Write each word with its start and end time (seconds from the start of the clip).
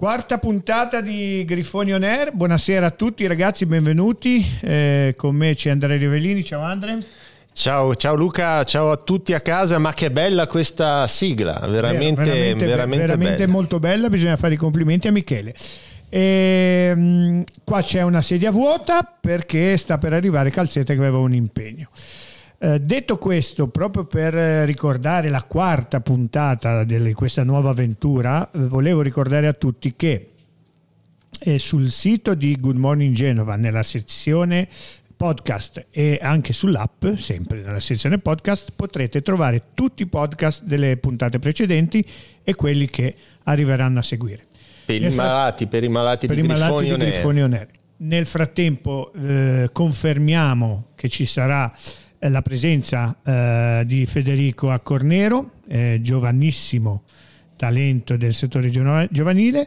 Quarta 0.00 0.38
puntata 0.38 1.02
di 1.02 1.44
Grifoni 1.46 1.92
On 1.92 2.02
Air. 2.02 2.32
Buonasera 2.32 2.86
a 2.86 2.90
tutti 2.90 3.26
ragazzi, 3.26 3.66
benvenuti. 3.66 4.42
Eh, 4.62 5.12
con 5.14 5.36
me 5.36 5.54
c'è 5.54 5.68
Andrea 5.68 5.98
Rivellini. 5.98 6.42
Ciao 6.42 6.62
Andre. 6.62 6.96
Ciao, 7.52 7.94
ciao, 7.94 8.14
Luca, 8.14 8.64
ciao 8.64 8.92
a 8.92 8.96
tutti 8.96 9.34
a 9.34 9.42
casa, 9.42 9.76
ma 9.76 9.92
che 9.92 10.10
bella 10.10 10.46
questa 10.46 11.06
sigla, 11.06 11.58
veramente, 11.68 12.22
veramente, 12.22 12.64
veramente, 12.64 12.96
veramente 13.04 13.36
bella. 13.36 13.52
molto 13.52 13.78
bella, 13.78 14.08
bisogna 14.08 14.38
fare 14.38 14.54
i 14.54 14.56
complimenti 14.56 15.06
a 15.06 15.12
Michele. 15.12 15.54
E, 16.08 16.92
um, 16.96 17.44
qua 17.62 17.82
c'è 17.82 18.00
una 18.00 18.22
sedia 18.22 18.50
vuota 18.50 19.02
perché 19.20 19.76
sta 19.76 19.98
per 19.98 20.14
arrivare 20.14 20.48
Calzetta 20.48 20.94
che 20.94 20.98
aveva 20.98 21.18
un 21.18 21.34
impegno. 21.34 21.90
Eh, 22.62 22.78
detto 22.78 23.16
questo, 23.16 23.68
proprio 23.68 24.04
per 24.04 24.34
ricordare 24.66 25.30
la 25.30 25.42
quarta 25.44 26.02
puntata 26.02 26.84
di 26.84 27.14
questa 27.14 27.42
nuova 27.42 27.70
avventura, 27.70 28.50
eh, 28.50 28.58
volevo 28.66 29.00
ricordare 29.00 29.46
a 29.46 29.54
tutti 29.54 29.94
che 29.96 30.32
eh, 31.40 31.58
sul 31.58 31.90
sito 31.90 32.34
di 32.34 32.54
Good 32.56 32.76
Morning 32.76 33.14
Genova, 33.14 33.56
nella 33.56 33.82
sezione 33.82 34.68
podcast 35.16 35.86
e 35.90 36.18
anche 36.20 36.52
sull'app, 36.52 37.06
sempre 37.14 37.62
nella 37.62 37.80
sezione 37.80 38.18
podcast, 38.18 38.72
potrete 38.76 39.22
trovare 39.22 39.68
tutti 39.72 40.02
i 40.02 40.06
podcast 40.06 40.62
delle 40.62 40.98
puntate 40.98 41.38
precedenti 41.38 42.04
e 42.44 42.54
quelli 42.54 42.90
che 42.90 43.14
arriveranno 43.44 44.00
a 44.00 44.02
seguire. 44.02 44.44
Per 44.84 45.00
i 45.00 45.08
malati, 45.14 45.66
per 45.66 45.82
i 45.82 45.88
malati 45.88 46.26
per 46.26 46.36
di, 46.36 46.42
i 46.42 46.46
malati 46.46 46.94
di. 46.94 47.66
Nel 48.02 48.26
frattempo 48.26 49.12
eh, 49.14 49.70
confermiamo 49.72 50.88
che 50.94 51.08
ci 51.08 51.24
sarà 51.24 51.72
la 52.28 52.42
presenza 52.42 53.16
eh, 53.24 53.82
di 53.86 54.04
Federico 54.06 54.70
Accornero, 54.70 55.52
eh, 55.68 55.98
giovanissimo 56.02 57.04
talento 57.56 58.16
del 58.16 58.34
settore 58.34 58.70
giovanile. 58.70 59.66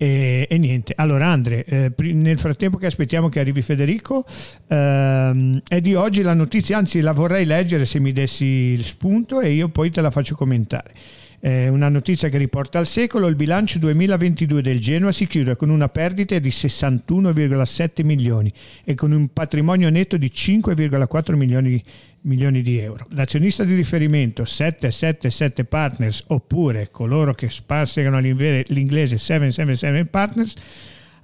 E, 0.00 0.46
e, 0.48 0.58
niente, 0.58 0.92
allora 0.94 1.26
Andre, 1.26 1.64
eh, 1.64 1.92
nel 2.12 2.38
frattempo 2.38 2.78
che 2.78 2.86
aspettiamo 2.86 3.28
che 3.28 3.40
arrivi 3.40 3.62
Federico, 3.62 4.24
ehm, 4.68 5.60
è 5.66 5.80
di 5.80 5.94
oggi 5.96 6.22
la 6.22 6.34
notizia, 6.34 6.78
anzi 6.78 7.00
la 7.00 7.12
vorrei 7.12 7.44
leggere 7.44 7.84
se 7.84 7.98
mi 7.98 8.12
dessi 8.12 8.44
il 8.44 8.84
spunto 8.84 9.40
e 9.40 9.50
io 9.50 9.68
poi 9.68 9.90
te 9.90 10.00
la 10.00 10.12
faccio 10.12 10.36
commentare. 10.36 10.94
Eh, 11.40 11.68
una 11.68 11.88
notizia 11.88 12.28
che 12.28 12.36
riporta 12.36 12.80
al 12.80 12.86
secolo, 12.86 13.28
il 13.28 13.36
bilancio 13.36 13.78
2022 13.78 14.60
del 14.60 14.80
Genoa 14.80 15.12
si 15.12 15.26
chiude 15.28 15.54
con 15.54 15.70
una 15.70 15.88
perdita 15.88 16.36
di 16.38 16.48
61,7 16.48 18.04
milioni 18.04 18.52
e 18.84 18.94
con 18.94 19.12
un 19.12 19.28
patrimonio 19.32 19.88
netto 19.88 20.16
di 20.16 20.32
5,4 20.34 21.34
milioni, 21.34 21.82
milioni 22.22 22.60
di 22.62 22.78
euro. 22.78 23.06
L'azionista 23.10 23.62
di 23.62 23.74
riferimento 23.74 24.44
777 24.44 25.64
Partners 25.64 26.24
oppure 26.26 26.88
coloro 26.90 27.32
che 27.34 27.48
sparsegano 27.48 28.18
l'inglese 28.18 29.16
777 29.16 30.04
Partners 30.06 30.54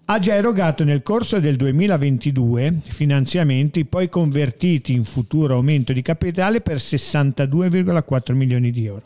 ha 0.06 0.18
già 0.18 0.34
erogato 0.34 0.84
nel 0.84 1.02
corso 1.02 1.40
del 1.40 1.56
2022 1.56 2.80
finanziamenti 2.82 3.86
poi 3.86 4.10
convertiti 4.10 4.92
in 4.92 5.04
futuro 5.04 5.54
aumento 5.54 5.94
di 5.94 6.02
capitale 6.02 6.60
per 6.60 6.76
62,4 6.76 8.34
milioni 8.34 8.70
di 8.70 8.84
euro. 8.84 9.02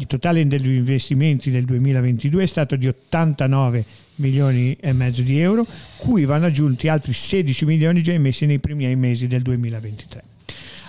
Il 0.00 0.06
totale 0.06 0.46
degli 0.46 0.70
investimenti 0.70 1.50
del 1.50 1.66
2022 1.66 2.42
è 2.42 2.46
stato 2.46 2.74
di 2.74 2.88
89 2.88 3.84
milioni 4.14 4.74
e 4.80 4.94
mezzo 4.94 5.20
di 5.20 5.38
euro, 5.38 5.66
cui 5.98 6.24
vanno 6.24 6.46
aggiunti 6.46 6.88
altri 6.88 7.12
16 7.12 7.66
milioni 7.66 8.02
già 8.02 8.12
emessi 8.12 8.46
nei 8.46 8.60
primi 8.60 8.96
mesi 8.96 9.26
del 9.26 9.42
2023. 9.42 10.22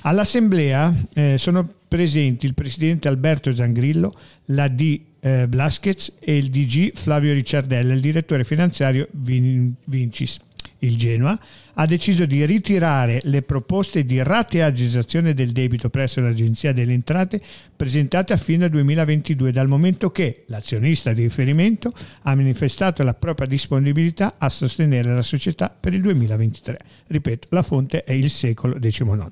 All'assemblea 0.04 0.96
eh, 1.14 1.38
sono 1.38 1.70
presenti 1.90 2.46
il 2.46 2.54
presidente 2.54 3.10
Alberto 3.10 3.54
Zangrillo, 3.54 4.16
la 4.46 4.70
D 4.70 5.02
eh, 5.20 5.46
Blaschez 5.46 6.14
e 6.18 6.38
il 6.38 6.50
DG 6.50 6.96
Flavio 6.96 7.34
Ricciardella, 7.34 7.94
il 7.94 8.00
direttore 8.00 8.46
finanziario 8.46 9.10
Vin- 9.12 9.74
Vincis 9.84 10.40
il 10.82 10.98
Genoa, 10.98 11.40
ha 11.76 11.86
deciso 11.86 12.26
di 12.26 12.46
ritirare 12.46 13.20
le 13.24 13.42
proposte 13.42 14.06
di 14.06 14.22
rateagizzazione 14.22 15.34
del 15.34 15.52
debito 15.52 15.90
presso 15.90 16.22
l'Agenzia 16.22 16.74
delle 16.74 16.94
Entrate 16.94 17.42
presentate 17.76 18.34
a 18.34 18.38
fine 18.38 18.70
2022, 18.70 19.52
dal 19.52 19.68
momento 19.68 20.12
che 20.12 20.44
l'azionista 20.48 21.14
di 21.14 21.24
riferimento 21.24 21.94
ha 22.24 22.36
manifestato 22.36 23.04
la 23.04 23.14
propria 23.14 23.48
disponibilità 23.48 24.36
a 24.38 24.50
sostenere 24.50 25.14
la 25.14 25.22
società 25.22 25.76
per 25.78 25.94
il 25.94 26.02
2023. 26.02 26.78
Ripeto, 27.08 27.48
la 27.52 27.64
fonte 27.64 28.04
è 28.04 28.14
il 28.14 28.30
secolo 28.30 28.78
XIX. 28.80 29.30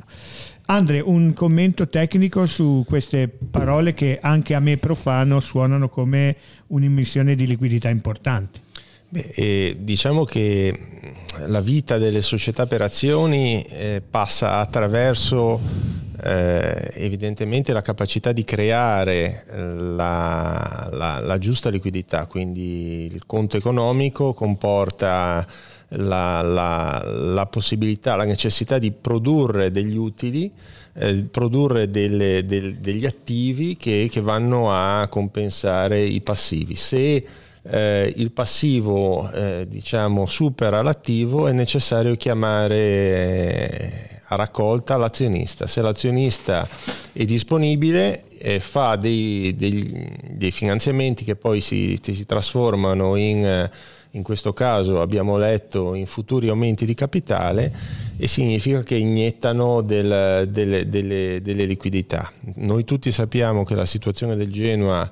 Andre, 0.65 0.99
un 0.99 1.33
commento 1.33 1.89
tecnico 1.89 2.45
su 2.45 2.85
queste 2.87 3.27
parole 3.27 3.95
che 3.95 4.19
anche 4.21 4.53
a 4.53 4.59
me 4.59 4.77
profano 4.77 5.39
suonano 5.39 5.89
come 5.89 6.35
un'immissione 6.67 7.35
di 7.35 7.47
liquidità 7.47 7.89
importante. 7.89 8.67
Beh, 9.11 9.77
diciamo 9.79 10.23
che 10.23 11.13
la 11.47 11.61
vita 11.61 11.97
delle 11.97 12.21
società 12.21 12.67
per 12.67 12.83
azioni 12.83 13.63
eh, 13.63 14.03
passa 14.07 14.57
attraverso 14.59 15.59
eh, 16.21 16.91
evidentemente 16.93 17.73
la 17.73 17.81
capacità 17.81 18.31
di 18.31 18.43
creare 18.43 19.45
eh, 19.49 19.73
la, 19.73 20.89
la, 20.91 21.19
la, 21.21 21.37
giusta 21.39 21.71
liquidità, 21.71 22.27
quindi 22.27 23.09
il 23.11 23.25
conto 23.25 23.57
economico 23.57 24.35
comporta 24.35 25.43
la, 25.93 26.43
la 26.43 27.47
possibilità, 27.47 28.15
la 28.15 28.25
necessità 28.25 28.77
di 28.77 28.91
produrre 28.91 29.71
degli 29.71 29.97
utili 29.97 30.51
eh, 30.93 31.23
produrre 31.23 31.89
delle, 31.89 32.45
del, 32.45 32.75
degli 32.75 33.07
attivi 33.07 33.75
che, 33.75 34.07
che, 34.11 34.21
vanno 34.21 34.71
a 34.71 35.07
compensare 35.07 36.03
i 36.03 36.21
passivi. 36.21 36.75
Se 36.75 37.25
eh, 37.63 38.13
il 38.15 38.31
passivo 38.31 39.29
eh, 39.31 39.65
diciamo, 39.67 40.25
supera 40.25 40.81
l'attivo 40.81 41.47
è 41.47 41.51
necessario 41.51 42.15
chiamare 42.15 42.77
eh, 42.77 44.09
a 44.27 44.35
raccolta 44.35 44.95
l'azionista. 44.95 45.67
Se 45.67 45.81
l'azionista 45.81 46.67
è 47.11 47.25
disponibile 47.25 48.23
eh, 48.37 48.59
fa 48.59 48.95
dei, 48.95 49.53
dei, 49.55 50.07
dei, 50.31 50.51
finanziamenti 50.51 51.23
che 51.23 51.35
poi 51.35 51.61
si, 51.61 51.99
si 52.01 52.25
trasformano 52.25 53.15
in, 53.17 53.69
in 54.11 54.23
questo 54.23 54.53
caso 54.53 55.01
abbiamo 55.01 55.37
letto, 55.37 55.95
in 55.95 56.05
futuri 56.05 56.47
aumenti 56.47 56.85
di 56.85 56.93
capitale 56.93 57.73
e 58.17 58.27
significa 58.27 58.83
che 58.83 58.95
iniettano 58.95 59.81
del, 59.81 60.47
delle, 60.49 60.87
delle, 60.87 61.41
delle 61.41 61.65
liquidità. 61.65 62.31
Noi 62.55 62.85
tutti 62.85 63.11
sappiamo 63.11 63.65
che 63.65 63.75
la 63.75 63.85
situazione 63.85 64.37
del 64.37 64.51
Genoa 64.51 65.09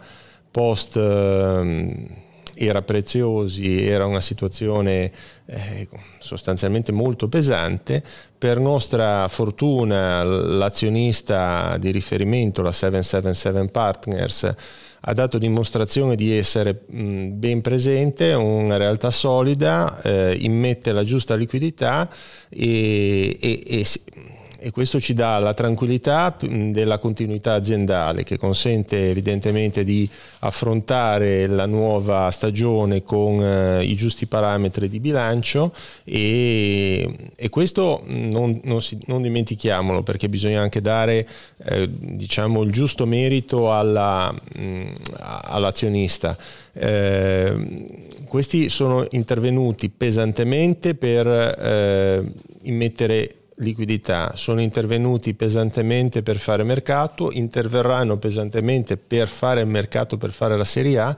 post... 0.50 0.96
Eh, 0.96 2.26
era 2.58 2.82
preziosi, 2.82 3.86
era 3.86 4.06
una 4.06 4.22
situazione 4.22 5.12
eh, 5.46 5.88
sostanzialmente 6.20 6.92
molto 6.92 7.28
pesante. 7.28 8.04
Per 8.38 8.60
nostra 8.60 9.28
fortuna 9.28 10.24
l'azionista 10.24 11.78
di 11.80 11.92
riferimento, 11.92 12.62
la 12.62 12.72
777 12.72 13.72
Partners, 13.72 14.56
ha 15.02 15.14
dato 15.14 15.38
dimostrazione 15.38 16.16
di 16.16 16.36
essere 16.36 16.82
mh, 16.86 17.28
ben 17.34 17.62
presente, 17.62 18.34
una 18.34 18.78
realtà 18.78 19.10
solida, 19.10 20.02
eh, 20.02 20.38
immette 20.42 20.92
la 20.92 21.04
giusta 21.04 21.36
liquidità 21.36 22.10
e, 22.50 23.38
e, 23.40 23.64
e 23.66 23.86
e 24.60 24.72
questo 24.72 25.00
ci 25.00 25.14
dà 25.14 25.38
la 25.40 25.54
tranquillità 25.54 26.36
della 26.40 26.98
continuità 26.98 27.54
aziendale 27.54 28.24
che 28.24 28.38
consente 28.38 29.10
evidentemente 29.10 29.84
di 29.84 30.10
affrontare 30.40 31.48
la 31.48 31.66
nuova 31.66 32.30
stagione 32.32 33.04
con 33.04 33.42
eh, 33.42 33.84
i 33.84 33.96
giusti 33.96 34.26
parametri 34.26 34.90
di 34.90 35.00
bilancio 35.00 35.74
e, 36.04 37.16
e 37.36 37.50
questo 37.50 38.02
non, 38.06 38.60
non, 38.64 38.82
si, 38.82 38.98
non, 39.06 39.22
dimentichiamolo 39.22 40.04
perché 40.04 40.30
bisogna 40.30 40.62
anche 40.62 40.82
dare 40.82 41.28
eh, 41.64 41.90
diciamo, 41.90 42.64
il 42.64 42.72
giusto 42.72 43.06
merito 43.06 43.74
alla, 43.74 44.32
mh, 44.32 44.86
all'azionista. 45.18 46.38
Eh, 46.74 47.86
questi 48.28 48.70
sono 48.70 49.06
intervenuti 49.12 49.90
pesantemente 49.90 50.96
per 50.96 51.28
eh, 51.28 52.24
immettere 52.64 53.37
liquidità, 53.58 54.36
sono 54.36 54.62
intervenuti 54.62 55.34
pesantemente 55.34 56.22
per 56.22 56.38
fare 56.38 56.64
mercato, 56.64 57.32
interverranno 57.32 58.18
pesantemente 58.18 58.98
per 58.98 59.28
fare 59.28 59.64
mercato, 59.66 60.18
per 60.18 60.32
fare 60.32 60.58
la 60.58 60.64
Serie 60.64 61.00
A, 61.00 61.18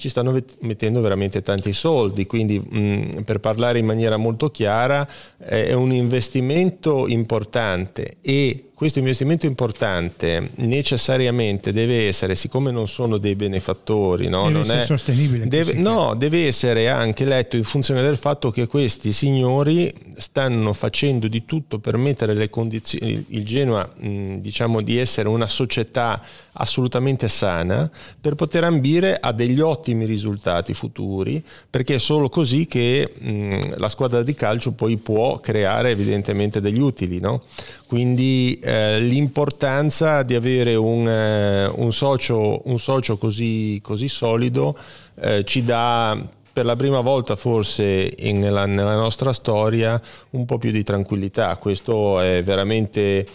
ci 0.00 0.08
stanno 0.08 0.34
mettendo 0.60 1.02
veramente 1.02 1.42
tanti 1.42 1.74
soldi, 1.74 2.26
quindi 2.26 2.58
mh, 2.58 3.22
per 3.24 3.38
parlare 3.38 3.78
in 3.78 3.84
maniera 3.84 4.16
molto 4.16 4.48
chiara 4.48 5.06
è 5.36 5.74
un 5.74 5.92
investimento 5.92 7.06
importante 7.06 8.16
e 8.22 8.70
questo 8.80 8.98
investimento 8.98 9.44
importante 9.44 10.52
necessariamente 10.54 11.70
deve 11.70 12.08
essere, 12.08 12.34
siccome 12.34 12.70
non 12.70 12.88
sono 12.88 13.18
dei 13.18 13.34
benefattori, 13.34 14.30
no? 14.30 14.44
deve 14.44 14.52
non 14.52 14.62
essere 14.62 14.80
è, 14.80 14.86
sostenibile. 14.86 15.46
Deve, 15.46 15.74
no, 15.74 16.14
deve 16.14 16.46
essere 16.46 16.88
anche 16.88 17.26
letto 17.26 17.58
in 17.58 17.64
funzione 17.64 18.00
del 18.00 18.16
fatto 18.16 18.50
che 18.50 18.66
questi 18.66 19.12
signori 19.12 19.92
stanno 20.16 20.72
facendo 20.72 21.28
di 21.28 21.44
tutto 21.44 21.78
per 21.78 21.98
mettere 21.98 22.32
le 22.32 22.48
condizioni, 22.48 23.22
il 23.28 23.44
Genoa 23.44 23.86
mh, 23.94 24.36
diciamo 24.36 24.80
di 24.80 24.96
essere 24.96 25.28
una 25.28 25.46
società 25.46 26.22
assolutamente 26.52 27.28
sana 27.28 27.90
per 28.18 28.34
poter 28.34 28.64
ambire 28.64 29.14
a 29.20 29.32
degli 29.32 29.60
ottimi 29.60 29.89
risultati 29.98 30.74
futuri 30.74 31.42
perché 31.68 31.96
è 31.96 31.98
solo 31.98 32.28
così 32.28 32.66
che 32.66 33.12
mh, 33.18 33.76
la 33.76 33.88
squadra 33.88 34.22
di 34.22 34.34
calcio 34.34 34.72
poi 34.72 34.96
può 34.96 35.38
creare 35.40 35.90
evidentemente 35.90 36.60
degli 36.60 36.80
utili 36.80 37.20
no? 37.20 37.42
quindi 37.86 38.58
eh, 38.62 39.00
l'importanza 39.00 40.22
di 40.22 40.34
avere 40.34 40.74
un, 40.74 41.06
eh, 41.08 41.66
un 41.66 41.92
socio, 41.92 42.62
un 42.68 42.78
socio 42.78 43.16
così, 43.16 43.80
così 43.82 44.08
solido 44.08 44.76
eh, 45.20 45.44
ci 45.44 45.64
dà 45.64 46.18
per 46.52 46.64
la 46.64 46.76
prima 46.76 47.00
volta 47.00 47.36
forse 47.36 48.12
in, 48.18 48.38
nella, 48.38 48.66
nella, 48.66 48.96
nostra 48.96 49.32
storia 49.32 50.00
un 50.30 50.44
po' 50.44 50.58
più 50.58 50.70
di 50.70 50.82
tranquillità. 50.82 51.56
Questo 51.56 52.20
è 52.20 52.42
veramente, 52.42 53.26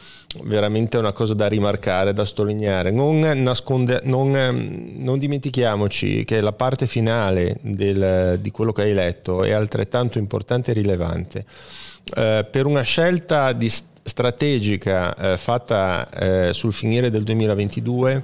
veramente 0.43 0.97
una 0.97 1.13
cosa 1.13 1.33
da 1.33 1.47
rimarcare, 1.47 2.13
da 2.13 2.25
sottolineare. 2.25 2.91
Non, 2.91 3.19
nasconde, 3.19 4.01
non, 4.03 4.31
non 4.97 5.17
dimentichiamoci 5.19 6.25
che 6.25 6.41
la 6.41 6.53
parte 6.53 6.87
finale 6.87 7.57
del, 7.61 8.37
di 8.41 8.51
quello 8.51 8.71
che 8.71 8.83
hai 8.83 8.93
letto 8.93 9.43
è 9.43 9.51
altrettanto 9.51 10.17
importante 10.17 10.71
e 10.71 10.73
rilevante. 10.73 11.45
Eh, 12.15 12.45
per 12.49 12.65
una 12.65 12.83
scelta 12.83 13.51
di, 13.53 13.71
strategica 14.07 15.15
eh, 15.15 15.37
fatta 15.37 16.07
eh, 16.09 16.53
sul 16.53 16.73
finire 16.73 17.09
del 17.09 17.23
2022 17.23 18.23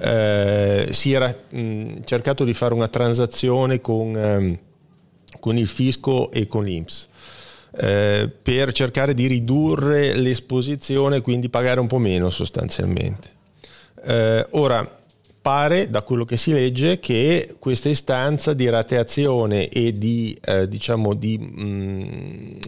eh, 0.00 0.88
si 0.90 1.12
era 1.12 1.30
mh, 1.50 2.00
cercato 2.04 2.44
di 2.44 2.54
fare 2.54 2.72
una 2.72 2.88
transazione 2.88 3.80
con, 3.80 4.16
ehm, 4.16 4.58
con 5.38 5.58
il 5.58 5.66
fisco 5.66 6.30
e 6.30 6.46
con 6.46 6.64
l'Inps. 6.64 7.08
Eh, 7.70 8.30
per 8.42 8.72
cercare 8.72 9.12
di 9.12 9.26
ridurre 9.26 10.14
l'esposizione 10.14 11.20
quindi 11.20 11.50
pagare 11.50 11.80
un 11.80 11.86
po' 11.86 11.98
meno 11.98 12.30
sostanzialmente. 12.30 13.30
Eh, 14.04 14.46
ora, 14.50 14.98
pare 15.40 15.88
da 15.88 16.02
quello 16.02 16.24
che 16.24 16.36
si 16.36 16.52
legge 16.52 16.98
che 16.98 17.56
questa 17.58 17.88
istanza 17.88 18.52
di 18.52 18.68
rateazione 18.68 19.68
e 19.68 19.96
di, 19.96 20.36
eh, 20.44 20.68
diciamo, 20.68 21.14
di 21.14 21.38
mh, 21.38 22.58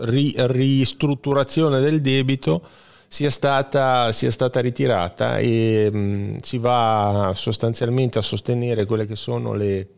ri, 0.00 0.34
ristrutturazione 0.36 1.80
del 1.80 2.00
debito 2.00 2.62
sia 3.08 3.30
stata, 3.30 4.12
sia 4.12 4.30
stata 4.30 4.60
ritirata 4.60 5.38
e 5.38 5.90
mh, 5.90 6.38
si 6.42 6.58
va 6.58 7.32
sostanzialmente 7.34 8.18
a 8.18 8.22
sostenere 8.22 8.84
quelle 8.84 9.06
che 9.06 9.16
sono 9.16 9.52
le, 9.52 9.88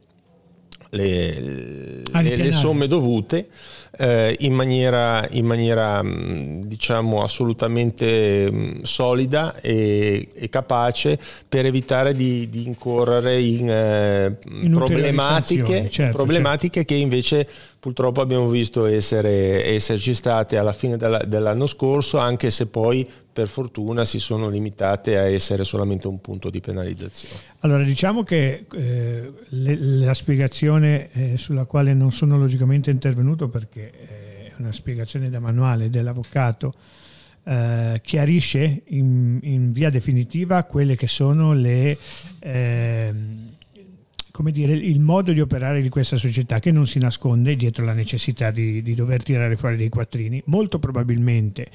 le, 0.91 2.03
le, 2.11 2.37
le 2.37 2.53
somme 2.53 2.87
dovute 2.87 3.49
eh, 3.97 4.37
in 4.41 4.53
maniera, 4.53 5.27
in 5.31 5.47
maniera 5.47 6.03
diciamo 6.05 7.23
assolutamente 7.23 8.81
solida 8.83 9.61
e, 9.61 10.29
e, 10.35 10.49
capace 10.49 11.19
per 11.49 11.67
evitare 11.67 12.15
di, 12.15 12.49
di 12.49 12.67
incorrere 12.67 13.41
in, 13.41 13.71
eh, 13.71 14.37
in 14.63 14.73
problematiche, 14.73 15.89
certo, 15.91 16.17
problematiche 16.17 16.81
certo. 16.81 16.95
che 16.95 17.01
invece 17.01 17.49
purtroppo 17.79 18.21
abbiamo 18.21 18.49
visto 18.49 18.87
essere, 18.87 19.65
esserci 19.67 20.15
state 20.15 20.57
alla 20.57 20.73
fine 20.73 20.97
della, 20.97 21.19
dell'anno 21.19 21.67
scorso 21.67 22.19
anche 22.19 22.51
se 22.51 22.67
poi 22.67 23.07
per 23.35 23.49
fortuna 23.49 24.05
si 24.05 24.21
sono 24.21 24.49
limitate 24.49 25.19
a 25.19 25.29
essere 25.29 25.65
solamente 25.65 26.07
un 26.07 26.21
punto 26.21 26.51
di 26.51 26.61
penalizzazione. 26.61 27.35
Allora 27.61 27.83
diciamo 27.83 28.23
che 28.23 28.65
eh, 28.73 29.33
le, 29.49 29.77
la 29.77 30.15
spiegazione 30.15 31.11
eh, 31.13 31.37
sulla 31.37 31.65
quale 31.65 31.93
non 31.95 32.13
sono 32.13 32.39
logicamente 32.39 32.91
intervenuto 32.91 33.49
perché 33.49 33.84
è 33.91 34.53
una 34.59 34.73
spiegazione 34.73 35.31
da 35.31 35.41
manuale 35.41 35.91
dell'avvocato 35.91 36.75
eh, 37.45 38.01
chiarisce 38.03 38.83
in, 38.87 39.39
in, 39.43 39.73
via 39.73 39.91
definitiva 39.91 40.63
quelle 40.65 40.97
che 40.97 41.07
sono 41.07 41.53
le 41.53 41.99
ehm, 42.39 43.53
come 44.35 44.51
dire, 44.51 44.73
il 44.73 44.99
modo 44.99 45.33
di 45.33 45.41
operare 45.41 45.81
di 45.81 45.89
questa 45.89 46.17
società 46.17 46.59
che 46.59 46.73
non 46.73 46.89
si 46.89 46.99
nasconde 46.99 47.55
dietro 47.55 47.85
la 47.85 47.93
necessità 47.93 48.51
di, 48.51 48.83
di 48.83 48.95
dover 48.97 49.23
tirare 49.23 49.55
fuori 49.55 49.77
dei 49.77 49.89
quattrini. 49.89 50.43
Molto 50.47 50.81
probabilmente 50.81 51.71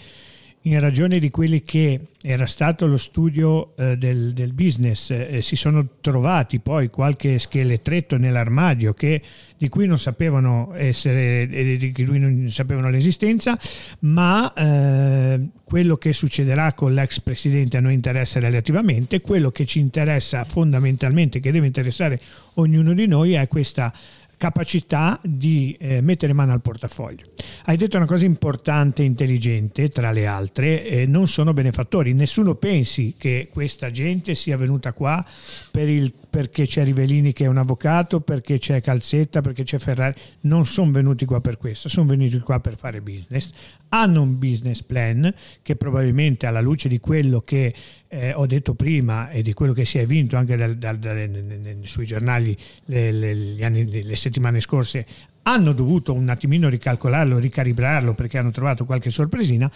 in 0.64 0.80
ragione 0.80 1.20
di 1.20 1.30
quelli 1.30 1.62
che 1.62 2.00
era 2.22 2.46
stato 2.46 2.86
lo 2.86 2.98
studio 2.98 3.78
eh, 3.78 3.98
del, 3.98 4.34
del, 4.34 4.52
business, 4.52 5.10
eh, 5.12 5.42
si 5.42 5.56
sono 5.56 5.88
trovati 6.02 6.60
poi 6.60 6.90
qualche 6.90 7.40
scheletretto 7.40 8.18
nell'armadio 8.18 8.92
che, 8.94 9.22
di 9.58 9.70
cui 9.70 9.88
non 9.88 9.98
sapevano 9.98 10.74
essere, 10.76 11.48
di 11.48 11.94
cui 11.94 12.20
non 12.20 12.50
sapevano 12.50 12.90
l'esistenza, 12.90 13.58
ma 14.00 14.52
eh, 14.54 15.40
quello 15.64 15.96
che 15.96 16.12
succederà 16.12 16.74
con 16.74 16.94
l'ex 16.94 17.22
presidente 17.22 17.78
a 17.78 17.80
noi 17.80 17.94
interessa 17.94 18.42
relativamente, 18.42 19.22
quello 19.22 19.52
che 19.52 19.66
ci 19.66 19.80
interessa 19.80 20.44
fondamentalmente, 20.44 21.40
che 21.40 21.54
deve 21.54 21.68
interessare 21.68 22.20
ognuno 22.56 22.94
di 22.94 23.08
noi, 23.08 23.34
è 23.34 23.48
questa 23.48 23.94
capacità 24.40 25.20
di 25.22 25.76
eh, 25.78 26.00
mettere 26.00 26.32
mano 26.32 26.54
al 26.54 26.62
portafoglio. 26.62 27.26
Hai 27.66 27.76
detto 27.76 27.98
una 27.98 28.06
cosa 28.06 28.24
importante 28.24 29.04
e 29.04 29.06
intelligente, 29.06 29.90
tra 29.90 30.12
le 30.12 30.26
altre, 30.26 30.86
eh, 30.86 31.06
non 31.06 31.28
sono 31.28 31.52
benefattori. 31.52 32.14
Nessuno 32.14 32.56
pensi 32.56 33.16
che 33.18 33.50
questa 33.52 33.92
gente 33.92 34.36
sia 34.36 34.56
venuta 34.56 34.94
qua 34.94 35.24
per 35.72 35.90
il, 35.90 36.14
perché 36.30 36.66
c'è 36.66 36.86
Rivellini 36.86 37.34
che 37.34 37.44
è 37.44 37.48
un 37.48 37.58
avvocato, 37.58 38.22
perché 38.22 38.60
c'è 38.60 38.82
Calzetta, 38.82 39.42
perché 39.42 39.64
c'è 39.64 39.78
Ferrari. 39.78 40.16
Non 40.42 40.66
sono 40.66 40.90
venuti 40.92 41.26
qua 41.26 41.42
per 41.42 41.58
questo, 41.58 41.90
sono 41.90 42.08
venuti 42.08 42.40
qua 42.40 42.62
per 42.62 42.78
fare 42.78 43.02
business. 43.02 43.52
Hanno 43.90 44.22
un 44.22 44.38
business 44.38 44.82
plan 44.82 45.34
che 45.62 45.76
probabilmente 45.76 46.46
alla 46.46 46.62
luce 46.62 46.88
di 46.88 47.00
quello 47.00 47.42
che 47.42 47.74
eh, 48.08 48.34
ho 48.34 48.46
detto 48.46 48.74
prima 48.74 49.30
e 49.30 49.42
di 49.42 49.54
quello 49.54 49.74
che 49.74 49.86
si 49.86 49.98
è 49.98 50.06
vinto 50.06 50.36
anche 50.38 50.56
dal, 50.56 50.76
dal, 50.76 50.98
dal, 50.98 51.78
sui 51.82 52.06
giornali 52.06 52.58
le, 52.86 53.12
le, 53.12 53.66
anni, 53.66 54.04
le 54.04 54.16
settimane 54.16 54.62
scorse, 54.62 55.06
hanno 55.44 55.74
dovuto 55.74 56.14
un 56.14 56.30
attimino 56.30 56.70
ricalcolarlo, 56.70 57.40
ricalibrarlo 57.40 58.14
perché 58.14 58.38
hanno 58.38 58.52
trovato 58.52 58.86
qualche 58.86 59.10
sorpresina, 59.10 59.70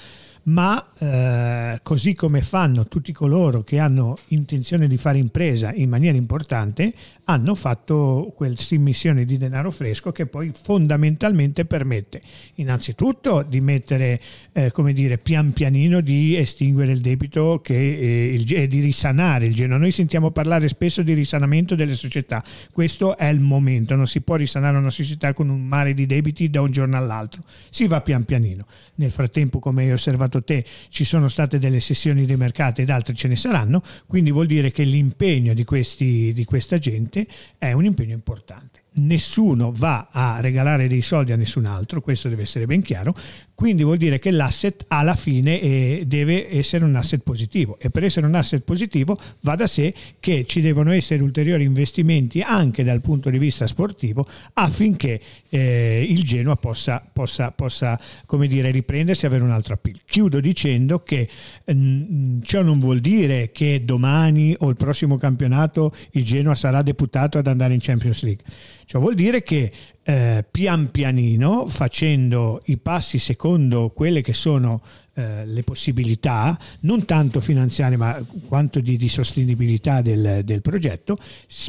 ma 0.43 0.91
eh, 0.97 1.79
così 1.81 2.13
come 2.13 2.41
fanno 2.41 2.87
tutti 2.87 3.11
coloro 3.13 3.63
che 3.63 3.79
hanno 3.79 4.17
intenzione 4.27 4.87
di 4.87 4.97
fare 4.97 5.17
impresa 5.17 5.71
in 5.73 5.89
maniera 5.89 6.17
importante, 6.17 6.93
hanno 7.25 7.55
fatto 7.55 8.33
questa 8.35 8.75
immissione 8.75 9.25
di 9.25 9.37
denaro 9.37 9.71
fresco 9.71 10.11
che 10.11 10.25
poi 10.25 10.51
fondamentalmente 10.53 11.65
permette 11.65 12.21
innanzitutto 12.55 13.43
di 13.47 13.61
mettere, 13.61 14.19
eh, 14.53 14.71
come 14.71 14.93
dire, 14.93 15.17
pian 15.17 15.51
pianino 15.51 15.99
di 15.99 16.35
estinguere 16.35 16.91
il 16.91 17.01
debito 17.01 17.59
che, 17.61 17.73
eh, 17.73 18.45
e 18.47 18.67
di 18.67 18.79
risanare 18.79 19.47
il 19.47 19.55
Genoa. 19.55 19.77
Noi 19.77 19.91
sentiamo 19.91 20.31
parlare 20.31 20.67
spesso 20.67 21.01
di 21.01 21.13
risanamento 21.13 21.75
delle 21.75 21.95
società, 21.95 22.43
questo 22.71 23.17
è 23.17 23.25
il 23.25 23.39
momento, 23.39 23.95
non 23.95 24.07
si 24.07 24.21
può 24.21 24.35
risanare 24.35 24.77
una 24.77 24.91
società 24.91 25.33
con 25.33 25.49
un 25.49 25.65
mare 25.65 25.93
di 25.93 26.05
debiti 26.05 26.49
da 26.49 26.61
un 26.61 26.71
giorno 26.71 26.97
all'altro, 26.97 27.41
si 27.69 27.87
va 27.87 28.01
pian 28.01 28.23
pianino. 28.23 28.65
Nel 28.95 29.11
frattempo, 29.11 29.59
come 29.59 29.83
hai 29.83 29.91
osservato 29.91 30.43
te, 30.43 30.63
ci 30.89 31.03
sono 31.03 31.27
state 31.27 31.57
delle 31.57 31.79
sessioni 31.79 32.25
di 32.25 32.35
mercato 32.35 32.81
ed 32.81 32.89
altre 32.89 33.15
ce 33.15 33.27
ne 33.27 33.35
saranno, 33.35 33.81
quindi 34.05 34.31
vuol 34.31 34.45
dire 34.45 34.71
che 34.71 34.83
l'impegno 34.83 35.53
di, 35.53 35.63
questi, 35.63 36.31
di 36.33 36.45
questa 36.45 36.77
gente 36.77 37.25
è 37.57 37.71
un 37.71 37.85
impegno 37.85 38.13
importante. 38.13 38.81
Nessuno 38.95 39.71
va 39.71 40.09
a 40.11 40.39
regalare 40.39 40.87
dei 40.87 41.01
soldi 41.01 41.31
a 41.31 41.35
nessun 41.35 41.65
altro, 41.65 41.99
questo 41.99 42.29
deve 42.29 42.43
essere 42.43 42.67
ben 42.67 42.83
chiaro, 42.83 43.15
quindi 43.55 43.83
vuol 43.83 43.97
dire 43.97 44.19
che 44.19 44.31
l'asset 44.31 44.85
alla 44.87 45.15
fine 45.15 45.61
eh, 45.61 46.03
deve 46.07 46.51
essere 46.55 46.83
un 46.83 46.95
asset 46.95 47.21
positivo 47.21 47.77
e 47.79 47.89
per 47.89 48.03
essere 48.03 48.25
un 48.25 48.35
asset 48.35 48.61
positivo 48.63 49.17
va 49.41 49.55
da 49.55 49.67
sé 49.67 49.93
che 50.19 50.45
ci 50.47 50.59
devono 50.59 50.91
essere 50.91 51.21
ulteriori 51.21 51.63
investimenti 51.63 52.41
anche 52.41 52.83
dal 52.83 53.01
punto 53.01 53.29
di 53.29 53.37
vista 53.37 53.67
sportivo 53.67 54.25
affinché 54.53 55.21
eh, 55.49 56.05
il 56.07 56.23
Genoa 56.23 56.55
possa, 56.55 57.05
possa, 57.11 57.51
possa 57.51 57.99
dire, 58.47 58.71
riprendersi 58.71 59.25
e 59.25 59.27
avere 59.27 59.43
un 59.43 59.51
altro 59.51 59.75
appeal. 59.75 59.99
Chiudo 60.05 60.39
dicendo 60.39 61.03
che 61.03 61.29
mh, 61.65 61.73
mm, 61.73 62.41
ciò 62.41 62.63
non 62.63 62.79
vuol 62.79 62.99
dire 62.99 63.51
che 63.51 63.83
domani 63.85 64.55
o 64.59 64.69
il 64.69 64.75
prossimo 64.75 65.17
campionato 65.17 65.93
il 66.11 66.23
Genoa 66.23 66.55
sarà 66.55 66.81
deputato 66.81 67.37
ad 67.37 67.47
andare 67.47 67.73
in 67.73 67.79
Champions 67.81 68.23
League. 68.23 68.43
Ciò 68.85 68.99
vuol 68.99 69.15
dire 69.15 69.43
che 69.43 69.71
eh, 70.03 70.43
pian 70.49 70.91
pianino, 70.91 71.65
facendo 71.67 72.61
i 72.65 72.77
passi 72.77 73.19
secondo 73.19 73.89
quelle 73.89 74.21
che 74.21 74.33
sono 74.33 74.81
eh, 75.15 75.45
le 75.45 75.63
possibilità, 75.63 76.57
non 76.81 77.05
tanto 77.05 77.39
finanziarie 77.39 77.97
ma 77.97 78.21
quanto 78.47 78.79
di, 78.79 78.97
di 78.97 79.07
sostenibilità 79.07 80.01
del, 80.01 80.41
del, 80.43 80.61
progetto, 80.61 81.17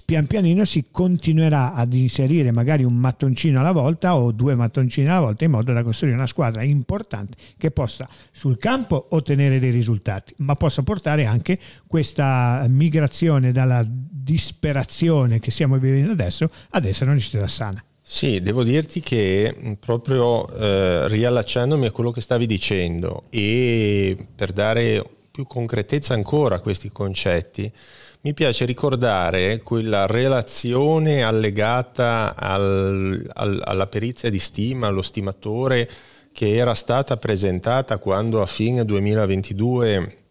pian 0.04 0.26
pianino 0.26 0.64
si 0.64 0.86
continuerà 0.90 1.74
ad 1.74 1.92
inserire 1.92 2.50
magari 2.50 2.84
un 2.84 2.94
mattoncino 2.94 3.60
alla 3.60 3.72
volta 3.72 4.16
o 4.16 4.32
due 4.32 4.54
mattoncini 4.54 5.08
alla 5.08 5.20
volta 5.20 5.44
in 5.44 5.50
modo 5.50 5.72
da 5.72 5.82
costruire 5.82 6.16
una 6.16 6.26
squadra 6.26 6.62
importante 6.62 7.36
che 7.56 7.70
possa 7.70 8.08
sul 8.32 8.58
campo 8.58 9.08
ottenere 9.10 9.58
dei 9.58 9.70
risultati, 9.70 10.34
ma 10.38 10.56
possa 10.56 10.82
portare 10.82 11.26
anche 11.26 11.58
questa 11.86 12.64
migrazione 12.68 13.52
dalla 13.52 13.86
disperazione 13.86 15.38
che 15.38 15.50
stiamo 15.50 15.78
vivendo 15.78 16.12
adesso 16.12 16.50
ad 16.70 16.84
essere 16.84 17.10
una 17.10 17.18
città 17.20 17.46
sana. 17.46 17.84
Sì, 18.06 18.40
devo 18.42 18.64
dirti 18.64 19.00
che 19.00 19.54
mm, 19.58 19.72
proprio 19.74 20.46
eh, 20.48 21.08
riallacciandomi 21.08 21.86
a 21.86 21.90
quello 21.90 22.10
che 22.10 22.20
stavi 22.20 22.44
dicendo 22.44 23.24
e 23.30 24.14
per 24.36 24.52
dare 24.52 25.02
più 25.30 25.46
concretezza 25.46 26.12
ancora 26.12 26.56
a 26.56 26.60
questi 26.60 26.92
concetti, 26.92 27.70
mi 28.20 28.34
piace 28.34 28.66
ricordare 28.66 29.62
quella 29.62 30.04
relazione 30.06 31.22
allegata 31.22 32.34
al, 32.36 33.26
al, 33.32 33.60
alla 33.64 33.86
perizia 33.86 34.28
di 34.28 34.38
stima, 34.38 34.88
allo 34.88 35.02
stimatore, 35.02 35.88
che 36.30 36.54
era 36.56 36.74
stata 36.74 37.16
presentata 37.16 37.96
quando 37.98 38.42
a 38.42 38.46
fine 38.46 38.84
2022 38.84 40.23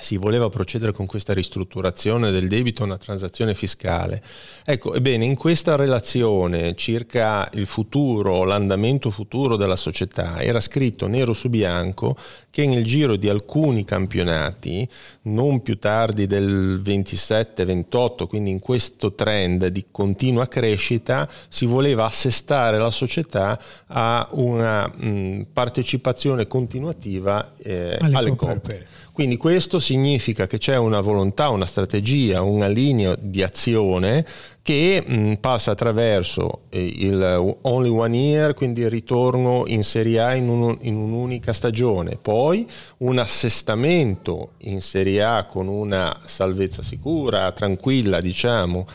si 0.00 0.16
voleva 0.16 0.48
procedere 0.48 0.92
con 0.92 1.06
questa 1.06 1.32
ristrutturazione 1.32 2.30
del 2.30 2.48
debito, 2.48 2.84
una 2.84 2.96
transazione 2.96 3.54
fiscale. 3.54 4.22
Ecco, 4.64 4.94
ebbene, 4.94 5.24
in 5.24 5.36
questa 5.36 5.76
relazione 5.76 6.74
circa 6.74 7.48
il 7.54 7.66
futuro, 7.66 8.44
l'andamento 8.44 9.10
futuro 9.10 9.56
della 9.56 9.76
società, 9.76 10.40
era 10.40 10.60
scritto 10.60 11.06
nero 11.06 11.32
su 11.32 11.48
bianco 11.48 12.16
che 12.50 12.66
nel 12.66 12.84
giro 12.84 13.16
di 13.16 13.28
alcuni 13.28 13.84
campionati, 13.84 14.86
non 15.22 15.62
più 15.62 15.78
tardi 15.78 16.26
del 16.26 16.82
27-28, 16.84 18.26
quindi 18.26 18.50
in 18.50 18.58
questo 18.58 19.14
trend 19.14 19.66
di 19.68 19.86
continua 19.90 20.48
crescita, 20.48 21.28
si 21.48 21.66
voleva 21.66 22.04
assestare 22.04 22.78
la 22.78 22.90
società 22.90 23.58
a 23.86 24.28
una 24.32 24.88
mh, 24.88 25.46
partecipazione 25.52 26.46
continuativa 26.48 27.52
eh, 27.58 27.96
alle, 28.00 28.16
alle 28.16 28.36
coppe. 28.36 28.86
Quindi 29.20 29.36
questo 29.36 29.80
significa 29.80 30.46
che 30.46 30.56
c'è 30.56 30.78
una 30.78 31.02
volontà, 31.02 31.50
una 31.50 31.66
strategia, 31.66 32.40
una 32.40 32.68
linea 32.68 33.14
di 33.20 33.42
azione 33.42 34.24
che 34.62 35.04
mh, 35.06 35.34
passa 35.34 35.72
attraverso 35.72 36.62
eh, 36.70 36.82
il 36.82 37.56
only 37.60 37.90
one 37.90 38.16
year, 38.16 38.54
quindi 38.54 38.80
il 38.80 38.88
ritorno 38.88 39.64
in 39.66 39.84
Serie 39.84 40.20
A 40.20 40.34
in, 40.34 40.48
un, 40.48 40.74
in, 40.80 40.96
un'unica 40.96 41.52
stagione, 41.52 42.16
poi 42.16 42.66
un 43.00 43.18
assestamento 43.18 44.52
in 44.60 44.80
Serie 44.80 45.22
A 45.22 45.44
con 45.44 45.68
una 45.68 46.18
salvezza 46.24 46.80
sicura, 46.80 47.52
tranquilla, 47.52 48.22
diciamo, 48.22 48.86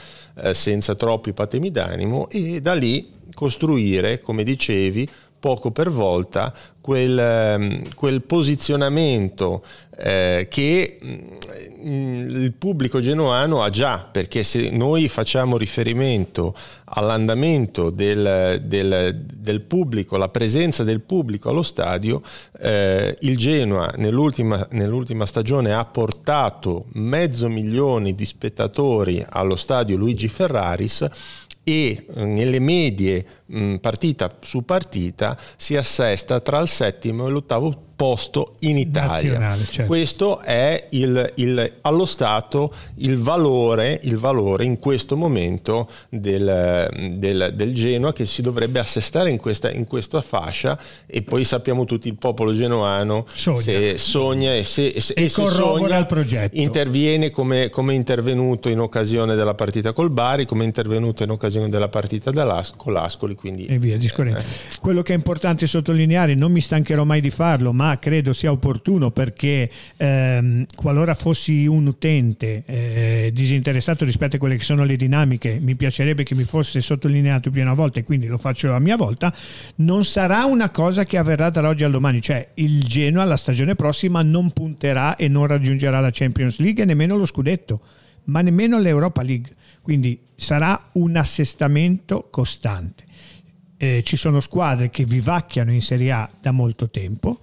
eh, 0.42 0.56
senza 0.56 0.96
troppi 0.96 1.34
patemi 1.34 1.70
d'animo 1.70 2.30
e 2.32 2.62
da 2.62 2.74
lì 2.74 3.14
costruire, 3.36 4.22
come 4.22 4.44
dicevi, 4.44 5.08
poco 5.40 5.72
per 5.72 5.90
volta 5.90 6.54
quel, 6.82 7.18
ehm, 7.18 7.96
quel 7.96 8.22
posizionamento 8.22 9.64
eh, 9.98 10.48
che 10.50 10.98
mm, 11.04 12.36
il 12.44 12.54
pubblico 12.54 13.00
genuano 13.00 13.64
ha 13.64 13.70
già, 13.70 14.08
perché 14.12 14.44
se 14.44 14.70
noi 14.70 15.08
facciamo 15.08 15.58
riferimento 15.58 16.56
all'andamento 16.86 17.90
del, 17.90 18.62
del, 18.64 19.16
del 19.16 19.62
pubblico, 19.62 20.18
la 20.18 20.30
presenza 20.30 20.84
del 20.84 21.02
pubblico 21.02 21.50
allo 21.50 21.64
stadio, 21.64 22.22
eh, 22.60 23.16
il 23.22 23.38
Genoa 23.38 23.92
nell'ultima, 23.98 24.68
nell'ultima 24.72 25.26
stagione 25.26 25.74
ha 25.74 25.86
portato 25.86 26.86
mezzo 26.94 27.50
milione 27.50 28.14
di 28.14 28.26
spettatori 28.26 29.26
allo 29.28 29.56
stadio 29.56 29.98
Luigi 29.98 30.28
Ferraris 30.28 31.08
e 31.68 32.06
eh, 32.08 32.26
nelle 32.26 32.60
medie 32.60 33.26
mh, 33.48 33.78
partita 33.78 34.38
su 34.42 34.64
partita 34.64 35.36
si 35.58 35.76
assesta 35.76 36.40
tra 36.40 36.60
il 36.60 36.68
settimo 36.68 37.28
e 37.28 37.32
l'ottavo 37.32 37.76
posto 37.96 38.54
in 38.62 38.78
Italia. 38.78 39.58
Certo. 39.58 39.86
Questo 39.86 40.40
è 40.42 40.86
il, 40.92 41.32
il, 41.36 41.72
allo 41.82 42.06
Stato 42.06 42.74
il 42.96 43.18
valore, 43.18 44.00
il 44.04 44.18
valore 44.18 44.66
in 44.66 44.80
questo 44.80 45.16
momento 45.16 45.90
del, 46.10 46.90
del, 47.14 47.52
del, 47.56 47.74
Genoa 47.74 48.14
che 48.14 48.26
si 48.26 48.42
dovrebbe 48.42 48.80
assestare 48.80 49.30
in 49.30 49.38
questa, 49.38 49.72
in 49.72 49.88
questa, 49.88 50.22
fascia 50.22 50.78
e 51.06 51.22
poi 51.22 51.44
sappiamo 51.44 51.86
tutti 51.86 52.08
il 52.08 52.16
popolo 52.16 52.54
genoano 52.54 53.26
sogna, 53.34 53.62
se 53.62 53.98
sogna 53.98 54.56
e 54.56 54.64
se, 54.64 54.88
e 54.88 55.04
e 55.16 55.30
se 55.30 55.46
sogna 55.46 55.98
il 55.98 56.06
progetto. 56.06 56.58
interviene 56.60 57.30
come, 57.32 57.70
come 57.70 57.94
intervenuto 57.94 58.70
in 58.70 58.80
occasione 58.80 59.36
della 59.36 59.54
partita 59.54 59.94
col 59.94 60.10
Bari, 60.10 60.46
come 60.46 60.64
intervenuto 60.64 61.24
in 61.24 61.30
occasione 61.32 61.70
della 61.70 61.90
partita 61.90 62.32
con 62.76 62.94
l'Ascoli. 62.94 63.36
Quindi, 63.36 63.66
e 63.66 63.78
via 63.78 63.98
discorrendo. 63.98 64.40
Eh. 64.40 64.44
Quello 64.80 65.02
che 65.02 65.14
è 65.14 65.16
importante 65.16 65.68
sottolineare, 65.68 66.36
non 66.36 66.52
mi 66.52 66.62
stancherò 66.62 67.04
mai 67.04 67.22
di 67.22 67.30
farlo, 67.30 67.74
ma 67.74 67.85
ma 67.86 68.00
credo 68.00 68.34
sia 68.34 68.52
opportuno 68.52 69.12
perché 69.12 69.70
ehm, 69.98 70.66
qualora 70.76 71.14
fossi 71.14 71.68
un 71.68 71.86
utente 71.86 72.64
eh, 72.66 73.30
disinteressato 73.32 74.04
rispetto 74.04 74.38
a 74.38 74.40
quelle 74.40 74.58
che 74.58 74.64
sono 74.64 74.84
le 74.84 74.96
dinamiche, 74.96 75.60
mi 75.62 75.76
piacerebbe 75.76 76.24
che 76.24 76.34
mi 76.34 76.46
fosse 76.46 76.82
sottolineato 76.82 77.52
più 77.52 77.62
una 77.62 77.76
volta 77.76 78.00
e 78.00 78.04
quindi 78.04 78.26
lo 78.26 78.40
faccio 78.40 78.74
a 78.74 78.80
mia 78.80 78.96
volta, 78.96 79.32
non 79.76 80.04
sarà 80.04 80.46
una 80.46 80.72
cosa 80.72 81.06
che 81.06 81.18
avverrà 81.20 81.52
dall'oggi 81.52 81.84
al 81.84 81.92
domani, 81.92 82.22
cioè 82.22 82.50
il 82.56 82.84
Genoa 82.84 83.24
la 83.24 83.38
stagione 83.38 83.76
prossima 83.76 84.24
non 84.24 84.50
punterà 84.50 85.16
e 85.16 85.28
non 85.28 85.46
raggiungerà 85.46 86.00
la 86.00 86.10
Champions 86.12 86.58
League 86.58 86.82
e 86.82 86.86
nemmeno 86.88 87.16
lo 87.18 87.26
scudetto, 87.26 87.82
ma 88.26 88.42
nemmeno 88.42 88.80
l'Europa 88.80 89.22
League, 89.22 89.54
quindi 89.84 90.20
sarà 90.36 90.90
un 90.94 91.16
assestamento 91.16 92.30
costante. 92.32 93.05
Eh, 93.78 94.04
ci 94.04 94.18
sono 94.18 94.40
squadre 94.40 94.90
che 94.90 95.04
vivacchiano 95.04 95.72
in 95.72 95.82
Serie 95.82 96.12
A 96.12 96.30
da 96.40 96.52
molto 96.52 96.90
tempo. 96.90 97.40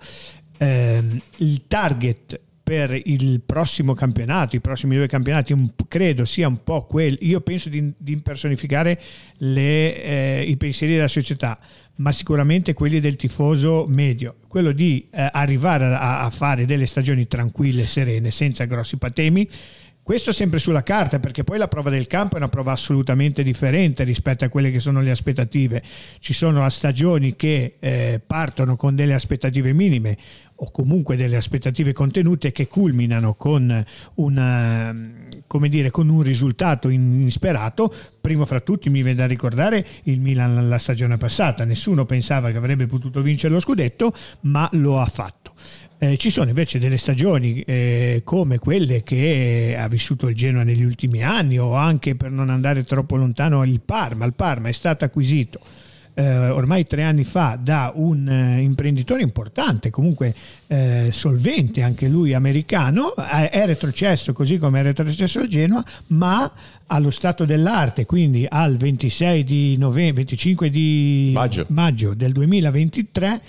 Eh, 0.59 1.03
il 1.39 1.67
target 1.67 2.41
per 2.63 2.99
il 3.05 3.43
prossimo 3.45 3.93
campionato, 3.93 4.57
i 4.57 4.61
prossimi 4.61 4.97
due 4.97 5.07
campionati, 5.07 5.53
un, 5.53 5.69
credo 5.89 6.25
sia 6.25 6.49
un 6.49 6.63
po' 6.63 6.87
quello. 6.87 7.19
Io 7.21 7.41
penso 7.41 7.69
di, 7.69 7.93
di 7.99 8.13
impersonificare 8.13 8.99
le, 9.39 10.03
eh, 10.03 10.45
i 10.47 10.57
pensieri 10.57 10.95
della 10.95 11.09
società, 11.09 11.59
ma 11.97 12.13
sicuramente 12.13 12.73
quelli 12.73 13.01
del 13.01 13.17
tifoso 13.17 13.85
medio. 13.89 14.37
Quello 14.49 14.73
di 14.73 15.07
eh, 15.11 15.29
arrivare 15.33 15.87
a, 15.87 16.21
a, 16.21 16.31
fare 16.31 16.65
delle 16.65 16.87
stagioni 16.87 17.27
tranquille, 17.27 17.87
serene, 17.87 18.31
senza 18.31 18.65
grossi 18.65 18.97
patemi 18.97 19.47
questo 20.03 20.33
sempre 20.33 20.59
sulla 20.59 20.83
carta, 20.83 21.21
perché 21.21 21.45
poi 21.45 21.59
la 21.59 21.69
prova 21.69 21.89
del 21.89 22.09
campo 22.09 22.35
è 22.35 22.39
una 22.39 22.49
prova 22.49 22.73
assolutamente 22.73 23.45
differente 23.45 24.03
rispetto 24.03 24.45
a 24.45 24.49
quelle 24.49 24.73
che 24.73 24.81
sono 24.81 25.01
le 25.01 25.11
aspettative. 25.11 25.81
Ci 26.19 26.33
sono 26.33 26.69
stagioni 26.71 27.37
che 27.37 27.77
eh, 27.79 28.21
partono 28.27 28.75
con 28.75 28.97
delle 28.97 29.15
aspettative 29.15 29.73
minime 29.73 30.19
o 30.63 30.71
comunque 30.71 31.17
delle 31.17 31.37
aspettative 31.37 31.93
contenute 31.93 32.53
che 32.53 32.69
culminano 32.69 33.35
con, 33.35 33.85
una, 34.15 34.95
dire, 35.69 35.91
con 35.91 36.09
un 36.09 36.23
risultato 36.23 36.89
insperato. 36.89 37.93
Primo 38.21 38.45
fra 38.45 38.61
tutti 38.61 38.89
mi 38.89 39.03
viene 39.03 39.17
da 39.17 39.27
ricordare 39.27 39.85
il 40.05 40.21
Milan 40.21 40.69
la 40.69 40.79
stagione 40.79 41.17
passata. 41.17 41.65
Nessuno 41.65 42.05
pensava 42.05 42.53
che 42.53 42.59
avrebbe 42.59 42.87
potuto 42.87 43.23
vincere 43.23 43.53
lo 43.53 43.61
scudetto, 43.61 44.13
ma 44.43 44.69
lo 44.75 45.01
ha 45.01 45.07
fatto. 45.07 45.53
Eh, 45.99 46.17
ci 46.17 46.31
sono 46.31 46.49
invece 46.49 46.79
delle 46.79 46.97
stagioni 46.97 47.61
eh, 47.63 48.23
come 48.25 48.59
quelle 48.59 49.03
che 49.03 49.77
ha 49.77 49.89
vissuto 49.89 50.29
il 50.29 50.37
Genoa 50.37 50.63
negli 50.63 50.83
ultimi 50.85 51.25
anni 51.25 51.59
o 51.59 51.75
anche 51.75 52.15
per 52.15 52.31
non 52.31 52.51
andare 52.51 52.85
troppo 52.85 53.17
lontano 53.17 53.65
il 53.65 53.81
Parma. 53.81 54.27
Il 54.27 54.35
Parma 54.35 54.69
è 54.69 54.73
stato 54.73 55.05
acquisito 55.05 55.59
eh, 56.15 56.49
ormai 56.51 56.87
tre 56.87 57.03
anni 57.03 57.25
fa 57.25 57.59
da 57.61 57.93
un 57.95 58.29
eh, 58.29 58.61
imprenditore 58.61 59.23
importante, 59.23 59.91
comunque 59.91 60.35
eh, 60.67 61.09
solvente 61.11 61.83
anche 61.83 62.09
lui 62.09 62.35
americano, 62.35 63.15
è 63.17 63.63
retrocesso 63.65 64.33
così 64.33 64.59
come 64.59 64.81
è 64.81 64.83
retrocesso 64.83 65.41
il 65.41 65.49
Genoa, 65.49 65.85
ma 66.09 66.51
allo 66.87 67.11
stato 67.11 67.45
dell'arte, 67.45 68.05
quindi 68.05 68.47
al 68.49 68.77
26 68.77 69.45
di 69.45 69.77
novembre, 69.77 70.25
25 70.25 70.71
di 70.71 71.31
maggio, 71.35 71.65
maggio 71.69 72.15
del 72.15 72.33
2023 72.33 73.41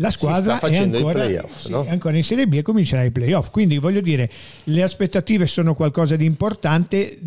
la 0.00 0.10
squadra 0.10 0.58
è 0.60 0.76
ancora, 0.78 1.26
sì, 1.54 1.70
no? 1.70 1.84
è 1.84 1.90
ancora, 1.90 2.16
in 2.16 2.24
Serie 2.24 2.46
B 2.46 2.54
e 2.54 2.62
comincerà 2.62 3.02
i 3.04 3.10
playoff. 3.10 3.50
Quindi 3.50 3.76
voglio 3.76 4.00
dire, 4.00 4.30
le 4.64 4.82
aspettative 4.82 5.46
sono 5.46 5.74
qualcosa 5.74 6.16
di 6.16 6.24
importante, 6.24 7.18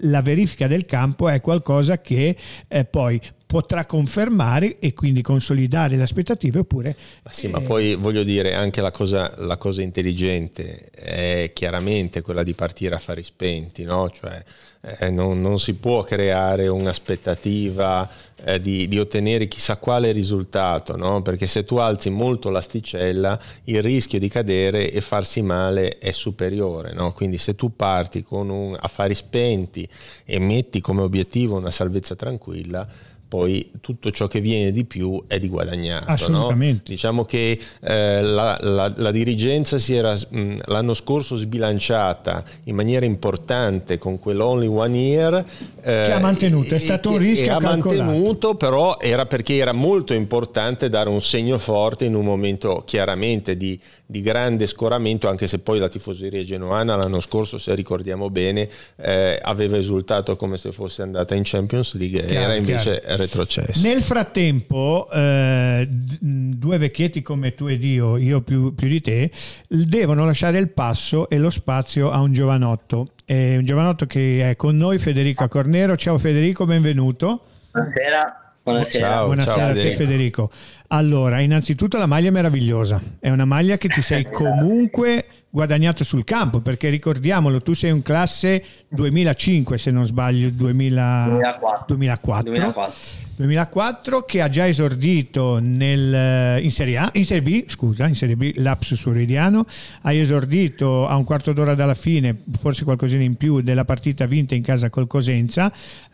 la 0.00 0.22
verifica 0.22 0.66
del 0.66 0.86
campo 0.86 1.28
è 1.28 1.42
qualcosa 1.42 2.00
che 2.00 2.34
eh, 2.66 2.84
poi 2.86 3.20
potrà 3.52 3.84
confermare 3.84 4.78
e 4.78 4.94
quindi 4.94 5.20
consolidare 5.20 5.96
le 5.96 6.04
aspettative 6.04 6.60
oppure... 6.60 6.96
Ma 7.22 7.30
sì, 7.32 7.44
eh... 7.44 7.48
ma 7.50 7.60
poi 7.60 7.96
voglio 7.96 8.22
dire, 8.22 8.54
anche 8.54 8.80
la 8.80 8.90
cosa, 8.90 9.30
la 9.40 9.58
cosa, 9.58 9.82
intelligente 9.82 10.88
è 10.88 11.50
chiaramente 11.52 12.22
quella 12.22 12.44
di 12.44 12.54
partire 12.54 12.94
a 12.94 12.98
fari 12.98 13.22
spenti, 13.22 13.84
no? 13.84 14.08
Cioè 14.08 14.42
eh, 14.80 15.10
non, 15.10 15.42
non, 15.42 15.58
si 15.58 15.74
può 15.74 16.02
creare 16.02 16.66
un'aspettativa 16.68 18.08
eh, 18.42 18.58
di, 18.58 18.88
di, 18.88 18.98
ottenere 18.98 19.46
chissà 19.48 19.76
quale 19.76 20.12
risultato, 20.12 20.96
no? 20.96 21.20
Perché 21.20 21.46
se 21.46 21.66
tu 21.66 21.76
alzi 21.76 22.08
molto 22.08 22.48
l'asticella 22.48 23.38
il 23.64 23.82
rischio 23.82 24.18
di 24.18 24.30
cadere 24.30 24.90
e 24.90 25.02
farsi 25.02 25.42
male 25.42 25.98
è 25.98 26.12
superiore, 26.12 26.94
no? 26.94 27.12
Quindi 27.12 27.36
se 27.36 27.54
tu 27.54 27.76
parti 27.76 28.22
con 28.22 28.48
un 28.48 28.74
affari 28.80 29.14
spenti 29.14 29.86
e 30.24 30.38
metti 30.38 30.80
come 30.80 31.02
obiettivo 31.02 31.58
una 31.58 31.70
salvezza 31.70 32.16
tranquilla, 32.16 33.10
poi 33.32 33.70
tutto 33.80 34.10
ciò 34.10 34.26
che 34.26 34.42
viene 34.42 34.72
di 34.72 34.84
più 34.84 35.24
è 35.26 35.38
di 35.38 35.48
guadagnato. 35.48 36.10
Assolutamente. 36.10 36.82
No? 36.84 36.94
Diciamo 36.94 37.24
che 37.24 37.58
eh, 37.80 38.20
la, 38.20 38.58
la, 38.60 38.92
la, 38.94 39.10
dirigenza 39.10 39.78
si 39.78 39.94
era 39.94 40.12
mh, 40.12 40.56
l'anno 40.66 40.92
scorso 40.92 41.36
sbilanciata 41.36 42.44
in 42.64 42.74
maniera 42.74 43.06
importante 43.06 43.96
con 43.96 44.18
quell'only 44.18 44.66
one 44.66 44.98
year. 44.98 45.46
Eh, 45.80 45.82
che 45.82 46.12
ha 46.12 46.20
mantenuto, 46.20 46.74
è 46.74 46.78
stato 46.78 47.12
un 47.12 47.16
rischio. 47.16 47.56
ha 47.56 47.60
mantenuto, 47.60 48.54
però 48.54 48.98
era 49.00 49.24
perché 49.24 49.56
era 49.56 49.72
molto 49.72 50.12
importante 50.12 50.90
dare 50.90 51.08
un 51.08 51.22
segno 51.22 51.56
forte 51.56 52.04
in 52.04 52.14
un 52.14 52.26
momento 52.26 52.82
chiaramente 52.84 53.56
di, 53.56 53.80
di 54.04 54.20
grande 54.20 54.66
scoramento, 54.66 55.26
anche 55.26 55.48
se 55.48 55.60
poi 55.60 55.78
la 55.78 55.88
tifoseria 55.88 56.44
genoana 56.44 56.96
l'anno 56.96 57.20
scorso, 57.20 57.56
se 57.56 57.74
ricordiamo 57.74 58.28
bene, 58.28 58.68
eh, 58.96 59.38
aveva 59.40 59.78
esultato 59.78 60.36
come 60.36 60.58
se 60.58 60.70
fosse 60.70 61.00
andata 61.00 61.34
in 61.34 61.44
Champions 61.46 61.94
League 61.94 62.26
e 62.26 62.34
era 62.34 62.54
invece 62.54 63.00
chiaro. 63.00 63.21
Retrocessa. 63.22 63.88
Nel 63.88 64.02
frattempo, 64.02 65.08
eh, 65.12 65.86
due 65.88 66.78
vecchietti 66.78 67.22
come 67.22 67.54
tu 67.54 67.66
ed 67.66 67.82
io, 67.82 68.16
io 68.16 68.42
più, 68.42 68.74
più, 68.74 68.88
di 68.88 69.00
te, 69.00 69.30
devono 69.68 70.24
lasciare 70.24 70.58
il 70.58 70.68
passo 70.68 71.28
e 71.28 71.38
lo 71.38 71.50
spazio 71.50 72.10
a 72.10 72.20
un 72.20 72.32
giovanotto. 72.32 73.08
È 73.24 73.56
un 73.56 73.64
giovanotto 73.64 74.06
che 74.06 74.50
è 74.50 74.56
con 74.56 74.76
noi, 74.76 74.98
Federico 74.98 75.46
Cornero. 75.48 75.96
Ciao 75.96 76.18
Federico, 76.18 76.64
benvenuto. 76.64 77.44
Buonasera. 77.70 78.36
Buonasera, 78.62 79.08
ciao, 79.08 79.26
Buonasera 79.26 79.56
ciao, 79.56 79.66
Federico. 79.74 79.96
Federico. 79.96 80.50
Allora, 80.88 81.40
innanzitutto 81.40 81.98
la 81.98 82.06
maglia 82.06 82.28
è 82.28 82.30
meravigliosa, 82.30 83.00
è 83.18 83.28
una 83.28 83.44
maglia 83.44 83.76
che 83.76 83.88
ti 83.88 84.02
sei 84.02 84.24
comunque 84.30 85.26
guadagnato 85.52 86.02
sul 86.02 86.24
campo, 86.24 86.60
perché 86.60 86.88
ricordiamolo, 86.88 87.60
tu 87.60 87.74
sei 87.74 87.90
un 87.90 88.00
classe 88.00 88.64
2005 88.88 89.76
se 89.76 89.90
non 89.90 90.06
sbaglio, 90.06 90.48
2000... 90.48 91.24
2004. 91.28 91.84
2004. 91.88 92.50
2004. 92.52 92.94
2004 93.36 94.20
che 94.22 94.40
ha 94.40 94.48
già 94.48 94.66
esordito 94.66 95.58
nel, 95.60 96.62
in 96.62 96.70
Serie 96.70 96.96
A, 96.96 97.10
in 97.14 97.26
Serie 97.26 97.42
B, 97.42 97.68
scusa, 97.68 98.06
in 98.06 98.14
Serie 98.14 98.34
B, 98.34 98.52
lapsus 98.56 98.98
floridiano, 98.98 99.66
ha 100.02 100.12
esordito 100.14 101.06
a 101.06 101.16
un 101.16 101.24
quarto 101.24 101.52
d'ora 101.52 101.74
dalla 101.74 101.94
fine, 101.94 102.34
forse 102.58 102.84
qualcosina 102.84 103.22
in 103.22 103.36
più, 103.36 103.60
della 103.60 103.84
partita 103.84 104.24
vinta 104.24 104.54
in 104.54 104.62
casa 104.62 104.88
col 104.88 105.06
Cosenza, 105.06 105.70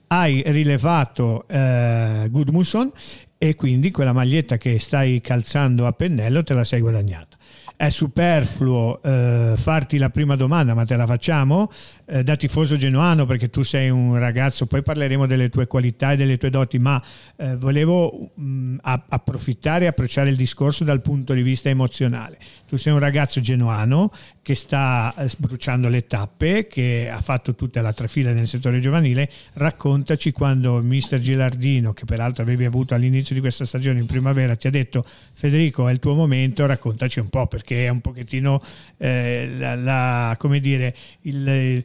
hai 0.09 0.43
rilevato 0.47 1.47
eh, 1.47 2.27
Gudmundsson 2.29 2.91
e 3.39 3.55
quindi 3.55 3.93
quella 3.93 4.13
maglietta 4.13 4.57
che 4.57 4.81
stai 4.81 5.21
calzando 5.21 5.87
a 5.87 5.93
pennello 5.93 6.43
te 6.43 6.55
la 6.55 6.65
sei 6.65 6.81
guadagnata 6.81 7.38
è 7.79 7.91
superfluo 7.91 9.01
eh, 9.05 9.55
farti 9.57 9.99
la 9.99 10.11
prima 10.11 10.35
domanda, 10.35 10.75
ma 10.75 10.85
te 10.85 10.97
la 10.97 11.07
facciamo 11.07 11.71
eh, 12.07 12.25
da 12.25 12.35
tifoso 12.35 12.77
genuano 12.77 13.25
perché 13.25 13.51
tu 13.51 13.63
sei 13.63 13.89
un 13.89 14.19
ragazzo, 14.19 14.67
poi 14.67 14.83
parleremo 14.83 15.27
delle 15.27 15.49
tue 15.49 15.69
qualità 15.69 16.11
e 16.11 16.17
delle 16.17 16.39
tue 16.39 16.51
doti, 16.51 16.81
ma 16.81 17.01
eh, 17.37 17.55
volevo 17.57 18.33
mh, 18.35 18.79
approfittare 18.83 19.85
e 19.85 19.89
approcciare 19.89 20.29
il 20.29 20.35
discorso 20.35 20.83
dal 20.83 21.01
punto 21.01 21.35
di 21.35 21.43
vista 21.43 21.69
emozionale. 21.69 22.39
Tu 22.67 22.77
sei 22.77 22.93
un 22.93 22.99
ragazzo 22.99 23.41
genuano 23.41 24.11
che 24.49 24.55
sta 24.55 25.13
eh, 25.19 25.29
bruciando 25.37 25.91
le 25.91 26.07
tappe, 26.07 26.69
che 26.69 27.11
ha 27.13 27.21
fatto 27.21 27.55
tutta 27.55 27.83
la 27.83 27.93
trafila 27.93 28.33
nel 28.33 28.49
settore 28.49 28.81
giovanile. 28.81 29.29
Raccontaci 29.53 30.33
quando 30.33 30.81
mister 30.81 31.21
Gilardino, 31.21 31.93
che 31.93 32.07
peraltro 32.07 32.45
avevi 32.45 32.65
avuto 32.65 32.95
all'inizio 32.95 33.35
di 33.35 33.43
questa 33.43 33.67
stagione 33.67 33.99
in 33.99 34.07
primavera, 34.07 34.57
ti 34.57 34.67
ha 34.67 34.71
detto 34.71 35.05
Federico 35.35 35.87
è 35.87 35.93
il 35.93 35.99
tuo 35.99 36.15
momento, 36.15 36.65
raccontaci 36.65 37.21
un 37.21 37.29
po' 37.29 37.47
perché 37.47 37.85
è 37.85 37.89
un 37.91 38.01
pochettino 38.01 38.63
eh, 38.97 39.51
la, 39.59 39.75
la, 39.75 40.35
come 40.39 40.61
dire, 40.61 40.97
il, 41.23 41.85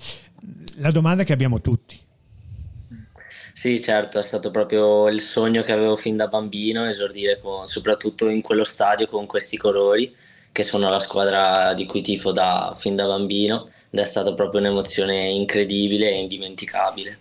la 0.75 0.91
domanda 0.91 1.25
che 1.25 1.34
abbiamo 1.34 1.60
tutti. 1.60 2.00
Sì, 3.51 3.82
certo, 3.82 4.20
è 4.20 4.24
stato 4.24 4.51
proprio 4.51 5.10
il 5.10 5.20
sogno 5.20 5.63
che 5.63 5.74
avevo 5.74 5.98
fin 5.98 6.15
da 6.15 6.27
bambino, 6.27 6.88
esordire 6.88 7.41
con, 7.41 7.67
soprattutto 7.67 8.29
in 8.29 8.39
quello 8.39 8.63
stadio 8.63 9.05
con 9.08 9.25
questi 9.25 9.58
colori 9.58 10.15
che 10.53 10.63
sono 10.63 10.89
la 10.89 11.00
squadra 11.00 11.74
di 11.74 11.86
cui 11.86 12.01
tifo 12.01 12.31
da, 12.31 12.74
fin 12.77 12.95
da 12.95 13.07
bambino 13.07 13.67
ed 13.89 14.00
è 14.00 14.05
stata 14.05 14.33
proprio 14.33 14.62
un'emozione 14.62 15.27
incredibile 15.27 16.12
e 16.12 16.19
indimenticabile. 16.19 17.17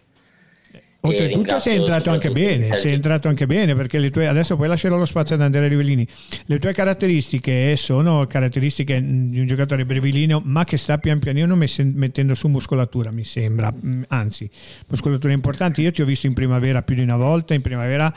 Oltretutto 1.05 1.59
sei 1.59 1.79
entrato 1.79 2.11
anche 2.11 2.31
bene, 2.31 2.77
sei 2.77 2.93
entrato 2.93 3.27
anche 3.27 3.47
bene 3.47 3.75
perché 3.75 4.09
tue, 4.11 4.29
adesso 4.29 4.57
poi 4.57 4.69
lascerò 4.69 4.97
lo 4.97 5.05
spazio 5.05 5.35
ad 5.35 5.41
Andrea 5.41 5.67
Rivellini. 5.67 6.07
Le 6.45 6.59
tue 6.61 6.73
caratteristiche 6.73 7.75
sono 7.75 8.25
caratteristiche 8.29 9.01
di 9.01 9.41
un 9.41 9.47
giocatore 9.47 9.85
brevilino 9.85 10.41
ma 10.45 10.62
che 10.62 10.77
sta 10.77 10.99
pian 10.99 11.19
pianino 11.19 11.57
mettendo 11.57 12.35
su 12.35 12.47
muscolatura, 12.47 13.11
mi 13.11 13.25
sembra, 13.25 13.73
mm, 13.75 14.03
anzi, 14.09 14.49
muscolatura 14.87 15.33
importante. 15.33 15.81
Io 15.81 15.91
ti 15.91 16.03
ho 16.03 16.05
visto 16.05 16.29
in 16.29 16.35
primavera 16.35 16.83
più 16.83 16.95
di 16.95 17.03
una 17.03 17.17
volta, 17.17 17.53
in 17.53 17.62
primavera 17.62 18.15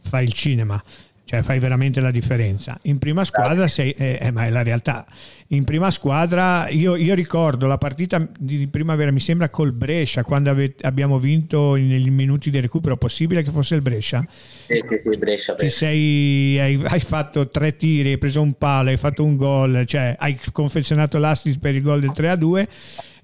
fai 0.00 0.22
il 0.22 0.32
cinema, 0.32 0.80
cioè 1.28 1.42
fai 1.42 1.58
veramente 1.58 2.00
la 2.00 2.10
differenza. 2.10 2.78
In 2.84 2.96
prima 2.96 3.22
squadra 3.22 3.68
sei, 3.68 3.90
eh, 3.90 4.18
eh, 4.18 4.30
ma 4.30 4.46
è 4.46 4.50
la 4.50 4.62
realtà. 4.62 5.04
In 5.48 5.64
prima 5.64 5.90
squadra, 5.90 6.70
io, 6.70 6.96
io, 6.96 7.14
ricordo 7.14 7.66
la 7.66 7.76
partita 7.76 8.26
di 8.38 8.66
primavera, 8.68 9.10
mi 9.10 9.20
sembra 9.20 9.50
col 9.50 9.72
Brescia, 9.72 10.22
quando 10.22 10.48
ave, 10.48 10.74
abbiamo 10.80 11.18
vinto 11.18 11.74
nei 11.74 12.08
minuti 12.08 12.48
di 12.48 12.58
recupero, 12.60 12.96
possibile 12.96 13.42
che 13.42 13.50
fosse 13.50 13.74
il 13.74 13.82
Brescia? 13.82 14.26
Sì, 14.30 14.76
sì, 14.76 15.00
sì 15.04 15.18
Brescia. 15.18 15.54
Che 15.54 15.68
sei, 15.68 16.58
hai, 16.58 16.82
hai, 16.82 17.00
fatto 17.00 17.50
tre 17.50 17.72
tiri, 17.72 18.12
hai 18.12 18.18
preso 18.18 18.40
un 18.40 18.54
palo, 18.54 18.88
hai 18.88 18.96
fatto 18.96 19.22
un 19.22 19.36
gol, 19.36 19.84
cioè 19.84 20.16
hai 20.18 20.40
confezionato 20.50 21.18
l'assist 21.18 21.58
per 21.58 21.74
il 21.74 21.82
gol 21.82 22.00
del 22.00 22.12
3 22.12 22.30
a 22.30 22.36
2 22.36 22.68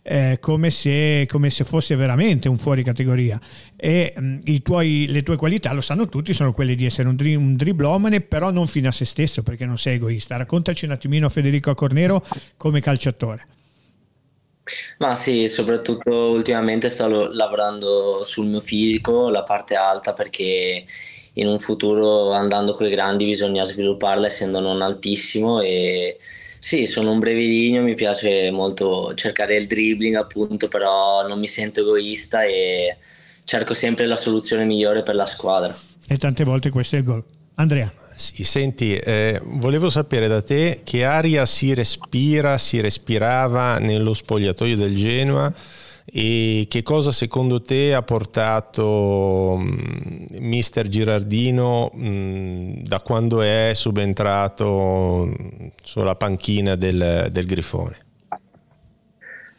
eh, 0.07 0.37
come, 0.39 0.69
se, 0.69 1.27
come, 1.27 1.49
se, 1.49 1.65
fosse 1.65 1.97
veramente 1.97 2.49
un 2.49 2.59
fuori 2.59 2.85
categoria. 2.85 3.41
E 3.75 4.13
mh, 4.15 4.39
mm, 4.51 4.57
tuoi, 4.63 5.07
le 5.09 5.23
tue 5.23 5.37
qualità, 5.37 5.73
lo 5.73 5.81
sanno 5.81 6.09
tutti, 6.09 6.35
sono 6.35 6.53
quelle 6.53 6.75
di 6.75 6.85
essere 6.85 7.09
un, 7.09 7.17
dri- 7.17 7.35
un 7.35 7.57
driblomane, 7.57 8.21
però 8.21 8.51
non 8.51 8.67
fino 8.67 8.89
a 8.89 8.93
se 8.93 9.07
stesso, 9.07 9.43
perché 9.43 9.65
non 9.65 9.79
sei 9.79 9.95
egoista. 9.95 10.37
Raccontaci 10.37 10.85
un 10.85 10.91
attimino 10.91 11.29
Federico 11.31 11.73
Cornero 11.75 12.23
come 12.59 12.81
calciatore. 12.81 13.47
Ma 14.99 15.15
sì, 15.15 15.49
soprattutto 15.49 16.31
ultimamente 16.31 16.91
sto 16.91 17.33
lavorando 17.33 18.23
sul 18.23 18.47
mio 18.47 18.61
fisico, 18.61 19.31
la 19.31 19.43
parte 19.43 19.75
alta, 19.75 20.13
perché 20.13 20.85
in 21.35 21.47
un 21.47 21.59
futuro 21.59 22.31
andando 22.33 22.75
con 22.75 22.87
i 22.87 22.91
grandi 22.91 23.25
bisogna 23.25 23.65
svilupparla 23.65 24.27
essendo 24.27 24.61
non 24.61 24.83
altissimo 24.83 25.61
e 25.61 26.19
sì, 26.65 26.87
sono 26.87 27.11
un 27.11 27.19
breviligno, 27.19 27.83
mi 27.83 27.93
piace 27.93 28.51
molto 28.51 29.13
cercare 29.17 29.55
il 29.55 29.67
dribbling 29.67 30.15
appunto, 30.15 30.67
però 30.69 31.29
non 31.29 31.39
mi 31.39 31.47
sento 31.47 31.81
egoista 31.81 32.43
e 32.45 32.97
cerco 33.45 33.75
sempre 33.75 34.07
la 34.07 34.17
soluzione 34.17 34.65
migliore 34.65 35.03
per 35.03 35.15
la 35.15 35.27
squadra. 35.27 35.79
E 36.09 36.17
tante 36.17 36.43
volte 36.43 36.71
questo 36.71 36.97
è 36.97 37.01
il 37.01 37.05
gol. 37.05 37.23
Andrea. 37.57 37.93
Sì, 38.17 38.45
senti, 38.45 38.97
eh, 38.97 39.39
volevo 39.45 39.91
sapere 39.91 40.27
da 40.27 40.41
te 40.41 40.81
che 40.85 41.05
aria 41.05 41.45
si 41.45 41.75
respira, 41.75 42.57
si 42.57 42.81
respirava 42.81 43.77
nello 43.77 44.15
spogliatoio 44.15 44.75
del 44.75 44.97
Genoa 44.97 45.53
e 46.05 46.67
che 46.69 46.83
cosa 46.83 47.11
secondo 47.13 47.63
te 47.63 47.95
ha 47.95 48.03
portato 48.03 49.57
mh, 49.57 50.27
mister 50.39 50.87
Girardino 50.89 51.91
mh, 51.93 52.83
da 52.83 53.01
quando 53.01 53.41
è 53.41 53.73
subentrato 53.75 55.35
sulla 55.83 56.15
panchina 56.15 56.77
del, 56.77 57.29
del 57.31 57.47
Grifone? 57.47 58.03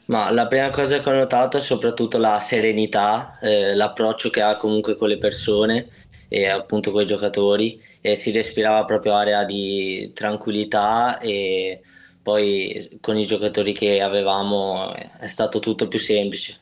Ma 0.05 0.31
la 0.31 0.45
prima 0.45 0.69
cosa 0.69 0.99
che 0.99 1.09
ho 1.09 1.13
notato 1.13 1.57
è 1.57 1.61
soprattutto 1.61 2.19
la 2.19 2.39
serenità, 2.39 3.39
eh, 3.41 3.73
l'approccio 3.73 4.29
che 4.29 4.41
ha 4.41 4.55
comunque 4.55 4.95
con 4.95 5.09
le 5.09 5.17
persone 5.17 5.87
e 6.27 6.47
appunto 6.47 6.91
con 6.91 7.01
i 7.01 7.07
giocatori 7.07 7.81
e 8.01 8.15
si 8.15 8.31
respirava 8.31 8.85
proprio 8.85 9.13
area 9.15 9.43
di 9.45 10.11
tranquillità 10.13 11.17
e 11.17 11.81
poi 12.25 12.97
con 13.01 13.19
i 13.19 13.25
giocatori 13.27 13.71
che 13.71 14.01
avevamo 14.01 14.95
è 14.95 15.27
stato 15.27 15.59
tutto 15.59 15.87
più 15.87 15.99
semplice. 15.99 16.57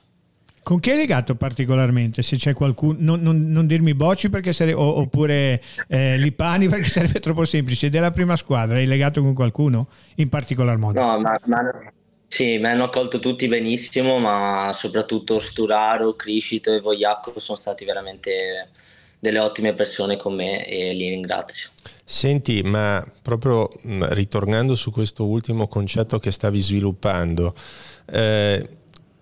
Con 0.61 0.81
chi 0.81 0.91
hai 0.91 0.97
legato 0.97 1.35
particolarmente? 1.35 2.21
Se 2.21 2.35
c'è 2.35 2.51
qualcuno, 2.51 2.97
non, 2.99 3.21
non, 3.21 3.49
non 3.49 3.65
dirmi 3.65 3.93
Bocci 3.93 4.29
sare, 4.51 4.73
o, 4.73 4.99
oppure 4.99 5.61
eh, 5.87 6.17
Lipani 6.17 6.67
perché 6.69 6.89
sarebbe 6.89 7.21
troppo 7.21 7.45
semplice. 7.45 7.87
Della 7.87 8.11
prima 8.11 8.35
squadra 8.35 8.75
hai 8.75 8.85
legato 8.85 9.21
con 9.21 9.33
qualcuno 9.33 9.87
in 10.15 10.27
particolar 10.27 10.75
modo? 10.75 10.99
No, 10.99 11.17
ma, 11.19 11.39
ma 11.45 11.91
sì, 12.27 12.57
mi 12.57 12.65
hanno 12.65 12.83
accolto 12.83 13.19
tutti 13.19 13.47
benissimo, 13.47 14.19
ma 14.19 14.69
soprattutto 14.73 15.39
Sturaro, 15.39 16.17
Criscito 16.17 16.73
e 16.73 16.81
Vogliacco 16.81 17.39
sono 17.39 17.57
stati 17.57 17.85
veramente 17.85 18.67
delle 19.17 19.39
ottime 19.39 19.71
persone 19.71 20.17
con 20.17 20.35
me 20.35 20.65
e 20.67 20.91
li 20.91 21.07
ringrazio. 21.07 21.69
Senti, 22.05 22.61
ma 22.63 23.05
proprio 23.21 23.69
ritornando 23.83 24.75
su 24.75 24.91
questo 24.91 25.25
ultimo 25.25 25.67
concetto 25.67 26.19
che 26.19 26.31
stavi 26.31 26.59
sviluppando, 26.59 27.55
eh, 28.05 28.69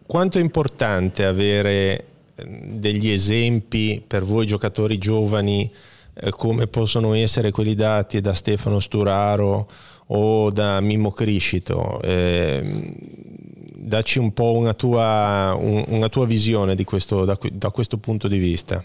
quanto 0.05 0.39
è 0.39 0.41
importante 0.41 1.25
avere 1.25 2.05
degli 2.43 3.09
esempi 3.09 4.03
per 4.05 4.23
voi 4.23 4.45
giocatori 4.45 4.97
giovani 4.97 5.71
eh, 6.13 6.31
come 6.31 6.67
possono 6.67 7.13
essere 7.13 7.51
quelli 7.51 7.75
dati 7.75 8.19
da 8.19 8.33
Stefano 8.33 8.79
Sturaro 8.79 9.67
o 10.07 10.51
da 10.51 10.81
Mimmo 10.81 11.11
Criscito? 11.11 12.01
Eh, 12.01 12.93
dacci 13.75 14.19
un 14.19 14.33
po' 14.33 14.53
una 14.53 14.73
tua, 14.73 15.55
un, 15.57 15.83
una 15.87 16.09
tua 16.09 16.25
visione 16.25 16.75
questo, 16.83 17.25
da, 17.25 17.37
da 17.51 17.69
questo 17.69 17.97
punto 17.97 18.27
di 18.27 18.37
vista. 18.37 18.83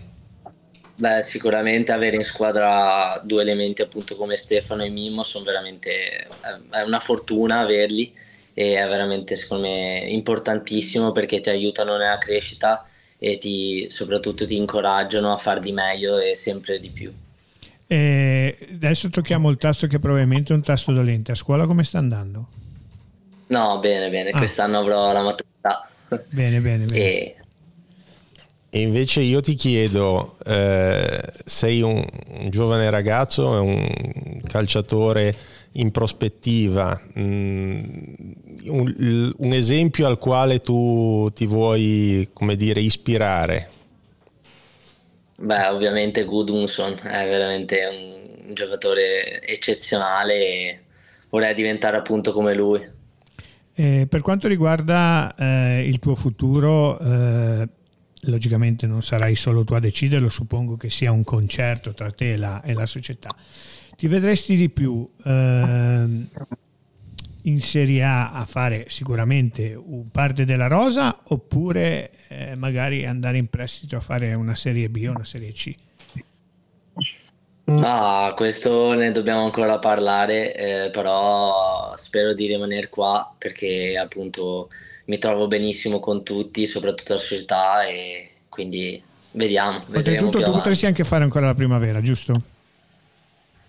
Beh, 0.99 1.21
sicuramente 1.23 1.93
avere 1.93 2.17
in 2.17 2.25
squadra 2.25 3.21
due 3.23 3.43
elementi 3.43 3.83
appunto 3.83 4.17
come 4.17 4.37
Stefano 4.37 4.83
e 4.83 4.89
Mimmo 4.89 5.23
sono 5.23 5.45
veramente 5.45 6.27
è 6.71 6.81
una 6.81 7.01
fortuna 7.01 7.61
averli 7.61 8.15
e 8.55 8.83
è 8.83 8.89
veramente 8.89 9.37
secondo 9.37 9.65
me 9.65 10.07
importantissimo 10.09 11.13
perché 11.13 11.41
ti 11.43 11.51
aiutano 11.51 11.99
nella 11.99 12.17
crescita 12.17 12.83
e 13.19 13.37
ti, 13.37 13.87
soprattutto 13.91 14.47
ti 14.47 14.57
incoraggiano 14.57 15.33
a 15.33 15.37
far 15.37 15.61
di 15.61 15.73
meglio 15.73 16.19
e 16.19 16.35
sempre 16.35 16.81
di 16.81 16.89
più. 16.89 17.13
E 17.87 18.57
adesso 18.71 19.11
tocchiamo 19.11 19.51
il 19.51 19.59
tasto 19.59 19.87
che 19.87 19.99
probabilmente 19.99 20.53
è 20.53 20.57
un 20.57 20.63
tasto 20.63 20.93
dolente. 20.93 21.33
A 21.33 21.35
scuola 21.35 21.67
come 21.67 21.85
sta 21.85 21.99
andando? 21.99 22.49
No, 23.49 23.79
bene, 23.79 24.09
bene. 24.11 24.31
Ah. 24.31 24.39
Quest'anno 24.39 24.79
avrò 24.79 25.13
la 25.13 25.23
maturità. 25.23 25.89
Bene, 26.29 26.61
bene, 26.61 26.85
bene. 26.87 26.99
E... 26.99 27.36
e 28.77 28.81
invece 28.83 29.23
io 29.23 29.41
ti 29.41 29.55
chiedo, 29.55 30.37
eh, 30.45 31.23
sei 31.47 31.81
un, 31.81 32.05
un, 32.41 32.51
giovane 32.51 32.91
ragazzo, 32.91 33.49
un 33.49 34.43
calciatore 34.47 35.35
in 35.73 35.91
prospettiva, 35.91 37.01
mh, 37.15 37.23
mm, 37.23 37.81
un, 38.67 39.33
un, 39.35 39.53
esempio 39.55 40.07
al 40.07 40.19
quale 40.19 40.61
tu 40.61 41.31
ti 41.33 41.47
vuoi, 41.47 42.29
come 42.35 42.55
dire, 42.55 42.81
ispirare? 42.81 43.71
Beh, 45.37 45.69
ovviamente 45.69 46.25
Gudmundsson 46.25 46.99
è 47.03 47.27
veramente 47.27 47.81
un 48.47 48.53
giocatore 48.53 49.41
eccezionale 49.41 50.35
e 50.35 50.81
vorrei 51.31 51.55
diventare 51.55 51.97
appunto 51.97 52.31
come 52.31 52.53
lui. 52.53 52.95
Eh, 53.79 54.07
per 54.09 54.21
quanto 54.23 54.49
riguarda 54.49 55.35
eh, 55.35 55.87
il 55.87 55.99
tuo 55.99 56.15
futuro, 56.15 56.99
eh, 56.99 57.69
logicamente 58.27 58.87
non 58.87 59.03
sarai 59.03 59.35
solo 59.35 59.65
tu 59.65 59.75
a 59.75 59.81
deciderlo, 59.81 60.29
suppongo 60.29 60.77
che 60.77 60.91
sia 60.91 61.12
un 61.12 61.25
concerto 61.25 61.93
tra 61.93 62.11
te 62.11 62.33
e 62.33 62.37
la, 62.37 62.62
e 62.62 62.73
la 62.73 62.87
società. 62.87 63.29
Ti 63.97 64.07
vedresti 64.09 64.57
di 64.57 64.69
più 64.69 65.09
ehm, 65.25 66.29
in 67.43 67.61
Serie 67.61 68.03
A 68.03 68.33
a 68.33 68.45
fare 68.45 68.87
sicuramente 68.89 69.81
parte 70.11 70.45
della 70.45 70.67
rosa 70.67 71.21
oppure 71.29 72.11
eh, 72.29 72.55
magari 72.57 73.07
andare 73.07 73.39
in 73.39 73.49
prestito 73.49 73.97
a 73.97 74.01
fare 74.01 74.35
una 74.35 74.55
Serie 74.55 74.89
B 74.89 75.05
o 75.09 75.12
una 75.12 75.25
Serie 75.25 75.53
C? 75.53 75.75
Ah, 77.69 78.33
questo 78.37 78.93
ne 78.93 79.11
dobbiamo 79.11 79.43
ancora 79.43 79.81
parlare, 79.81 80.55
eh, 80.55 80.91
però 80.91 81.93
spero 81.97 82.33
di 82.33 82.47
rimanere 82.47 82.89
qua 82.89 83.35
perché 83.37 83.99
appunto 83.99 84.69
mi 85.07 85.19
trovo 85.19 85.47
benissimo 85.47 85.99
con 86.01 86.23
tutti, 86.23 86.66
soprattutto 86.66 87.14
la 87.14 87.19
società 87.19 87.85
e 87.85 88.31
quindi 88.49 89.03
vediamo. 89.33 89.83
Oltretutto 89.92 90.42
tu 90.42 90.51
potresti 90.51 90.87
anche 90.87 91.05
fare 91.05 91.25
ancora 91.25 91.47
la 91.47 91.55
primavera, 91.55 92.01
giusto? 92.01 92.55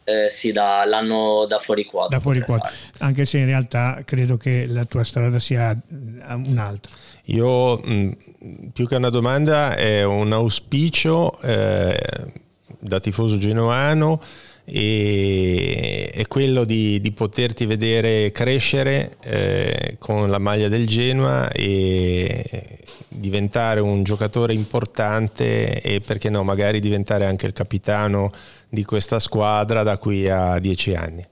Eh, 0.03 0.29
sì, 0.29 0.53
dall'anno 0.53 1.45
da 1.47 1.59
fuori 1.59 1.83
quadro. 1.83 2.17
Da 2.17 2.21
fuori 2.21 2.39
quadro. 2.39 2.69
Anche 2.99 3.25
se 3.25 3.39
in 3.39 3.45
realtà 3.45 4.03
credo 4.05 4.37
che 4.37 4.65
la 4.65 4.85
tua 4.85 5.03
strada 5.03 5.37
sia 5.37 5.71
eh, 5.71 6.33
un'altra. 6.33 6.89
Io 7.25 7.77
mh, 7.77 8.17
più 8.71 8.87
che 8.87 8.95
una 8.95 9.09
domanda 9.09 9.75
è 9.75 10.05
un 10.05 10.31
auspicio 10.31 11.37
eh, 11.41 11.99
da 12.79 12.99
tifoso 13.01 13.37
genoano 13.37 14.21
e 14.69 16.09
è 16.13 16.27
quello 16.27 16.65
di, 16.65 16.99
di 16.99 17.11
poterti 17.11 17.65
vedere 17.65 18.31
crescere 18.33 19.15
eh, 19.23 19.95
con 19.97 20.29
la 20.29 20.39
maglia 20.39 20.67
del 20.67 20.85
Genoa 20.85 21.49
e 21.51 22.43
diventare 23.07 23.79
un 23.79 24.03
giocatore 24.03 24.53
importante 24.53 25.81
e 25.81 26.01
perché 26.05 26.29
no 26.29 26.43
magari 26.43 26.81
diventare 26.81 27.25
anche 27.25 27.45
il 27.45 27.53
capitano 27.53 28.29
di 28.67 28.83
questa 28.83 29.19
squadra 29.19 29.83
da 29.83 29.97
qui 29.97 30.27
a 30.27 30.59
dieci 30.59 30.93
anni. 30.93 31.25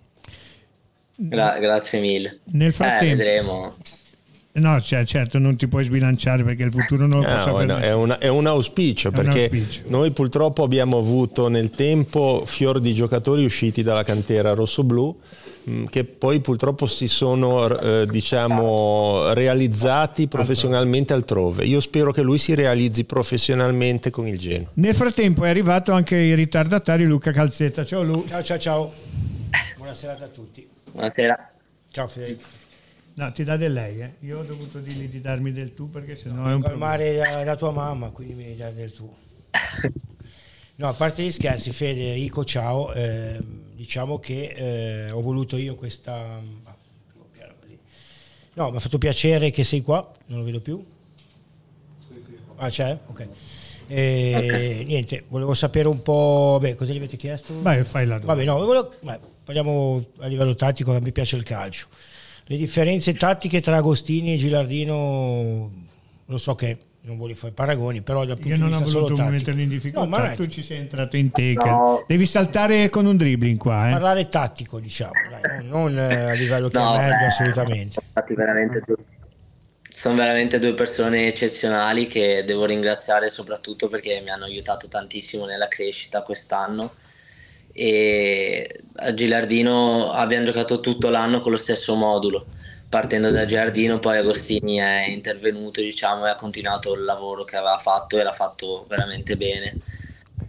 Gra- 1.18 1.60
grazie 1.60 2.00
mille. 2.00 2.40
Nel 2.52 2.72
frattempo, 2.72 3.04
eh, 3.04 3.16
vedremo. 3.16 3.76
No, 4.58 4.80
cioè, 4.80 5.04
certo, 5.04 5.38
non 5.38 5.58
ti 5.58 5.68
puoi 5.68 5.84
sbilanciare 5.84 6.44
perché 6.46 6.64
il 6.64 6.72
futuro 6.72 7.08
non 7.08 7.22
lo 7.22 7.28
no, 7.28 7.44
può 7.44 7.64
no, 7.64 7.78
è, 7.78 7.94
una, 7.94 8.18
è, 8.20 8.30
un 8.30 8.48
auspicio 8.48 9.10
è 9.10 9.12
perché 9.12 9.50
un 9.52 9.58
auspicio. 9.60 9.82
noi 9.88 10.12
purtroppo 10.12 10.64
abbiamo 10.64 10.98
avuto 10.98 11.50
nel 11.50 11.72
tempo 11.72 12.44
fior 12.46 12.80
di 12.80 12.94
giocatori 12.94 13.44
usciti 13.44 13.84
dalla 13.84 14.04
cantera 14.04 14.54
rossoblu 14.54 15.20
mm, 15.70 15.86
che 15.88 16.06
poi 16.06 16.40
purtroppo 16.40 16.86
si 16.86 17.10
sono 17.10 17.68
eh, 17.78 18.08
diciamo 18.10 19.34
realizzati 19.34 20.30
professionalmente 20.30 21.12
altrove. 21.12 21.66
Io 21.66 21.82
spero 21.82 22.14
che 22.14 22.22
lui 22.22 22.38
si 22.38 22.56
realizzi 22.56 23.04
professionalmente 23.04 24.10
con 24.10 24.26
il 24.26 24.40
Genoa. 24.40 24.70
Nel 24.76 24.96
frattempo 24.96 25.44
è 25.44 25.50
arrivato 25.50 25.92
anche 25.92 26.16
il 26.16 26.36
ritardatario 26.38 27.06
Luca 27.08 27.32
Calzetta. 27.32 27.84
Ciao 27.84 28.04
Lu. 28.04 28.24
Ciao 28.26 28.42
ciao 28.42 28.58
ciao. 28.58 28.94
Buonasera 29.76 30.14
a 30.14 30.28
tutti. 30.28 30.66
Buonasera. 30.94 31.52
Ciao 31.92 32.08
Federico. 32.08 32.64
No, 33.16 33.32
ti 33.32 33.46
dà 33.46 33.56
del 33.56 33.72
lei, 33.72 34.02
eh. 34.02 34.16
Io 34.22 34.40
ho 34.40 34.44
dovuto 34.44 34.80
dirgli 34.80 35.08
di 35.08 35.22
darmi 35.22 35.54
del 35.54 35.74
tu 35.74 35.90
perché 35.90 36.18
sennò 36.18 36.42
no, 36.42 36.50
è 36.50 36.54
un 36.54 36.62
calmare 36.62 37.16
la, 37.16 37.44
la 37.46 37.56
tua 37.56 37.72
mamma, 37.72 38.10
quindi 38.10 38.34
mi 38.34 38.44
devi 38.44 38.58
dare 38.58 38.74
del 38.74 38.94
tu. 38.94 39.10
no, 40.76 40.88
a 40.90 40.94
parte 40.94 41.24
gli 41.24 41.32
scherzi, 41.32 41.72
Federico, 41.72 42.44
ciao. 42.44 42.92
Eh, 42.92 43.40
diciamo 43.74 44.20
che 44.20 45.06
eh, 45.08 45.12
ho 45.12 45.22
voluto 45.22 45.56
io 45.56 45.76
questa... 45.76 46.42
No, 48.58 48.72
mi 48.72 48.78
ha 48.78 48.80
fatto 48.80 48.98
piacere 48.98 49.52
che 49.52 49.64
sei 49.64 49.82
qua, 49.82 50.10
non 50.28 50.40
lo 50.40 50.46
vedo 50.46 50.60
più. 50.62 50.84
Ah, 52.56 52.70
c'è? 52.70 52.98
Ok. 53.08 53.28
E, 53.88 54.34
okay. 54.36 54.86
Niente, 54.86 55.24
volevo 55.28 55.54
sapere 55.54 55.90
un 55.90 56.02
po'. 56.02 56.58
Beh, 56.62 56.76
cosa 56.76 56.94
gli 56.94 56.98
avete 56.98 57.18
chiesto? 57.18 57.62
Vai, 57.62 57.84
fai 57.84 58.06
la 58.06 58.18
domanda. 58.18 58.34
Vabbè, 58.34 58.46
no, 58.46 58.66
volevo, 58.66 58.94
beh, 59.02 59.20
parliamo 59.44 60.06
a 60.20 60.28
livello 60.28 60.56
tattico, 60.56 60.98
me 60.98 61.12
piace 61.12 61.36
il 61.36 61.44
calcio 61.44 61.88
le 62.48 62.58
differenze 62.58 63.14
tattiche 63.14 63.62
tra 63.62 63.78
Agostini 63.78 64.34
e 64.34 64.38
Gilardino, 64.38 65.72
lo 66.26 66.38
so 66.38 66.56
che 66.56 66.78
non 67.02 67.18
voglio 67.18 67.36
fare 67.36 67.54
paragoni, 67.54 68.02
però 68.02 68.26
dal 68.26 68.38
punto 68.38 68.56
Io 68.56 68.58
non 68.58 68.74
ho 68.74 68.80
voluto 68.84 69.24
metterli 69.24 69.64
in 69.64 69.70
difficoltà, 69.70 70.30
no, 70.30 70.36
tu 70.36 70.48
ci 70.48 70.64
sei 70.64 70.78
entrato 70.78 71.18
in 71.18 71.32
teca. 71.32 71.70
No. 71.70 72.04
Devi 72.08 72.26
saltare 72.26 72.90
con 72.90 73.06
un 73.06 73.16
dribbling 73.16 73.58
qua. 73.58 73.90
Eh. 73.90 73.92
Parlare 73.92 74.28
tattico, 74.28 74.80
diciamo, 74.80 75.12
dai, 75.30 75.66
non, 75.68 75.94
non, 75.94 76.12
eh, 76.12 76.32
a 76.32 76.34
livello 76.34 76.70
che 76.70 76.78
no, 76.78 76.98
meglio, 76.98 77.26
assolutamente. 77.26 78.02
Veramente 78.28 78.84
sono 79.96 80.16
veramente 80.16 80.60
due 80.60 80.74
persone 80.74 81.28
eccezionali 81.28 82.06
che 82.06 82.44
devo 82.46 82.66
ringraziare 82.66 83.30
soprattutto 83.30 83.88
perché 83.88 84.20
mi 84.20 84.30
hanno 84.30 84.44
aiutato 84.44 84.90
tantissimo 84.90 85.46
nella 85.46 85.70
crescita 85.70 86.22
quest'anno 86.22 86.96
e 87.78 88.70
a 88.96 89.14
Gilardino 89.14 90.10
abbiamo 90.12 90.46
giocato 90.46 90.80
tutto 90.80 91.10
l'anno 91.10 91.42
con 91.42 91.52
lo 91.52 91.58
stesso 91.58 91.94
modulo. 91.96 92.46
Partendo 92.88 93.32
da 93.32 93.44
Giardino 93.44 94.00
poi 94.00 94.18
Agostini 94.18 94.78
è 94.78 95.10
intervenuto 95.10 95.82
diciamo 95.82 96.26
e 96.26 96.30
ha 96.30 96.36
continuato 96.36 96.94
il 96.94 97.04
lavoro 97.04 97.44
che 97.44 97.58
aveva 97.58 97.78
fatto 97.78 98.18
e 98.18 98.24
l'ha 98.24 98.32
fatto 98.32 98.86
veramente 98.88 99.36
bene 99.36 99.76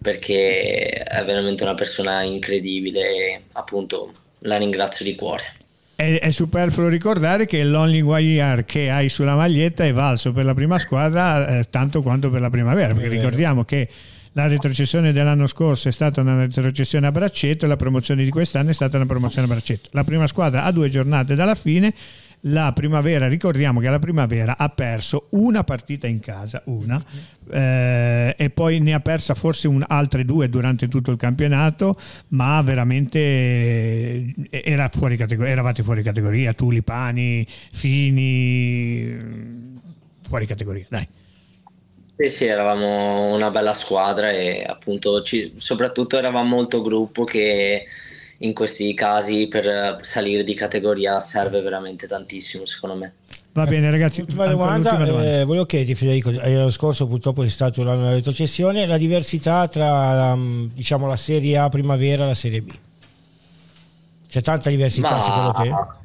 perché 0.01 0.89
è 0.89 1.25
veramente 1.25 1.65
una 1.65 1.75
persona 1.75 2.23
incredibile 2.23 3.01
e 3.01 3.41
appunto 3.53 4.13
la 4.41 4.57
ringrazio 4.57 5.05
di 5.05 5.17
cuore. 5.17 5.43
È, 5.97 6.21
è 6.21 6.31
superfluo 6.31 6.87
ricordare 6.87 7.47
che 7.47 7.65
l'Only 7.65 8.03
Wire 8.03 8.65
che 8.65 8.89
hai 8.89 9.09
sulla 9.09 9.35
maglietta 9.35 9.85
è 9.85 9.93
valso 9.93 10.33
per 10.33 10.45
la 10.45 10.55
prima 10.55 10.79
squadra 10.79 11.59
eh, 11.59 11.65
tanto 11.69 12.03
quanto 12.03 12.31
per 12.31 12.41
la 12.41 12.51
primavera 12.51 12.95
perché 12.95 13.09
ricordiamo 13.09 13.65
che 13.65 13.89
la 14.37 14.49
retrocessione 14.49 15.13
dell'anno 15.13 15.47
scorso 15.47 15.89
è 15.89 15.91
stata 15.91 16.21
una 16.21 16.37
retrocessione 16.37 17.07
a 17.07 17.13
braccetto 17.13 17.65
e 17.65 17.69
la 17.69 17.77
promozione 17.77 18.23
di 18.23 18.29
quest'anno 18.29 18.69
è 18.69 18.75
stata 18.75 18.99
una 18.99 19.07
promozione 19.07 19.47
a 19.47 19.51
braccetto. 19.51 19.89
La 19.93 20.05
prima 20.05 20.27
squadra 20.27 20.65
ha 20.65 20.73
due 20.73 20.91
giornate 20.91 21.35
dalla 21.35 21.55
fine, 21.55 21.95
la 22.41 22.71
primavera, 22.75 23.29
ricordiamo 23.29 23.81
che 23.81 23.89
la 23.89 23.99
primavera 23.99 24.59
ha 24.59 24.69
perso 24.69 25.29
una 25.31 25.65
partita 25.65 26.07
in 26.07 26.21
casa, 26.21 26.61
una, 26.67 27.03
eh, 27.51 28.35
e 28.37 28.51
poi 28.51 28.79
ne 28.79 28.93
ha 28.93 29.01
persa 29.01 29.33
forse 29.33 29.69
un, 29.69 29.83
altre 29.89 30.27
due 30.27 30.51
durante 30.51 30.87
tutto 30.87 31.11
il 31.11 31.17
campionato, 31.17 31.99
ma 32.29 32.61
veramente 32.61 33.19
eh, 33.19 34.35
era 34.51 34.91
fuori 34.91 35.17
categoria, 35.17 35.53
eravate 35.53 35.83
fuori 35.83 36.03
categoria, 36.03 36.53
tulipani, 36.53 37.47
fini, 37.73 39.17
fuori 40.21 40.47
categoria, 40.47 40.85
dai. 40.91 41.09
Sì, 42.19 42.29
sì, 42.29 42.45
eravamo 42.47 43.35
una 43.35 43.51
bella 43.51 43.75
squadra 43.75 44.31
e 44.31 44.65
appunto 44.67 45.21
ci, 45.21 45.53
soprattutto 45.57 46.17
eravamo 46.17 46.49
molto 46.49 46.81
gruppo 46.81 47.25
che 47.25 47.85
in 48.39 48.55
questi 48.55 48.95
casi 48.95 49.49
per 49.49 49.99
salire 50.01 50.43
di 50.43 50.55
categoria 50.55 51.21
serve 51.21 51.61
veramente 51.61 52.07
tantissimo 52.07 52.65
secondo 52.65 52.97
me. 52.97 53.13
Va 53.53 53.65
bene 53.65 53.91
ragazzi, 53.91 54.21
ultima 54.21 54.47
domanda, 54.47 54.93
domanda. 54.93 55.41
Eh, 55.41 55.45
volevo 55.45 55.67
chiederti 55.67 55.95
Federico, 55.95 56.31
l'anno 56.31 56.71
scorso 56.71 57.07
purtroppo 57.07 57.43
è 57.43 57.49
stato 57.49 57.83
l'anno 57.83 58.03
della 58.03 58.13
retrocessione, 58.13 58.87
la 58.87 58.99
diversità 58.99 59.67
tra 59.69 60.37
diciamo, 60.73 61.07
la 61.07 61.17
Serie 61.17 61.57
A 61.59 61.69
primavera 61.69 62.25
e 62.25 62.27
la 62.29 62.35
Serie 62.35 62.61
B? 62.63 62.71
C'è 64.29 64.43
tanta 64.43 64.69
diversità 64.69 65.11
Ma... 65.11 65.23
secondo 65.23 65.53
te? 65.53 66.05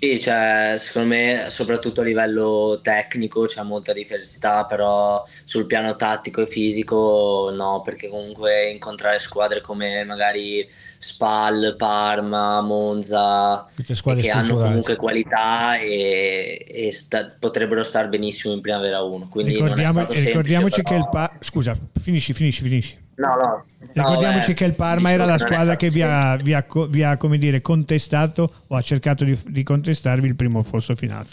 Sì, 0.00 0.20
cioè, 0.20 0.76
secondo 0.78 1.08
me 1.08 1.46
soprattutto 1.48 2.02
a 2.02 2.04
livello 2.04 2.78
tecnico 2.80 3.46
c'è 3.46 3.64
molta 3.64 3.92
diversità, 3.92 4.64
però 4.64 5.24
sul 5.42 5.66
piano 5.66 5.96
tattico 5.96 6.40
e 6.40 6.46
fisico 6.46 7.50
no, 7.52 7.82
perché 7.84 8.08
comunque 8.08 8.70
incontrare 8.70 9.18
squadre 9.18 9.60
come 9.60 10.04
magari 10.04 10.64
Spal, 10.98 11.74
Parma, 11.76 12.60
Monza, 12.60 13.66
che 13.74 14.30
hanno 14.30 14.56
comunque 14.56 14.94
qualità 14.94 15.78
e, 15.78 16.64
e 16.68 16.92
sta, 16.92 17.34
potrebbero 17.36 17.82
stare 17.82 18.08
benissimo 18.08 18.54
in 18.54 18.60
primavera 18.60 19.02
1. 19.02 19.28
Quindi 19.28 19.54
Ricordiamo, 19.54 20.04
ricordiamoci 20.06 20.74
semplice, 20.74 20.82
che 20.82 20.94
il 20.94 21.08
pa- 21.10 21.36
scusa, 21.40 21.76
finisci, 22.00 22.32
finisci, 22.32 22.62
finisci. 22.62 23.06
No, 23.18 23.34
no. 23.34 23.64
Ricordiamoci 23.92 24.50
no, 24.50 24.54
che 24.54 24.64
il 24.64 24.74
Parma 24.74 25.10
era 25.10 25.24
la 25.24 25.38
squadra 25.38 25.76
che 25.76 25.88
vi 25.90 26.02
ha, 26.02 26.36
vi 26.36 26.54
ha, 26.54 26.64
vi 26.88 27.02
ha, 27.02 27.16
come 27.16 27.36
dire, 27.36 27.60
contestato 27.60 28.50
o 28.68 28.76
ha 28.76 28.80
cercato 28.80 29.24
di, 29.24 29.36
di 29.48 29.64
contestarvi 29.64 30.26
il 30.26 30.36
primo 30.36 30.62
posto 30.62 30.94
finale. 30.94 31.26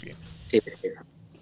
Sì, 0.46 0.60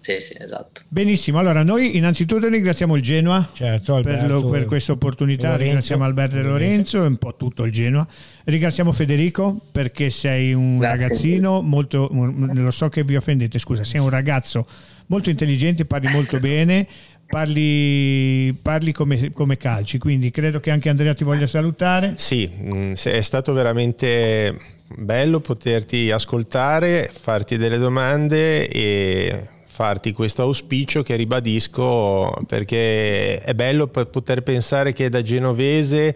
sì, 0.01 0.21
sì, 0.21 0.37
esatto. 0.39 0.83
Benissimo, 0.89 1.39
allora 1.39 1.63
noi 1.63 1.97
innanzitutto 1.97 2.47
ringraziamo 2.47 2.95
il 2.95 3.01
Genoa 3.01 3.49
certo, 3.55 4.03
per, 4.03 4.27
lo, 4.27 4.47
per, 4.51 4.67
questa 4.67 4.93
opportunità, 4.93 5.49
Lorenzo, 5.49 5.65
ringraziamo 5.65 6.05
Alberto 6.05 6.37
e 6.37 6.43
Lorenzo 6.43 7.03
e 7.03 7.07
un 7.07 7.17
po' 7.17 7.37
tutto 7.37 7.65
il 7.65 7.73
Genoa, 7.73 8.07
ringraziamo 8.45 8.93
Federico 8.93 9.59
perché 9.73 10.11
sei 10.11 10.53
un 10.53 10.77
Grazie. 10.77 10.99
ragazzino 10.99 11.63
molto, 11.63 12.11
lo 12.13 12.71
so 12.71 12.91
che 12.91 13.03
vi 13.03 13.17
offendete, 13.17 13.59
scusa, 13.59 13.83
sei 13.83 14.01
un 14.01 14.11
ragazzo 14.11 14.67
molto 15.07 15.31
intelligente, 15.31 15.87
parli 15.87 16.13
molto 16.13 16.37
bene 16.39 16.87
parli, 17.35 18.55
parli 18.63 18.93
come, 18.93 19.33
come, 19.33 19.57
calci, 19.57 19.99
quindi 19.99 20.31
credo 20.31 20.61
che 20.61 20.71
anche 20.71 20.89
Andrea 20.89 21.15
ti 21.15 21.25
voglia 21.25 21.49
salutare. 21.49 22.15
Sì, 22.17 22.49
mm, 22.49 22.93
è 22.93 23.21
stato 23.23 23.53
veramente 23.53 24.57
bello 24.97 25.41
poterti 25.41 26.13
ascoltare, 26.13 27.11
farti 27.13 27.57
delle 27.57 27.79
domande 27.79 28.69
e 28.69 29.49
farti 29.67 30.13
questo 30.13 30.43
auspicio 30.43 31.03
che 31.03 31.17
ribadisco 31.17 32.45
perché 32.47 33.41
è 33.41 33.53
bello 33.55 33.89
poter 33.89 34.43
pensare 34.43 34.93
che 34.93 35.09
da 35.09 35.21
genovese 35.21 36.15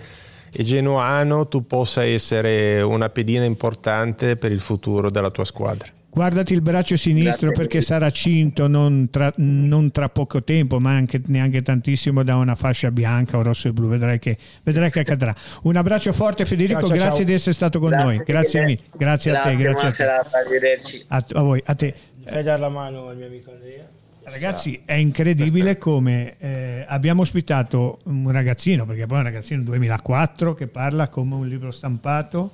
e 0.53 0.63
genoano 0.63 1.49
tu 1.49 1.67
possa 1.67 2.05
essere 2.05 2.81
una 2.81 3.09
pedina 3.09 3.45
importante 3.45 4.37
per 4.37 4.53
il 4.53 4.61
futuro 4.61 5.11
della 5.11 5.31
tua 5.31 5.45
squadra. 5.45 5.98
Guardati 6.11 6.55
il 6.55 6.63
braccio 6.63 6.97
sinistro 6.97 7.49
Grazie. 7.49 7.53
perché 7.53 7.81
sarà 7.83 8.11
cinto 8.11 8.67
non 8.67 9.09
tra, 9.11 9.33
non 9.37 9.93
tra, 9.93 10.09
poco 10.09 10.43
tempo, 10.43 10.81
ma 10.81 10.91
anche, 10.91 11.21
neanche 11.27 11.63
tantissimo 11.63 12.25
da 12.25 12.37
una 12.37 12.55
fascia 12.55 12.91
bianca 12.91 13.37
o 13.37 13.43
rosso 13.43 13.69
e 13.69 13.73
blu. 13.73 13.89
Vedrai 13.89 14.19
che, 14.19 14.37
vedrai 14.63 14.91
che 14.91 15.01
accadrà. 15.01 15.35
Un 15.63 15.77
abbraccio 15.77 16.13
forte, 16.13 16.45
Federico. 16.45 16.81
Ciao, 16.81 16.89
ciao, 16.89 16.97
grazie 16.97 17.17
ciao. 17.17 17.25
di 17.25 17.33
essere 17.35 17.55
stato 17.55 17.79
con 17.79 17.91
grazie 17.91 18.07
noi. 18.07 18.23
Grazie 18.25 18.65
mille. 18.65 18.81
Grazie, 18.97 19.31
a 19.31 19.41
te. 19.43 19.57
Grazie 19.57 19.89
a 19.89 19.93
te. 19.93 21.05
A, 21.09 21.25
a 21.33 21.43
voi, 21.43 21.63
a 21.65 21.75
te. 21.75 21.95
Fai 22.25 22.43
dare 22.43 22.61
la 22.61 22.69
mano 22.71 23.09
al 23.09 23.17
mio 23.17 23.27
amico 23.27 23.51
Andrea. 23.53 23.87
Ragazzi, 24.25 24.83
è 24.85 24.95
incredibile 24.95 25.79
come 25.79 26.37
eh, 26.39 26.85
abbiamo 26.89 27.21
ospitato 27.21 27.99
un 28.05 28.31
ragazzino, 28.31 28.87
perché 28.87 29.07
poi 29.07 29.19
è 29.19 29.21
un 29.21 29.27
ragazzino 29.27 29.63
2004 29.63 30.55
che 30.55 30.67
parla 30.67 31.09
come 31.09 31.35
un 31.35 31.47
libro 31.47 31.71
stampato, 31.71 32.53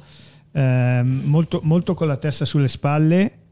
eh, 0.52 1.02
molto, 1.02 1.60
molto 1.62 1.94
con 1.94 2.08
la 2.08 2.16
testa 2.16 2.44
sulle 2.44 2.68
spalle 2.68 3.42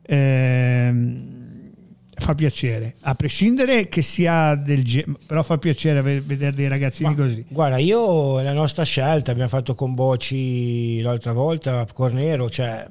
fa 2.23 2.35
piacere, 2.35 2.95
a 3.01 3.15
prescindere 3.15 3.89
che 3.89 4.01
sia 4.01 4.55
del 4.55 4.85
genere, 4.85 5.19
però 5.27 5.43
fa 5.43 5.59
piacere 5.59 6.01
vedere 6.21 6.53
dei 6.53 6.69
ragazzini 6.69 7.15
Ma, 7.15 7.23
così. 7.23 7.45
Guarda, 7.49 7.79
io 7.79 8.41
la 8.41 8.53
nostra 8.53 8.85
scelta 8.85 9.31
abbiamo 9.31 9.49
fatto 9.49 9.75
con 9.75 9.95
Boci 9.95 11.01
l'altra 11.01 11.33
volta, 11.33 11.87
Cornero, 11.93 12.49
cioè 12.49 12.87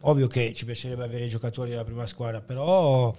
ovvio 0.00 0.28
che 0.28 0.52
ci 0.54 0.64
piacerebbe 0.64 1.04
avere 1.04 1.26
giocatori 1.26 1.70
della 1.70 1.84
prima 1.84 2.06
squadra, 2.06 2.40
però 2.40 3.14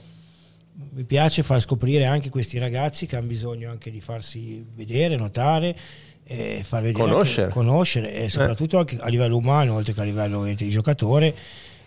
mi 0.94 1.04
piace 1.04 1.44
far 1.44 1.60
scoprire 1.60 2.06
anche 2.06 2.30
questi 2.30 2.58
ragazzi 2.58 3.06
che 3.06 3.18
hanno 3.18 3.28
bisogno 3.28 3.70
anche 3.70 3.92
di 3.92 4.00
farsi 4.00 4.66
vedere, 4.76 5.18
notare 5.18 5.76
e 6.24 6.62
far 6.64 6.84
vedere 6.84 7.10
conoscere, 7.10 7.50
conoscere 7.50 8.14
e 8.14 8.30
soprattutto 8.30 8.76
eh. 8.76 8.80
anche 8.80 8.98
a 9.00 9.08
livello 9.08 9.38
umano 9.38 9.76
oltre 9.76 9.94
che 9.94 10.02
a 10.02 10.04
livello 10.04 10.44
di 10.44 10.70
giocatore 10.70 11.34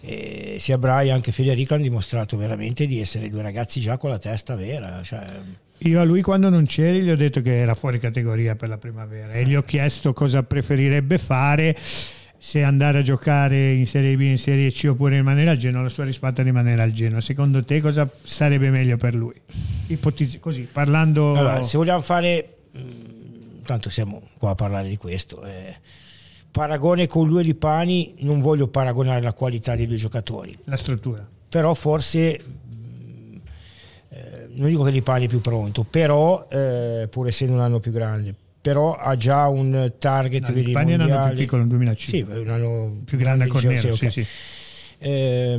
e 0.02 0.56
sia 0.58 0.78
Brian 0.78 1.20
che 1.20 1.30
Federico 1.30 1.74
hanno 1.74 1.82
dimostrato 1.82 2.36
veramente 2.36 2.86
di 2.86 3.00
essere 3.00 3.28
due 3.28 3.42
ragazzi 3.42 3.80
già 3.80 3.98
con 3.98 4.10
la 4.10 4.18
testa 4.18 4.54
vera. 4.54 5.02
Cioè... 5.02 5.24
Io 5.78 6.00
a 6.00 6.04
lui 6.04 6.22
quando 6.22 6.48
non 6.48 6.64
c'eri 6.64 7.02
gli 7.02 7.10
ho 7.10 7.16
detto 7.16 7.42
che 7.42 7.58
era 7.58 7.74
fuori 7.74 7.98
categoria 7.98 8.54
per 8.54 8.68
la 8.68 8.78
primavera 8.78 9.32
e 9.32 9.44
gli 9.44 9.54
ho 9.54 9.62
chiesto 9.62 10.12
cosa 10.12 10.42
preferirebbe 10.42 11.18
fare, 11.18 11.76
se 11.78 12.62
andare 12.62 12.98
a 12.98 13.02
giocare 13.02 13.72
in 13.72 13.86
Serie 13.86 14.16
B, 14.16 14.20
in 14.22 14.38
Serie 14.38 14.70
C 14.70 14.86
oppure 14.88 15.16
rimanere 15.16 15.50
al 15.50 15.56
Genoa. 15.58 15.82
La 15.82 15.88
sua 15.90 16.04
risposta 16.04 16.40
è 16.40 16.44
rimanere 16.44 16.80
al 16.80 16.90
Genoa. 16.90 17.20
Secondo 17.20 17.62
te 17.64 17.80
cosa 17.80 18.10
sarebbe 18.22 18.70
meglio 18.70 18.96
per 18.96 19.14
lui? 19.14 19.34
Ipotizzi 19.86 20.38
così, 20.38 20.66
parlando... 20.70 21.34
Allora, 21.34 21.62
se 21.62 21.76
vogliamo 21.76 22.00
fare... 22.00 22.56
Mm, 22.78 23.64
tanto 23.64 23.90
siamo 23.90 24.22
qua 24.38 24.50
a 24.50 24.54
parlare 24.54 24.88
di 24.88 24.96
questo. 24.96 25.44
Eh 25.44 25.76
paragone 26.50 27.06
con 27.06 27.28
lui 27.28 27.44
di 27.44 27.54
Pani 27.54 28.14
non 28.18 28.40
voglio 28.40 28.68
paragonare 28.68 29.22
la 29.22 29.32
qualità 29.32 29.76
dei 29.76 29.86
due 29.86 29.96
giocatori. 29.96 30.56
La 30.64 30.76
struttura. 30.76 31.26
Però 31.48 31.74
forse, 31.74 32.40
mm, 32.42 33.36
eh, 34.10 34.48
non 34.54 34.68
dico 34.68 34.82
che 34.84 34.90
Lipani 34.90 35.26
è 35.26 35.28
più 35.28 35.40
pronto, 35.40 35.84
però, 35.84 36.46
eh, 36.48 37.08
pur 37.10 37.26
essendo 37.26 37.54
un 37.54 37.60
anno 37.60 37.80
più 37.80 37.92
grande, 37.92 38.34
però 38.60 38.94
ha 38.94 39.16
già 39.16 39.48
un 39.48 39.94
target 39.98 40.48
no, 40.48 40.54
Lipani 40.54 40.92
è 40.92 40.94
un 40.94 41.00
anno 41.00 41.28
più 41.28 41.38
piccolo, 41.38 41.62
nel 41.62 41.70
2005. 41.70 42.34
Sì, 42.34 42.40
un 42.40 42.48
anno 42.48 42.96
più 43.04 43.18
grande 43.18 43.44
a 43.44 43.46
Cornero, 43.48 43.80
sì, 43.80 43.88
okay. 43.88 44.10
sì, 44.10 44.26
eh, 44.98 45.58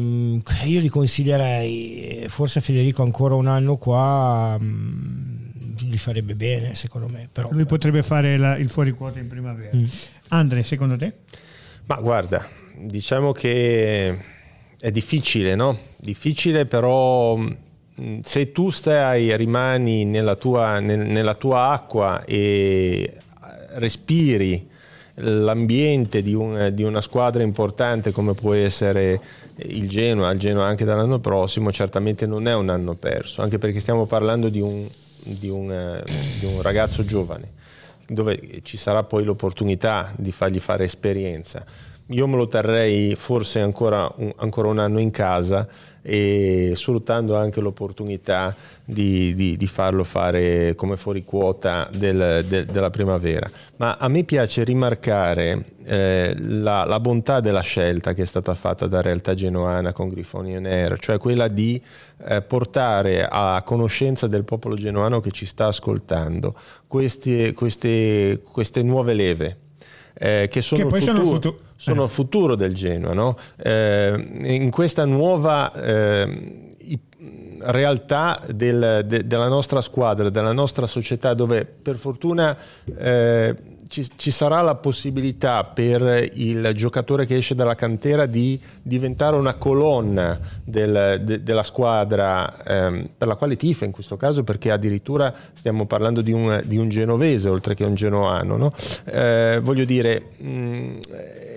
io 0.66 0.80
gli 0.80 0.90
consiglierei, 0.90 2.26
forse 2.28 2.62
Federico 2.62 3.04
ancora 3.04 3.36
un 3.36 3.48
anno 3.48 3.78
qua... 3.78 4.58
Mh, 4.60 4.66
mm, 4.66 5.42
gli 5.84 5.98
farebbe 5.98 6.36
bene 6.36 6.76
secondo 6.76 7.08
me 7.08 7.28
però, 7.32 7.50
lui 7.52 7.66
potrebbe 7.66 8.04
fare 8.04 8.38
la, 8.38 8.56
il 8.56 8.70
fuori 8.70 8.92
quota 8.92 9.18
in 9.18 9.28
primavera 9.28 9.76
mm. 9.76 9.84
Andre, 10.34 10.64
secondo 10.64 10.96
te? 10.96 11.12
Ma 11.88 11.96
guarda, 12.00 12.48
diciamo 12.78 13.34
che 13.34 14.18
è 14.80 14.92
difficile, 14.92 15.56
no? 15.56 15.78
Difficile 15.98 16.66
però 16.66 17.36
mm, 17.36 18.20
se 18.24 18.54
tu 18.54 18.70
stai, 18.70 19.36
rimani 19.36 20.06
nella 20.06 20.36
tua, 20.36 20.80
nel, 20.80 21.00
nella 21.00 21.36
tua 21.36 21.72
acqua 21.72 22.24
e 22.24 23.14
respiri 23.74 24.70
l'ambiente 25.16 26.22
di, 26.22 26.34
un, 26.34 26.72
di, 26.74 26.84
una 26.84 27.02
squadra 27.02 27.44
importante 27.44 28.12
come 28.12 28.34
può 28.34 28.54
essere 28.54 29.20
il 29.58 29.90
Genoa, 29.90 30.32
il 30.32 30.40
Genoa 30.40 30.66
anche 30.66 30.86
dall'anno 30.86 31.20
prossimo, 31.20 31.74
certamente 31.74 32.26
non 32.26 32.48
è 32.48 32.56
un 32.56 32.70
anno 32.70 32.96
perso, 32.96 33.42
anche 33.42 33.58
perché 33.58 33.82
stiamo 33.82 34.06
parlando 34.06 34.48
di 34.48 34.62
un, 34.62 34.88
di 35.24 35.50
un, 35.50 36.02
di 36.40 36.46
un 36.46 36.62
ragazzo 36.62 37.04
giovane 37.04 37.60
dove 38.08 38.62
ci 38.64 38.78
sarà 38.78 39.04
poi 39.04 39.24
l'opportunità 39.24 40.14
di 40.16 40.32
fargli 40.32 40.60
fare 40.60 40.84
esperienza. 40.84 41.66
Io 42.08 42.28
me 42.28 42.36
lo 42.36 42.48
terrei 42.48 43.16
forse 43.16 43.60
ancora 43.60 44.12
un, 44.18 44.34
ancora 44.38 44.68
un 44.68 44.80
anno 44.80 45.00
in 45.00 45.12
casa 45.12 45.68
e 46.04 46.74
sfruttando 46.76 47.36
anche 47.36 47.62
l'opportunità 47.62 48.56
di, 48.84 49.36
di, 49.36 49.56
di 49.56 49.68
farlo 49.68 50.04
fare 50.04 50.74
come 50.76 50.98
fuori 50.98 51.24
quota 51.24 51.88
del, 51.94 52.44
de, 52.48 52.66
della 52.66 52.90
primavera. 52.90 53.50
Ma 53.78 53.98
a 53.98 54.08
me 54.08 54.24
piace 54.24 54.64
rimarcare 54.64 55.64
eh, 55.84 56.36
la, 56.38 56.86
la, 56.86 57.00
bontà 57.00 57.40
della 57.40 57.62
scelta 57.62 58.14
che 58.14 58.24
è 58.24 58.26
stata 58.26 58.56
fatta 58.56 58.88
da 58.88 59.02
Realtà 59.02 59.36
Genoana 59.36 59.94
con 59.94 60.10
Grifoni 60.10 60.58
On 60.58 60.66
Air, 60.66 60.98
cioè 61.00 61.20
quella 61.20 61.48
di 61.48 61.82
eh, 62.26 62.42
portare 62.42 63.28
a 63.30 63.62
conoscenza 63.64 64.28
del 64.28 64.44
popolo 64.44 64.76
genoano 64.76 65.20
che 65.20 65.32
ci 65.32 65.46
sta 65.46 65.68
ascoltando 65.68 66.56
queste, 66.88 67.54
queste, 67.54 68.42
queste 68.52 68.82
nuove 68.82 69.14
leve. 69.14 69.58
Eh, 70.14 70.50
che 70.52 70.62
sono, 70.62 70.88
che 70.88 70.96
il 70.96 71.02
futuro, 71.02 71.24
sono, 71.24 71.32
futu- 71.32 71.60
sono 71.82 72.04
il 72.04 72.10
futuro 72.10 72.56
del 72.56 72.76
Genoa. 72.76 73.14
No? 73.14 73.36
Eh, 73.58 74.28
in 74.44 74.70
questa 74.70 75.04
nuova 75.04 75.74
eh, 75.74 76.70
realtà 77.64 78.42
del, 78.54 79.04
de, 79.06 79.26
della 79.26 79.48
nostra 79.48 79.82
squadra, 79.82 80.30
della 80.30 80.54
nostra 80.54 80.86
società, 80.86 81.34
dove 81.34 81.66
per 81.66 81.96
fortuna 81.96 82.56
eh, 82.98 83.56
ci, 83.88 84.08
ci, 84.16 84.32
sarà 84.32 84.62
la 84.62 84.76
possibilità 84.76 85.64
per 85.66 86.30
il 86.34 86.72
giocatore 86.76 87.26
che 87.26 87.36
esce 87.36 87.56
dalla 87.56 87.76
cantera 87.76 88.26
di 88.26 88.60
diventare 88.82 89.36
una 89.36 89.56
colonna 89.56 90.40
del, 90.64 91.22
de, 91.24 91.44
della 91.44 91.64
squadra 91.64 92.64
ehm, 92.64 93.10
per 93.18 93.28
la 93.28 93.36
quale 93.36 93.58
tifa 93.58 93.86
in 93.86 93.92
questo 93.92 94.16
caso, 94.18 94.44
perché 94.44 94.72
addirittura 94.72 95.34
stiamo 95.54 95.88
parlando 95.88 96.22
di 96.22 96.32
un, 96.32 96.62
di 96.66 96.78
un 96.78 96.90
genovese 96.90 97.50
oltre 97.50 97.74
che 97.74 97.84
un 97.84 97.96
genoano. 97.96 98.56
No? 98.56 98.74
Eh, 99.06 99.60
voglio 99.62 99.84
dire, 99.84 100.24
mh, 100.38 100.98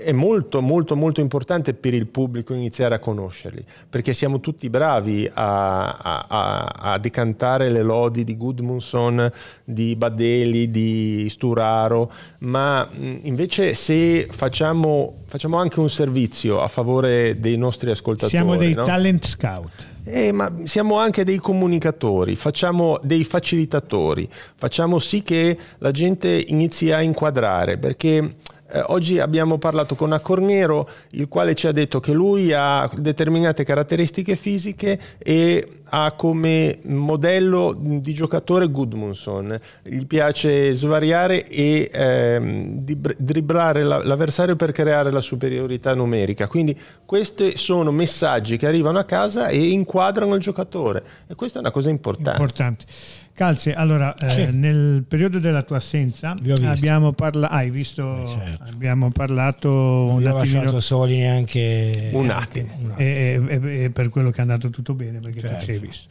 è 0.05 0.13
molto 0.13 0.61
molto 0.61 0.95
molto 0.95 1.21
importante 1.21 1.75
per 1.75 1.95
il 1.95 2.07
pubblico 2.07 2.55
iniziare 2.55 2.95
a 2.95 2.99
conoscerli, 2.99 3.65
perché 3.89 4.13
siamo 4.13 4.41
tutti 4.41 4.69
bravi 4.71 5.29
a, 5.33 5.93
a, 5.93 6.73
a 6.93 6.99
decantare 6.99 7.71
le 7.71 7.83
lodi 7.83 8.23
di 8.23 8.37
Gudmundsson, 8.37 9.31
di 9.65 9.97
Badeli, 9.97 10.71
di 10.71 11.27
Sturaro, 11.29 12.13
ma 12.41 12.89
invece 13.23 13.75
se 13.75 14.29
facciamo, 14.31 15.23
facciamo 15.27 15.57
anche 15.57 15.81
un 15.81 15.89
servizio 15.89 16.61
a 16.61 16.69
favore 16.69 17.41
dei 17.41 17.57
nostri 17.57 17.91
ascoltatori. 17.91 18.31
Siamo 18.31 18.57
dei 18.57 18.75
no? 18.75 18.85
talent 18.85 19.27
scout. 19.27 19.93
Eh, 20.07 20.33
ma 20.33 20.53
siamo 20.65 20.99
anche 20.99 21.25
dei 21.25 21.39
comunicatori, 21.39 22.37
facciamo 22.37 22.99
dei 23.03 23.25
facilitatori, 23.25 24.29
facciamo 24.55 24.99
sì 24.99 25.23
che 25.23 25.57
la 25.79 25.91
gente 25.93 26.45
inizi 26.49 26.93
a 26.93 27.01
inquadrare, 27.01 27.79
perché 27.79 28.37
eh, 28.71 28.83
oggi 28.87 29.19
abbiamo 29.19 29.59
parlato 29.59 29.95
con 29.95 30.13
Accornero, 30.13 30.89
il 31.11 31.29
quale 31.29 31.55
ci 31.55 31.67
ha 31.67 31.73
detto 31.73 32.01
che 32.01 32.13
lui 32.13 32.53
ha 32.53 32.91
determinate 32.97 33.63
caratteristiche 33.63 34.37
fisiche 34.37 34.99
e 35.19 35.69
ha 35.91 36.13
come 36.13 36.79
modello 36.87 37.77
di 37.79 38.15
giocatore 38.15 38.69
Gudmundsson. 38.69 39.59
Gli 39.83 40.07
piace 40.07 40.73
svariare 40.73 41.47
e 41.47 41.91
ehm, 41.93 42.85
dribblare 43.19 43.83
l'avversario 43.83 44.57
per 44.57 44.73
creare 44.73 45.13
la 45.13 45.21
superiorità 45.21 45.95
numerica. 45.95 46.49
Quindi 46.49 46.77
questi 47.05 47.57
sono 47.57 47.93
messaggi 47.93 48.57
che 48.57 48.67
arrivano 48.67 48.99
a 48.99 49.05
casa 49.05 49.49
e 49.49 49.59
inquadrano 49.71 50.35
il 50.35 50.41
giocatore 50.41 51.05
e 51.29 51.35
questa 51.35 51.59
è 51.59 51.61
una 51.61 51.71
cosa 51.71 51.91
importante. 51.91 52.41
importante. 52.41 52.87
Calze, 53.35 53.75
allora 53.75 54.15
eh, 54.15 54.31
sì. 54.31 54.47
nel 54.53 55.05
periodo 55.09 55.41
della 55.41 55.63
tua 55.63 55.79
assenza 55.79 56.37
abbiamo, 56.63 57.13
parla- 57.13 57.51
ah, 57.51 57.65
visto, 57.65 58.23
eh, 58.23 58.29
certo. 58.29 58.71
abbiamo 58.71 59.11
parlato 59.11 59.69
non 59.69 60.23
un 60.23 60.27
attimo 60.27 60.79
soli 60.79 61.17
neanche 61.17 62.11
un 62.13 62.31
attimo 62.31 62.95
e, 62.97 63.43
e, 63.45 63.83
e, 63.83 63.91
per 63.91 64.09
quello 64.09 64.31
che 64.31 64.39
è 64.39 64.41
andato 64.43 64.71
tutto 64.71 64.95
bene 64.95 65.19
perché 65.19 65.41
certo. 65.41 65.57
tu 65.57 65.65
ci 65.65 65.71
hai 65.73 65.79
visto. 65.81 66.09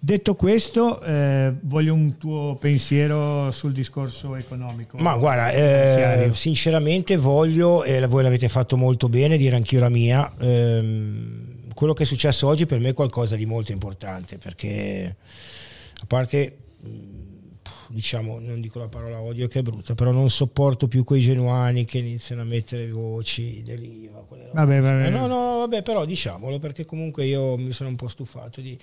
Detto 0.00 0.34
questo, 0.34 1.02
eh, 1.02 1.54
voglio 1.62 1.94
un 1.94 2.18
tuo 2.18 2.56
pensiero 2.60 3.50
sul 3.50 3.72
discorso 3.72 4.36
economico. 4.36 4.98
Ma 4.98 5.16
guarda, 5.16 5.50
eh, 5.50 6.30
sinceramente 6.34 7.16
voglio, 7.16 7.82
e 7.82 8.06
voi 8.06 8.22
l'avete 8.22 8.48
fatto 8.48 8.76
molto 8.76 9.08
bene, 9.08 9.36
dire 9.36 9.56
anch'io 9.56 9.80
la 9.80 9.88
mia, 9.88 10.30
ehm, 10.38 11.72
quello 11.74 11.94
che 11.94 12.02
è 12.02 12.06
successo 12.06 12.46
oggi 12.46 12.66
per 12.66 12.78
me 12.78 12.90
è 12.90 12.94
qualcosa 12.94 13.34
di 13.36 13.46
molto 13.46 13.72
importante 13.72 14.36
perché 14.36 15.16
a 16.00 16.06
parte 16.06 16.56
diciamo, 17.88 18.38
non 18.38 18.60
dico 18.60 18.78
la 18.78 18.88
parola 18.88 19.20
odio 19.20 19.48
che 19.48 19.60
è 19.60 19.62
brutta, 19.62 19.94
però 19.94 20.10
non 20.10 20.28
sopporto 20.28 20.88
più 20.88 21.04
quei 21.04 21.20
genuani 21.20 21.84
che 21.84 21.98
iniziano 21.98 22.42
a 22.42 22.44
mettere 22.44 22.90
voci 22.90 23.62
dell'IVA. 23.64 24.26
Vabbè, 24.52 24.80
vabbè. 24.80 25.10
No, 25.10 25.26
no, 25.26 25.58
vabbè, 25.58 25.82
però 25.82 26.04
diciamolo 26.04 26.58
perché 26.58 26.84
comunque 26.84 27.26
io 27.26 27.56
mi 27.56 27.72
sono 27.72 27.88
un 27.90 27.96
po' 27.96 28.08
stufato 28.08 28.60
di, 28.60 28.78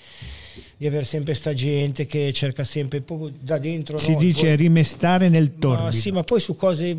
di 0.78 0.88
avere 0.88 1.04
sempre 1.04 1.34
sta 1.34 1.54
gente 1.54 2.06
che 2.06 2.32
cerca 2.34 2.64
sempre 2.64 3.04
da 3.40 3.58
dentro. 3.58 3.98
Si 3.98 4.14
no, 4.14 4.20
dice 4.20 4.48
poi, 4.48 4.56
rimestare 4.56 5.30
nel 5.30 5.58
torbido. 5.58 5.84
Ma 5.84 5.92
sì, 5.92 6.12
ma 6.12 6.24
poi 6.24 6.40
su 6.40 6.56
cose 6.56 6.98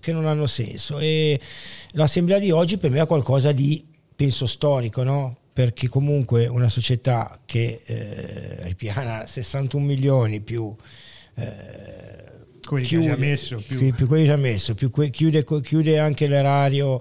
che 0.00 0.12
non 0.12 0.26
hanno 0.26 0.46
senso. 0.46 0.98
E 0.98 1.38
l'assemblea 1.92 2.38
di 2.38 2.50
oggi 2.50 2.78
per 2.78 2.90
me 2.90 3.00
è 3.00 3.06
qualcosa 3.06 3.52
di, 3.52 3.84
penso, 4.14 4.46
storico, 4.46 5.02
no? 5.02 5.36
Perché 5.56 5.88
comunque 5.88 6.46
una 6.48 6.68
società 6.68 7.40
che 7.46 7.80
eh, 7.86 8.58
ripiana 8.64 9.26
61 9.26 9.82
milioni 9.82 10.40
più 10.40 10.76
eh, 11.36 12.25
quelli 12.66 12.86
chiude, 12.86 13.06
già 13.06 13.16
messo, 13.16 13.62
più. 13.66 13.78
Più, 13.78 13.94
più 13.94 14.06
quelli 14.06 14.24
già 14.24 14.36
messo, 14.36 14.74
più 14.74 14.90
que, 14.90 15.10
chiude, 15.10 15.44
chiude, 15.62 15.98
anche 15.98 16.26
l'erario 16.26 17.00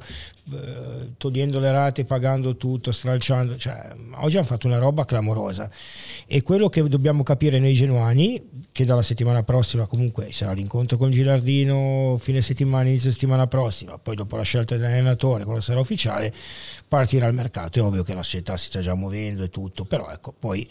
eh, 0.53 1.13
togliendo 1.17 1.59
le 1.59 1.71
rate, 1.71 2.05
pagando 2.05 2.55
tutto, 2.55 2.91
stralciando. 2.91 3.57
Cioè, 3.57 3.95
oggi 4.17 4.37
hanno 4.37 4.45
fatto 4.45 4.67
una 4.67 4.77
roba 4.77 5.03
clamorosa. 5.03 5.69
E 6.27 6.43
quello 6.43 6.69
che 6.69 6.87
dobbiamo 6.87 7.23
capire 7.23 7.57
noi 7.57 7.73
genuani, 7.73 8.41
che 8.71 8.85
dalla 8.85 9.01
settimana 9.01 9.41
prossima 9.41 9.87
comunque 9.87 10.31
sarà 10.31 10.53
l'incontro 10.53 10.97
con 10.97 11.09
Gilardino, 11.09 12.17
fine 12.19 12.41
settimana, 12.41 12.87
inizio 12.87 13.11
settimana 13.11 13.47
prossima, 13.47 13.97
poi 13.97 14.15
dopo 14.15 14.35
la 14.35 14.43
scelta 14.43 14.75
dell'allenatore, 14.75 15.43
quando 15.43 15.61
sarà 15.61 15.79
ufficiale, 15.79 16.31
partirà 16.87 17.25
il 17.25 17.33
mercato. 17.33 17.79
È 17.79 17.81
ovvio 17.81 18.03
che 18.03 18.13
la 18.13 18.23
società 18.23 18.55
si 18.55 18.67
sta 18.67 18.81
già 18.81 18.93
muovendo 18.93 19.43
e 19.43 19.49
tutto, 19.49 19.83
però 19.83 20.09
ecco, 20.11 20.33
poi 20.37 20.69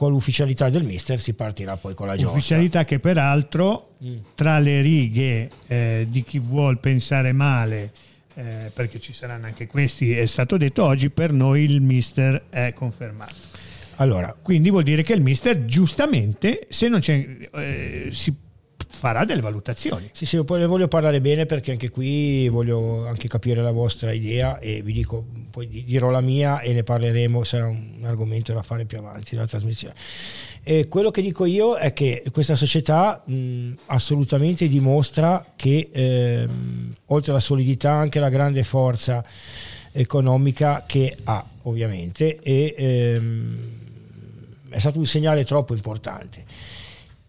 con 0.00 0.12
l'ufficialità 0.12 0.70
del 0.70 0.82
mister 0.82 1.20
si 1.20 1.34
partirà 1.34 1.76
poi 1.76 1.92
con 1.92 2.06
la 2.06 2.14
giostra. 2.16 2.38
Ufficialità 2.38 2.86
che 2.86 2.98
peraltro 3.00 3.96
mm. 4.02 4.16
tra 4.34 4.58
le 4.58 4.80
righe 4.80 5.50
eh, 5.66 6.06
di 6.08 6.24
chi 6.24 6.38
vuol 6.38 6.78
pensare 6.78 7.32
male, 7.32 7.92
eh, 8.32 8.70
perché 8.72 8.98
ci 8.98 9.12
saranno 9.12 9.44
anche 9.44 9.66
questi, 9.66 10.12
è 10.12 10.24
stato 10.24 10.56
detto 10.56 10.84
oggi, 10.84 11.10
per 11.10 11.34
noi 11.34 11.64
il 11.64 11.82
mister 11.82 12.44
è 12.48 12.72
confermato. 12.72 13.34
Allora, 13.96 14.34
quindi 14.40 14.70
vuol 14.70 14.84
dire 14.84 15.02
che 15.02 15.12
il 15.12 15.20
mister 15.20 15.66
giustamente, 15.66 16.66
se 16.70 16.88
non 16.88 17.00
c'è, 17.00 17.50
eh, 17.52 18.08
si 18.10 18.34
farà 19.00 19.24
delle 19.24 19.40
valutazioni. 19.40 20.10
Sì, 20.12 20.26
sì, 20.26 20.44
poi 20.44 20.60
ne 20.60 20.66
voglio 20.66 20.86
parlare 20.86 21.22
bene 21.22 21.46
perché 21.46 21.70
anche 21.70 21.88
qui 21.88 22.50
voglio 22.50 23.06
anche 23.06 23.28
capire 23.28 23.62
la 23.62 23.70
vostra 23.70 24.12
idea 24.12 24.58
e 24.58 24.82
vi 24.82 24.92
dico, 24.92 25.24
poi 25.50 25.84
dirò 25.86 26.10
la 26.10 26.20
mia 26.20 26.60
e 26.60 26.74
ne 26.74 26.82
parleremo, 26.82 27.42
sarà 27.42 27.66
un 27.66 28.02
argomento 28.04 28.52
da 28.52 28.62
fare 28.62 28.84
più 28.84 28.98
avanti 28.98 29.34
nella 29.34 29.46
trasmissione. 29.46 29.94
E 30.62 30.86
quello 30.88 31.10
che 31.10 31.22
dico 31.22 31.46
io 31.46 31.76
è 31.76 31.94
che 31.94 32.22
questa 32.30 32.54
società 32.54 33.22
mh, 33.24 33.72
assolutamente 33.86 34.68
dimostra 34.68 35.52
che 35.56 35.88
eh, 35.90 36.46
oltre 37.06 37.30
alla 37.30 37.40
solidità 37.40 37.92
anche 37.92 38.20
la 38.20 38.28
grande 38.28 38.62
forza 38.64 39.24
economica 39.92 40.84
che 40.86 41.16
ha 41.24 41.42
ovviamente 41.62 42.38
e 42.42 42.74
ehm, 42.76 43.58
è 44.68 44.78
stato 44.78 44.98
un 44.98 45.06
segnale 45.06 45.44
troppo 45.46 45.74
importante 45.74 46.44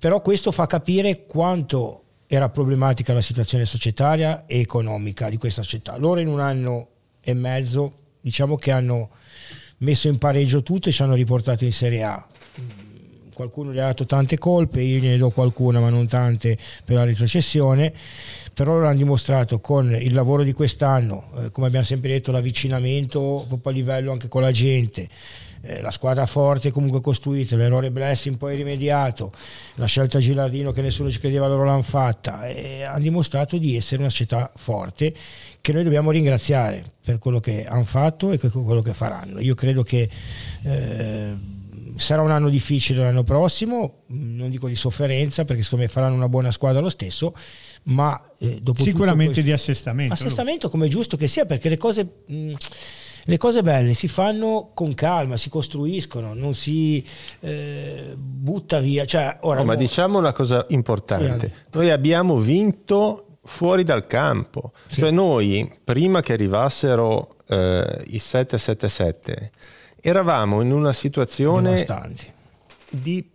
però 0.01 0.19
questo 0.19 0.51
fa 0.51 0.65
capire 0.65 1.27
quanto 1.27 2.01
era 2.25 2.49
problematica 2.49 3.13
la 3.13 3.21
situazione 3.21 3.65
societaria 3.65 4.47
e 4.47 4.59
economica 4.59 5.29
di 5.29 5.37
questa 5.37 5.61
società. 5.61 5.95
Loro 5.95 6.19
in 6.19 6.27
un 6.27 6.39
anno 6.39 6.87
e 7.21 7.35
mezzo 7.35 7.91
diciamo 8.19 8.57
che 8.57 8.71
hanno 8.71 9.11
messo 9.77 10.07
in 10.07 10.17
pareggio 10.17 10.63
tutto 10.63 10.89
e 10.89 10.91
ci 10.91 11.03
hanno 11.03 11.13
riportato 11.13 11.65
in 11.65 11.71
Serie 11.71 12.01
A. 12.01 12.27
Qualcuno 13.31 13.71
gli 13.71 13.77
ha 13.77 13.85
dato 13.85 14.07
tante 14.07 14.39
colpe, 14.39 14.81
io 14.81 14.97
gliene 14.97 15.17
do 15.17 15.29
qualcuna 15.29 15.79
ma 15.79 15.91
non 15.91 16.07
tante 16.07 16.57
per 16.83 16.95
la 16.95 17.03
retrocessione, 17.03 17.93
però 18.55 18.73
loro 18.73 18.87
hanno 18.87 18.97
dimostrato 18.97 19.59
con 19.59 19.93
il 19.93 20.15
lavoro 20.15 20.41
di 20.41 20.53
quest'anno, 20.53 21.29
eh, 21.35 21.51
come 21.51 21.67
abbiamo 21.67 21.85
sempre 21.85 22.09
detto, 22.09 22.31
l'avvicinamento 22.31 23.45
proprio 23.47 23.71
a 23.71 23.75
livello 23.75 24.11
anche 24.11 24.29
con 24.29 24.41
la 24.41 24.51
gente, 24.51 25.07
eh, 25.61 25.81
la 25.81 25.91
squadra 25.91 26.25
forte 26.25 26.71
comunque 26.71 27.01
costruita, 27.01 27.55
l'errore 27.55 27.91
Blessing 27.91 28.37
poi 28.37 28.55
rimediato, 28.55 29.31
la 29.75 29.85
scelta 29.85 30.19
Gilardino 30.19 30.71
che 30.71 30.81
nessuno 30.81 31.09
ci 31.11 31.19
credeva 31.19 31.47
loro 31.47 31.63
l'hanno 31.63 31.81
fatta, 31.81 32.47
e 32.47 32.83
hanno 32.83 32.99
dimostrato 32.99 33.57
di 33.57 33.75
essere 33.75 34.01
una 34.01 34.09
società 34.09 34.51
forte 34.55 35.13
che 35.61 35.73
noi 35.73 35.83
dobbiamo 35.83 36.11
ringraziare 36.11 36.83
per 37.03 37.19
quello 37.19 37.39
che 37.39 37.65
hanno 37.65 37.83
fatto 37.83 38.31
e 38.31 38.37
per 38.37 38.51
quello 38.51 38.81
che 38.81 38.93
faranno. 38.93 39.39
Io 39.39 39.55
credo 39.55 39.83
che 39.83 40.09
eh, 40.63 41.33
sarà 41.97 42.21
un 42.21 42.31
anno 42.31 42.49
difficile 42.49 43.03
l'anno 43.03 43.23
prossimo, 43.23 44.03
non 44.07 44.49
dico 44.49 44.67
di 44.67 44.75
sofferenza 44.75 45.45
perché 45.45 45.61
secondo 45.61 45.85
me 45.85 45.91
faranno 45.91 46.15
una 46.15 46.29
buona 46.29 46.51
squadra 46.51 46.81
lo 46.81 46.89
stesso, 46.89 47.35
ma 47.83 48.19
eh, 48.39 48.59
dopo 48.61 48.81
sicuramente 48.81 49.33
questo, 49.33 49.41
di 49.41 49.51
assestamento. 49.51 50.13
Assestamento 50.13 50.69
come 50.69 50.87
è 50.87 50.89
giusto 50.89 51.17
che 51.17 51.27
sia 51.27 51.45
perché 51.45 51.69
le 51.69 51.77
cose... 51.77 52.07
Mh, 52.25 52.53
le 53.25 53.37
cose 53.37 53.61
belle 53.61 53.93
si 53.93 54.07
fanno 54.07 54.71
con 54.73 54.93
calma, 54.93 55.37
si 55.37 55.49
costruiscono, 55.49 56.33
non 56.33 56.55
si 56.55 57.05
eh, 57.39 58.13
butta 58.15 58.79
via. 58.79 59.05
Cioè, 59.05 59.37
ora, 59.41 59.59
no, 59.59 59.65
ma 59.65 59.75
diciamo 59.75 60.17
una 60.17 60.33
cosa 60.33 60.65
importante, 60.69 61.53
noi 61.71 61.89
abbiamo 61.89 62.35
vinto 62.37 63.37
fuori 63.43 63.83
dal 63.83 64.05
campo, 64.05 64.71
sì. 64.87 64.99
cioè 64.99 65.11
noi 65.11 65.71
prima 65.83 66.21
che 66.21 66.33
arrivassero 66.33 67.35
eh, 67.47 68.03
i 68.07 68.19
777 68.19 69.51
eravamo 70.01 70.61
in 70.61 70.71
una 70.71 70.93
situazione 70.93 71.85
di 72.89 73.29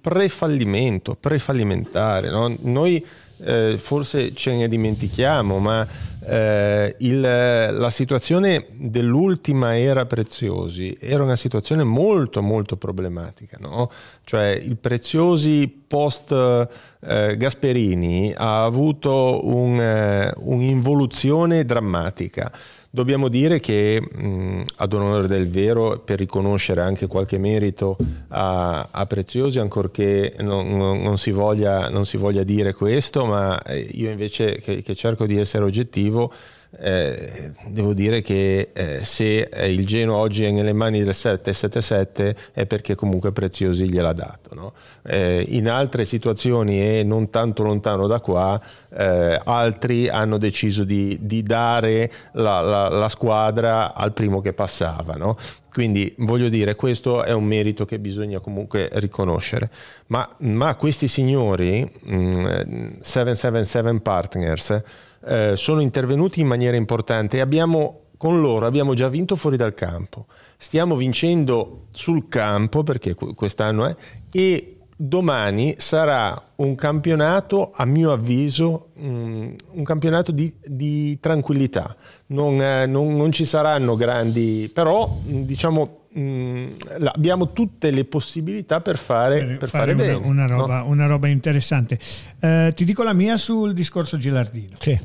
prefallimento, 0.00 1.14
prefallimentare. 1.14 2.30
No? 2.30 2.54
Noi 2.60 3.04
eh, 3.38 3.76
forse 3.78 4.34
ce 4.34 4.54
ne 4.54 4.68
dimentichiamo, 4.68 5.58
ma 5.58 5.86
eh, 6.24 6.94
il, 6.98 7.20
la 7.20 7.90
situazione 7.90 8.66
dell'ultima 8.70 9.76
era 9.76 10.06
Preziosi 10.06 10.96
era 11.00 11.24
una 11.24 11.34
situazione 11.34 11.82
molto 11.82 12.42
molto 12.42 12.76
problematica, 12.76 13.56
no? 13.60 13.90
cioè 14.24 14.50
il 14.50 14.76
Preziosi 14.76 15.66
post 15.86 16.32
eh, 16.32 17.36
Gasperini 17.36 18.32
ha 18.36 18.62
avuto 18.62 19.40
un, 19.46 19.80
eh, 19.80 20.32
un'involuzione 20.36 21.64
drammatica. 21.64 22.52
Dobbiamo 22.94 23.28
dire 23.28 23.58
che 23.58 24.02
mh, 24.02 24.64
ad 24.76 24.92
onore 24.92 25.26
del 25.26 25.48
vero, 25.48 26.02
per 26.04 26.18
riconoscere 26.18 26.82
anche 26.82 27.06
qualche 27.06 27.38
merito 27.38 27.96
a, 28.28 28.86
a 28.90 29.06
Preziosi, 29.06 29.58
ancorché 29.58 30.34
non, 30.40 30.76
non, 30.76 31.00
non, 31.00 31.16
si 31.16 31.30
voglia, 31.30 31.88
non, 31.88 32.04
si 32.04 32.18
voglia, 32.18 32.42
dire 32.42 32.74
questo, 32.74 33.24
ma 33.24 33.62
eh, 33.62 33.78
io 33.92 34.10
invece 34.10 34.60
che, 34.60 34.82
che 34.82 34.94
cerco 34.94 35.24
di 35.24 35.38
essere 35.38 35.64
oggettivo, 35.64 36.30
eh, 36.78 37.52
devo 37.66 37.92
dire 37.92 38.22
che 38.22 38.70
eh, 38.72 39.04
se 39.04 39.48
il 39.66 39.86
Genoa 39.86 40.16
oggi 40.16 40.44
è 40.44 40.50
nelle 40.50 40.72
mani 40.72 41.02
del 41.02 41.14
777 41.14 42.36
è 42.52 42.66
perché 42.66 42.94
comunque 42.94 43.32
Preziosi 43.32 43.90
gliel'ha 43.90 44.12
dato. 44.12 44.54
No? 44.54 44.72
Eh, 45.02 45.44
in 45.48 45.68
altre 45.68 46.04
situazioni 46.04 46.80
e 46.80 47.02
non 47.02 47.28
tanto 47.30 47.62
lontano 47.62 48.06
da 48.06 48.20
qua, 48.20 48.60
eh, 48.94 49.40
altri 49.44 50.08
hanno 50.08 50.38
deciso 50.38 50.84
di, 50.84 51.18
di 51.20 51.42
dare 51.42 52.10
la, 52.32 52.60
la, 52.60 52.88
la, 52.88 53.08
squadra 53.08 53.92
al 53.92 54.12
primo 54.12 54.40
che 54.40 54.54
passava. 54.54 55.14
No? 55.14 55.36
Quindi 55.70 56.14
voglio 56.18 56.48
dire, 56.48 56.74
questo 56.74 57.22
è 57.22 57.32
un 57.32 57.44
merito 57.44 57.84
che 57.84 57.98
bisogna 57.98 58.40
comunque 58.40 58.88
riconoscere. 58.94 59.70
Ma, 60.06 60.28
ma 60.38 60.74
questi 60.76 61.08
signori, 61.08 61.82
mh, 61.82 63.00
777 63.00 64.00
Partners, 64.00 64.82
eh, 65.24 65.52
sono 65.56 65.80
intervenuti 65.80 66.40
in 66.40 66.46
maniera 66.46 66.76
importante 66.76 67.36
e 67.36 67.40
abbiamo 67.40 67.98
con 68.16 68.40
loro 68.40 68.66
abbiamo 68.66 68.94
già 68.94 69.08
vinto 69.08 69.34
fuori 69.34 69.56
dal 69.56 69.74
campo. 69.74 70.26
Stiamo 70.56 70.94
vincendo 70.94 71.86
sul 71.90 72.28
campo 72.28 72.84
perché 72.84 73.14
quest'anno 73.14 73.86
è 73.86 73.96
e 74.30 74.76
domani 74.94 75.74
sarà 75.76 76.50
un 76.56 76.76
campionato, 76.76 77.72
a 77.74 77.84
mio 77.84 78.12
avviso, 78.12 78.90
um, 78.94 79.56
un 79.72 79.82
campionato 79.82 80.30
di, 80.30 80.54
di 80.64 81.18
tranquillità. 81.18 81.96
Non, 82.26 82.56
non, 82.56 83.16
non, 83.16 83.32
ci 83.32 83.44
saranno 83.44 83.96
grandi, 83.96 84.70
però 84.72 85.10
diciamo 85.24 86.01
mh, 86.12 86.74
abbiamo 87.04 87.52
tutte 87.52 87.90
le 87.90 88.04
possibilità 88.04 88.80
per 88.80 88.98
fare, 88.98 89.44
per, 89.44 89.56
per 89.58 89.68
fare, 89.68 89.94
fare 89.94 89.94
bene. 89.94 90.26
Una, 90.26 90.46
roba, 90.46 90.78
no? 90.78 90.88
una 90.88 91.06
roba 91.06 91.28
interessante. 91.28 91.98
Uh, 92.40 92.70
ti 92.70 92.84
dico 92.84 93.02
la 93.02 93.12
mia 93.12 93.36
sul 93.36 93.72
discorso 93.72 94.18
Gilardino. 94.18 94.76
Sì. 94.78 94.98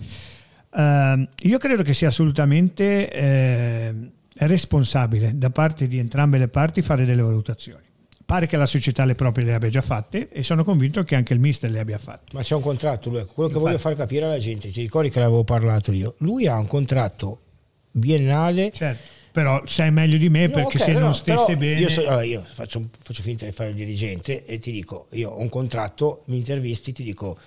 Uh, 0.70 1.28
io 1.42 1.58
credo 1.58 1.82
che 1.82 1.94
sia 1.94 2.10
assolutamente 2.10 3.10
eh, 3.10 3.94
responsabile 4.40 5.32
da 5.36 5.50
parte 5.50 5.88
di 5.88 5.98
entrambe 5.98 6.38
le 6.38 6.50
parti 6.50 6.82
fare 6.82 7.06
delle 7.06 7.22
valutazioni. 7.22 7.86
Pare 8.26 8.46
che 8.46 8.58
la 8.58 8.66
società 8.66 9.06
le 9.06 9.16
proprie 9.16 9.46
le 9.46 9.54
abbia 9.54 9.70
già 9.70 9.82
fatte 9.82 10.28
e 10.30 10.44
sono 10.44 10.66
convinto 10.66 11.02
che 11.04 11.16
anche 11.16 11.34
il 11.34 11.40
mister 11.40 11.72
le 11.72 11.80
abbia 11.80 11.98
fatte. 11.98 12.34
Ma 12.34 12.42
c'è 12.42 12.56
un 12.56 12.62
contratto, 12.62 13.10
lui, 13.10 13.20
quello 13.20 13.50
che 13.50 13.56
Infatti. 13.56 13.64
voglio 13.64 13.78
far 13.78 13.96
capire 13.96 14.26
alla 14.26 14.38
gente, 14.38 14.70
ti 14.70 14.82
ricordi 14.82 15.10
che 15.10 15.20
l'avevo 15.20 15.46
parlato 15.46 15.94
io, 15.94 16.16
lui 16.20 16.46
ha 16.46 16.58
un 16.58 16.68
contratto 16.68 17.40
biennale. 17.90 18.72
Certo 18.74 19.17
però 19.38 19.62
sai 19.68 19.92
meglio 19.92 20.18
di 20.18 20.30
me 20.30 20.50
perché 20.50 20.78
okay, 20.78 20.80
se 20.80 20.94
no, 20.94 21.00
non 21.00 21.14
stesse 21.14 21.58
bene 21.58 21.82
io, 21.82 21.90
so, 21.90 22.02
allora 22.08 22.24
io 22.24 22.44
faccio, 22.44 22.90
faccio, 23.04 23.22
finta 23.22 23.46
di 23.46 23.52
fare 23.52 23.70
il 23.70 23.76
dirigente 23.76 24.46
e 24.46 24.58
ti 24.58 24.72
dico 24.72 25.06
io 25.12 25.30
ho 25.30 25.40
un 25.40 25.48
contratto 25.48 26.24
mi 26.26 26.38
intervisti 26.38 26.92
ti 26.92 27.04
dico 27.04 27.38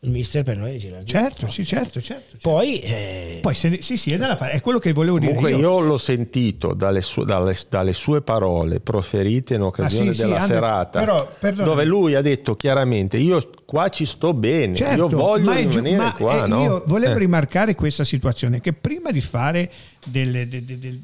il 0.00 0.10
mister 0.10 0.42
per 0.42 0.58
noi 0.58 0.74
è 0.74 0.78
Girardino. 0.78 1.20
Certo, 1.20 1.48
sì, 1.48 1.64
certo, 1.64 2.00
certo. 2.00 2.32
certo. 2.32 2.48
Poi, 2.48 2.80
eh... 2.80 3.38
Poi 3.40 3.54
se, 3.54 3.78
sì, 3.80 3.96
sì, 3.96 4.12
è, 4.12 4.18
dalla, 4.18 4.36
è 4.50 4.60
quello 4.60 4.78
che 4.78 4.92
volevo 4.92 5.18
dire. 5.18 5.34
Comunque 5.34 5.58
io. 5.58 5.78
io 5.78 5.80
l'ho 5.80 5.96
sentito 5.96 6.74
dalle 6.74 7.00
sue, 7.00 7.24
dalle, 7.24 7.56
dalle 7.68 7.92
sue, 7.94 8.20
parole 8.20 8.80
proferite 8.80 9.54
in 9.54 9.62
occasione 9.62 10.10
ah, 10.10 10.12
sì, 10.12 10.20
della 10.20 10.40
sì, 10.40 10.46
serata, 10.46 10.98
però, 11.00 11.28
dove 11.64 11.84
lui 11.84 12.14
ha 12.14 12.20
detto 12.20 12.54
chiaramente 12.56 13.16
io 13.16 13.50
qua 13.64 13.88
ci 13.88 14.04
sto 14.04 14.34
bene, 14.34 14.76
certo, 14.76 14.96
io 14.96 15.08
voglio 15.08 15.52
rimanere 15.52 15.96
ma 15.96 16.14
qua. 16.14 16.44
Eh, 16.44 16.46
no? 16.46 16.62
Io 16.62 16.82
volevo 16.86 17.14
eh. 17.14 17.18
rimarcare 17.18 17.74
questa 17.74 18.04
situazione, 18.04 18.60
che 18.60 18.74
prima 18.74 19.10
di 19.10 19.22
fare 19.22 19.70
delle, 20.04 20.46
delle, 20.46 20.78
delle, 20.78 21.00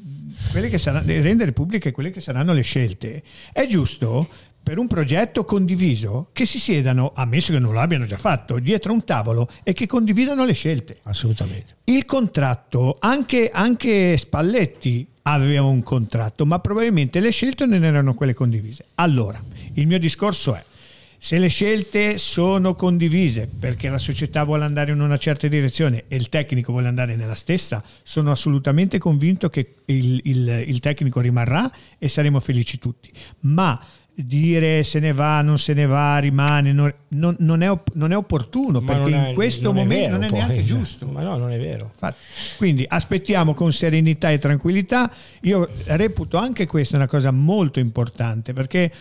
quelle 0.51 0.69
che 0.69 0.77
saranno, 0.77 1.07
rendere 1.07 1.51
pubbliche 1.51 1.91
quelle 1.91 2.11
che 2.11 2.21
saranno 2.21 2.53
le 2.53 2.61
scelte, 2.61 3.23
è 3.51 3.65
giusto 3.65 4.27
per 4.63 4.77
un 4.77 4.87
progetto 4.87 5.43
condiviso 5.43 6.29
che 6.31 6.45
si 6.45 6.57
siedano, 6.57 7.11
ammesso 7.13 7.51
che 7.51 7.59
non 7.59 7.73
l'abbiano 7.73 8.05
già 8.05 8.17
fatto, 8.17 8.59
dietro 8.59 8.93
un 8.93 9.03
tavolo 9.03 9.49
e 9.61 9.73
che 9.73 9.85
condividano 9.85 10.45
le 10.45 10.53
scelte. 10.53 10.99
Assolutamente. 11.03 11.75
Il 11.83 12.05
contratto, 12.05 12.95
anche, 12.99 13.49
anche 13.51 14.15
Spalletti 14.15 15.05
aveva 15.23 15.65
un 15.65 15.83
contratto, 15.83 16.45
ma 16.45 16.59
probabilmente 16.59 17.19
le 17.19 17.31
scelte 17.31 17.65
non 17.65 17.83
erano 17.83 18.13
quelle 18.13 18.33
condivise. 18.33 18.85
Allora, 18.95 19.41
il 19.73 19.85
mio 19.85 19.99
discorso 19.99 20.55
è, 20.55 20.63
se 21.17 21.39
le 21.39 21.47
scelte 21.47 22.17
sono 22.17 22.75
condivise 22.75 23.47
perché 23.47 23.87
la 23.89 23.97
società 23.97 24.43
vuole 24.43 24.65
andare 24.65 24.91
in 24.91 24.99
una 24.99 25.15
certa 25.15 25.47
direzione 25.47 26.03
e 26.09 26.17
il 26.17 26.27
tecnico 26.27 26.73
vuole 26.73 26.89
andare 26.89 27.15
nella 27.15 27.35
stessa, 27.35 27.81
sono 28.03 28.31
assolutamente 28.31 28.97
convinto 28.97 29.49
che 29.49 29.75
il, 29.85 30.19
il, 30.23 30.63
il 30.67 30.79
tecnico 30.79 31.21
rimarrà 31.21 31.71
e 31.97 32.09
saremo 32.09 32.41
felici 32.41 32.77
tutti. 32.77 33.09
Ma 33.41 33.81
dire 34.15 34.83
se 34.83 34.99
ne 34.99 35.11
va, 35.11 35.41
non 35.41 35.57
se 35.57 35.73
ne 35.73 35.85
va, 35.85 36.17
rimane, 36.19 36.71
non, 36.71 36.93
non, 37.09 37.35
non, 37.39 37.61
è, 37.61 37.79
non 37.93 38.11
è, 38.11 38.17
opportuno 38.17 38.79
ma 38.79 38.93
perché 38.93 39.11
è, 39.11 39.27
in 39.29 39.33
questo 39.33 39.73
momento 39.73 39.95
vero, 39.95 40.11
non 40.17 40.23
è 40.23 40.29
neanche 40.29 40.53
poi, 40.55 40.63
giusto. 40.65 41.07
Ma 41.07 41.23
no, 41.23 41.37
non 41.37 41.51
è 41.51 41.59
vero. 41.59 41.91
Infatti, 41.93 42.17
quindi 42.57 42.85
aspettiamo 42.87 43.53
con 43.53 43.71
serenità 43.71 44.29
e 44.31 44.37
tranquillità. 44.37 45.11
Io 45.41 45.67
reputo 45.87 46.37
anche 46.37 46.67
questa 46.67 46.95
una 46.95 47.07
cosa 47.07 47.31
molto 47.31 47.79
importante 47.79 48.53
perché 48.53 48.91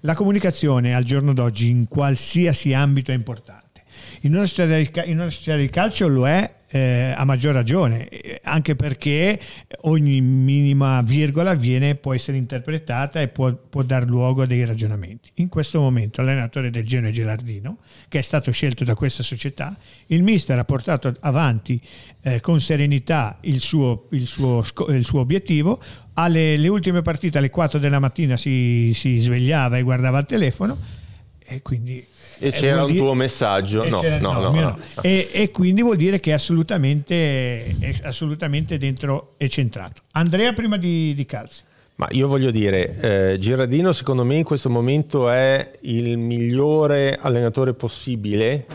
la 0.00 0.14
comunicazione 0.14 0.94
al 0.94 1.04
giorno 1.04 1.32
d'oggi 1.32 1.68
in 1.68 1.88
qualsiasi 1.88 2.72
ambito 2.72 3.12
è 3.12 3.14
importante. 3.14 3.82
In 4.22 4.34
una 4.34 4.46
società 4.46 5.56
del 5.56 5.70
calcio 5.70 6.08
lo 6.08 6.26
è 6.26 6.52
eh, 6.76 7.14
a 7.16 7.24
maggior 7.24 7.54
ragione, 7.54 8.08
eh, 8.08 8.40
anche 8.44 8.76
perché 8.76 9.40
ogni 9.82 10.20
minima 10.20 11.00
virgola 11.02 11.54
viene, 11.54 11.94
può 11.94 12.12
essere 12.12 12.36
interpretata 12.36 13.20
e 13.20 13.28
può, 13.28 13.52
può 13.54 13.82
dar 13.82 14.04
luogo 14.04 14.42
a 14.42 14.46
dei 14.46 14.64
ragionamenti. 14.64 15.30
In 15.34 15.48
questo 15.48 15.80
momento 15.80 16.20
l'allenatore 16.20 16.70
del 16.70 16.86
Genoa 16.86 17.10
Gelardino, 17.10 17.78
che 18.08 18.18
è 18.18 18.22
stato 18.22 18.50
scelto 18.50 18.84
da 18.84 18.94
questa 18.94 19.22
società, 19.22 19.76
il 20.06 20.22
mister 20.22 20.58
ha 20.58 20.64
portato 20.64 21.14
avanti 21.20 21.80
eh, 22.22 22.40
con 22.40 22.60
serenità 22.60 23.38
il 23.42 23.60
suo, 23.60 24.08
il 24.10 24.26
suo, 24.26 24.62
il 24.88 25.04
suo 25.04 25.20
obiettivo, 25.20 25.80
alle 26.14 26.56
le 26.56 26.68
ultime 26.68 27.02
partite 27.02 27.38
alle 27.38 27.50
4 27.50 27.78
della 27.78 27.98
mattina 27.98 28.36
si, 28.36 28.92
si 28.94 29.18
svegliava 29.18 29.78
e 29.78 29.82
guardava 29.82 30.18
il 30.18 30.26
telefono 30.26 30.76
e 31.38 31.62
quindi 31.62 32.04
e 32.38 32.50
c'era 32.52 32.82
un 32.82 32.90
dire... 32.90 32.98
tuo 32.98 33.14
messaggio? 33.14 33.88
No, 33.88 34.02
no, 34.20 34.32
no, 34.32 34.50
no, 34.50 34.78
e, 35.00 35.28
e, 35.32 35.50
quindi 35.50 35.82
vuol 35.82 35.96
dire 35.96 36.20
che 36.20 36.30
è 36.30 36.34
assolutamente, 36.34 37.76
è 37.78 37.94
assolutamente 38.02 38.78
dentro 38.78 39.34
e 39.36 39.48
centrato. 39.48 40.02
Andrea, 40.12 40.52
prima 40.52 40.76
di, 40.76 41.14
di 41.14 41.26
Calzi. 41.26 41.62
Ma 41.96 42.08
io 42.10 42.28
voglio 42.28 42.50
dire, 42.50 43.32
eh, 43.32 43.38
Girardino 43.38 43.90
secondo 43.92 44.22
me 44.22 44.36
in 44.36 44.44
questo 44.44 44.68
momento 44.68 45.30
è 45.30 45.70
il 45.82 46.18
migliore 46.18 47.16
allenatore 47.18 47.72
possibile 47.72 48.66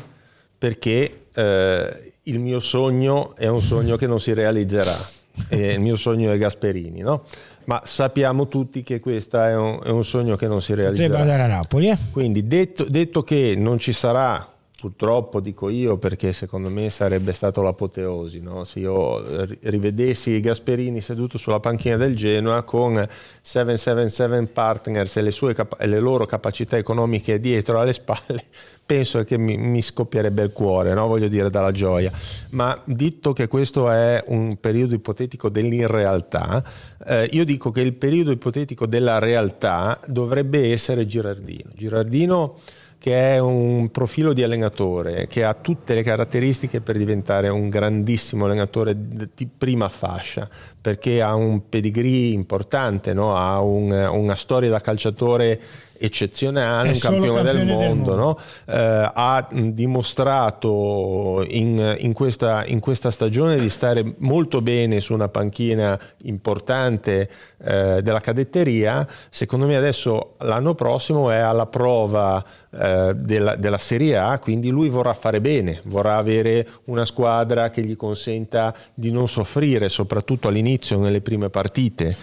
perché 0.58 1.26
eh, 1.32 2.14
il 2.24 2.40
mio 2.40 2.60
sogno 2.60 3.36
è 3.36 3.48
un 3.48 3.62
sogno 3.62 3.96
che 3.96 4.08
non 4.08 4.20
si 4.20 4.34
realizzerà. 4.34 4.96
Il 5.50 5.80
mio 5.80 5.96
sogno 5.96 6.30
è 6.32 6.38
Gasperini, 6.38 7.00
no? 7.00 7.24
Ma 7.66 7.82
sappiamo 7.84 8.48
tutti 8.48 8.84
che 8.84 9.00
questo 9.00 9.42
è 9.42 9.56
un, 9.56 9.80
è 9.84 9.90
un 9.90 10.04
sogno 10.04 10.36
che 10.36 10.48
non 10.48 10.62
si 10.62 10.74
realizzerà. 10.74 11.10
Potrebbe 11.10 11.32
andare 11.32 11.52
a 11.52 11.56
Napoli. 11.56 11.90
Eh? 11.90 11.98
Quindi 12.12 12.48
detto, 12.48 12.86
detto 12.86 13.24
che 13.24 13.56
non 13.58 13.78
ci 13.78 13.94
sarà 13.94 14.52
purtroppo 14.82 15.40
dico 15.40 15.70
io 15.70 15.98
perché 15.98 16.34
secondo 16.34 16.72
me 16.72 16.90
sarebbe 16.90 17.34
stato 17.34 17.62
l'apoteosi 17.62 18.40
no? 18.42 18.64
se 18.64 18.80
io 18.80 19.46
rivedessi 19.62 20.40
Gasperini 20.40 21.02
seduto 21.02 21.38
sulla 21.38 21.60
panchina 21.60 21.98
del 21.98 22.16
Genoa 22.16 22.64
con 22.64 22.94
777 23.42 24.52
Partners 24.52 25.18
e 25.18 25.22
le, 25.22 25.30
sue, 25.30 25.56
e 25.78 25.86
le 25.86 26.00
loro 26.00 26.26
capacità 26.26 26.78
economiche 26.78 27.40
dietro 27.40 27.80
alle 27.80 27.94
spalle 27.94 28.46
penso 28.92 29.24
che 29.24 29.38
mi, 29.38 29.56
mi 29.56 29.82
scoppierebbe 29.82 30.44
il 30.44 30.52
cuore, 30.52 30.94
no? 30.94 31.08
voglio 31.08 31.30
dire 31.30 31.50
dalla 31.50 31.72
gioia. 31.72 32.12
Ma 32.50 32.78
detto 32.84 33.32
che 33.32 33.48
questo 33.48 33.90
è 33.90 34.22
un 34.28 34.58
periodo 34.60 34.96
ipotetico 34.96 35.48
dell'irrealtà, 35.48 36.62
eh, 37.08 37.30
io 37.32 37.46
dico 37.46 37.72
che 37.72 37.80
il 37.80 37.94
periodo 37.94 38.32
ipotetico 38.32 38.86
della 38.86 39.18
realtà 39.18 39.98
dovrebbe 40.08 40.74
essere 40.74 41.08
Girardino. 41.08 41.70
Girardino 41.74 42.58
che 43.00 43.36
è 43.36 43.40
un 43.40 43.90
profilo 43.90 44.32
di 44.32 44.44
allenatore 44.44 45.26
che 45.26 45.44
ha 45.44 45.56
tutte 45.56 45.96
le 45.96 46.04
caratteristiche 46.04 46.82
per 46.82 46.98
diventare 46.98 47.48
un 47.48 47.68
grandissimo 47.70 48.46
allenatore 48.46 48.96
di 49.34 49.48
prima 49.58 49.88
fascia, 49.90 50.48
perché 50.80 51.22
ha 51.22 51.34
un 51.34 51.68
pedigree 51.68 52.34
importante, 52.34 53.14
no? 53.14 53.36
ha 53.36 53.60
un, 53.62 53.90
una 53.90 54.36
storia 54.36 54.70
da 54.70 54.82
calciatore 54.82 55.60
eccezionale, 56.02 56.90
un 56.90 56.98
campione, 56.98 57.44
campione, 57.44 57.44
del 57.44 57.66
mondo, 57.66 57.80
del 57.80 57.96
mondo. 57.96 58.16
No? 58.16 58.38
Eh, 58.66 59.12
ha 59.14 59.48
dimostrato 59.52 61.46
in, 61.48 61.96
in, 62.00 62.14
questa, 62.14 62.66
in, 62.66 62.80
questa, 62.80 63.12
stagione 63.12 63.58
di 63.58 63.70
stare 63.70 64.16
molto 64.18 64.62
bene 64.62 65.00
su 65.00 65.14
una 65.14 65.28
panchina 65.28 66.00
importante 66.24 67.30
eh, 67.64 68.02
della 68.02 68.20
cadetteria, 68.20 69.08
secondo 69.30 69.68
me 69.68 69.78
adesso 69.78 70.36
l'anno 70.40 70.74
prossimo 70.74 71.30
è 71.30 71.38
alla 71.38 71.68
prova 71.68 72.44
eh, 72.74 73.14
della, 73.16 73.58
della, 73.58 73.78
Serie 73.78 74.18
A, 74.18 74.40
quindi 74.40 74.70
lui 74.70 74.88
vorrà 74.88 75.14
fare 75.14 75.42
bene, 75.42 75.82
vorrà 75.86 76.16
avere 76.16 76.66
una 76.86 77.04
squadra 77.04 77.70
che 77.70 77.84
gli 77.84 77.98
consenta 77.98 78.74
di 78.94 79.12
non 79.12 79.28
soffrire, 79.28 79.90
soprattutto 79.90 80.48
all'inizio 80.48 80.98
nelle 80.98 81.20
prime 81.20 81.50
partite. 81.50 82.16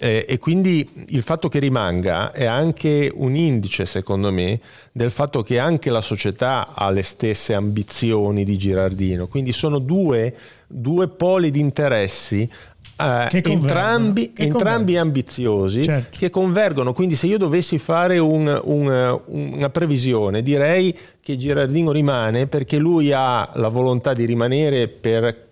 Eh, 0.00 0.24
e 0.28 0.38
quindi 0.38 1.06
il 1.10 1.22
fatto 1.22 1.48
che 1.48 1.60
rimanga 1.60 2.32
è 2.32 2.46
anche 2.46 3.12
un 3.14 3.36
indice, 3.36 3.86
secondo 3.86 4.32
me, 4.32 4.60
del 4.90 5.12
fatto 5.12 5.42
che 5.42 5.60
anche 5.60 5.88
la 5.88 6.00
società 6.00 6.74
ha 6.74 6.90
le 6.90 7.04
stesse 7.04 7.54
ambizioni 7.54 8.42
di 8.42 8.58
Girardino. 8.58 9.28
Quindi 9.28 9.52
sono 9.52 9.78
due 9.78 10.34
due 10.72 11.08
poli 11.08 11.50
di 11.50 11.60
interessi 11.60 12.48
eh, 12.96 13.42
entrambi, 13.44 14.32
entrambi 14.36 14.96
ambiziosi 14.96 15.84
certo. 15.84 16.18
che 16.18 16.30
convergono. 16.30 16.92
Quindi, 16.92 17.14
se 17.14 17.26
io 17.26 17.38
dovessi 17.38 17.78
fare 17.78 18.18
un, 18.18 18.60
un, 18.64 19.20
una 19.26 19.70
previsione, 19.70 20.42
direi 20.42 20.96
che 21.20 21.36
Girardino 21.36 21.92
rimane 21.92 22.46
perché 22.46 22.78
lui 22.78 23.12
ha 23.12 23.50
la 23.54 23.68
volontà 23.68 24.12
di 24.12 24.24
rimanere 24.24 24.88
per 24.88 25.48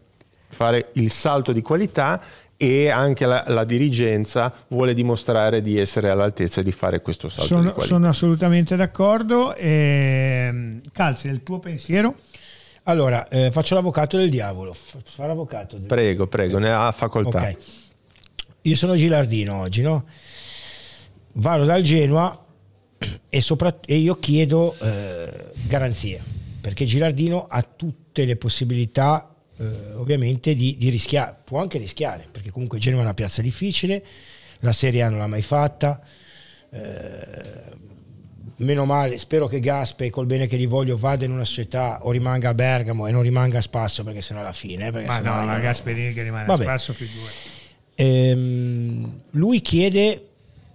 fare 0.48 0.88
il 0.94 1.10
salto 1.10 1.52
di 1.52 1.62
qualità 1.62 2.20
e 2.62 2.90
anche 2.90 3.24
la, 3.24 3.42
la, 3.46 3.64
dirigenza 3.64 4.52
vuole 4.68 4.92
dimostrare 4.92 5.62
di 5.62 5.78
essere 5.78 6.10
all'altezza 6.10 6.60
di 6.60 6.72
fare 6.72 7.00
questo 7.00 7.30
salto 7.30 7.46
sono, 7.46 7.74
sono 7.78 8.06
assolutamente 8.06 8.76
d'accordo. 8.76 9.54
E, 9.54 10.80
Calzi, 10.92 11.28
il 11.28 11.42
tuo 11.42 11.58
pensiero? 11.58 12.16
Allora, 12.90 13.28
eh, 13.28 13.52
faccio 13.52 13.76
l'avvocato 13.76 14.16
del 14.16 14.30
diavolo. 14.30 14.74
Faccio 14.74 15.24
l'avvocato 15.24 15.78
del... 15.78 15.86
Prego, 15.86 16.26
prego, 16.26 16.58
ne 16.58 16.72
ha 16.72 16.90
facoltà. 16.90 17.38
Okay. 17.38 17.56
Io 18.62 18.74
sono 18.74 18.96
Gilardino 18.96 19.60
oggi, 19.60 19.80
no? 19.80 20.04
Vado 21.34 21.64
dal 21.64 21.82
Genoa 21.82 22.46
e, 23.28 23.40
sopra... 23.40 23.78
e 23.86 23.96
io 23.96 24.18
chiedo 24.18 24.76
eh, 24.80 25.50
garanzie, 25.68 26.20
perché 26.60 26.84
Gilardino 26.84 27.46
ha 27.48 27.62
tutte 27.62 28.24
le 28.24 28.34
possibilità 28.34 29.36
eh, 29.56 29.92
ovviamente 29.92 30.56
di, 30.56 30.76
di, 30.76 30.88
rischiare, 30.88 31.36
può 31.44 31.60
anche 31.60 31.78
rischiare, 31.78 32.26
perché 32.28 32.50
comunque 32.50 32.78
Genoa 32.78 33.02
è 33.02 33.04
una 33.04 33.14
piazza 33.14 33.40
difficile, 33.40 34.04
la 34.62 34.72
Serie 34.72 35.02
A 35.02 35.08
non 35.08 35.20
l'ha 35.20 35.28
mai 35.28 35.42
fatta. 35.42 36.02
Eh, 36.70 37.78
meno 38.60 38.84
male, 38.84 39.18
spero 39.18 39.46
che 39.46 39.60
Gaspe, 39.60 40.10
col 40.10 40.26
bene 40.26 40.46
che 40.46 40.56
gli 40.56 40.68
voglio, 40.68 40.96
vada 40.96 41.24
in 41.24 41.32
una 41.32 41.44
società 41.44 42.00
o 42.02 42.10
rimanga 42.10 42.50
a 42.50 42.54
Bergamo 42.54 43.06
e 43.06 43.10
non 43.10 43.22
rimanga 43.22 43.58
a 43.58 43.62
Spasso 43.62 44.04
perché 44.04 44.20
sennò 44.20 44.40
alla 44.40 44.52
fine. 44.52 44.86
Eh, 44.86 44.90
Ma 44.90 45.18
no, 45.20 45.44
la 45.44 45.58
Gasperini 45.58 46.12
che 46.12 46.22
rimane 46.22 46.46
Vabbè. 46.46 46.62
a 46.64 46.78
Spasso, 46.78 46.92
figura. 46.92 47.30
Ehm, 47.94 49.20
lui 49.32 49.60
chiede, 49.60 50.24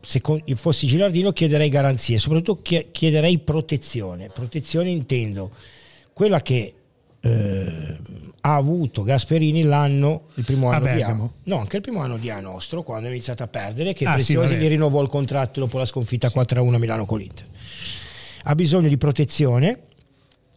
se 0.01 0.21
fossi 0.55 0.88
Gilardino 0.88 1.31
chiederei 1.31 1.69
garanzie, 1.69 2.17
soprattutto 2.17 2.61
chiederei 2.61 3.39
protezione. 3.39 4.29
Protezione 4.29 4.89
intendo 4.89 5.51
quella 6.13 6.41
che 6.41 6.73
eh, 7.26 7.97
ha 8.41 8.55
avuto 8.55 9.01
Gasperini 9.01 9.63
l'anno, 9.63 10.28
il 10.36 10.45
primo 10.45 10.69
anno 10.69 10.93
di 10.93 11.01
A, 11.01 11.13
no, 11.13 11.59
anche 11.59 11.78
il 11.78 11.82
primo 11.82 12.01
anno 12.01 12.17
di 12.17 12.30
A 12.30 12.39
nostro, 12.39 12.84
quando 12.84 13.07
ha 13.07 13.09
iniziato 13.09 13.41
a 13.41 13.47
perdere, 13.47 13.93
che 13.93 14.05
ah, 14.05 14.13
Preziosi 14.13 14.53
sì, 14.53 14.59
gli 14.59 14.67
rinnovò 14.67 15.01
il 15.01 15.09
contratto 15.09 15.59
dopo 15.59 15.80
la 15.80 15.86
sconfitta 15.86 16.30
sì. 16.30 16.38
4-1 16.38 16.73
a 16.73 16.78
Milano 16.78 17.05
con 17.05 17.17
l'Inter. 17.17 17.47
Ha 18.43 18.53
bisogno 18.53 18.88
di 18.88 18.97
protezione, 18.97 19.80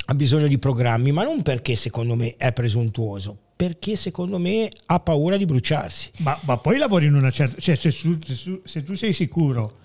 ha 0.04 0.14
bisogno 0.14 0.46
di 0.46 0.58
programmi, 0.58 1.12
ma 1.12 1.24
non 1.24 1.42
perché 1.42 1.76
secondo 1.76 2.14
me 2.14 2.34
è 2.36 2.52
presuntuoso, 2.52 3.34
perché 3.56 3.96
secondo 3.96 4.36
me 4.36 4.68
ha 4.86 5.00
paura 5.00 5.38
di 5.38 5.46
bruciarsi. 5.46 6.10
Ma, 6.18 6.38
ma 6.42 6.58
poi 6.58 6.76
lavori 6.76 7.06
in 7.06 7.14
una 7.14 7.30
certa... 7.30 7.58
Cioè, 7.58 7.74
se, 7.74 7.90
se, 7.90 8.18
se, 8.22 8.60
se 8.62 8.82
tu 8.82 8.94
sei 8.94 9.14
sicuro 9.14 9.78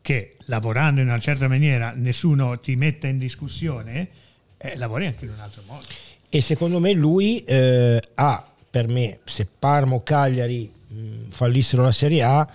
che 0.00 0.36
lavorando 0.46 1.02
in 1.02 1.08
una 1.08 1.18
certa 1.18 1.46
maniera 1.46 1.92
nessuno 1.94 2.58
ti 2.58 2.74
metta 2.74 3.06
in 3.06 3.18
discussione, 3.18 4.08
eh, 4.56 4.78
lavori 4.78 5.04
anche 5.04 5.26
in 5.26 5.32
un 5.32 5.40
altro 5.40 5.62
modo 5.66 5.84
e 6.30 6.40
secondo 6.40 6.78
me 6.78 6.92
lui 6.92 7.42
eh, 7.44 8.00
ha 8.14 8.50
per 8.70 8.88
me 8.88 9.18
se 9.24 9.46
Parma 9.58 9.96
o 9.96 10.02
Cagliari 10.02 10.70
mh, 10.88 11.30
fallissero 11.30 11.82
la 11.82 11.92
Serie 11.92 12.22
A 12.22 12.48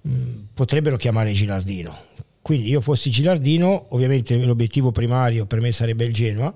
mh, 0.00 0.30
potrebbero 0.54 0.96
chiamare 0.96 1.32
Gilardino. 1.32 1.94
Quindi 2.40 2.70
io 2.70 2.80
fossi 2.80 3.10
Gilardino 3.10 3.86
ovviamente 3.90 4.34
l'obiettivo 4.36 4.90
primario 4.92 5.46
per 5.46 5.60
me 5.60 5.72
sarebbe 5.72 6.04
il 6.04 6.12
Genoa 6.12 6.52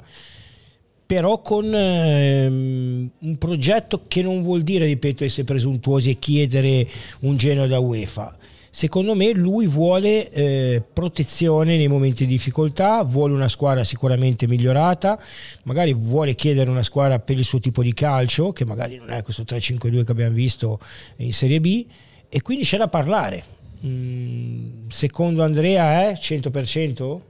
però 1.11 1.43
con 1.43 1.75
ehm, 1.75 3.11
un 3.19 3.39
progetto 3.39 4.03
che 4.07 4.23
non 4.23 4.43
vuol 4.43 4.63
dire 4.63 4.85
ripeto 4.87 5.25
essere 5.25 5.43
presuntuosi 5.43 6.11
e 6.11 6.21
chiedere 6.21 6.89
un 7.23 7.37
Genoa 7.37 7.67
da 7.67 7.81
UEFA 7.81 8.37
secondo 8.71 9.15
me 9.15 9.33
lui 9.33 9.67
vuole 9.67 10.31
eh, 10.31 10.83
protezione 10.93 11.77
nei 11.77 11.89
momenti 11.89 12.25
di 12.25 12.33
difficoltà, 12.33 13.03
vuole 13.03 13.35
una 13.35 13.49
squadra 13.49 13.85
sicuramente 13.85 14.47
migliorata, 14.47 15.21
magari 15.65 15.93
vuole 15.93 16.35
chiedere 16.35 16.71
una 16.71 16.85
squadra 16.85 17.19
per 17.19 17.37
il 17.37 17.45
suo 17.45 17.59
tipo 17.59 17.83
di 17.83 17.93
calcio, 17.93 18.53
che 18.53 18.65
magari 18.65 18.97
non 18.97 19.11
è 19.11 19.23
questo 19.23 19.43
3-5-2 19.43 20.05
che 20.05 20.13
abbiamo 20.13 20.35
visto 20.35 20.79
in 21.17 21.33
Serie 21.33 21.61
B, 21.61 21.85
e 22.29 22.43
quindi 22.43 22.65
c'è 22.65 22.79
da 22.79 22.89
parlare. 22.89 23.59
Mm, 23.85 24.89
secondo 24.89 25.43
Andrea 25.43 26.09
è 26.09 26.19
100%? 26.21 27.21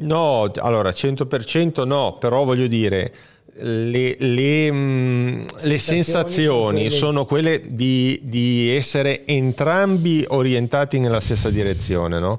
No, 0.00 0.50
allora 0.56 0.90
100% 0.90 1.86
no, 1.86 2.18
però 2.18 2.44
voglio 2.44 2.66
dire 2.66 3.12
le, 3.54 4.16
le, 4.18 4.72
mh, 4.72 5.44
le 5.60 5.78
sensazioni 5.78 6.88
sono 6.90 7.26
quelle 7.26 7.60
di, 7.64 8.18
di, 8.22 8.70
essere 8.70 9.26
entrambi 9.26 10.24
orientati 10.28 10.98
nella 10.98 11.20
stessa 11.20 11.50
direzione, 11.50 12.18
no? 12.18 12.38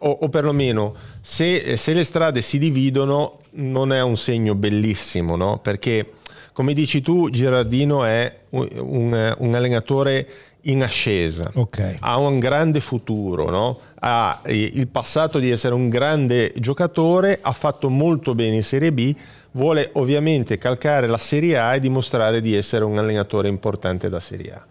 o, 0.00 0.10
o, 0.10 0.28
perlomeno 0.28 0.94
se, 1.20 1.76
se, 1.76 1.92
le 1.92 2.04
strade 2.04 2.42
si 2.42 2.58
dividono 2.58 3.38
non 3.52 3.92
è 3.92 4.02
un 4.02 4.16
segno 4.16 4.54
bellissimo, 4.54 5.36
no? 5.36 5.58
perché 5.58 6.12
come 6.52 6.74
dici 6.74 7.00
tu 7.00 7.30
Girardino 7.30 8.04
è 8.04 8.40
un, 8.50 8.68
un, 8.76 9.34
un 9.38 9.54
allenatore 9.54 10.28
in 10.64 10.82
ascesa, 10.82 11.50
okay. 11.54 11.96
ha 12.00 12.18
un 12.18 12.38
grande 12.38 12.80
futuro, 12.80 13.48
no? 13.48 13.78
ha 14.00 14.42
il 14.46 14.88
passato 14.88 15.38
di 15.38 15.50
essere 15.50 15.72
un 15.72 15.88
grande 15.88 16.52
giocatore, 16.56 17.38
ha 17.40 17.52
fatto 17.52 17.88
molto 17.88 18.34
bene 18.34 18.56
in 18.56 18.62
Serie 18.62 18.92
B, 18.92 19.14
vuole 19.52 19.90
ovviamente 19.94 20.58
calcare 20.58 21.06
la 21.06 21.18
Serie 21.18 21.58
A 21.58 21.74
e 21.74 21.80
dimostrare 21.80 22.40
di 22.40 22.54
essere 22.54 22.84
un 22.84 22.98
allenatore 22.98 23.48
importante 23.48 24.08
da 24.08 24.20
Serie 24.20 24.52
A. 24.52 24.66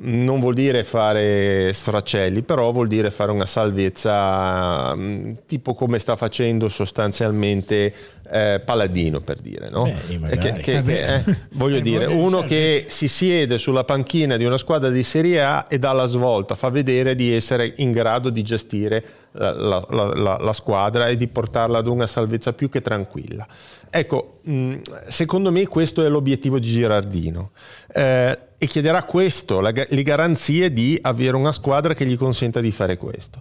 Non 0.00 0.38
vuol 0.38 0.54
dire 0.54 0.84
fare 0.84 1.72
straccelli, 1.72 2.42
però 2.42 2.70
vuol 2.70 2.86
dire 2.86 3.10
fare 3.10 3.32
una 3.32 3.46
salvezza 3.46 4.94
mm, 4.94 5.32
tipo 5.46 5.74
come 5.74 5.98
sta 5.98 6.14
facendo 6.14 6.68
sostanzialmente 6.68 7.92
eh, 8.30 8.60
Paladino 8.64 9.20
per 9.20 9.40
dire, 9.40 9.70
no? 9.70 9.84
Beh, 9.84 10.36
che, 10.38 10.52
che, 10.52 10.82
che, 10.82 11.14
eh, 11.14 11.24
voglio 11.52 11.80
dire, 11.80 12.06
uno 12.06 12.42
che 12.42 12.86
si 12.88 13.08
siede 13.08 13.58
sulla 13.58 13.84
panchina 13.84 14.36
di 14.36 14.44
una 14.44 14.58
squadra 14.58 14.90
di 14.90 15.02
Serie 15.02 15.42
A 15.42 15.66
e 15.68 15.78
dà 15.78 15.92
la 15.92 16.06
svolta, 16.06 16.54
fa 16.54 16.68
vedere 16.68 17.14
di 17.14 17.34
essere 17.34 17.72
in 17.78 17.90
grado 17.90 18.30
di 18.30 18.42
gestire 18.42 19.04
la, 19.32 19.52
la, 19.52 19.84
la, 20.14 20.38
la 20.38 20.52
squadra 20.52 21.08
e 21.08 21.16
di 21.16 21.26
portarla 21.26 21.78
ad 21.78 21.86
una 21.86 22.06
salvezza 22.06 22.52
più 22.52 22.68
che 22.68 22.82
tranquilla. 22.82 23.46
Ecco, 23.90 24.38
mm, 24.48 24.74
secondo 25.08 25.50
me 25.50 25.66
questo 25.66 26.04
è 26.04 26.08
l'obiettivo 26.08 26.58
di 26.58 26.66
Girardino 26.66 27.50
eh, 27.92 28.38
e 28.58 28.66
chiederà 28.66 29.04
questo, 29.04 29.60
la, 29.60 29.72
le 29.72 30.02
garanzie 30.02 30.72
di 30.72 30.98
avere 31.00 31.36
una 31.36 31.52
squadra 31.52 31.94
che 31.94 32.04
gli 32.04 32.16
consenta 32.16 32.60
di 32.60 32.72
fare 32.72 32.96
questo. 32.96 33.40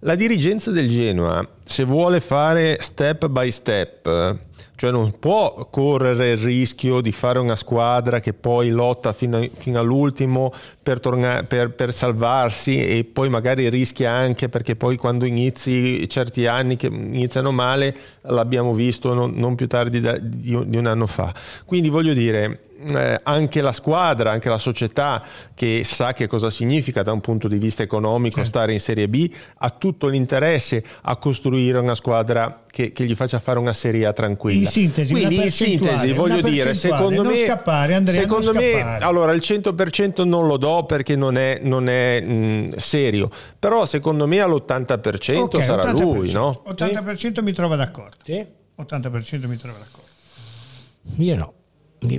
La 0.00 0.14
dirigenza 0.14 0.70
del 0.70 0.90
Genoa, 0.90 1.46
se 1.64 1.84
vuole 1.84 2.20
fare 2.20 2.76
step 2.80 3.28
by 3.28 3.50
step, 3.50 4.38
cioè 4.74 4.90
non 4.90 5.16
può 5.20 5.68
correre 5.70 6.30
il 6.30 6.38
rischio 6.38 7.00
di 7.00 7.12
fare 7.12 7.38
una 7.38 7.54
squadra 7.54 8.18
che 8.18 8.32
poi 8.32 8.70
lotta 8.70 9.12
fino, 9.12 9.36
a, 9.38 9.48
fino 9.52 9.78
all'ultimo 9.78 10.52
per, 10.82 10.98
tornare, 10.98 11.44
per, 11.44 11.70
per, 11.70 11.92
salvarsi 11.92 12.84
e 12.84 13.04
poi 13.04 13.28
magari 13.28 13.68
rischia 13.68 14.10
anche 14.10 14.48
perché 14.48 14.74
poi 14.74 14.96
quando 14.96 15.24
inizi 15.24 16.08
certi 16.08 16.46
anni 16.46 16.74
che 16.74 16.88
iniziano 16.88 17.52
male 17.52 17.94
l'abbiamo 18.22 18.74
visto 18.74 19.14
non, 19.14 19.34
non 19.36 19.54
più 19.54 19.68
tardi 19.68 20.00
da, 20.00 20.18
di, 20.18 20.58
di 20.66 20.76
un 20.76 20.86
anno 20.86 21.06
fa. 21.06 21.32
Quindi 21.64 21.88
voglio 21.88 22.12
dire, 22.12 22.71
eh, 22.88 23.20
anche 23.22 23.60
la 23.60 23.72
squadra, 23.72 24.30
anche 24.30 24.48
la 24.48 24.58
società 24.58 25.22
che 25.54 25.82
sa 25.84 26.12
che 26.12 26.26
cosa 26.26 26.50
significa 26.50 27.02
da 27.02 27.12
un 27.12 27.20
punto 27.20 27.48
di 27.48 27.58
vista 27.58 27.82
economico 27.82 28.36
certo. 28.36 28.50
stare 28.50 28.72
in 28.72 28.80
Serie 28.80 29.08
B, 29.08 29.30
ha 29.58 29.70
tutto 29.70 30.08
l'interesse 30.08 30.82
a 31.02 31.16
costruire 31.16 31.78
una 31.78 31.94
squadra 31.94 32.64
che, 32.70 32.92
che, 32.92 33.04
gli 33.04 33.14
faccia 33.14 33.38
fare 33.38 33.58
una 33.58 33.72
Serie 33.72 34.06
A 34.06 34.12
tranquilla. 34.12 34.60
In 34.60 34.66
sintesi, 34.66 35.12
Quindi 35.12 35.42
in 35.42 35.50
sintesi 35.50 36.12
voglio 36.12 36.40
dire, 36.40 36.74
secondo 36.74 37.22
me, 37.22 37.44
scappare, 37.44 37.94
Andrea, 37.94 38.20
secondo 38.20 38.52
me 38.54 38.98
allora 38.98 39.32
il 39.32 39.42
100% 39.44 40.26
non 40.26 40.46
lo 40.46 40.56
do 40.56 40.84
perché 40.84 41.16
non 41.16 41.36
è, 41.36 41.60
non 41.62 41.88
è 41.88 42.20
mh, 42.20 42.76
serio, 42.76 43.30
però 43.58 43.86
secondo 43.86 44.26
me 44.26 44.40
all'80% 44.40 45.36
okay, 45.36 45.62
sarà 45.62 45.92
80%. 45.92 46.00
lui, 46.00 46.32
no? 46.32 46.62
80% 46.68 47.42
mi 47.42 47.52
trova 47.52 47.76
d'accordo. 47.76 48.16
Sì? 48.24 48.44
80% 48.80 49.46
mi 49.46 49.56
trova 49.56 49.78
d'accordo. 49.78 50.10
Io 51.16 51.36
no 51.36 51.52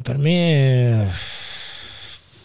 per 0.02 0.18
me 0.18 1.10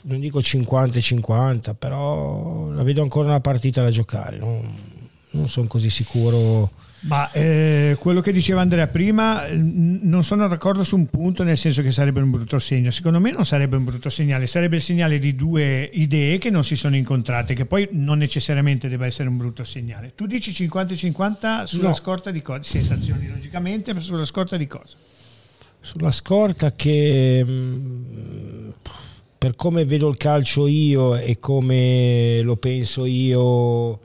non 0.03 0.21
dico 0.21 0.39
50-50 0.39 1.75
però 1.79 2.71
la 2.71 2.83
vedo 2.83 3.03
ancora 3.03 3.29
una 3.29 3.41
partita 3.41 3.83
da 3.83 3.91
giocare 3.91 4.39
non, 4.39 4.77
non 5.31 5.49
sono 5.49 5.67
così 5.67 5.91
sicuro 5.91 6.71
ma 7.01 7.31
eh, 7.31 7.97
quello 8.01 8.21
che 8.21 8.33
diceva 8.33 8.61
Andrea 8.61 8.89
prima 8.89 9.47
non 9.53 10.25
sono 10.25 10.49
d'accordo 10.49 10.83
su 10.83 10.97
un 10.97 11.07
punto 11.07 11.45
nel 11.45 11.57
senso 11.57 11.81
che 11.83 11.93
sarebbe 11.93 12.21
un 12.21 12.31
brutto 12.31 12.59
segno 12.59 12.91
secondo 12.91 13.21
me 13.21 13.31
non 13.31 13.45
sarebbe 13.45 13.77
un 13.77 13.85
brutto 13.85 14.09
segnale 14.09 14.49
sarebbe 14.49 14.77
il 14.77 14.83
segnale 14.83 15.21
di 15.21 15.37
due 15.37 15.89
idee 15.93 16.39
che 16.39 16.51
non 16.51 16.65
si 16.65 16.75
sono 16.75 16.97
incontrate 16.97 17.55
che 17.55 17.67
poi 17.67 17.89
non 17.93 18.19
necessariamente 18.19 18.89
deve 18.89 19.07
essere 19.07 19.29
un 19.29 19.37
brutto 19.37 19.63
segnale 19.63 20.13
tu 20.17 20.27
dici 20.27 20.51
50-50 20.51 21.65
sulla 21.65 21.89
no. 21.89 21.95
scorta 21.95 22.33
di 22.33 22.43
cosa? 22.43 22.63
sensazioni 22.65 23.29
logicamente 23.29 23.95
ma 23.95 24.01
sulla 24.01 24.25
scorta 24.25 24.57
di 24.57 24.67
cosa? 24.67 24.97
Sulla 25.81 26.11
scorta 26.11 26.73
che 26.73 27.43
mm, 27.45 28.71
per 29.39 29.55
come 29.57 29.85
vedo 29.85 30.09
il 30.09 30.17
calcio 30.17 30.67
io 30.67 31.17
e 31.17 31.39
come 31.39 32.41
lo 32.43 32.57
penso 32.57 33.05
io 33.05 33.99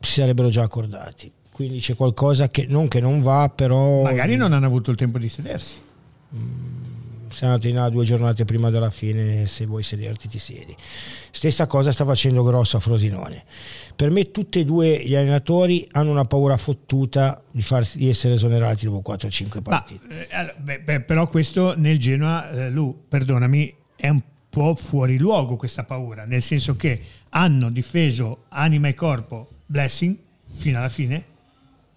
si 0.00 0.12
sarebbero 0.20 0.48
già 0.48 0.62
accordati. 0.62 1.30
Quindi 1.52 1.78
c'è 1.78 1.94
qualcosa 1.94 2.48
che 2.48 2.66
non 2.68 2.88
che 2.88 3.00
non 3.00 3.22
va 3.22 3.50
però 3.54 4.02
magari 4.02 4.36
non 4.36 4.52
hanno 4.52 4.66
avuto 4.66 4.90
il 4.90 4.96
tempo 4.96 5.18
di 5.18 5.28
sedersi. 5.28 5.76
Sei 6.30 6.75
andato 7.40 7.68
in 7.68 7.74
là 7.74 7.88
due 7.88 8.04
giornate 8.04 8.44
prima 8.44 8.70
della 8.70 8.90
fine 8.90 9.46
se 9.46 9.66
vuoi 9.66 9.82
sederti 9.82 10.28
ti 10.28 10.38
siedi. 10.38 10.74
Stessa 11.30 11.66
cosa 11.66 11.92
sta 11.92 12.04
facendo 12.04 12.42
grosso 12.42 12.76
a 12.76 12.80
Frosinone. 12.80 13.44
Per 13.94 14.10
me 14.10 14.30
tutti 14.30 14.60
e 14.60 14.64
due 14.64 15.02
gli 15.04 15.14
allenatori 15.14 15.86
hanno 15.92 16.10
una 16.10 16.24
paura 16.24 16.56
fottuta 16.56 17.42
di, 17.50 17.62
farsi, 17.62 17.98
di 17.98 18.08
essere 18.08 18.34
esonerati 18.34 18.84
dopo 18.84 19.02
4-5 19.12 19.62
partite 19.62 20.06
Ma, 20.06 20.50
eh, 20.50 20.54
beh, 20.56 20.80
beh, 20.80 21.00
però 21.00 21.26
questo 21.28 21.74
nel 21.76 21.98
Genoa 21.98 22.50
eh, 22.50 22.70
Lu, 22.70 23.04
perdonami 23.08 23.74
è 23.96 24.08
un 24.08 24.20
po' 24.50 24.74
fuori 24.74 25.18
luogo 25.18 25.56
questa 25.56 25.84
paura 25.84 26.24
nel 26.24 26.42
senso 26.42 26.76
che 26.76 27.02
hanno 27.30 27.70
difeso 27.70 28.44
anima 28.48 28.88
e 28.88 28.94
corpo 28.94 29.48
Blessing 29.66 30.16
fino 30.46 30.78
alla 30.78 30.88
fine 30.88 31.24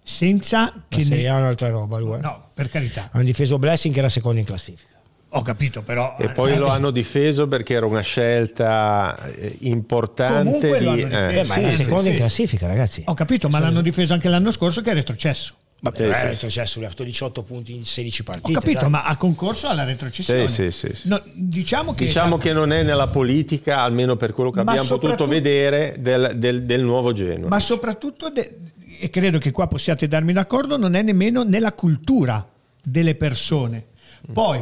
senza 0.02 0.72
che 0.88 1.02
che 1.02 1.08
ne... 1.08 1.28
un'altra 1.28 1.68
roba 1.68 1.98
lui 1.98 2.16
eh. 2.16 2.20
no 2.20 2.48
per 2.54 2.68
carità. 2.68 3.08
Hanno 3.12 3.24
difeso 3.24 3.58
Blessing 3.58 3.92
che 3.92 4.00
era 4.00 4.08
secondo 4.08 4.38
in 4.38 4.44
classifica 4.44 4.89
ho 5.32 5.42
capito 5.42 5.82
però 5.82 6.16
E 6.18 6.28
poi 6.30 6.52
eh, 6.52 6.56
lo 6.56 6.68
hanno 6.68 6.90
difeso 6.90 7.46
perché 7.46 7.74
era 7.74 7.86
una 7.86 8.00
scelta 8.00 9.16
eh, 9.34 9.56
importante. 9.60 10.42
Comunque 10.42 10.78
di- 10.78 11.02
eh. 11.02 11.38
Eh, 11.38 11.44
ma 11.44 11.54
sì, 11.54 11.60
era 11.60 11.70
sì, 11.70 11.76
secondo 11.82 12.02
sì. 12.02 12.08
in 12.10 12.16
classifica 12.16 12.66
ragazzi 12.66 13.02
ho 13.06 13.14
capito 13.14 13.48
ma 13.48 13.58
l'hanno 13.60 13.80
difeso 13.80 14.12
anche 14.12 14.28
l'anno 14.28 14.50
scorso 14.50 14.80
che 14.82 14.90
è 14.90 14.94
retrocesso 14.94 15.54
Vabbè, 15.82 15.96
Sì, 15.96 16.02
eh, 16.02 16.10
è 16.12 16.24
retrocesso, 16.24 16.78
lui 16.78 16.86
ha 16.86 16.90
fatto 16.90 17.04
18 17.04 17.42
punti 17.42 17.74
in 17.74 17.86
16 17.86 18.20
ho 18.20 18.24
partite. 18.24 18.52
capito 18.60 18.80
dai. 18.80 18.90
ma 18.90 19.04
ha 19.04 19.16
concorso 19.16 19.66
alla 19.68 19.84
retrocessione 19.84 20.46
Sì, 20.46 20.70
sì, 20.70 20.88
sì, 20.88 20.94
sì. 20.94 21.08
No, 21.08 21.22
diciamo 21.32 21.94
che 21.94 22.04
Diciamo 22.04 22.36
che 22.36 22.52
non 22.52 22.70
è 22.70 22.82
nella 22.82 23.06
politica, 23.06 23.80
almeno 23.80 24.16
per 24.16 24.32
quello 24.34 24.50
che 24.50 24.62
Ma 24.62 24.72
abbiamo 24.72 24.88
potuto 24.98 25.26
vedere, 25.26 25.96
del, 26.00 26.32
del- 26.36 26.64
del 26.64 26.82
nuovo 26.82 27.12
Genoa. 27.14 27.48
ma 27.48 27.58
soprattutto 27.60 28.28
de- 28.28 28.58
e 29.00 29.08
credo 29.08 29.38
che 29.38 29.52
qua 29.52 29.68
possiate 29.68 30.06
darmi 30.06 30.34
d'accordo 30.34 30.76
non 30.76 30.94
è 30.94 31.00
nemmeno 31.00 31.44
nella 31.44 31.72
cultura 31.72 32.46
delle 32.82 33.14
persone 33.14 33.84
poi 34.30 34.60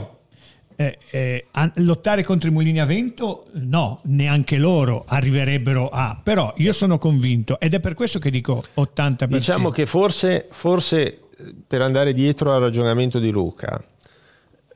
eh, 0.80 0.96
eh, 1.10 1.46
a- 1.50 1.72
lottare 1.78 2.22
contro 2.22 2.48
i 2.48 2.52
mulini 2.52 2.78
a 2.80 2.84
vento 2.84 3.46
no 3.54 3.98
neanche 4.04 4.58
loro 4.58 5.02
arriverebbero 5.08 5.88
a 5.88 6.20
però 6.22 6.54
io 6.58 6.72
sono 6.72 6.98
convinto 6.98 7.58
ed 7.58 7.74
è 7.74 7.80
per 7.80 7.94
questo 7.94 8.20
che 8.20 8.30
dico 8.30 8.62
80% 8.76 9.26
Diciamo 9.26 9.70
che 9.70 9.86
forse, 9.86 10.46
forse 10.48 11.02
eh, 11.36 11.54
per 11.66 11.82
andare 11.82 12.12
dietro 12.12 12.54
al 12.54 12.60
ragionamento 12.60 13.18
di 13.18 13.30
Luca, 13.30 13.82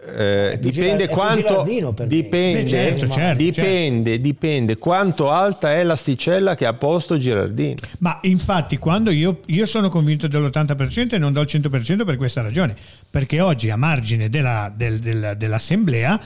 eh, 0.05 0.59
più 0.61 0.70
dipende 0.70 1.09
quanto 1.09 1.64
me. 1.64 2.07
dipende, 2.07 2.62
Beh, 2.62 2.68
certo, 2.68 3.09
certo, 3.09 3.38
dipende, 3.42 4.20
dipende 4.20 4.76
quanto 4.78 5.30
alta 5.30 5.72
è 5.74 5.82
l'asticella 5.84 6.55
che 6.57 6.66
ha 6.66 6.72
posto 6.74 7.18
Girardini. 7.18 7.76
Ma 8.00 8.18
infatti 8.22 8.78
quando 8.78 9.11
io, 9.11 9.40
io 9.46 9.64
sono 9.66 9.88
convinto 9.88 10.26
dell'80% 10.26 11.14
e 11.14 11.18
non 11.18 11.32
do 11.32 11.40
il 11.40 11.48
100% 11.48 12.05
per 12.05 12.16
questa 12.16 12.42
ragione, 12.42 12.74
perché 13.11 13.40
oggi 13.40 13.70
a 13.70 13.76
margine 13.76 14.28
della- 14.28 14.72
del- 14.74 14.98
del- 14.98 15.34
dell'assemblea 15.36 16.20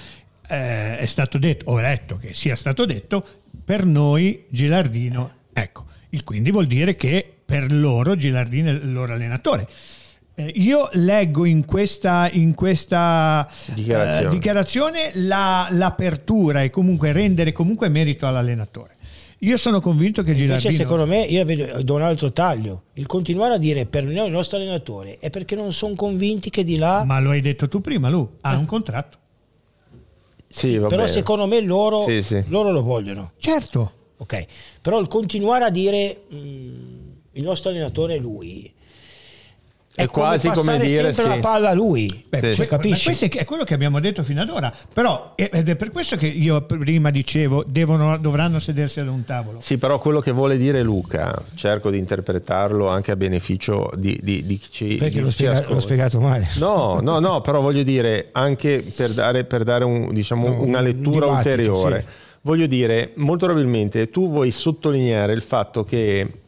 eh, 0.49 0.99
è 0.99 1.07
stato 1.07 1.39
detto, 1.39 1.73
ho 1.73 1.81
letto 1.81 2.17
che 2.19 2.33
sia 2.33 2.55
stato 2.55 2.85
detto, 2.87 3.25
per 3.65 3.85
noi 3.85 4.45
Gilardino, 4.49 5.31
ecco, 5.53 5.85
il 6.11 6.23
quindi 6.25 6.51
vuol 6.53 6.67
dire 6.67 6.95
che 6.95 7.31
per 7.45 7.71
loro 7.73 8.15
Gilardino 8.17 8.69
è 8.69 8.73
il 8.73 8.93
loro 8.93 9.13
allenatore. 9.13 9.67
Eh, 10.39 10.53
io 10.57 10.89
leggo 10.93 11.47
in 11.47 11.65
questa, 11.65 12.29
in 12.31 12.55
questa 12.55 13.49
Dichiarazione. 13.75 14.27
eh, 14.29 14.31
dichiarazione 14.31 15.11
la- 15.15 15.67
l'apertura 15.71 16.63
e 16.63 16.69
comunque 16.69 17.13
rendere 17.13 17.53
comunque 17.53 17.89
merito 17.89 18.27
all'allenatore. 18.27 18.95
Io 19.41 19.57
sono 19.57 19.81
convinto 19.81 20.23
che 20.23 20.31
Invece, 20.33 20.47
Gilardino... 20.47 20.73
secondo 20.75 21.07
me, 21.07 21.21
io 21.23 21.45
vedo, 21.45 21.83
do 21.83 21.95
un 21.95 22.03
altro 22.03 22.33
taglio. 22.33 22.85
Il 22.95 23.07
continuare 23.07 23.55
a 23.55 23.59
dire 23.59 23.87
per 23.87 24.05
noi 24.05 24.27
il 24.27 24.33
nostro 24.33 24.59
allenatore 24.59 25.17
è 25.21 25.31
perché 25.31 25.55
non 25.57 25.73
sono 25.73 25.95
convinti 25.95 26.51
che 26.51 26.65
di 26.65 26.77
là. 26.77 27.03
Ma 27.05 27.19
lo 27.21 27.31
hai 27.31 27.41
detto 27.41 27.67
tu 27.69 27.81
prima, 27.81 28.09
Lu, 28.11 28.29
ha 28.43 28.57
un 28.57 28.65
contratto. 28.67 29.19
Sì, 30.49 30.77
va 30.79 30.87
però 30.89 31.03
bene. 31.03 31.13
secondo 31.13 31.47
me 31.47 31.61
loro, 31.61 32.03
Sì, 32.03 32.23
sì. 32.23 32.43
loro 32.49 32.71
lo 32.71 32.83
vogliono. 32.83 33.33
Certo. 33.39 33.93
Ok, 34.19 34.47
però 34.81 34.99
il 35.01 35.09
continuare 35.09 35.65
a 35.65 35.71
dire 35.71 36.23
"Mm, 36.33 36.75
il 37.33 37.43
nostro 37.43 37.71
allenatore 37.71 38.15
è 38.15 38.19
lui. 38.19 38.73
È 39.97 40.07
quasi 40.09 40.49
come 40.49 40.57
passare 40.61 40.87
dire, 40.87 41.03
sempre 41.15 41.23
sì. 41.23 41.29
la 41.29 41.39
palla 41.39 41.71
a 41.71 41.73
lui. 41.73 42.25
Beh, 42.29 42.39
Sì, 42.39 42.45
que- 42.45 42.53
sì. 42.55 42.61
ma 42.61 42.67
Capisci? 42.67 43.05
questo 43.07 43.25
è, 43.25 43.45
quello 43.47 43.65
che 43.65 43.73
abbiamo 43.75 43.99
detto 43.99 44.23
fino 44.23 44.43
ad 44.43 44.51
ora. 44.51 44.73
Però, 44.93 45.33
ed 45.35 45.69
è 45.69 45.75
per 45.75 45.91
questo 45.91 46.17
che 46.17 46.27
io 46.27 46.61
prima 46.63 47.11
dicevo, 47.11 47.65
devono, 47.67 48.19
dovranno 48.19 48.59
sedersi 48.59 49.01
ad 49.01 49.09
un 49.09 49.25
tavolo. 49.25 49.61
Sì, 49.63 49.79
però 49.79 49.99
quello 49.99 50.21
che 50.21 50.33
vuole 50.33 50.59
dire 50.59 50.83
Luca, 50.83 51.35
cerco 51.55 51.91
di 51.91 51.97
interpretarlo 51.99 52.89
anche 52.89 53.11
a 53.13 53.17
beneficio 53.17 53.91
di, 53.97 54.19
di, 54.23 54.45
di 54.45 54.59
chi 54.59 54.71
ci, 54.71 54.97
Perché 54.97 55.15
di 55.15 55.21
l'ho, 55.21 55.31
spiega- 55.31 55.65
l'ho 55.67 55.81
spiegato 55.81 56.21
male. 56.21 56.47
No, 56.59 57.01
no, 57.03 57.19
no, 57.19 57.41
però 57.41 57.63
voglio 57.63 57.83
dire 57.83 58.29
anche 58.33 58.85
per 58.95 59.13
dare, 59.15 59.45
per 59.45 59.65
dare 59.65 59.85
un- 59.85 60.13
diciamo, 60.13 60.47
No, 60.49 60.63
una 60.63 60.79
un 60.81 60.85
lettura 60.85 61.27
dibattito, 61.27 61.49
ulteriore. 61.49 62.01
sì. 62.01 62.25
Voglio 62.43 62.67
dire, 62.67 63.13
molto 63.17 63.47
probabilmente 63.47 64.09
tu 64.11 64.31
vuoi 64.31 64.51
sottolineare 64.53 65.33
il 65.33 65.43
fatto 65.43 65.83
che 65.83 66.43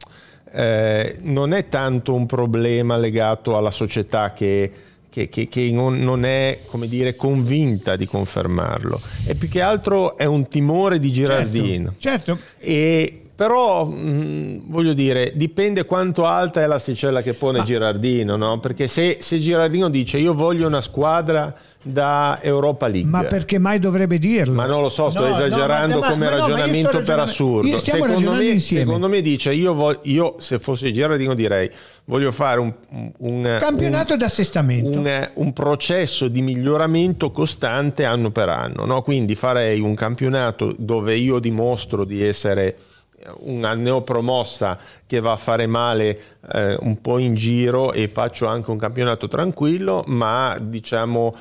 eh, 0.52 1.16
non 1.22 1.52
è 1.52 1.68
tanto 1.68 2.14
un 2.14 2.26
problema 2.26 2.96
legato 2.96 3.56
alla 3.56 3.70
società 3.70 4.32
che, 4.32 4.70
che- 5.10 5.28
che- 5.28 5.48
che 5.48 5.70
non, 5.72 5.98
non 5.98 6.24
è 6.24 6.60
come 6.66 6.86
dire, 6.88 7.16
convinta 7.16 7.96
di 7.96 8.06
confermarlo, 8.06 9.00
è 9.26 9.34
più 9.34 9.48
che 9.48 9.60
altro 9.60 10.16
è 10.16 10.24
un 10.24 10.48
timore 10.48 10.98
di 10.98 11.12
Girardino. 11.12 11.94
Certo. 11.98 12.38
E 12.58 13.22
però 13.38 13.84
mh, 13.84 14.62
voglio 14.66 14.92
dire, 14.94 15.32
dipende 15.36 15.84
quanto 15.84 16.24
alta 16.24 16.60
è 16.60 16.66
l'asticella 16.66 17.22
che 17.22 17.34
pone 17.34 17.62
Girardino, 17.62 18.36
no? 18.36 18.58
Perché 18.58 18.88
se, 18.88 19.18
se 19.20 19.38
Girardino 19.38 19.88
dice 19.88 20.18
io 20.18 20.34
voglio 20.34 20.66
una 20.66 20.80
squadra 20.80 21.54
da 21.80 22.38
Europa 22.42 22.86
League. 22.88 23.08
Ma 23.08 23.22
perché 23.24 23.58
mai 23.58 23.78
dovrebbe 23.78 24.18
dirlo? 24.18 24.54
Ma 24.54 24.66
non 24.66 24.82
lo 24.82 24.88
so, 24.88 25.10
sto 25.10 25.20
No, 25.20 25.28
no, 25.28 25.34
esagerando 25.34 26.00
ma- 26.00 26.08
come 26.10 26.24
ma 26.24 26.30
no, 26.30 26.36
ma 26.36 26.36
io 26.36 26.42
sto 26.42 26.50
ragionamento 26.56 26.88
per 26.88 26.98
ragionando- 26.98 27.22
assurdo. 27.30 27.78
Secondo 27.78 28.32
me, 28.32 28.58
secondo 28.58 29.08
me 29.08 29.20
dice 29.22 29.52
io, 29.54 29.74
voglio, 29.74 30.00
io 30.02 30.34
se 30.38 30.58
fossi 30.58 30.92
Girardino 30.92 31.34
direi 31.34 31.70
voglio 32.04 32.32
fare 32.32 32.58
un, 32.60 32.72
un 33.18 33.56
Campionato 33.60 34.14
un- 34.14 34.18
d'assestamento. 34.18 34.98
un, 34.98 35.30
un 35.34 35.52
processo 35.52 36.28
di 36.28 36.42
miglioramento 36.42 37.30
costante 37.30 38.04
anno 38.04 38.30
per 38.30 38.48
anno. 38.48 38.84
no? 38.84 39.02
Quindi 39.02 39.34
farei 39.34 39.80
un 39.80 39.94
campionato 39.94 40.74
dove 40.76 41.14
io 41.16 41.38
dimostro 41.38 42.04
di 42.04 42.22
essere 42.24 42.76
una 43.40 43.74
neopromossa 43.74 44.78
che 45.06 45.20
va 45.20 45.32
a 45.32 45.36
fare 45.36 45.66
male 45.66 46.20
eh, 46.52 46.76
un 46.80 47.00
po' 47.00 47.18
in 47.18 47.34
giro 47.34 47.92
e 47.92 48.08
faccio 48.08 48.46
anche 48.46 48.70
un 48.70 48.78
campionato 48.78 49.28
tranquillo, 49.28 50.02
ma 50.06 50.56
diciamo 50.60 51.34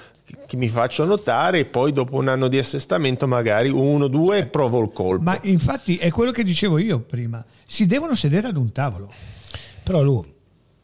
che 0.46 0.58
mi 0.58 0.68
faccio 0.68 1.06
notare 1.06 1.60
e 1.60 1.66
poi 1.66 1.92
dopo 1.94 2.16
un 2.18 2.28
anno 2.28 2.48
di 2.48 2.58
assestamento 2.58 3.28
magari 3.28 3.70
uno, 3.70 4.08
due 4.08 4.46
provo 4.46 4.82
il 4.82 4.92
colpo. 4.92 5.24
Ma 5.24 5.40
infatti 5.44 5.98
è 5.98 6.12
quello 6.12 6.32
che 6.32 6.44
dicevo 6.44 6.78
io 6.78 7.00
prima. 7.00 7.44
Si 7.66 7.86
devono 7.86 8.16
sedere 8.16 8.48
ad 8.48 8.58
un 8.58 8.72
tavolo. 8.72 9.12
Però 9.84 10.02
lui, 10.02 10.34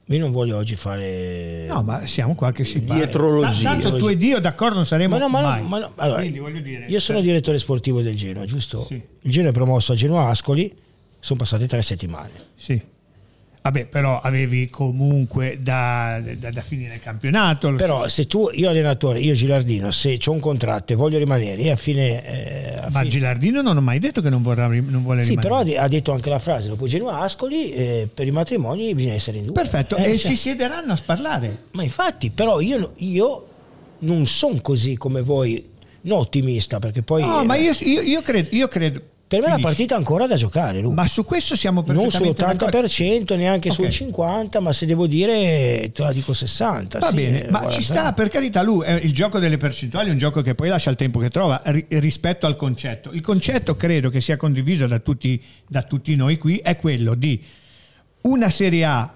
io 0.05 0.19
non 0.19 0.31
voglio 0.31 0.57
oggi 0.57 0.75
fare... 0.75 1.65
No, 1.67 1.83
ma 1.83 2.05
siamo 2.05 2.35
qua 2.35 2.51
che 2.51 2.63
si 2.63 2.81
parla. 2.81 3.03
Dietrologia. 3.03 3.73
Ta- 3.73 3.79
Tanto 3.81 3.97
tu 3.97 4.07
e 4.07 4.15
Dio 4.15 4.39
d'accordo 4.39 4.75
non 4.75 4.85
saremo 4.85 5.17
Ma 5.17 5.23
no, 5.23 5.29
ma 5.29 5.41
no, 5.41 5.47
mai. 5.47 5.67
ma 5.67 5.79
no, 5.79 5.91
allora, 5.95 6.19
Quindi 6.19 6.39
voglio 6.39 6.59
dire, 6.61 6.85
io 6.87 6.99
sono 6.99 7.19
direttore 7.19 7.57
sportivo 7.57 8.01
del 8.01 8.15
Genoa, 8.15 8.45
giusto? 8.45 8.83
Sì. 8.83 9.01
Il 9.21 9.31
Genoa 9.31 9.49
è 9.49 9.53
promosso 9.53 9.91
a 9.91 9.95
Genoa 9.95 10.29
Ascoli, 10.29 10.73
sono 11.19 11.39
passate 11.39 11.67
tre 11.67 11.81
settimane. 11.81 12.31
Sì. 12.55 12.81
Vabbè, 13.63 13.85
però 13.85 14.19
avevi 14.19 14.69
comunque 14.69 15.57
da, 15.61 16.21
da- 16.37 16.51
da 16.51 16.61
finire 16.61 16.95
il 16.95 16.99
campionato. 16.99 17.71
Però 17.75 18.05
se 18.09 18.27
tu, 18.27 18.49
io 18.53 18.67
allenatore, 18.69 19.19
io 19.21 19.33
Gilardino, 19.33 19.89
se 19.89 20.19
ho 20.25 20.31
un 20.31 20.41
contratto 20.41 20.91
e 20.91 20.97
voglio 20.97 21.17
rimanere, 21.17 21.71
a 21.71 21.77
fine... 21.77 22.25
eh, 22.25 22.73
a 22.75 22.89
Ma 22.91 22.99
fine- 22.99 23.07
Gilardino 23.07 23.61
non 23.61 23.77
ho 23.77 23.81
mai 23.81 23.99
detto 23.99 24.21
che 24.21 24.29
non, 24.29 24.41
vorrà, 24.41 24.67
non 24.67 25.01
vuole 25.03 25.23
Sì, 25.23 25.29
rimanere. 25.29 25.39
però 25.39 25.57
ha 25.59 25.63
de- 25.63 25.77
ha 25.77 25.87
detto 25.87 26.11
anche 26.11 26.29
la 26.29 26.39
frase, 26.39 26.67
dopo 26.67 26.87
Genoa 26.87 27.19
Ascoli, 27.21 27.71
eh, 27.71 28.09
per 28.13 28.27
i 28.27 28.31
matrimoni 28.31 28.93
bisogna 28.93 29.13
essere 29.13 29.37
in 29.37 29.45
due. 29.45 29.53
Perfetto, 29.53 29.95
Eh, 30.03 30.11
e 30.11 30.17
cioè, 30.17 30.31
si 30.31 30.35
siederanno 30.35 30.91
a 30.91 30.99
parlare. 31.05 31.63
Ma 31.71 31.83
infatti, 31.83 32.31
però 32.31 32.59
io, 32.59 32.91
io 32.97 33.47
non 33.99 34.27
sono 34.27 34.59
così 34.61 34.97
come 34.97 35.21
voi, 35.21 35.69
non 36.01 36.19
ottimista, 36.19 36.79
perché 36.79 37.01
poi... 37.01 37.21
No, 37.21 37.39
eh, 37.41 37.45
ma 37.45 37.55
io, 37.55 37.71
io- 37.79 38.01
io 38.01 38.21
credo, 38.21 38.49
io 38.51 38.67
credo. 38.67 39.01
Per 39.33 39.41
me 39.41 39.47
la 39.47 39.55
finisci. 39.55 39.61
partita 39.61 39.95
è 39.95 39.97
ancora 39.97 40.27
da 40.27 40.35
giocare, 40.35 40.79
Lu. 40.79 40.91
Ma 40.91 41.07
su 41.07 41.25
questo 41.25 41.55
siamo 41.55 41.83
non 41.87 42.07
perfettamente 42.07 42.65
sull'80%, 42.65 43.35
neanche 43.35 43.69
Ok. 43.69 43.75
sul 43.75 43.87
50%, 43.87 44.61
ma 44.61 44.71
se 44.73 44.85
devo 44.85 45.07
dire 45.07 45.89
te 45.91 46.03
la 46.03 46.11
dico 46.11 46.33
60%. 46.33 46.99
Va 46.99 47.09
sì, 47.09 47.15
bene, 47.15 47.45
eh, 47.45 47.49
ma 47.49 47.67
ci 47.69 47.81
sta, 47.81 48.13
per 48.13 48.29
carità, 48.29 48.61
lui 48.61 48.85
è 48.85 48.91
il 48.93 49.11
gioco 49.11 49.39
delle 49.39 49.57
percentuali 49.57 50.09
è 50.09 50.11
un 50.11 50.17
gioco 50.17 50.41
che 50.41 50.53
poi 50.53 50.69
lascia 50.69 50.91
il 50.91 50.95
tempo 50.95 51.19
che 51.19 51.29
trova 51.29 51.61
ri- 51.65 51.85
rispetto 51.89 52.45
al 52.45 52.55
concetto. 52.55 53.11
Il 53.11 53.21
concetto 53.21 53.75
credo 53.75 54.09
che 54.09 54.21
sia 54.21 54.37
condiviso 54.37 54.85
da 54.85 54.99
tutti, 54.99 55.41
da 55.67 55.81
tutti 55.81 56.15
noi 56.15 56.37
qui, 56.37 56.57
è 56.57 56.75
quello 56.75 57.15
di 57.15 57.41
una 58.21 58.49
Serie 58.49 58.85
A 58.85 59.13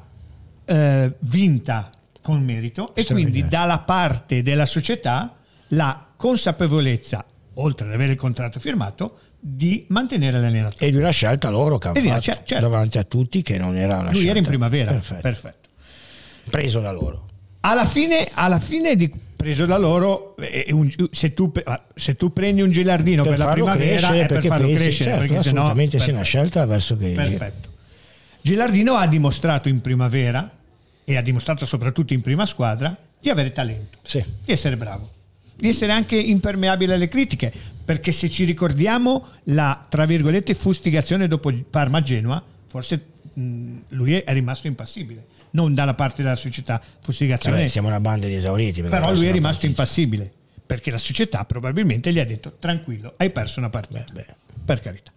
eh, 0.65 1.13
vinta 1.19 1.91
con 2.21 2.43
merito 2.43 2.93
e 2.95 3.05
quindi 3.05 3.45
dalla 3.45 3.79
parte 3.79 4.41
della 4.41 4.65
società 4.65 5.35
la 5.69 6.07
consapevolezza 6.17 7.23
oltre 7.59 7.87
ad 7.87 7.93
avere 7.93 8.11
il 8.13 8.17
contratto 8.17 8.59
firmato, 8.59 9.19
di 9.49 9.85
mantenere 9.89 10.39
l'allenatore. 10.39 10.85
E 10.85 10.91
di 10.91 10.97
una 10.97 11.09
scelta 11.11 11.49
loro 11.49 11.77
che 11.77 11.87
hanno 11.87 11.99
fatto 12.01 12.21
certo, 12.21 12.41
certo. 12.45 12.67
davanti 12.67 12.97
a 12.97 13.03
tutti 13.03 13.41
che 13.41 13.57
non 13.57 13.75
era 13.77 13.95
una 13.99 14.05
Lui 14.11 14.13
scelta. 14.15 14.29
era 14.29 14.39
in 14.39 14.45
primavera, 14.45 14.91
Perfetto. 14.91 15.21
perfetto. 15.21 15.69
Preso 16.49 16.79
da 16.81 16.91
loro. 16.91 17.25
Alla 17.61 17.85
fine, 17.85 18.27
alla 18.33 18.59
fine 18.59 18.95
di 18.95 19.11
preso 19.35 19.65
da 19.65 19.77
loro, 19.77 20.35
eh, 20.37 20.67
un- 20.71 20.89
se, 21.11 21.33
tu, 21.33 21.51
se 21.95 22.15
tu 22.15 22.33
prendi 22.33 22.61
un 22.61 22.71
gilardino 22.71 23.23
per, 23.23 23.31
Per 23.35 23.39
la 23.45 23.51
primavera 23.51 24.09
è 24.13 24.19
per 24.19 24.27
perché 24.27 24.47
farlo 24.47 24.67
pensi, 24.67 24.81
crescere, 24.83 25.09
certo, 25.11 25.25
perché 25.27 25.43
sennò 25.43 25.61
assolutamente 25.61 25.99
sì, 25.99 26.09
una 26.11 26.21
scelta 26.23 26.65
verso 26.65 26.97
che 26.97 27.09
Perfetto. 27.09 27.69
Gilardino 28.41 28.95
ha 28.95 29.07
dimostrato 29.07 29.69
in 29.69 29.81
primavera 29.81 30.49
e 31.03 31.15
ha 31.17 31.21
dimostrato 31.21 31.65
soprattutto 31.65 32.13
in 32.13 32.21
prima 32.21 32.45
squadra 32.45 32.95
di 33.19 33.29
avere 33.29 33.51
talento, 33.51 33.97
Sì. 34.03 34.23
di 34.45 34.51
essere 34.51 34.77
bravo, 34.77 35.09
di 35.57 35.67
essere 35.67 35.91
anche 35.91 36.15
impermeabile 36.15 36.93
alle 36.93 37.07
critiche, 37.07 37.51
perché 37.83 38.11
se 38.11 38.29
ci 38.29 38.43
ricordiamo 38.43 39.25
la, 39.45 39.85
tra 39.89 40.05
virgolette, 40.05 40.53
fustigazione 40.53 41.27
dopo 41.27 41.51
Parma-Genoa, 41.69 42.43
forse 42.67 43.05
mh, 43.33 43.73
lui 43.89 44.13
è 44.13 44.33
rimasto 44.33 44.67
impassibile, 44.67 45.25
non 45.51 45.73
dalla 45.73 45.93
parte 45.95 46.21
della 46.21 46.35
società 46.35 46.81
fustigazione, 47.01 47.57
Vabbè, 47.57 47.67
siamo 47.69 47.87
una 47.87 47.99
banda 47.99 48.27
di 48.27 48.35
esauriti. 48.35 48.81
però 48.83 49.11
lui 49.13 49.25
è 49.25 49.31
rimasto 49.31 49.61
partita. 49.61 49.67
impassibile, 49.67 50.31
perché 50.65 50.91
la 50.91 50.97
società 50.97 51.43
probabilmente 51.45 52.11
gli 52.13 52.19
ha 52.19 52.25
detto 52.25 52.55
tranquillo, 52.59 53.13
hai 53.17 53.29
perso 53.31 53.59
una 53.59 53.69
partita, 53.69 54.05
Beh, 54.11 54.25
beh. 54.27 54.35
per 54.65 54.81
carità. 54.81 55.11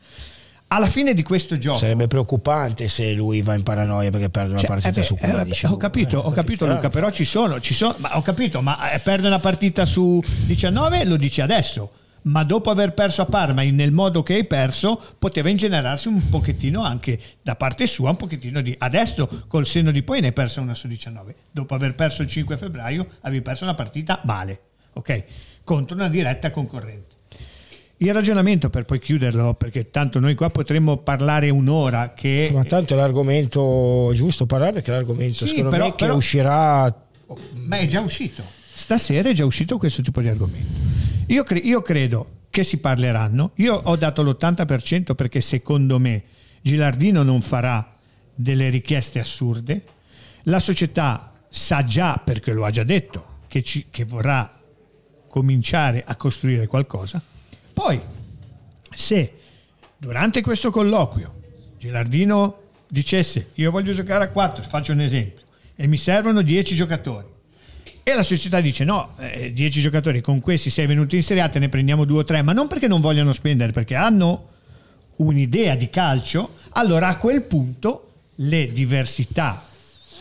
Alla 0.73 0.87
fine 0.89 1.15
di 1.15 1.25
questo 1.25 1.59
gioco... 1.59 1.79
Sarebbe 1.79 2.07
preoccupante 2.07 2.87
se 2.87 3.13
lui 3.13 3.43
va 3.43 3.55
in 3.55 3.65
paranoia 3.65 4.11
perché 4.11 4.31
perde 4.31 4.51
una 4.51 4.59
Cioè, 4.59 4.69
partita 4.69 4.89
eh 4.91 4.93
beh, 4.93 5.03
su 5.03 5.15
eh, 5.15 5.19
quella. 5.19 5.35
vabbè, 5.35 5.49
dici 5.49 5.67
ho 5.67 5.77
capito, 5.77 6.23
Eh, 6.23 6.27
ho 6.27 6.31
capito 6.31 6.65
Luca, 6.67 6.87
Eh, 6.87 6.91
però 6.91 7.11
ci 7.11 7.25
sono, 7.25 7.61
ci 7.61 7.75
sono 7.75 7.97
ma 7.99 8.17
ho 8.17 8.23
capito, 8.23 8.61
ma 8.63 8.93
eh, 8.93 9.01
perde 9.01 9.27
una 9.27 9.41
partita 9.41 9.85
su 9.85 10.23
19 10.47 11.05
lo 11.07 11.17
dici 11.17 11.41
adesso, 11.41 11.91
ma 12.23 12.45
dopo 12.45 12.71
aver 12.71 12.95
perso 12.95 13.23
a 13.23 13.27
Parma 13.27 13.63
nel 13.63 13.91
modo 13.91 14.23
che 14.23 14.35
hai 14.35 14.45
perso, 14.45 15.03
poteva 15.19 15.49
ingenerarsi 15.49 16.07
un 16.07 16.29
pochettino 16.29 16.85
anche 16.85 17.19
da 17.43 17.57
parte 17.57 17.89
sua, 17.89 18.11
un 18.11 18.17
pochettino 18.17 18.61
di 18.61 18.73
adesso 18.79 19.45
col 19.49 19.67
senno 19.67 19.91
di 19.91 20.05
poi 20.05 20.21
ne 20.21 20.29
hai 20.29 20.33
persa 20.33 20.61
una 20.61 20.75
su 20.75 20.87
19, 20.87 21.35
dopo 21.51 21.75
aver 21.75 21.97
perso 21.97 22.23
il 22.23 22.29
5 22.29 22.57
febbraio 22.57 23.07
avevi 23.23 23.43
perso 23.43 23.65
una 23.65 23.75
partita 23.75 24.21
male, 24.23 24.61
ok? 24.93 25.25
Contro 25.65 25.97
una 25.97 26.09
diretta 26.09 26.51
concorrente. 26.51 27.19
Il 28.03 28.15
ragionamento 28.15 28.71
per 28.71 28.87
poi 28.87 28.99
chiuderlo, 28.99 29.53
perché 29.55 29.91
tanto 29.91 30.21
noi 30.21 30.35
qua 30.35 30.49
potremmo 30.49 30.97
parlare 30.97 31.51
un'ora 31.51 32.15
che 32.15 32.51
Ma 32.53 32.65
tanto 32.65 32.95
è 32.95 32.97
l'argomento 32.97 34.11
giusto 34.15 34.47
parlare 34.47 34.73
perché 34.73 34.91
l'argomento 34.91 35.45
Sì, 35.45 35.49
secondo 35.49 35.69
però- 35.71 35.85
me 35.85 35.91
che 35.95 36.05
però- 36.07 36.17
uscirà 36.17 37.05
Ma 37.53 37.77
è 37.77 37.87
già 37.87 38.01
uscito. 38.01 38.43
Stasera 38.73 39.29
è 39.29 39.33
già 39.35 39.45
uscito 39.45 39.77
questo 39.77 40.01
tipo 40.01 40.21
di 40.23 40.29
argomento. 40.29 40.73
Io, 41.27 41.43
cre- 41.45 41.59
io 41.59 41.83
credo 41.83 42.27
che 42.49 42.65
si 42.65 42.79
parleranno. 42.79 43.51
Io 43.57 43.75
ho 43.75 43.97
dato 43.97 44.23
l'80% 44.23 45.15
perché 45.15 45.43
secondo 45.43 45.99
me 45.99 46.23
Gilardino 46.63 47.23
non 47.23 47.43
farà 47.43 47.87
delle 48.35 48.71
richieste 48.71 49.19
assurde. 49.21 49.85
La 50.45 50.59
società 50.59 51.33
sa 51.51 51.85
già, 51.85 52.21
perché 52.25 52.53
lo 52.53 52.65
ha 52.65 52.71
già 52.71 52.83
detto, 52.83 53.41
che, 53.47 53.63
ci- 53.63 53.87
che 53.91 54.05
vorrà 54.05 54.51
cominciare 55.29 56.03
a 56.05 56.17
costruire 56.17 56.67
qualcosa. 56.67 57.23
Poi, 57.83 57.99
se 58.93 59.33
durante 59.97 60.43
questo 60.43 60.71
colloquio 60.71 61.41
Gilardino 61.79 62.59
dicesse 62.87 63.53
io 63.55 63.71
voglio 63.71 63.95
giocare 63.95 64.25
a 64.25 64.29
4, 64.29 64.63
faccio 64.65 64.93
un 64.93 65.01
esempio, 65.01 65.47
e 65.77 65.87
mi 65.87 65.97
servono 65.97 66.43
10 66.43 66.75
giocatori, 66.75 67.27
e 68.03 68.15
la 68.15 68.23
società 68.23 68.61
dice 68.61 68.85
no, 68.85 69.15
eh, 69.19 69.55
10 69.55 69.81
giocatori, 69.81 70.21
con 70.21 70.41
questi 70.41 70.69
sei 70.69 70.85
venuti 70.85 71.17
in 71.17 71.23
Serie 71.23 71.43
A, 71.43 71.49
te 71.49 71.59
ne 71.59 71.71
prendiamo 71.71 72.05
due 72.05 72.19
o 72.19 72.25
tre, 72.25 72.43
ma 72.43 72.53
non 72.53 72.67
perché 72.67 72.87
non 72.87 73.01
vogliono 73.01 73.33
spendere, 73.33 73.73
perché 73.73 73.95
hanno 73.95 74.49
un'idea 75.17 75.75
di 75.75 75.89
calcio, 75.89 76.57
allora 76.73 77.09
a 77.09 77.17
quel 77.17 77.41
punto 77.41 78.11
le 78.35 78.71
diversità 78.73 79.65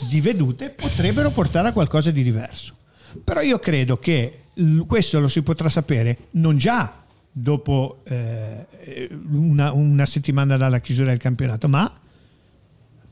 di 0.08 0.22
vedute 0.22 0.70
potrebbero 0.70 1.30
portare 1.30 1.68
a 1.68 1.74
qualcosa 1.74 2.10
di 2.10 2.24
diverso. 2.24 2.74
Però 3.22 3.42
io 3.42 3.60
credo 3.60 4.00
che 4.00 4.44
questo 4.88 5.20
lo 5.20 5.28
si 5.28 5.42
potrà 5.42 5.68
sapere 5.68 6.28
non 6.32 6.58
già 6.58 6.99
dopo 7.32 8.02
eh, 8.06 9.10
una, 9.32 9.72
una 9.72 10.06
settimana 10.06 10.58
dalla 10.58 10.80
chiusura 10.80 11.10
del 11.10 11.20
campionato, 11.20 11.68
ma 11.68 11.92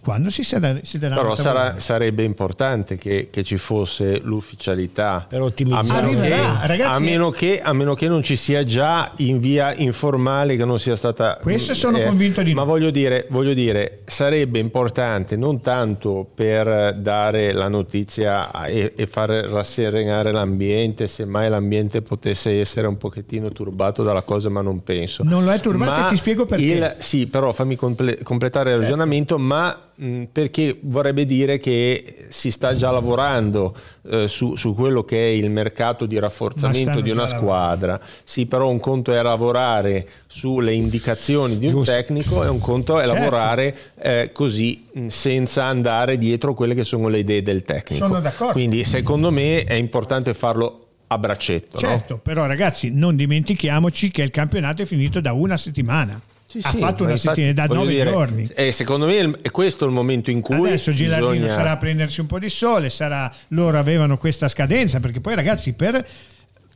quando 0.08 0.30
si 0.30 0.42
sarà, 0.44 0.78
si 0.84 0.98
daranno 0.98 1.20
Però 1.20 1.36
sarà- 1.36 1.82
sarebbe 1.82 2.24
importante 2.24 2.98
che, 2.98 3.28
che 3.30 3.44
ci 3.44 3.58
fosse 3.58 4.22
l'ufficialità. 4.24 5.26
Per 5.28 5.42
ottimizzare. 5.42 6.06
A 6.06 6.08
meno, 6.08 6.22
che, 6.22 6.82
a, 6.82 7.00
meno 7.00 7.30
che, 7.30 7.62
a 7.62 7.74
meno 7.74 7.94
che 7.94 8.08
non 8.08 8.24
ci 8.24 8.38
sia 8.38 8.64
già 8.64 9.12
in 9.18 9.40
via 9.42 9.76
informale 9.76 10.56
che 10.56 10.64
non 10.64 10.80
sia 10.80 10.96
stata... 10.96 11.38
eh, 11.38 11.42
Questo 11.42 11.74
sono 11.74 12.00
convinto 12.00 12.42
di 12.42 12.54
no. 12.54 12.62
Ma 12.62 12.64
voglio 12.66 12.90
dire, 12.90 13.28
voglio 13.32 13.54
dire, 13.54 14.00
sarebbe 14.06 14.60
importante 14.60 15.36
non 15.36 15.60
tanto 15.60 16.26
per 16.34 16.94
dare 16.96 17.52
la 17.52 17.68
notizia 17.68 18.50
e, 18.66 18.94
e 18.96 19.08
far 19.08 19.30
rasserenare 19.30 20.32
l'ambiente, 20.32 21.08
se 21.08 21.26
mai 21.26 21.50
l'ambiente 21.50 22.02
potesse 22.02 22.62
essere 22.62 22.88
un 22.88 22.96
pochettino 22.98 23.50
turbato 23.50 24.04
dalla 24.04 24.22
cosa, 24.22 24.48
ma 24.48 24.62
non 24.62 24.84
penso. 24.84 25.24
Non 25.26 25.44
lo 25.44 25.52
è 25.52 25.60
turbato 25.60 25.92
Ma 25.92 26.08
e 26.08 26.10
ti 26.12 26.16
spiego 26.16 26.46
perché. 26.46 26.64
il- 26.64 26.96
sì, 27.00 27.28
però 27.28 27.52
fammi 27.52 27.76
comple- 27.76 28.24
completare 28.24 28.72
il 28.72 28.78
ragionamento, 28.78 29.38
ma 29.38 29.82
mh, 29.98 30.24
perché 30.32 30.78
vorrebbe 30.82 31.26
dire 31.26 31.58
che 31.60 32.26
si 32.30 32.50
sta 32.52 32.76
già 32.76 32.92
lavorando 32.92 33.76
eh, 34.10 34.28
su, 34.28 34.56
su 34.56 34.74
quello 34.74 35.04
che 35.04 35.18
è 35.18 35.30
il 35.32 35.50
mercato 35.50 36.06
di 36.06 36.18
rafforzamento 36.18 37.02
di 37.02 37.10
una 37.12 37.28
squadra. 37.28 38.00
Sì, 38.24 38.46
però 38.46 38.70
un 38.70 38.80
conto 38.80 39.14
è 39.14 39.22
lavorare 39.22 40.08
sulle 40.28 40.74
indicazioni 40.74 41.58
di 41.58 41.66
un 41.66 41.72
Giusto. 41.72 41.92
tecnico 41.92 42.44
e 42.44 42.48
un 42.48 42.60
conto 42.60 43.00
è 43.00 43.06
Certo. 43.06 43.14
lavorare 43.22 43.76
eh, 44.00 44.30
così 44.34 44.86
mh, 44.94 45.08
senza 45.08 45.64
andare 45.66 46.18
dietro 46.18 46.54
quelle 46.54 46.74
che 46.74 46.84
sono 46.84 47.08
le 47.10 47.20
idee 47.20 47.42
del 47.44 47.64
tecnico. 47.64 48.06
Sono 48.08 48.20
d'accordo. 48.22 48.54
Quindi 48.54 48.84
secondo 48.84 49.32
me 49.32 49.64
è 49.64 49.74
importante 49.74 50.34
farlo 50.34 50.82
a 51.08 51.18
braccetto. 51.18 51.80
no? 51.82 51.88
Certo, 51.88 52.18
però 52.18 52.46
ragazzi, 52.46 52.90
non 52.92 53.16
dimentichiamoci 53.16 54.12
che 54.12 54.24
il 54.24 54.30
campionato 54.32 54.82
è 54.82 54.86
finito 54.86 55.22
da 55.22 55.32
una 55.34 55.56
settimana. 55.56 56.20
Sì, 56.48 56.60
ha 56.62 56.70
sì, 56.70 56.78
fatto 56.78 57.04
una 57.04 57.12
infatti, 57.12 57.42
settimana, 57.42 57.68
da 57.68 57.74
nove 57.74 57.92
dire, 57.92 58.10
giorni. 58.10 58.50
E 58.56 58.72
secondo 58.72 59.06
me 59.06 59.38
è 59.42 59.52
questo 59.52 59.84
il 59.86 59.92
momento 59.92 60.32
in 60.32 60.40
cui 60.40 60.56
Adesso 60.56 60.94
Gilardino 60.94 61.32
bisogna... 61.32 61.50
sarà 61.52 61.72
a 61.72 61.78
prendersi 61.78 62.22
un 62.22 62.28
po' 62.28 62.40
di 62.40 62.48
sole, 62.50 62.90
sarà, 62.90 63.30
loro 63.50 63.78
avevano 63.78 64.18
questa 64.18 64.48
scadenza, 64.48 65.02
perché 65.02 65.20
poi 65.20 65.36
ragazzi 65.36 65.74
per 65.74 66.08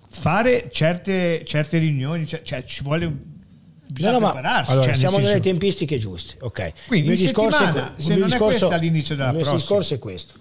fare 0.09 0.67
certe, 0.71 1.43
certe 1.45 1.77
riunioni 1.77 2.27
cioè, 2.27 2.41
cioè, 2.43 2.65
ci 2.65 2.83
vuole 2.83 3.29
No, 3.91 3.93
bisogna 3.93 4.11
no, 4.13 4.19
ma 4.19 4.31
prepararsi. 4.31 4.71
allora, 4.71 4.85
cioè, 4.85 4.97
nel 4.97 5.09
siamo 5.09 5.25
nelle 5.25 5.39
tempistiche 5.41 5.97
giuste. 5.97 6.35
Ok. 6.39 6.71
Quindi 6.87 7.09
il 7.09 7.13
mio 7.13 7.25
discorso, 7.25 7.63
è, 7.63 7.91
se 7.95 8.13
non 8.13 8.23
è 8.23 8.25
discorso- 8.25 8.45
questa 8.45 8.75
all'inizio 8.75 9.15
della 9.15 9.29
il 9.29 9.35
mio 9.35 9.43
prossima. 9.43 9.61
discorso 9.61 9.93
è 9.95 9.99
questo. 9.99 10.33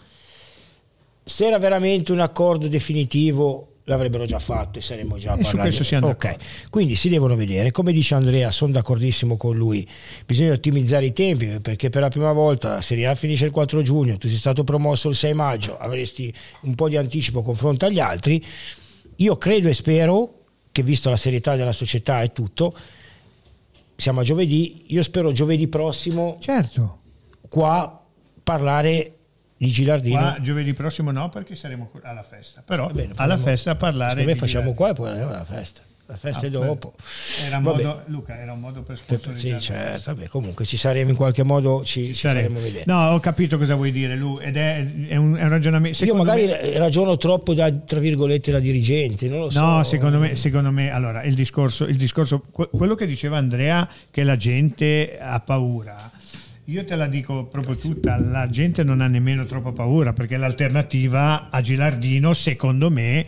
Se 1.25 1.47
era 1.47 1.59
veramente 1.59 2.13
un 2.13 2.21
accordo 2.21 2.69
definitivo 2.69 3.79
l'avrebbero 3.85 4.25
già 4.25 4.39
fatto 4.39 4.79
e 4.79 4.83
saremmo 4.83 5.17
già 5.19 5.33
E 5.35 5.43
parlati. 5.43 5.59
questo 5.59 5.85
siamo 5.85 6.09
Ok, 6.09 6.23
d'accordo. 6.25 6.45
quindi 6.71 6.95
si 6.95 7.09
devono 7.09 7.35
vedere. 7.35 7.73
Come 7.73 7.93
dice 7.93 8.15
Andrea, 8.15 8.51
sono 8.51 8.73
d'accordissimo 8.73 9.37
con 9.37 9.57
lui. 9.57 9.87
Bisogna 10.27 10.53
ottimizzare 10.53 11.07
i 11.07 11.13
tempi 11.13 11.59
perché 11.61 11.89
per 11.91 12.03
la 12.03 12.09
prima 12.09 12.33
volta 12.33 12.69
la 12.69 12.83
Serie 12.83 13.07
A 13.07 13.15
finisce 13.15 13.47
il 13.47 13.51
4 13.51 13.83
giugno, 13.83 14.17
tu 14.17 14.29
sei 14.29 14.37
stato 14.37 14.63
promosso 14.65 15.09
il 15.09 15.17
6 15.17 15.33
maggio, 15.35 15.77
avresti 15.79 16.33
un 16.63 16.75
po' 16.75 16.89
di 16.89 16.97
anticipo 16.97 17.43
confronto 17.43 17.87
agli 17.87 17.99
altri. 18.01 18.43
Io 19.17 19.37
credo 19.37 19.69
e 19.69 19.75
spero 19.75 20.35
che, 20.73 20.83
visto 20.83 21.11
la 21.11 21.17
serietà 21.17 21.57
della 21.57 21.73
società 21.73 22.23
e 22.23 22.33
tutto, 22.33 22.75
siamo 23.97 24.21
a 24.21 24.23
giovedì. 24.23 24.85
Io 24.89 25.03
spero 25.03 25.33
giovedì 25.33 25.69
prossimo 25.69 26.37
Certo, 26.41 26.99
qua 27.49 28.03
parlare 28.43 29.15
di 29.67 29.73
Gilardino. 29.73 30.19
qua 30.19 30.37
giovedì 30.41 30.73
prossimo 30.73 31.11
no 31.11 31.29
perché 31.29 31.55
saremo 31.55 31.91
alla 32.03 32.23
festa, 32.23 32.63
però 32.65 32.89
bene, 32.89 33.13
alla 33.17 33.37
festa 33.37 33.73
a 33.73 33.75
parlare 33.77 34.25
di 34.25 34.35
facciamo 34.35 34.73
qua 34.73 34.91
e 34.91 34.93
poi 34.95 35.11
andiamo 35.11 35.33
alla 35.33 35.45
festa. 35.45 35.83
La 36.07 36.17
festa 36.17 36.47
Ah, 36.47 36.49
è 36.49 36.51
dopo. 36.51 36.93
Era 37.47 37.61
modo, 37.61 38.03
Luca, 38.07 38.37
era 38.37 38.53
un 38.53 38.59
modo 38.59 38.83
per 38.83 38.97
sponsorizzare. 38.97 39.61
Sì, 39.61 39.67
certo, 39.67 40.13
vabbè, 40.13 40.27
comunque 40.27 40.65
ci 40.65 40.77
saremo 40.77 41.11
in 41.11 41.15
qualche 41.15 41.45
modo, 41.45 41.85
ci, 41.85 42.07
ci 42.07 42.15
Saremo. 42.15 42.49
faremo 42.49 42.59
vedere. 42.67 42.85
No, 42.89 43.11
ho 43.11 43.21
capito 43.21 43.57
cosa 43.59 43.77
vuoi 43.77 43.93
dire, 43.93 44.17
Lu, 44.17 44.41
ed 44.41 44.57
è, 44.57 44.85
è 45.07 45.15
un, 45.15 45.37
è 45.37 45.43
un 45.45 45.49
ragionamento. 45.49 46.05
Io 46.05 46.17
magari 46.17 46.47
me- 46.47 46.77
ragiono 46.79 47.17
troppo 47.17 47.55
da, 47.55 47.71
tra 47.73 48.01
virgolette, 48.01 48.51
da 48.51 48.59
dirigente, 48.59 49.29
non 49.29 49.39
lo 49.39 49.51
so. 49.51 49.61
No, 49.61 49.83
secondo 49.85 50.19
me, 50.19 50.35
secondo 50.35 50.73
me, 50.73 50.91
allora, 50.91 51.23
il 51.23 51.35
discorso, 51.35 51.85
il 51.85 51.97
discorso, 51.97 52.43
que- 52.51 52.71
quello 52.73 52.97
che 52.97 53.07
diceva 53.07 53.37
Andrea, 53.37 53.89
che 54.11 54.25
la 54.25 54.35
gente 54.35 55.17
ha 55.21 55.39
paura, 55.39 56.11
io 56.71 56.85
te 56.85 56.95
la 56.95 57.07
dico 57.07 57.47
proprio 57.47 57.77
tutta, 57.77 58.17
la 58.17 58.47
gente 58.49 58.85
non 58.85 59.01
ha 59.01 59.09
nemmeno 59.09 59.45
troppa 59.45 59.73
paura, 59.73 60.13
perché 60.13 60.37
l'alternativa 60.37 61.49
a 61.51 61.61
Gilardino, 61.61 62.33
secondo 62.33 62.91
me, 62.91 63.27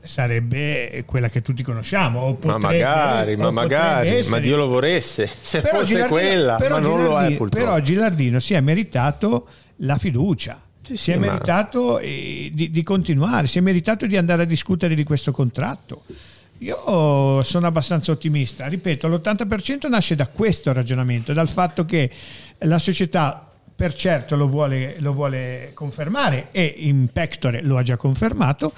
sarebbe 0.00 1.02
quella 1.06 1.28
che 1.28 1.42
tutti 1.42 1.62
conosciamo. 1.62 2.20
o 2.20 2.28
Ma 2.30 2.34
potrebbe- 2.34 2.64
magari, 2.84 3.34
o 3.34 3.36
ma 3.38 3.50
magari, 3.50 4.08
essere. 4.08 4.36
ma 4.36 4.38
Dio 4.40 4.56
lo 4.56 4.66
voresse, 4.66 5.28
se 5.40 5.60
Però 5.60 5.78
fosse 5.80 5.92
Gilardino- 5.94 6.20
quella, 6.20 6.56
però 6.56 6.80
ma 6.80 6.86
non 6.86 7.02
lo 7.04 7.18
è 7.20 7.32
purtroppo. 7.34 7.64
Però 7.66 7.80
Gilardino 7.80 8.40
si 8.40 8.54
è 8.54 8.60
meritato 8.60 9.46
la 9.78 9.98
fiducia. 9.98 10.60
Sì, 10.80 10.96
si 10.96 11.02
sì, 11.02 11.10
è 11.12 11.16
ma- 11.18 11.26
meritato 11.26 11.98
eh, 11.98 12.50
di, 12.52 12.70
di 12.70 12.82
continuare, 12.82 13.46
si 13.46 13.58
è 13.58 13.60
meritato 13.60 14.06
di 14.06 14.16
andare 14.16 14.42
a 14.42 14.46
discutere 14.46 14.94
di 14.94 15.04
questo 15.04 15.32
contratto. 15.32 16.04
Io 16.58 17.40
sono 17.42 17.66
abbastanza 17.66 18.10
ottimista, 18.10 18.66
ripeto, 18.66 19.06
l'80% 19.06 19.88
nasce 19.88 20.16
da 20.16 20.26
questo 20.26 20.72
ragionamento, 20.72 21.32
dal 21.32 21.48
fatto 21.48 21.84
che 21.84 22.10
la 22.58 22.78
società 22.78 23.48
per 23.76 23.94
certo 23.94 24.34
lo 24.34 24.48
vuole, 24.48 24.96
lo 24.98 25.12
vuole 25.12 25.70
confermare 25.72 26.48
e 26.50 26.74
in 26.78 27.10
Pectore 27.12 27.62
lo 27.62 27.76
ha 27.76 27.82
già 27.82 27.96
confermato. 27.96 28.72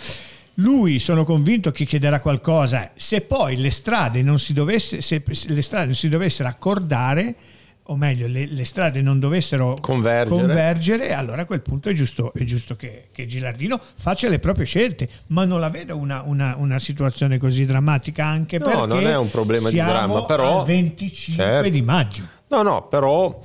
Lui 0.54 0.98
sono 0.98 1.24
convinto 1.24 1.72
che 1.72 1.86
chiederà 1.86 2.20
qualcosa. 2.20 2.90
Se 2.96 3.22
poi 3.22 3.56
le 3.56 3.70
strade 3.70 4.20
non 4.20 4.38
si, 4.38 4.52
dovesse, 4.52 5.00
se 5.00 5.22
le 5.46 5.62
strade 5.62 5.86
non 5.86 5.94
si 5.94 6.10
dovessero 6.10 6.50
accordare, 6.50 7.34
o 7.84 7.96
meglio, 7.96 8.26
le, 8.28 8.46
le 8.46 8.64
strade 8.64 9.02
non 9.02 9.18
dovessero 9.18 9.76
Convergere. 9.80 10.28
convergere, 10.40 11.12
allora 11.12 11.42
a 11.42 11.44
quel 11.44 11.60
punto 11.60 11.88
è 11.88 11.92
giusto, 11.92 12.32
è 12.34 12.44
giusto 12.44 12.76
che, 12.76 13.08
che 13.12 13.26
Gilardino 13.26 13.80
faccia 13.80 14.28
le 14.28 14.38
proprie 14.38 14.64
scelte. 14.66 15.08
Ma 15.28 15.44
non 15.44 15.58
la 15.60 15.70
vedo 15.70 15.96
una, 15.96 16.22
una- 16.24 16.54
una 16.56 16.78
situazione 16.78 17.38
così 17.38 17.64
drammatica, 17.64 18.24
anche 18.26 18.58
No, 18.58 18.64
perché 18.64 18.86
non 18.86 19.06
è 19.06 19.16
un 19.16 19.30
problema 19.30 19.70
di 19.70 19.76
dramma, 19.76 20.24
però- 20.24 20.60
al 20.60 20.66
25 20.66 21.44
Certo. 21.44 21.68
di 21.68 21.82
maggio. 21.82 22.22
No, 22.48 22.62
no, 22.62 22.86
però 22.88 23.40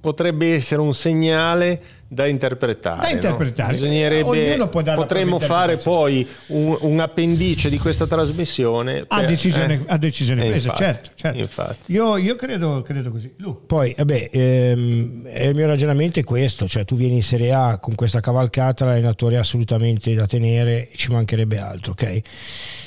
potrebbe 0.00 0.54
essere 0.54 0.80
un 0.80 0.94
segnale 0.94 1.80
da 2.06 2.26
interpretare. 2.26 3.00
Da 3.00 3.08
no? 3.08 3.14
interpretare. 3.14 3.72
Bisognerebbe, 3.72 4.50
Ognuno 4.50 4.68
può 4.68 4.82
dare 4.82 4.96
la 4.96 5.02
potremmo 5.02 5.38
fare 5.40 5.78
poi 5.78 6.26
un, 6.48 6.76
un 6.80 7.00
appendice 7.00 7.68
di 7.68 7.78
questa 7.78 8.06
trasmissione. 8.06 9.04
A 9.08 9.18
per- 9.18 9.26
decisione, 9.28 9.74
eh? 9.74 9.80
a 9.86 9.96
decisione 9.98 10.44
Eh, 10.44 10.50
presa, 10.50 10.68
infatti, 10.68 10.82
certo. 10.84 11.10
certo. 11.14 11.38
infatti. 11.38 11.92
Io, 11.92 12.16
io 12.16 12.36
credo, 12.36 12.82
credo 12.82 13.10
così. 13.10 13.32
Lu. 13.38 13.62
Poi, 13.66 13.94
vabbè, 13.96 14.30
ehm, 14.32 15.22
eh, 15.26 15.48
il 15.48 15.54
mio 15.54 15.66
ragionamento 15.66 16.20
è 16.20 16.24
questo, 16.24 16.68
cioè 16.68 16.84
tu 16.84 16.94
vieni 16.94 17.16
in 17.16 17.22
Serie 17.22 17.52
A 17.52 17.78
con 17.78 17.94
questa 17.94 18.20
cavalcata, 18.20 18.84
l'allenatore 18.84 19.36
è 19.36 19.38
assolutamente 19.38 20.14
da 20.14 20.26
tenere, 20.26 20.90
ci 20.94 21.10
mancherebbe 21.10 21.58
altro, 21.58 21.92
ok? 21.92 22.20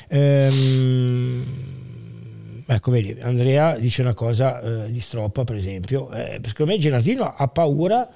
Ehm, 0.09 1.43
ecco, 2.67 2.91
vedi, 2.91 3.17
Andrea 3.21 3.77
dice 3.77 4.01
una 4.01 4.13
cosa 4.13 4.59
eh, 4.85 4.91
di 4.91 4.99
Stroppa, 4.99 5.43
per 5.43 5.55
esempio, 5.55 6.11
eh, 6.11 6.39
secondo 6.45 6.71
me 6.73 6.77
Gerardino 6.77 7.33
ha 7.35 7.47
paura 7.47 8.07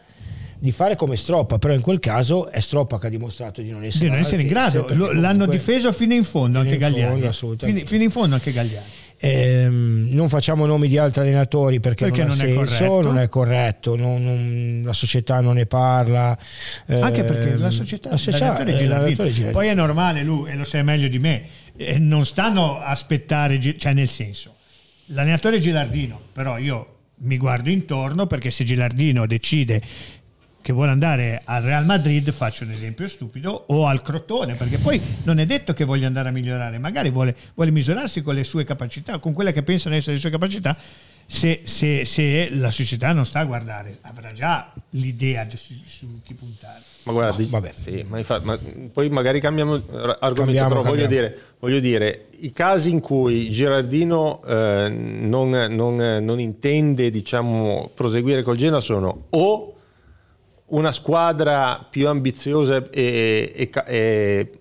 di 0.59 0.71
fare 0.71 0.95
come 0.95 1.15
Stroppa, 1.15 1.57
però 1.57 1.73
in 1.73 1.81
quel 1.81 1.97
caso 1.99 2.47
è 2.51 2.59
Stroppa 2.59 2.99
che 2.99 3.07
ha 3.07 3.09
dimostrato 3.09 3.61
di 3.61 3.71
non 3.71 3.83
essere, 3.83 4.05
Di 4.05 4.11
non 4.11 4.19
essere 4.19 4.43
in 4.43 4.47
grado, 4.47 4.85
Lo- 4.89 5.11
l'hanno 5.11 5.45
comunque- 5.45 5.57
difeso 5.57 5.91
fino 5.91 6.13
in 6.13 6.23
fondo 6.23 6.59
Fino 6.61 6.71
anche 6.71 6.77
Gagliani. 6.77 7.31
Fino, 7.57 7.85
fino 7.85 8.03
in 8.03 8.11
fondo 8.11 8.35
anche 8.35 8.51
Gagliani. 8.51 8.85
Ehm, 9.23 10.07
non 10.11 10.29
facciamo 10.29 10.65
nomi 10.65 10.87
di 10.87 10.97
altri 10.97 11.21
allenatori 11.21 11.79
perché, 11.79 12.05
Perché 12.05 12.23
non, 12.23 12.35
non 12.37 12.45
è 12.45 12.49
senso, 12.49 12.85
corretto. 12.85 13.01
non 13.01 13.19
è 13.19 13.27
corretto, 13.27 13.95
non- 13.95 14.23
non- 14.23 14.81
la 14.83 14.93
società 14.93 15.41
non 15.41 15.55
ne 15.55 15.65
parla. 15.67 16.35
Anche 16.87 17.23
perché 17.23 17.51
Ehm, 17.51 17.59
la 17.59 17.69
società, 17.69 18.09
la 18.09 18.17
società- 18.17 18.63
l'allenatore 18.63 19.29
eh, 19.29 19.49
poi 19.51 19.67
è 19.67 19.73
normale 19.75 20.23
lui 20.23 20.49
e 20.51 20.55
lo 20.55 20.63
sai 20.63 20.83
meglio 20.83 21.07
di 21.07 21.19
me 21.19 21.43
eh, 21.85 21.99
non 21.99 22.25
stanno 22.25 22.79
a 22.79 22.87
aspettare 22.87 23.59
cioè 23.77 23.93
nel 23.93 24.07
senso 24.07 24.55
l'allenatore 25.07 25.59
Gilardino 25.59 26.19
però 26.31 26.57
io 26.57 26.97
mi 27.23 27.37
guardo 27.37 27.69
intorno 27.69 28.27
perché 28.27 28.51
se 28.51 28.63
Gilardino 28.63 29.25
decide 29.25 29.81
che 30.61 30.73
vuole 30.73 30.91
andare 30.91 31.41
al 31.43 31.63
Real 31.63 31.85
Madrid 31.85 32.31
faccio 32.31 32.63
un 32.63 32.71
esempio 32.71 33.07
stupido 33.07 33.65
o 33.67 33.87
al 33.87 34.01
Crotone 34.01 34.55
perché 34.55 34.77
poi 34.77 35.01
non 35.23 35.39
è 35.39 35.45
detto 35.45 35.73
che 35.73 35.85
voglia 35.85 36.07
andare 36.07 36.29
a 36.29 36.31
migliorare 36.31 36.77
magari 36.77 37.09
vuole, 37.09 37.35
vuole 37.55 37.71
misurarsi 37.71 38.21
con 38.21 38.35
le 38.35 38.43
sue 38.43 38.63
capacità 38.63 39.17
con 39.17 39.33
quelle 39.33 39.53
che 39.53 39.63
pensano 39.63 39.95
essere 39.95 40.13
le 40.13 40.19
sue 40.21 40.29
capacità 40.29 40.77
se, 41.25 41.61
se- 41.63 42.05
se 42.05 42.49
la 42.51 42.71
società 42.71 43.11
non 43.13 43.25
sta 43.25 43.39
a 43.39 43.45
guardare 43.45 43.97
avrà 44.01 44.31
già 44.31 44.71
l'idea 44.91 45.43
di- 45.45 45.57
su, 45.57 45.73
su 45.85 46.07
chi 46.23 46.33
puntare 46.33 46.81
Ma 47.03 47.13
guarda, 47.13 47.41
No, 47.41 47.47
vabbè. 47.49 47.73
sì, 47.79 48.05
ma 48.07 48.17
infatti- 48.19 48.45
ma 48.45 48.59
poi 48.93 49.09
magari 49.09 49.39
cambiamo 49.39 49.75
r- 49.75 49.81
argomento, 50.19 50.33
Cambiamo, 50.59 50.69
però 50.69 50.81
voglio 50.83 51.07
dire, 51.07 51.37
voglio 51.59 51.79
dire, 51.79 52.27
i 52.39 52.51
casi 52.51 52.91
in 52.91 52.99
cui 52.99 53.49
Girardino 53.49 54.41
eh, 54.43 54.89
non, 54.89 55.49
non- 55.49 56.23
non 56.23 56.39
intende 56.39 57.09
diciamo, 57.09 57.89
proseguire 57.93 58.43
col 58.43 58.57
Genoa 58.57 58.81
sono 58.81 59.25
o 59.31 59.75
una 60.67 60.91
squadra 60.91 61.85
più 61.89 62.07
ambiziosa 62.07 62.87
e, 62.91 63.51
e 63.55 63.69
e 63.87 64.51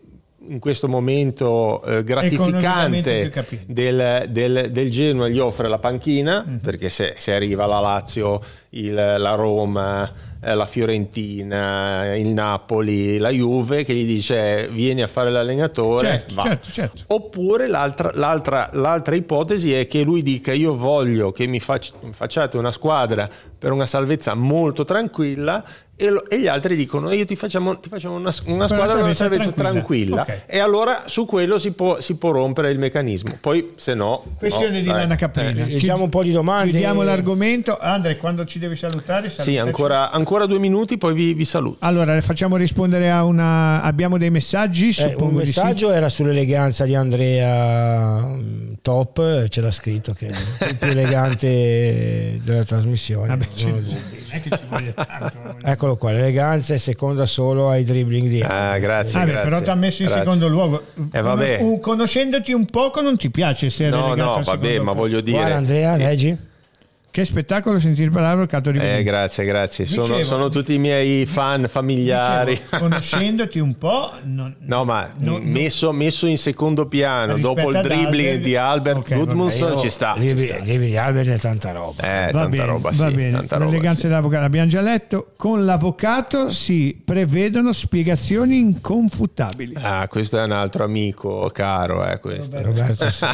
in 0.49 0.59
questo 0.59 0.89
momento 0.89 1.83
eh, 1.83 2.03
gratificante 2.03 3.31
del, 3.67 4.27
del- 4.31 4.71
del 4.71 4.91
Genoa 4.91 5.29
gli 5.29 5.39
offre 5.39 5.69
la 5.69 5.79
panchina 5.79 6.43
Mhm. 6.47 6.59
perché 6.59 6.89
se, 6.89 7.15
se 7.19 7.35
arriva 7.35 7.67
la 7.67 7.79
Lazio, 7.81 8.41
il- 8.71 8.95
la 8.95 9.35
Roma, 9.35 10.11
la 10.43 10.67
Fiorentina, 10.67 12.15
il 12.17 12.29
Napoli, 12.29 13.19
la 13.19 13.29
Juve 13.31 13.85
che 13.85 13.95
gli 13.95 14.07
dice 14.07 14.69
vieni 14.73 15.03
a 15.03 15.07
fare 15.07 15.31
l'allenatore, 15.31 16.09
Certo, 16.09 16.41
certo, 16.43 16.71
certo. 16.71 17.03
Oppure 17.09 17.69
l'altra, 17.69 18.11
l'altra- 18.15 18.71
l'altra 18.73 19.15
ipotesi 19.15 19.73
è 19.75 19.87
che 19.87 20.03
lui 20.03 20.23
dica 20.23 20.53
io 20.53 20.75
voglio 20.75 21.31
che 21.33 21.47
mi 21.47 21.61
fac- 21.61 21.93
facciate 22.13 22.57
una 22.57 22.73
squadra 22.73 23.29
per 23.59 23.73
una 23.73 23.85
salvezza 23.87 24.33
molto 24.35 24.85
tranquilla 24.85 25.63
e, 25.95 26.09
lo- 26.09 26.27
e 26.31 26.41
gli 26.41 26.47
altri 26.47 26.77
dicono 26.77 27.13
io 27.13 27.27
ti 27.27 27.37
facciamo, 27.37 27.79
ti 27.79 27.91
facciamo 27.91 28.15
una, 28.15 28.33
una 28.47 28.67
squadra 28.67 28.95
per 28.95 29.05
una 29.05 29.13
salvezza 29.13 29.51
tranquilla, 29.53 30.23
tranquilla. 30.23 30.23
Ok. 30.23 30.43
e 30.47 30.59
allora 30.59 31.03
su 31.05 31.27
quello 31.27 31.59
si 31.59 31.73
può, 31.73 32.01
si 32.01 32.15
può 32.17 32.31
rompere 32.31 32.71
il 32.71 32.79
meccanismo. 32.79 33.37
Poi 33.39 33.73
se 33.77 33.93
no... 33.93 34.25
Questione 34.39 34.79
no, 34.79 34.81
di. 34.81 34.87
Lana 34.87 35.17
Caprina. 35.17 35.67
Eh, 35.67 35.73
Leggiamo 35.73 36.05
un 36.05 36.09
po' 36.09 36.23
di 36.23 36.33
domande. 36.33 36.71
Chiudiamo 36.71 37.03
l'argomento. 37.03 37.77
Andre, 37.79 38.17
quando 38.17 38.47
ci 38.47 38.59
devi 38.59 38.77
salutare? 38.77 39.29
sì, 39.29 39.43
salutaci. 39.43 39.59
ancora, 39.59 40.11
ancora 40.31 40.47
due 40.47 40.61
minuti, 40.61 40.97
poi 40.97 41.13
vi, 41.13 41.35
vi 41.35 41.45
saluto. 41.45 41.79
Allora, 41.81 42.15
le 42.15 42.23
facciamo 42.23 42.57
rispondere 42.57 43.11
a 43.11 43.25
una... 43.25 43.83
Abbiamo 43.83 44.17
dei 44.17 44.31
messaggi? 44.31 44.91
Eh, 44.91 44.93
Suppongo 44.93 45.39
un 45.39 45.43
di 45.43 45.51
sì. 45.51 45.59
messaggio 45.59 45.91
era 45.91 46.09
sull'eleganza 46.09 46.85
di 46.85 46.95
Andrea 46.95 48.21
mm, 48.21 48.75
top, 48.81 49.49
c'era 49.49 49.73
scritto 49.73 50.13
che 50.13 50.29
è 50.29 50.69
il 50.69 50.77
più 50.77 50.89
elegante 50.91 52.41
della 52.45 52.63
trasmissione. 52.63 53.27
Vabbè, 53.27 53.47
non 53.65 53.85
è 54.29 54.41
che 54.41 54.51
ci 54.51 54.63
voglia 54.69 54.93
tanto. 54.93 55.57
Eccolo 55.65 55.97
qua, 55.97 56.13
l'eleganza 56.13 56.75
è 56.75 56.79
seconda 56.79 57.27
solo 57.27 57.69
ai 57.69 57.83
dribbling 57.83 58.29
di 58.29 58.41
Ah, 58.43 58.79
grazie. 58.79 59.19
Vabbè, 59.19 59.33
grazie. 59.33 59.49
però 59.51 59.63
ti 59.63 59.71
ha 59.71 59.75
messo 59.75 60.03
in 60.03 60.09
Grazie. 60.09 60.25
secondo 60.25 60.47
luogo. 60.47 60.85
Eh, 61.11 61.21
vabbè. 61.21 61.81
Conoscendoti 61.81 62.53
un 62.53 62.67
poco 62.67 63.01
non 63.01 63.17
ti 63.17 63.31
piace 63.31 63.67
essere 63.67 63.91
No, 63.91 64.15
no, 64.15 64.41
vabbè, 64.45 64.79
ma 64.79 64.93
voglio 64.93 65.21
dire... 65.21 65.39
Guarda 65.39 65.57
Andrea, 65.57 65.97
leggi. 65.97 66.49
Che 67.13 67.25
spettacolo 67.25 67.81
sentire 67.81 68.09
parlare 68.11 68.35
avvocato 68.35 68.71
di 68.71 68.79
Eh, 68.79 69.03
grazie, 69.03 69.45
grazie. 69.45 69.85
Sono, 69.85 70.03
Dicevo- 70.05 70.23
sono 70.25 70.49
tutti 70.49 70.75
i 70.75 70.79
miei 70.79 71.27
fan 71.27 71.67
familiari. 71.69 72.53
Dicevo, 72.55 72.83
conoscendoti 72.85 73.59
un 73.59 73.77
po'... 73.77 74.13
non- 74.23 74.55
No, 74.61 74.85
ma 74.85 75.11
non- 75.19 75.43
messo, 75.43 75.91
messo 75.91 76.27
in 76.27 76.39
secondo 76.39 76.87
piano 76.87 77.37
dopo 77.37 77.71
il 77.73 77.81
dribbling 77.81 78.29
Albert- 78.29 78.43
di 78.43 78.55
Albert 78.57 78.97
Ok, 78.99 79.15
Gudmundsson 79.15 79.73
Io- 79.73 79.79
ci 79.79 79.89
sta. 79.89 80.15
ci 80.17 80.21
Libri, 80.21 80.47
sta, 80.47 80.57
ci 80.63 80.71
libri 80.71 80.87
di 80.87 80.97
Albert 80.97 81.29
è 81.31 81.39
tanta 81.41 81.73
roba. 81.73 82.03
Eh, 82.03 82.27
Va 82.27 82.31
tanta 82.43 82.49
bene, 82.49 82.65
roba, 82.67 82.91
va 82.93 83.09
sì, 83.09 83.15
bene. 83.15 83.31
tanta 83.33 83.57
roba, 83.57 83.71
L'eleganza 83.73 84.01
sì. 84.03 84.07
dell'avvocato 84.07 84.43
l'abbiamo 84.43 84.69
già 84.69 84.81
letto. 84.81 85.33
Con 85.37 85.65
l'avvocato 85.65 86.51
si 86.53 87.01
prevedono 87.05 87.73
spiegazioni 87.73 88.59
inconfutabili. 88.59 89.75
Ah, 89.77 90.07
questo 90.09 90.39
è 90.39 90.45
un 90.45 90.53
altro 90.53 90.85
amico 90.85 91.51
caro, 91.53 92.07
eh, 92.07 92.21
questo. 92.21 92.63
Roberto, 92.63 93.11
sì. 93.11 93.27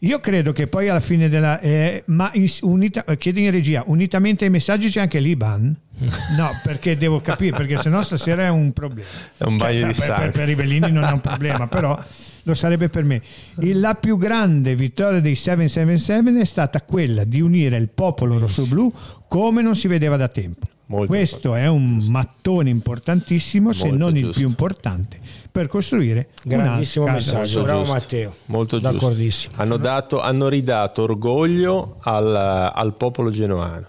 Io 0.00 0.18
credo 0.20 0.52
che 0.52 0.66
poi 0.66 0.88
alla 0.88 1.00
fine 1.00 1.28
della... 1.28 1.60
eh, 1.60 2.02
ma 2.06 2.30
in- 2.34 2.48
unita- 2.96 3.04
eh, 3.04 3.18
chiedo 3.18 3.38
in 3.40 3.50
regia, 3.50 3.82
unitamente 3.86 4.44
ai 4.44 4.50
messaggi 4.50 4.88
c'è 4.88 5.00
anche 5.00 5.18
l'Iban? 5.18 5.76
No, 6.36 6.50
perché 6.62 6.96
devo 6.96 7.20
capire, 7.20 7.56
perché 7.56 7.78
sennò 7.78 8.02
stasera 8.02 8.42
è 8.44 8.48
un 8.48 8.72
problema. 8.72 9.08
È 9.36 9.44
un 9.44 9.56
bagno 9.56 9.80
per, 9.80 9.88
di 9.92 9.94
per- 9.98 10.04
sangue. 10.08 10.30
per 10.30 10.48
i 10.50 10.54
Bellini 10.54 10.90
non 10.90 11.04
è 11.04 11.12
un 11.12 11.20
problema, 11.20 11.66
però 11.68 11.98
lo 12.42 12.54
sarebbe 12.54 12.88
per 12.90 13.04
me. 13.04 13.22
Il- 13.60 13.80
La 13.80 13.94
più 13.94 14.18
grande 14.18 14.74
vittoria 14.76 15.20
dei 15.20 15.34
777 15.34 16.38
è 16.40 16.44
stata 16.44 16.82
quella 16.82 17.24
di 17.24 17.40
unire 17.40 17.76
il 17.78 17.88
popolo 17.88 18.38
rossoblu 18.38 18.92
come 19.28 19.62
non 19.62 19.74
si 19.74 19.88
vedeva 19.88 20.16
da 20.16 20.28
tempo. 20.28 20.66
Molto 20.88 21.06
Questo 21.08 21.54
è 21.56 21.66
un 21.66 21.98
mattone 22.10 22.70
importantissimo, 22.70 23.72
se 23.72 23.88
Molto 23.88 24.04
non 24.04 24.16
il 24.16 24.22
giusto. 24.24 24.38
più 24.38 24.48
importante, 24.48 25.18
per 25.56 25.68
costruire 25.68 26.28
Grandissimo 26.42 27.06
messaggio. 27.08 27.62
Bravo 27.62 27.78
giusto. 27.80 27.94
Matteo. 27.94 28.34
Molto 28.46 28.78
giusto. 28.78 28.92
D'accordissimo. 28.92 29.54
Hanno, 29.56 29.78
dato- 29.78 30.20
hanno 30.20 30.48
ridato 30.48 31.02
orgoglio 31.02 31.96
al, 32.02 32.36
al 32.74 32.94
popolo 32.94 33.30
genoano, 33.30 33.88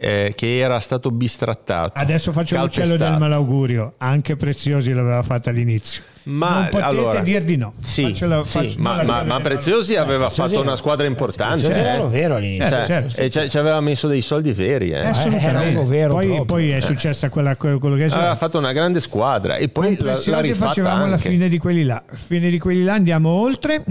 eh, 0.00 0.32
che 0.36 0.58
era 0.58 0.78
stato 0.78 1.10
bistrattato. 1.10 1.92
Adesso 1.98 2.30
faccio 2.32 2.56
l'uccello 2.58 2.96
del 2.96 3.16
malaugurio, 3.18 3.94
anche 3.98 4.36
Preziosi 4.36 4.92
l'aveva 4.92 5.22
fatta 5.22 5.50
all'inizio. 5.50 6.02
Ma 6.28 6.50
non 6.54 6.62
potete 6.64 6.82
allora, 6.82 7.20
dir 7.22 7.42
di 7.42 7.56
no. 7.56 7.72
Sì, 7.80 8.02
Faccio 8.02 8.26
la- 8.26 8.44
sì, 8.44 8.50
faccio- 8.50 8.74
ma, 8.80 8.96
la 8.96 9.02
ma- 9.02 9.22
ma 9.22 9.40
Preziosi 9.40 9.96
aveva 9.96 10.26
Preziosi 10.26 10.40
fatto 10.50 10.60
era- 10.60 10.68
una 10.70 10.76
squadra 10.76 11.06
importante. 11.06 11.62
Preziosi 11.64 11.80
era 11.80 12.04
eh. 12.04 12.08
vero 12.08 12.34
all'inizio. 12.36 12.66
Eh, 12.66 12.70
Cioè, 12.70 12.84
certo. 12.84 13.20
e 13.20 13.30
ci 13.30 13.48
ci 13.50 13.58
aveva 13.58 13.80
messo 13.80 14.08
dei 14.08 14.20
soldi 14.20 14.52
veri. 14.52 14.90
eh. 14.90 14.98
Eh, 14.98 15.06
assolutamente. 15.06 15.70
uno 15.78 15.86
vero 15.86 16.12
poi, 16.12 16.44
poi 16.44 16.70
è 16.70 16.80
successa 16.80 17.30
quella, 17.30 17.56
quello 17.56 17.78
che 17.96 18.04
è 18.06 18.10
Aveva 18.10 18.36
fatto 18.36 18.58
una 18.58 18.72
grande 18.72 19.00
squadra 19.00 19.56
e 19.56 19.68
poi 19.70 19.96
Con 19.96 20.06
l'ha 20.06 20.40
rifatta 20.40 20.66
facevamo 20.68 21.06
la 21.06 21.14
anche. 21.14 21.28
fine 21.30 21.48
di 21.48 21.56
quelli 21.58 21.82
là. 21.84 22.02
Fine 22.12 22.50
di 22.50 22.58
quelli 22.58 22.84
là 22.84 22.92
andiamo 22.92 23.30
oltre. 23.30 23.82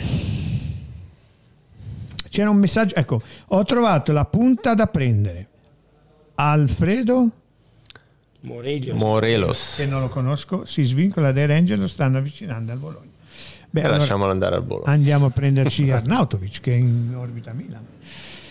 C'era 2.30 2.50
un 2.52 2.58
messaggio, 2.58 2.94
ecco, 2.96 3.20
ho 3.48 3.64
trovato 3.64 4.12
la 4.12 4.26
punta 4.26 4.76
da 4.76 4.86
prendere. 4.86 5.48
Alfredo, 6.40 7.32
Morelia. 8.42 8.94
Morelos. 8.94 9.78
che 9.80 9.88
non 9.88 10.02
lo 10.02 10.08
conosco, 10.08 10.66
si 10.66 10.84
svincola 10.84 11.32
dai 11.32 11.48
Ranger, 11.48 11.80
lo 11.80 11.88
stanno 11.88 12.20
avvicinando 12.20 12.72
al 12.72 12.78
Bologna. 12.78 13.10
Beh, 13.70 13.82
allora 13.82 13.98
lasciamolo 13.98 14.30
andare 14.30 14.56
al 14.56 14.64
Bologna. 14.64 14.92
Andiamo 14.92 15.26
a 15.26 15.30
prenderci 15.32 15.90
Arnautovic 15.92 16.62
che 16.62 16.74
è 16.74 16.76
in 16.76 17.14
orbita 17.16 17.54
Milan. 17.54 17.84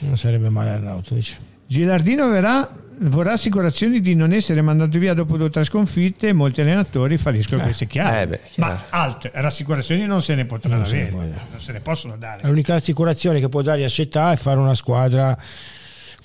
Non 0.01 0.18
sarebbe 0.18 0.49
male 0.49 0.70
Arnautovic. 0.70 1.37
Gilardino 1.64 2.28
verrà, 2.28 2.68
vorrà 2.99 3.32
assicurazioni 3.32 4.01
di 4.01 4.16
non 4.16 4.32
essere 4.32 4.62
mandato 4.62 4.99
via 4.99 5.14
dopo 5.14 5.37
due 5.37 5.47
o 5.47 5.51
tre 5.51 5.62
sconfitte. 5.62 6.32
Molti 6.32 6.62
allenatori 6.62 7.16
falliscono 7.18 7.61
eh, 7.61 7.64
questo, 7.66 7.84
è 7.84 7.87
chiaro. 7.87 8.20
Eh 8.20 8.26
beh, 8.26 8.41
chiaro. 8.51 8.72
Ma 8.72 8.82
altre 8.89 9.30
rassicurazioni 9.32 10.07
non 10.07 10.20
se 10.22 10.34
ne 10.34 10.45
potranno 10.45 10.78
non 10.78 10.84
avere, 10.84 11.11
se 11.11 11.16
non 11.16 11.61
se 11.61 11.72
ne 11.72 11.80
possono 11.80 12.16
dare. 12.16 12.47
L'unica 12.49 12.74
assicurazione 12.74 13.39
che 13.39 13.49
può 13.49 13.62
dare 13.62 13.84
a 13.84 13.89
Città 13.89 14.32
è 14.32 14.37
fare 14.37 14.59
una 14.59 14.74
squadra 14.74 15.37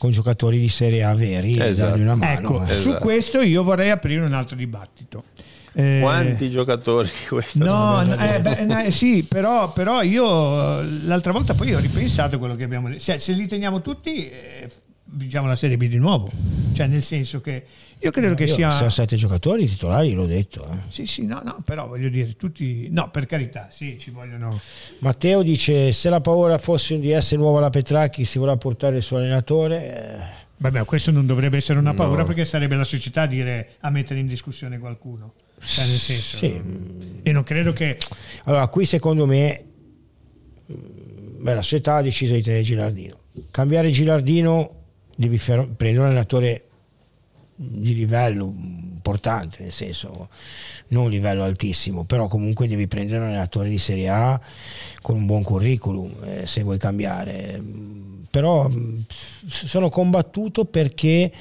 con 0.01 0.09
giocatori 0.09 0.59
di 0.59 0.67
Serie 0.67 1.03
A 1.03 1.13
veri 1.13 1.51
esatto. 1.51 1.69
e 1.69 1.75
dargli 1.75 2.01
una 2.01 2.15
mano. 2.15 2.39
Ecco, 2.39 2.63
esatto. 2.63 2.73
su 2.73 2.93
questo 2.99 3.39
io 3.41 3.61
vorrei 3.61 3.91
aprire 3.91 4.25
un 4.25 4.33
altro 4.33 4.55
dibattito. 4.55 5.25
Eh, 5.73 5.99
Quanti 6.01 6.49
giocatori 6.49 7.07
di 7.07 7.27
questa 7.27 7.63
no, 7.63 8.01
eh, 8.01 8.41
beh, 8.41 8.65
no, 8.65 8.89
sì, 8.89 9.23
però, 9.23 9.71
però, 9.71 10.01
io 10.01 10.81
l'altra 11.05 11.31
volta 11.31 11.53
poi 11.53 11.75
ho 11.75 11.79
ripensato 11.79 12.39
quello 12.39 12.55
che 12.55 12.63
abbiamo 12.63 12.87
detto. 12.89 12.99
Se, 12.99 13.19
se 13.19 13.33
li 13.33 13.45
teniamo 13.45 13.81
tutti, 13.81 14.27
eh, 14.27 14.67
vinciamo 15.11 15.47
la 15.47 15.55
Serie 15.55 15.77
B 15.77 15.87
di 15.87 15.97
nuovo. 15.97 16.29
Cioè, 16.73 16.87
nel 16.87 17.01
senso 17.01 17.41
che 17.41 17.63
io 17.99 18.11
credo 18.11 18.33
che 18.33 18.43
io, 18.43 18.53
sia. 18.53 18.77
Ha 18.77 18.89
sette 18.89 19.15
giocatori 19.15 19.67
titolari, 19.67 20.13
l'ho 20.13 20.25
detto. 20.25 20.67
Eh. 20.71 20.77
Sì, 20.89 21.05
sì, 21.05 21.25
no, 21.25 21.41
no, 21.43 21.61
però 21.63 21.87
voglio 21.87 22.09
dire, 22.09 22.35
tutti. 22.35 22.87
No, 22.89 23.09
per 23.09 23.25
carità, 23.25 23.67
sì, 23.71 23.97
ci 23.99 24.11
vogliono. 24.11 24.59
Matteo 24.99 25.43
dice: 25.43 25.91
se 25.91 26.09
la 26.09 26.21
paura 26.21 26.57
fosse 26.57 26.95
un 26.95 27.01
DS 27.01 27.33
nuovo 27.33 27.57
alla 27.57 27.69
Petracchi, 27.69 28.25
si 28.25 28.39
vorrà 28.39 28.55
portare 28.57 28.97
il 28.97 29.03
suo 29.03 29.17
allenatore. 29.17 29.97
Eh. 29.97 30.39
Vabbè, 30.57 30.85
questo 30.85 31.09
non 31.09 31.25
dovrebbe 31.25 31.57
essere 31.57 31.79
una 31.79 31.95
paura 31.95 32.21
no. 32.21 32.27
perché 32.27 32.45
sarebbe 32.45 32.75
la 32.75 32.83
società 32.83 33.23
a 33.23 33.25
dire 33.25 33.77
a 33.79 33.89
mettere 33.89 34.19
in 34.19 34.27
discussione 34.27 34.77
qualcuno. 34.77 35.33
Cioè, 35.59 35.85
nel 35.85 35.95
senso, 35.95 36.37
sì. 36.37 36.61
E 37.23 37.31
non 37.31 37.41
credo 37.41 37.73
che... 37.73 37.97
Allora, 38.43 38.67
qui 38.67 38.85
secondo 38.85 39.25
me 39.25 39.65
beh, 40.67 41.53
la 41.55 41.61
società 41.63 41.95
ha 41.95 42.01
deciso 42.01 42.33
di 42.35 42.43
tenere 42.43 42.63
Gilardino. 42.63 43.17
Cambiare 43.49 43.89
Gilardino 43.89 44.80
devi 45.21 45.37
prendere 45.37 45.99
un 45.99 46.05
allenatore 46.05 46.65
di 47.55 47.93
livello 47.93 48.51
importante, 48.55 49.57
nel 49.61 49.71
senso 49.71 50.29
non 50.87 51.05
un 51.05 51.09
livello 51.11 51.43
altissimo, 51.43 52.05
però 52.05 52.27
comunque 52.27 52.67
devi 52.67 52.87
prendere 52.87 53.19
un 53.19 53.27
allenatore 53.27 53.69
di 53.69 53.77
Serie 53.77 54.09
A 54.09 54.41
con 55.01 55.15
un 55.15 55.25
buon 55.27 55.43
curriculum 55.43 56.11
eh, 56.23 56.47
se 56.47 56.63
vuoi 56.63 56.79
cambiare. 56.79 57.61
Però 58.31 58.69
sono 59.45 59.89
combattuto 59.89 60.65
perché 60.65 61.31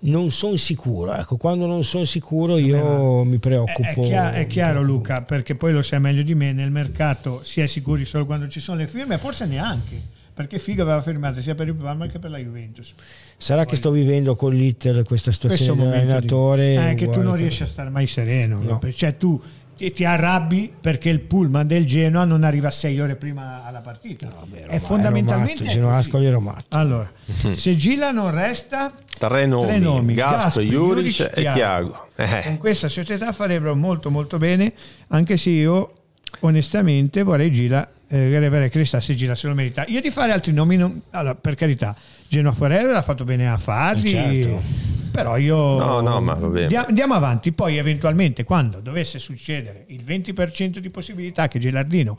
non 0.00 0.32
sono 0.32 0.56
sicuro. 0.56 1.14
Ecco, 1.14 1.36
quando 1.36 1.66
non 1.66 1.84
sono 1.84 2.04
sicuro 2.04 2.56
io 2.56 3.22
mi 3.22 3.38
preoccupo. 3.38 4.02
È, 4.02 4.06
chiaro, 4.06 4.36
è 4.36 4.46
chiaro 4.46 4.82
Luca, 4.82 5.22
perché 5.22 5.54
poi 5.54 5.72
lo 5.72 5.82
sai 5.82 6.00
meglio 6.00 6.22
di 6.22 6.34
me, 6.34 6.52
nel 6.52 6.70
mercato 6.70 7.42
si 7.44 7.60
è 7.60 7.66
sicuri 7.66 8.04
solo 8.04 8.26
quando 8.26 8.48
ci 8.48 8.58
sono 8.58 8.78
le 8.78 8.86
firme, 8.88 9.18
forse 9.18 9.46
neanche. 9.46 10.20
Perché 10.34 10.58
Figo 10.58 10.82
aveva 10.82 11.02
firmato 11.02 11.42
sia 11.42 11.54
per 11.54 11.68
il 11.68 11.74
Parma 11.74 12.06
che 12.06 12.18
per 12.18 12.30
la 12.30 12.38
Juventus. 12.38 12.94
Sarà 13.36 13.62
poi, 13.62 13.70
che 13.70 13.76
sto 13.76 13.90
vivendo 13.90 14.34
con 14.34 14.54
l'Iter 14.54 15.02
questa 15.04 15.30
situazione 15.30 15.84
dell'allenatore. 15.84 16.70
Di, 16.70 16.90
eh, 16.90 16.94
che 16.94 17.10
tu 17.10 17.20
non 17.20 17.36
riesci 17.36 17.62
a 17.62 17.66
stare 17.66 17.90
mai 17.90 18.06
sereno. 18.06 18.60
No. 18.62 18.80
Cioè 18.94 19.16
tu 19.18 19.40
ti, 19.76 19.90
ti, 19.90 20.04
arrabbi 20.04 20.72
perché 20.80 21.10
il 21.10 21.20
pullman 21.20 21.66
del 21.66 21.84
Genoa 21.84 22.24
non 22.24 22.44
arriva 22.44 22.70
sei 22.70 22.98
ore 23.00 23.16
prima 23.16 23.64
alla 23.64 23.80
partita. 23.80 24.26
No, 24.26 24.46
beh, 24.46 24.66
è 24.66 24.78
fondamentalmente. 24.78 25.66
Genoascoli 25.66 26.24
ero 26.24 26.40
matto. 26.40 26.76
Allora, 26.76 27.10
se 27.52 27.76
Gila 27.76 28.10
non 28.10 28.30
resta, 28.30 28.92
tre 29.18 29.44
nomi, 29.44 29.66
tre 29.66 29.78
nomi 29.78 30.14
Gasp, 30.14 30.60
Juric 30.60 31.30
e 31.34 31.50
Tiago. 31.52 32.08
Eh. 32.16 32.42
Con 32.44 32.58
questa 32.58 32.88
società 32.88 33.32
farebbero 33.32 33.74
molto 33.74 34.10
molto 34.10 34.38
bene, 34.38 34.72
anche 35.08 35.36
se 35.36 35.50
io 35.50 35.92
onestamente 36.40 37.22
vorrei 37.22 37.50
Gila 37.50 37.88
eh, 38.12 38.48
vorrei 38.48 38.68
che 38.68 38.78
restasse 38.78 39.14
Gila 39.14 39.34
se 39.34 39.48
lo 39.48 39.54
merita. 39.54 39.84
Io 39.88 40.00
di 40.00 40.10
fare 40.10 40.32
altri 40.32 40.52
nomi, 40.52 40.76
non, 40.76 41.00
allora, 41.10 41.34
per 41.34 41.54
carità, 41.54 41.96
Genoa 42.28 42.52
Ferrero 42.52 42.92
l'ha 42.92 43.02
fatto 43.02 43.24
bene 43.24 43.50
a 43.50 43.56
farli. 43.56 44.10
Eh 44.10 44.42
certo 44.42 44.90
però 45.12 45.36
io 45.36 45.76
no, 45.76 46.00
no, 46.00 46.22
ma 46.22 46.38
andiamo 46.86 47.12
avanti 47.12 47.52
poi 47.52 47.76
eventualmente 47.76 48.44
quando 48.44 48.80
dovesse 48.80 49.18
succedere 49.18 49.84
il 49.88 50.02
20% 50.02 50.78
di 50.78 50.88
possibilità 50.88 51.48
che 51.48 51.58
Gelardino 51.58 52.16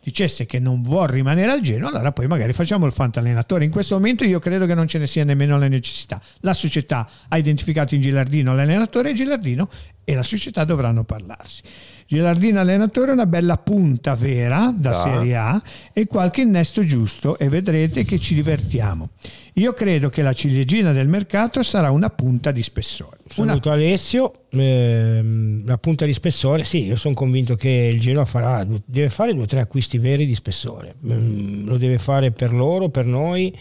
dicesse 0.00 0.46
che 0.46 0.60
non 0.60 0.82
vuole 0.82 1.14
rimanere 1.14 1.50
al 1.50 1.60
Genoa, 1.60 1.88
allora 1.88 2.12
poi 2.12 2.28
magari 2.28 2.52
facciamo 2.52 2.86
il 2.86 2.92
fantallenatore. 2.92 3.64
In 3.64 3.72
questo 3.72 3.96
momento 3.96 4.22
io 4.22 4.38
credo 4.38 4.64
che 4.64 4.74
non 4.74 4.86
ce 4.86 4.98
ne 4.98 5.08
sia 5.08 5.24
nemmeno 5.24 5.58
la 5.58 5.66
necessità. 5.66 6.22
La 6.42 6.54
società 6.54 7.08
ha 7.26 7.36
identificato 7.36 7.96
in 7.96 8.00
Gilardino 8.00 8.54
l'allenatore 8.54 9.10
e 9.10 9.14
Gilardino 9.14 9.68
e 10.04 10.14
la 10.14 10.22
società 10.22 10.62
dovranno 10.62 11.02
parlarsi. 11.02 11.62
Gilardino 12.06 12.60
allenatore 12.60 13.10
una 13.10 13.26
bella 13.26 13.56
punta 13.58 14.14
vera 14.14 14.72
da 14.76 14.90
ah. 14.90 15.02
Serie 15.02 15.36
A 15.36 15.62
e 15.92 16.06
qualche 16.06 16.42
innesto 16.42 16.84
giusto 16.84 17.36
e 17.36 17.48
vedrete 17.48 18.04
che 18.04 18.18
ci 18.18 18.34
divertiamo. 18.34 19.10
Io 19.54 19.72
credo 19.72 20.08
che 20.08 20.22
la 20.22 20.32
ciliegina 20.32 20.92
del 20.92 21.08
mercato 21.08 21.62
sarà 21.62 21.90
una 21.90 22.10
punta 22.10 22.52
di 22.52 22.62
spessore. 22.62 23.16
Saluto 23.26 23.68
una... 23.68 23.76
Alessio, 23.76 24.44
ehm, 24.50 25.66
la 25.66 25.78
punta 25.78 26.04
di 26.04 26.12
spessore, 26.12 26.62
sì, 26.62 26.84
io 26.84 26.96
sono 26.96 27.14
convinto 27.14 27.56
che 27.56 27.90
il 27.92 27.98
Genoa 27.98 28.24
farà, 28.24 28.64
deve 28.84 29.08
fare 29.08 29.32
due 29.32 29.44
o 29.44 29.46
tre 29.46 29.60
acquisti 29.60 29.98
veri 29.98 30.26
di 30.26 30.34
spessore, 30.34 30.94
mm, 31.04 31.66
lo 31.66 31.76
deve 31.76 31.98
fare 31.98 32.30
per 32.30 32.52
loro, 32.52 32.88
per 32.88 33.06
noi 33.06 33.52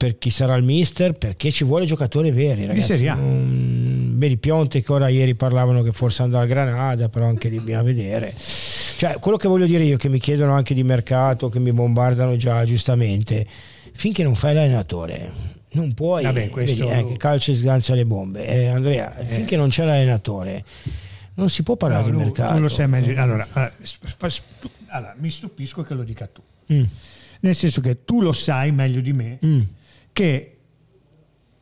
per 0.00 0.16
chi 0.16 0.30
sarà 0.30 0.54
il 0.54 0.64
mister, 0.64 1.12
perché 1.12 1.50
ci 1.50 1.62
vuole 1.62 1.84
giocatori 1.84 2.30
veri, 2.30 2.64
ragazzi. 2.64 2.92
Di 2.92 2.96
Serie 2.96 3.08
A. 3.10 3.16
Um, 3.16 4.09
vedi 4.20 4.36
Pionte 4.36 4.82
che 4.82 4.92
ora 4.92 5.08
ieri 5.08 5.34
parlavano 5.34 5.82
che 5.82 5.92
forse 5.92 6.22
andrà 6.22 6.40
al 6.40 6.46
Granada, 6.46 7.08
però 7.08 7.26
anche 7.26 7.48
lì 7.48 7.58
bisogna 7.58 7.82
vedere. 7.82 8.32
Cioè, 8.36 9.18
quello 9.18 9.36
che 9.36 9.48
voglio 9.48 9.66
dire 9.66 9.82
io, 9.84 9.96
che 9.96 10.08
mi 10.08 10.20
chiedono 10.20 10.52
anche 10.52 10.74
di 10.74 10.82
mercato, 10.82 11.48
che 11.48 11.58
mi 11.58 11.72
bombardano 11.72 12.36
già 12.36 12.64
giustamente, 12.64 13.46
finché 13.92 14.22
non 14.22 14.34
fai 14.34 14.54
l'allenatore, 14.54 15.32
non 15.72 15.94
puoi, 15.94 16.22
Vabbè, 16.24 16.50
questo... 16.50 16.86
vedi, 16.86 17.12
eh, 17.12 17.16
calcio 17.16 17.50
e 17.50 17.54
sgancia 17.54 17.94
le 17.94 18.04
bombe. 18.04 18.46
Eh, 18.46 18.66
Andrea, 18.66 19.16
eh. 19.16 19.26
finché 19.26 19.56
non 19.56 19.70
c'è 19.70 19.84
l'allenatore, 19.84 20.64
non 21.34 21.48
si 21.48 21.62
può 21.62 21.76
parlare 21.76 22.04
no, 22.04 22.10
di 22.10 22.16
mercato. 22.16 22.52
Non 22.52 22.62
lo 22.62 22.68
sai 22.68 22.86
meglio. 22.86 23.20
Allora, 23.20 23.48
allora, 24.88 25.16
mi 25.18 25.30
stupisco 25.30 25.82
che 25.82 25.94
lo 25.94 26.02
dica 26.02 26.26
tu. 26.26 26.42
Mm. 26.72 26.84
Nel 27.40 27.54
senso 27.54 27.80
che 27.80 28.04
tu 28.04 28.20
lo 28.20 28.32
sai 28.32 28.70
meglio 28.70 29.00
di 29.00 29.12
me. 29.12 29.38
Mm 29.44 29.62
che 30.12 30.56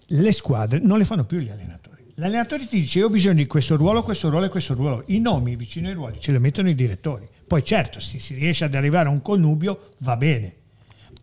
le 0.04 0.32
squadre 0.32 0.80
non 0.80 0.98
le 0.98 1.04
fanno 1.04 1.24
più 1.24 1.38
gli 1.38 1.48
allenatori. 1.48 1.87
L'allenatore 2.18 2.66
ti 2.66 2.80
dice 2.80 2.98
io 2.98 3.06
ho 3.06 3.10
bisogno 3.10 3.34
di 3.36 3.46
questo 3.46 3.76
ruolo, 3.76 4.02
questo 4.02 4.28
ruolo 4.28 4.46
e 4.46 4.48
questo 4.48 4.74
ruolo. 4.74 5.04
I 5.06 5.20
nomi 5.20 5.54
vicino 5.54 5.86
ai 5.86 5.94
ruoli 5.94 6.18
ce 6.18 6.32
li 6.32 6.38
mettono 6.40 6.68
i 6.68 6.74
direttori. 6.74 7.28
Poi 7.46 7.64
certo, 7.64 8.00
se 8.00 8.18
si 8.18 8.34
riesce 8.34 8.64
ad 8.64 8.74
arrivare 8.74 9.08
a 9.08 9.12
un 9.12 9.22
connubio 9.22 9.90
va 9.98 10.16
bene. 10.16 10.52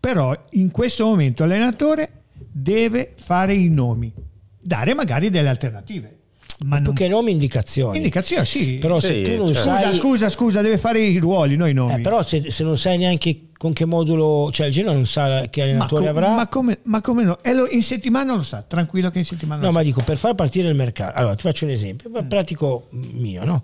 Però 0.00 0.34
in 0.52 0.70
questo 0.70 1.04
momento 1.04 1.44
l'allenatore 1.44 2.22
deve 2.32 3.12
fare 3.14 3.52
i 3.52 3.68
nomi, 3.68 4.10
dare 4.58 4.94
magari 4.94 5.28
delle 5.28 5.50
alternative. 5.50 6.15
Ma 6.64 6.76
più 6.76 6.86
non... 6.86 6.94
che 6.94 7.08
nomi 7.08 7.32
indicazioni. 7.32 7.98
Indicazioni, 7.98 8.46
sì. 8.46 8.74
Però 8.74 8.98
sì, 8.98 9.06
se 9.06 9.22
tu 9.22 9.36
non 9.36 9.52
cioè. 9.52 9.62
sai... 9.62 9.82
Scusa, 9.82 9.98
scusa, 10.00 10.28
scusa, 10.28 10.60
deve 10.62 10.78
fare 10.78 11.00
i 11.00 11.18
ruoli, 11.18 11.56
noi 11.56 11.74
nomi. 11.74 11.94
Eh, 11.94 12.00
però 12.00 12.22
se, 12.22 12.50
se, 12.50 12.64
non 12.64 12.78
sai 12.78 12.96
neanche 12.98 13.48
con 13.56 13.72
che 13.72 13.84
modulo, 13.84 14.50
cioè 14.52 14.68
il 14.68 14.72
Genoa 14.72 14.94
non 14.94 15.06
sa 15.06 15.48
che 15.48 15.62
allenatore 15.62 16.06
ma 16.06 16.12
com- 16.12 16.22
avrà. 16.22 16.34
Ma 16.34 16.48
come, 16.48 16.78
ma 16.84 17.00
come 17.00 17.24
no? 17.24 17.38
Lo, 17.42 17.68
in 17.68 17.82
settimana 17.82 18.34
lo 18.34 18.42
sa, 18.42 18.62
tranquillo 18.62 19.10
che 19.10 19.18
in 19.18 19.24
settimana 19.24 19.60
No, 19.60 19.66
lo 19.66 19.72
ma 19.72 19.80
sa. 19.80 19.84
dico, 19.84 20.02
per 20.02 20.16
far 20.16 20.34
partire 20.34 20.68
il 20.68 20.74
mercato, 20.74 21.18
allora 21.18 21.34
ti 21.34 21.42
faccio 21.42 21.64
un 21.64 21.72
esempio, 21.72 22.10
mm. 22.10 22.26
pratico 22.26 22.86
mio, 22.90 23.44
no? 23.44 23.62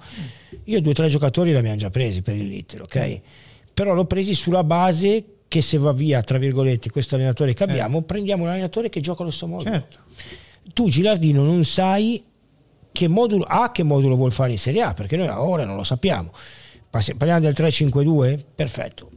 Io 0.64 0.80
due 0.80 0.91
o 0.91 0.95
tre 0.95 1.09
giocatori 1.09 1.51
li 1.51 1.57
abbiamo 1.57 1.76
già 1.76 1.91
presi 1.91 2.20
per 2.20 2.37
il 2.37 2.47
Little, 2.47 2.83
ok? 2.83 2.99
Mm. 2.99 3.14
Però 3.72 3.95
l'ho 3.95 4.05
presi 4.05 4.35
sulla 4.35 4.64
base 4.64 5.24
che 5.49 5.62
se 5.62 5.78
va 5.78 5.93
via, 5.93 6.22
tra 6.22 6.39
virgolette, 6.39 6.91
questo 6.91 7.14
allenatore 7.14 7.55
che 7.55 7.62
abbiamo, 7.62 7.99
certo. 7.99 8.07
prendiamo 8.07 8.45
un 8.45 8.51
allenatore 8.51 8.89
che 8.89 9.01
gioca 9.01 9.22
allo 9.22 9.30
stesso 9.30 9.47
modo. 9.47 9.64
Certo. 9.64 9.99
Tu 10.72 10.89
Gilardino 10.89 11.43
non 11.43 11.64
sai 11.64 12.22
che 12.93 13.09
modulo 13.09 13.45
A, 13.45 13.70
che 13.72 13.82
modulo 13.82 14.14
vuol 14.14 14.32
fare 14.32 14.53
in 14.53 14.59
Serie 14.59 14.82
A, 14.82 14.95
perché 14.95 15.16
noi 15.16 15.28
ora 15.28 15.64
non 15.64 15.76
lo 15.76 15.84
sappiamo. 15.84 16.30
Parliamo 16.90 17.40
del 17.40 17.55
3-5-2, 17.57 18.38
perfetto. 18.55 19.11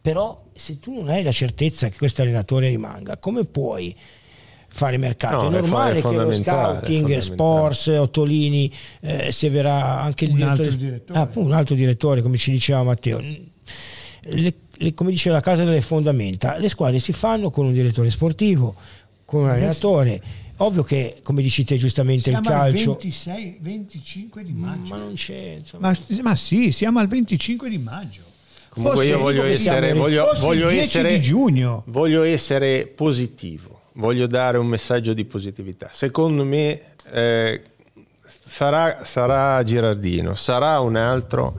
Però 0.00 0.46
se 0.52 0.80
tu 0.80 0.92
non 0.92 1.08
hai 1.08 1.22
la 1.22 1.30
certezza 1.30 1.88
che 1.88 1.96
questo 1.96 2.22
allenatore 2.22 2.68
rimanga, 2.68 3.16
come 3.18 3.44
puoi 3.44 3.96
fare 4.66 4.96
mercato? 4.96 5.48
No, 5.48 5.56
è 5.56 5.60
normale 5.60 5.98
è 5.98 6.02
che 6.02 6.16
lo 6.16 6.32
scouting, 6.32 7.18
Sports, 7.18 7.86
Ottolini, 7.86 8.72
eh, 9.00 9.30
se 9.30 9.48
verrà 9.50 10.00
anche 10.00 10.24
il 10.24 10.30
un 10.30 10.36
direttore, 10.36 10.64
altro 10.64 10.78
direttore. 10.78 11.18
Ah, 11.18 11.28
un 11.34 11.52
altro 11.52 11.74
direttore, 11.76 12.22
come 12.22 12.36
ci 12.36 12.50
diceva 12.50 12.82
Matteo. 12.82 13.20
Le, 13.20 14.54
le, 14.76 14.94
come 14.94 15.10
dice 15.10 15.30
la 15.30 15.40
casa 15.40 15.62
delle 15.62 15.80
fondamenta, 15.80 16.56
le 16.58 16.68
squadre 16.68 16.98
si 16.98 17.12
fanno 17.12 17.50
con 17.50 17.66
un 17.66 17.72
direttore 17.72 18.10
sportivo, 18.10 18.74
con 19.24 19.42
un 19.42 19.50
allenatore 19.50 20.20
Ovvio 20.58 20.82
che, 20.82 21.20
come 21.22 21.42
dici 21.42 21.64
te 21.64 21.76
giustamente, 21.76 22.30
siamo 22.30 22.40
il 22.40 22.46
calcio... 22.46 22.90
Al 22.92 22.96
26, 22.98 23.58
25 23.60 24.42
di 24.44 24.52
maggio. 24.52 24.94
Ma 24.94 24.96
non 24.96 25.14
c'è... 25.14 25.60
Ma, 25.78 25.96
ma, 26.22 26.36
sì, 26.36 26.70
siamo 26.70 26.98
al 26.98 27.08
25 27.08 27.68
di 27.68 27.78
maggio. 27.78 28.20
Comunque 28.68 29.06
io 29.06 29.18
voglio 29.18 29.44
essere, 29.44 29.92
voglio, 29.92 30.30
voglio, 30.38 30.68
essere, 30.68 31.20
giugno. 31.20 31.82
voglio 31.86 32.22
essere 32.22 32.86
positivo, 32.86 33.82
voglio 33.94 34.26
dare 34.26 34.56
un 34.56 34.66
messaggio 34.66 35.12
di 35.12 35.26
positività. 35.26 35.90
Secondo 35.92 36.42
me 36.42 36.80
eh, 37.10 37.62
sarà, 38.24 39.04
sarà 39.04 39.62
Girardino, 39.62 40.34
sarà 40.34 40.80
un 40.80 40.96
altro 40.96 41.58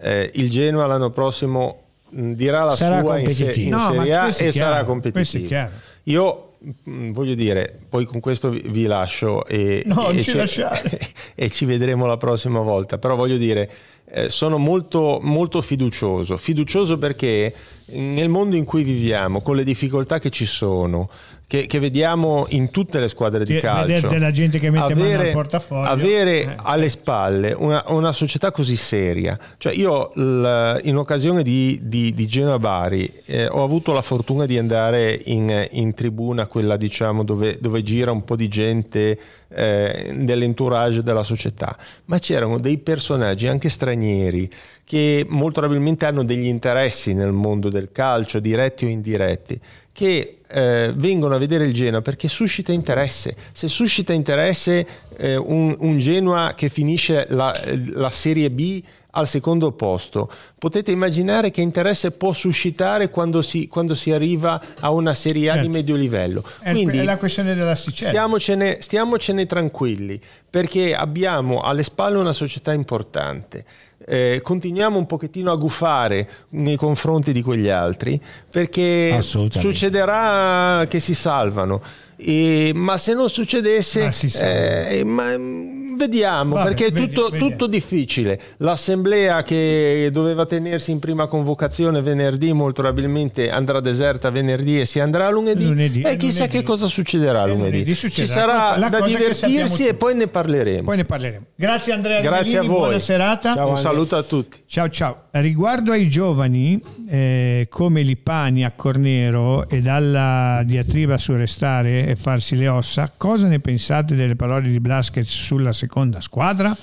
eh, 0.00 0.30
il 0.34 0.50
Genoa 0.50 0.86
l'anno 0.86 1.10
prossimo 1.10 1.82
dirà 2.08 2.64
la 2.64 2.76
sarà 2.76 3.00
sua 3.00 3.18
in, 3.18 3.28
se- 3.30 3.52
in 3.52 3.70
No, 3.70 3.90
Serie 3.90 4.14
A 4.14 4.28
e 4.28 4.32
chiaro, 4.32 4.52
sarà 4.52 4.84
competitivo. 4.84 5.68
Io 6.04 6.45
voglio 6.84 7.34
dire, 7.34 7.78
poi 7.88 8.04
con 8.04 8.20
questo 8.20 8.50
vi, 8.50 8.84
lascio 8.84 9.44
e, 9.46 9.82
No, 9.86 10.10
e 10.10 10.22
ci 10.22 10.36
e 11.34 11.50
ci 11.50 11.64
vedremo 11.64 12.06
la 12.06 12.16
prossima 12.16 12.60
volta, 12.60 12.98
però 12.98 13.16
voglio 13.16 13.36
dire, 13.36 13.70
eh, 14.08 14.28
sono 14.28 14.58
molto, 14.58 15.18
molto 15.22 15.60
fiducioso, 15.60 16.36
fiducioso 16.36 16.98
perché 16.98 17.54
nel 17.86 18.28
mondo 18.28 18.56
in 18.56 18.64
cui 18.64 18.82
viviamo, 18.82 19.40
con 19.40 19.56
le 19.56 19.64
difficoltà 19.64 20.18
che 20.18 20.30
ci 20.30 20.46
sono, 20.46 21.08
che, 21.46 21.66
che 21.66 21.78
vediamo 21.78 22.46
in 22.48 22.70
tutte 22.70 22.98
le 22.98 23.08
squadre 23.08 23.44
di 23.44 23.58
calcio, 23.60 24.08
della 24.08 24.32
gente 24.32 24.58
che 24.58 24.70
mette 24.70 24.94
mano 24.94 25.04
al 25.06 25.12
avere, 25.12 25.30
portafoglio. 25.30 25.88
avere 25.88 26.42
Eh, 26.42 26.54
alle 26.56 26.88
spalle 26.88 27.52
una, 27.52 27.84
una 27.88 28.10
società 28.10 28.50
così 28.50 28.74
seria. 28.74 29.38
Cioè 29.56 29.72
io 29.72 30.10
l- 30.14 30.80
in 30.82 30.96
occasione 30.96 31.44
di, 31.44 31.78
di, 31.82 32.12
di 32.14 32.26
Genoa 32.26 32.58
Bari 32.58 33.10
eh, 33.26 33.46
ho 33.46 33.62
avuto 33.62 33.92
la 33.92 34.02
fortuna 34.02 34.44
di 34.44 34.58
andare 34.58 35.20
in, 35.26 35.68
in 35.70 35.94
tribuna, 35.94 36.46
quella 36.48 36.76
diciamo 36.76 37.22
dove, 37.22 37.58
dove 37.60 37.82
gira 37.82 38.10
un 38.10 38.24
po' 38.24 38.34
di 38.34 38.48
gente 38.48 39.18
eh, 39.48 40.14
dell'entourage 40.16 41.04
della 41.04 41.22
società, 41.22 41.78
ma 42.06 42.18
c'erano 42.18 42.58
dei 42.58 42.78
personaggi 42.78 43.46
anche 43.46 43.68
stranieri 43.68 44.50
che 44.84 45.24
molto 45.28 45.60
probabilmente 45.60 46.06
hanno 46.06 46.24
degli 46.24 46.46
interessi 46.46 47.14
nel 47.14 47.32
mondo 47.32 47.68
del 47.68 47.90
calcio, 47.92 48.40
diretti 48.40 48.84
o 48.84 48.88
indiretti, 48.88 49.58
che 49.92 50.35
eh, 50.48 50.92
vengono 50.94 51.34
a 51.34 51.38
vedere 51.38 51.64
il 51.64 51.74
Genoa 51.74 52.02
perché 52.02 52.28
suscita 52.28 52.72
interesse. 52.72 53.34
Se 53.52 53.68
suscita 53.68 54.12
interesse 54.12 54.86
eh, 55.16 55.36
un, 55.36 55.74
un 55.78 55.98
Genoa 55.98 56.54
che 56.54 56.68
finisce 56.68 57.26
la, 57.30 57.54
la 57.94 58.10
Serie 58.10 58.50
B 58.50 58.82
al 59.16 59.26
secondo 59.26 59.72
posto, 59.72 60.30
potete 60.58 60.90
immaginare 60.90 61.50
che 61.50 61.62
interesse 61.62 62.10
può 62.10 62.32
suscitare 62.34 63.08
quando 63.08 63.40
si, 63.40 63.66
quando 63.66 63.94
si 63.94 64.12
arriva 64.12 64.60
a 64.78 64.90
una 64.90 65.14
Serie 65.14 65.48
A 65.48 65.54
Certo. 65.54 65.66
di 65.66 65.72
medio 65.72 65.94
livello. 65.96 66.44
Quindi 66.62 66.98
è 66.98 67.04
la 67.04 67.16
questione 67.16 67.54
dell'asticella. 67.54 68.10
Stiamocene, 68.10 68.76
stiamocene 68.80 69.46
tranquilli 69.46 70.20
perché 70.48 70.94
abbiamo 70.94 71.60
alle 71.60 71.82
spalle 71.82 72.18
una 72.18 72.34
società 72.34 72.74
importante. 72.74 73.64
Eh, 74.08 74.40
continuiamo 74.42 74.98
un 74.98 75.06
pochettino 75.06 75.50
a 75.50 75.56
gufare 75.56 76.28
nei 76.50 76.76
confronti 76.76 77.32
di 77.32 77.42
quegli 77.42 77.68
altri 77.68 78.20
perché 78.48 79.20
succederà 79.20 80.86
che 80.88 81.00
si 81.00 81.12
salvano. 81.12 81.82
E- 82.16 82.72
ma 82.74 82.96
se 82.98 83.14
non 83.14 83.28
succedesse, 83.28 84.10
salva. 84.12 84.88
eh, 84.88 85.04
ma, 85.04 85.36
mm, 85.36 85.96
vediamo 85.96 86.54
Vabbè, 86.56 86.66
perché 86.68 86.86
è 86.86 86.92
tutto, 86.92 87.28
vediamo. 87.30 87.50
tutto 87.50 87.66
difficile. 87.66 88.38
L'assemblea 88.58 89.42
che 89.42 90.10
doveva 90.12 90.44
tenersi 90.44 90.90
in 90.90 90.98
prima 90.98 91.26
convocazione 91.26 92.02
venerdì, 92.02 92.52
molto 92.52 92.82
probabilmente 92.82 93.50
andrà 93.50 93.80
deserta 93.80 94.28
venerdì 94.30 94.78
e 94.80 94.84
si 94.84 95.00
andrà 95.00 95.30
lunedì. 95.30 95.66
Lunedì, 95.66 96.02
e 96.02 96.16
chissà 96.16 96.40
lunedì. 96.44 96.58
che 96.58 96.62
cosa 96.64 96.86
succederà 96.86 97.44
E 97.44 97.48
lunedì. 97.48 97.70
lunedì 97.78 97.94
Ci 97.94 98.08
succederà 98.10 98.46
sarà 98.46 98.78
la 98.78 98.88
da 98.90 99.00
divertirsi 99.00 99.86
e 99.86 99.94
poi 99.94 100.14
ne 100.14 100.26
parleremo. 100.26 100.82
Poi 100.82 100.96
ne 100.96 101.04
parleremo. 101.06 101.44
Grazie 101.54 101.92
Andrea 101.94 102.20
Grazie 102.20 102.56
a 102.56 102.60
Armelini, 102.60 102.66
voi. 102.68 102.78
buona 102.78 102.98
serata. 102.98 103.54
Ciao. 103.54 103.68
Un 103.70 103.78
saluto 103.78 104.16
a 104.16 104.22
tutti. 104.22 104.58
Ciao 104.66 104.88
ciao. 104.90 105.22
Riguardo 105.30 105.92
ai 105.92 106.08
giovani 106.10 106.80
eh, 107.08 107.66
come 107.70 108.02
Lipani 108.02 108.64
a 108.64 108.72
Cornero 108.76 109.66
e 109.68 109.80
dalla 109.80 110.62
diatriba 110.64 111.16
su 111.18 111.34
restare 111.34 112.05
e 112.08 112.16
farsi 112.16 112.56
le 112.56 112.68
ossa, 112.68 113.12
cosa 113.16 113.48
ne 113.48 113.58
pensate 113.58 114.14
delle 114.14 114.36
parole 114.36 114.68
di 114.70 114.78
Blaskets 114.78 115.30
sulla 115.30 115.72
seconda 115.72 116.20
squadra? 116.20 116.76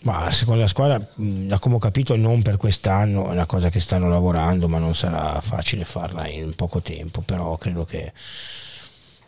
Ma 0.00 0.24
la 0.24 0.66
squadra, 0.66 1.00
mh, 1.14 1.46
da 1.46 1.58
come 1.58 1.76
ho 1.76 1.78
capito, 1.78 2.16
non 2.16 2.42
per 2.42 2.56
quest'anno, 2.56 3.28
è 3.28 3.32
una 3.32 3.46
cosa 3.46 3.70
che 3.70 3.80
stanno 3.80 4.08
lavorando, 4.08 4.68
ma 4.68 4.78
non 4.78 4.94
sarà 4.94 5.40
facile 5.40 5.84
farla 5.84 6.28
in 6.28 6.54
poco 6.54 6.82
tempo, 6.82 7.22
però 7.22 7.56
credo 7.56 7.84
che... 7.84 8.12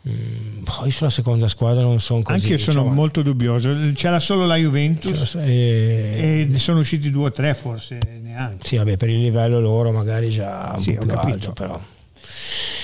mh, 0.01 0.63
poi 0.65 0.91
sulla 0.91 1.09
seconda 1.09 1.47
squadra 1.47 1.81
non 1.81 1.99
sono 1.99 2.21
così... 2.21 2.35
Anche 2.35 2.47
io 2.49 2.57
sono 2.59 2.81
diciamo, 2.81 2.93
molto 2.93 3.21
dubbioso. 3.23 3.75
C'era 3.95 4.19
solo 4.19 4.45
la 4.45 4.55
Juventus 4.55 5.29
cioè, 5.31 5.43
eh, 5.43 6.47
e 6.51 6.59
sono 6.59 6.79
usciti 6.79 7.09
due 7.09 7.27
o 7.27 7.31
tre 7.31 7.55
forse 7.55 7.97
neanche. 8.21 8.65
Sì, 8.67 8.77
vabbè, 8.77 8.97
per 8.97 9.09
il 9.09 9.21
livello 9.21 9.59
loro 9.59 9.91
magari 9.91 10.29
già 10.29 10.73
un 10.75 10.81
Sì, 10.81 10.93
po' 10.93 11.05
più 11.05 11.09
capito. 11.09 11.33
alto, 11.33 11.53
però. 11.53 11.81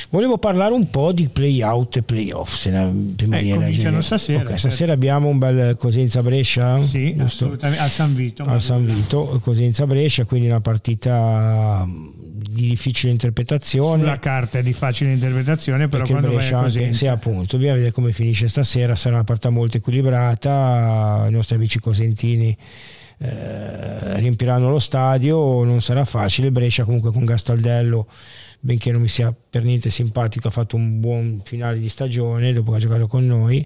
Volevo 0.10 0.38
parlare 0.38 0.74
un 0.74 0.90
po' 0.90 1.12
di 1.12 1.28
play-out 1.28 1.98
e 1.98 2.02
play-off, 2.04 2.54
se 2.56 2.70
ne, 2.70 3.14
prima 3.16 3.38
Eh, 3.40 3.50
cominciano 3.50 4.02
stasera, 4.02 4.40
Ok, 4.40 4.46
certo. 4.50 4.60
stasera 4.68 4.94
abbiamo 4.94 5.28
un 5.28 5.38
bel 5.40 5.76
Cosenza-Brescia, 5.76 6.84
Sì, 6.84 7.10
giusto? 7.16 7.24
assolutamente. 7.24 7.82
Al 7.82 7.90
San 7.90 8.14
Vito. 8.16 8.44
al 8.44 8.62
San 8.62 8.86
Vito, 8.86 9.40
Cosenza-Brescia, 9.42 10.26
quindi 10.26 10.48
una 10.48 10.62
partita 10.62 11.84
di 11.88 12.68
difficile 12.70 13.12
interpretazione. 13.12 14.04
Sulla 14.04 14.20
carta 14.20 14.60
è 14.60 14.64
di 14.64 14.74
facile 14.74 15.14
interpretazione, 15.14 15.88
però 15.88 16.06
quando 16.06 16.28
vai 16.28 16.36
Brescia 16.38 16.58
anche, 16.60 16.70
Cosenza 16.70 16.98
sì, 17.00 17.08
appunto, 17.08 17.56
dobbiamo 17.56 17.76
vedere 17.76 17.92
come 17.92 18.12
finisce 18.14 18.48
stasera, 18.48 18.96
sarà 18.96 19.16
una 19.16 19.24
partita 19.24 19.50
molto 19.50 19.78
equilibrata, 19.78 21.26
i 21.28 21.32
nostri 21.32 21.56
amici 21.56 21.80
cosentini 21.80 22.56
eh, 23.20 24.20
riempiranno 24.20 24.70
lo 24.70 24.80
stadio, 24.80 25.64
non 25.64 25.82
sarà 25.82 26.06
facile, 26.06 26.52
Brescia 26.52 26.84
comunque 26.84 27.12
con 27.12 27.26
Gastaldello, 27.26 28.08
benché 28.66 28.94
non 28.94 29.02
mi 29.02 29.10
sia 29.10 29.36
per 29.50 29.62
niente 29.64 29.90
simpatico, 29.90 30.48
ha 30.48 30.52
fatto 30.52 30.78
un 30.78 31.02
buon 31.02 31.42
finale 31.44 31.80
di 31.80 31.90
stagione 31.90 32.54
dopo 32.54 32.72
che 32.72 32.78
ha 32.78 32.80
giocato 32.80 33.08
con 33.08 33.26
noi, 33.28 33.66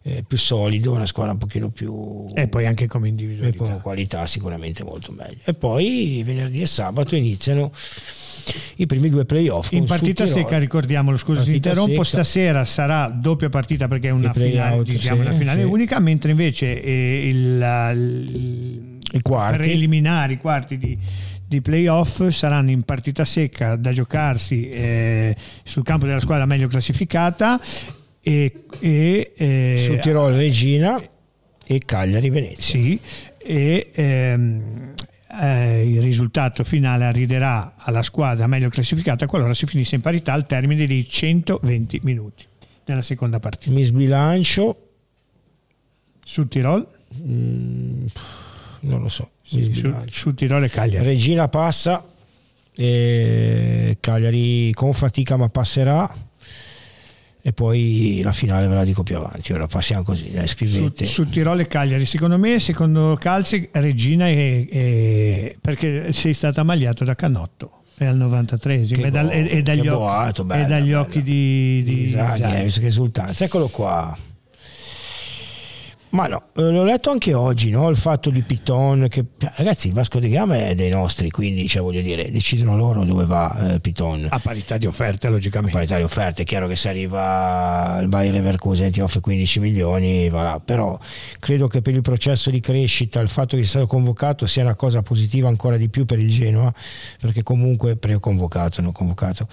eh, 0.00 0.24
più 0.26 0.38
solido, 0.38 0.92
una 0.92 1.04
squadra 1.04 1.32
un 1.32 1.38
pochino 1.38 1.68
più... 1.68 2.26
e 2.32 2.48
poi 2.48 2.64
anche 2.64 2.86
come 2.86 3.08
e 3.08 3.12
poi 3.12 3.20
individualità. 3.26 3.74
qualità 3.82 4.26
sicuramente 4.26 4.82
molto 4.82 5.12
meglio. 5.12 5.40
E 5.44 5.52
poi 5.52 6.22
venerdì 6.24 6.62
e 6.62 6.66
sabato 6.66 7.16
iniziano 7.16 7.70
i 8.76 8.86
primi 8.86 9.10
due 9.10 9.26
playoff. 9.26 9.72
In 9.72 9.84
partita 9.84 10.26
secca, 10.26 10.56
ricordiamolo, 10.58 11.18
scusa, 11.18 11.42
ti 11.42 11.50
Partita 11.50 11.68
interrompo, 11.68 12.02
secca. 12.02 12.22
stasera 12.24 12.64
sarà 12.64 13.08
doppia 13.08 13.50
partita 13.50 13.88
perché 13.88 14.08
è 14.08 14.12
una 14.12 14.32
finale, 14.32 14.82
diciamo, 14.84 15.20
sì, 15.20 15.28
una 15.28 15.36
finale 15.36 15.60
sì. 15.60 15.68
unica, 15.68 15.98
mentre 15.98 16.30
invece 16.30 16.82
eh, 16.82 17.28
il, 17.28 17.92
il- 17.94 18.98
I 19.12 19.20
quarti. 19.20 19.58
preliminari, 19.58 20.32
i 20.32 20.38
quarti 20.38 20.78
di, 20.78 20.98
di 21.50 21.60
playoff 21.60 22.28
saranno 22.28 22.70
in 22.70 22.84
partita 22.84 23.24
secca 23.24 23.74
da 23.74 23.90
giocarsi 23.90 24.70
eh, 24.70 25.34
sul 25.64 25.82
campo 25.82 26.06
della 26.06 26.20
squadra 26.20 26.46
meglio 26.46 26.68
classificata 26.68 27.60
e, 28.22 28.66
e, 28.78 29.32
eh, 29.36 29.82
su 29.84 29.98
Tirol 29.98 30.34
Regina 30.34 31.02
e 31.66 31.78
Cagliari 31.84 32.30
Venezia. 32.30 32.80
Sì, 32.80 33.00
e 33.36 33.90
ehm, 33.92 34.94
eh, 35.40 35.90
il 35.90 36.00
risultato 36.02 36.62
finale 36.62 37.04
arriverà 37.04 37.74
alla 37.78 38.04
squadra 38.04 38.46
meglio 38.46 38.68
classificata 38.68 39.26
qualora 39.26 39.52
si 39.52 39.66
finisse 39.66 39.96
in 39.96 40.02
parità 40.02 40.32
al 40.32 40.46
termine 40.46 40.86
dei 40.86 41.04
120 41.04 42.00
minuti 42.04 42.44
nella 42.84 43.02
seconda 43.02 43.40
partita. 43.40 43.72
Mi 43.72 43.82
sbilancio, 43.82 44.90
Sul 46.24 46.46
Tirol, 46.46 46.86
mm, 47.20 48.06
non 48.82 49.02
lo 49.02 49.08
so, 49.08 49.30
mi 49.56 49.62
su, 49.64 49.72
sbilancio. 49.72 50.12
sul 50.12 50.34
Tirol 50.34 50.64
e 50.64 50.68
Cagliari. 50.68 51.04
Regina 51.04 51.48
passa, 51.48 52.04
e 52.74 53.96
Cagliari 54.00 54.72
con 54.72 54.92
fatica 54.94 55.36
ma 55.36 55.48
passerà 55.48 56.12
e 57.42 57.52
poi 57.54 58.20
la 58.22 58.32
finale 58.32 58.66
ve 58.68 58.74
la 58.74 58.84
dico 58.84 59.02
più 59.02 59.16
avanti, 59.16 59.52
ora 59.54 59.66
passiamo 59.66 60.02
così, 60.02 60.30
dai, 60.30 60.46
Su, 60.46 60.54
scrivete. 60.56 61.06
su 61.06 61.26
Tirol 61.28 61.60
e 61.60 61.66
Cagliari, 61.66 62.04
secondo 62.04 62.36
me, 62.38 62.60
secondo 62.60 63.16
Calzi, 63.18 63.68
Regina 63.72 64.26
è, 64.28 64.68
è- 64.68 65.56
perché 65.60 66.12
sei 66.12 66.34
stata 66.34 66.62
magliato 66.62 67.02
da 67.04 67.14
Canotto. 67.14 67.76
È 67.96 68.04
al 68.04 68.16
93esimo 68.18 68.94
Che 69.00 69.06
e, 69.06 69.10
dal- 69.10 69.30
e- 69.30 69.48
e 69.50 69.62
dagli, 69.62 69.80
occhi- 69.80 69.88
boato, 69.88 70.44
bella, 70.44 70.64
e 70.64 70.66
dagli 70.66 70.92
occhi 70.92 71.22
di, 71.22 71.82
di 71.82 71.94
di 71.96 72.08
Zaghi, 72.08 72.38
Zaghi. 72.38 72.64
eh, 72.66 72.80
che 72.80 72.86
esultanza. 72.86 73.44
Eccolo 73.44 73.68
qua. 73.68 74.16
Ma 76.10 76.26
no, 76.26 76.48
eh, 76.56 76.70
l'ho 76.70 76.82
letto 76.82 77.10
anche 77.10 77.34
oggi, 77.34 77.70
no? 77.70 77.88
il 77.88 77.96
fatto 77.96 78.30
di 78.30 78.42
Piton, 78.42 79.06
che 79.08 79.24
ragazzi 79.54 79.88
il 79.88 79.92
Vasco 79.92 80.18
di 80.18 80.28
Gama 80.28 80.56
è 80.56 80.74
dei 80.74 80.90
nostri, 80.90 81.30
quindi 81.30 81.68
cioè, 81.68 81.82
voglio 81.82 82.00
dire, 82.00 82.32
decidono 82.32 82.76
loro 82.76 83.04
dove 83.04 83.26
va 83.26 83.74
eh, 83.74 83.80
Piton. 83.80 84.26
a 84.28 84.38
parità 84.40 84.76
di 84.76 84.86
offerte, 84.86 85.28
logicamente. 85.28 85.76
parità 85.76 85.96
di 85.98 86.02
offerte, 86.02 86.42
è 86.42 86.44
chiaro 86.44 86.66
che 86.66 86.74
se 86.74 86.88
arriva 86.88 87.98
il 88.00 88.08
Bayer 88.08 88.32
Leverkusen 88.32 88.90
ti 88.90 89.00
offre 89.00 89.20
15 89.20 89.60
milioni, 89.60 90.28
va 90.28 90.42
là. 90.42 90.60
però 90.64 90.98
credo 91.38 91.68
che 91.68 91.80
per 91.80 91.94
il 91.94 92.02
processo 92.02 92.50
di 92.50 92.58
crescita 92.58 93.20
il 93.20 93.28
fatto 93.28 93.56
che 93.56 93.62
sia 93.62 93.70
stato 93.70 93.86
convocato 93.86 94.46
sia 94.46 94.62
una 94.62 94.74
cosa 94.74 95.02
positiva 95.02 95.46
ancora 95.46 95.76
di 95.76 95.88
più 95.88 96.06
per 96.06 96.18
il 96.18 96.28
Genoa, 96.28 96.72
perché 97.20 97.44
comunque 97.44 97.96
pre-convocato, 97.96 98.82
non 98.82 98.90
convocato. 98.90 99.46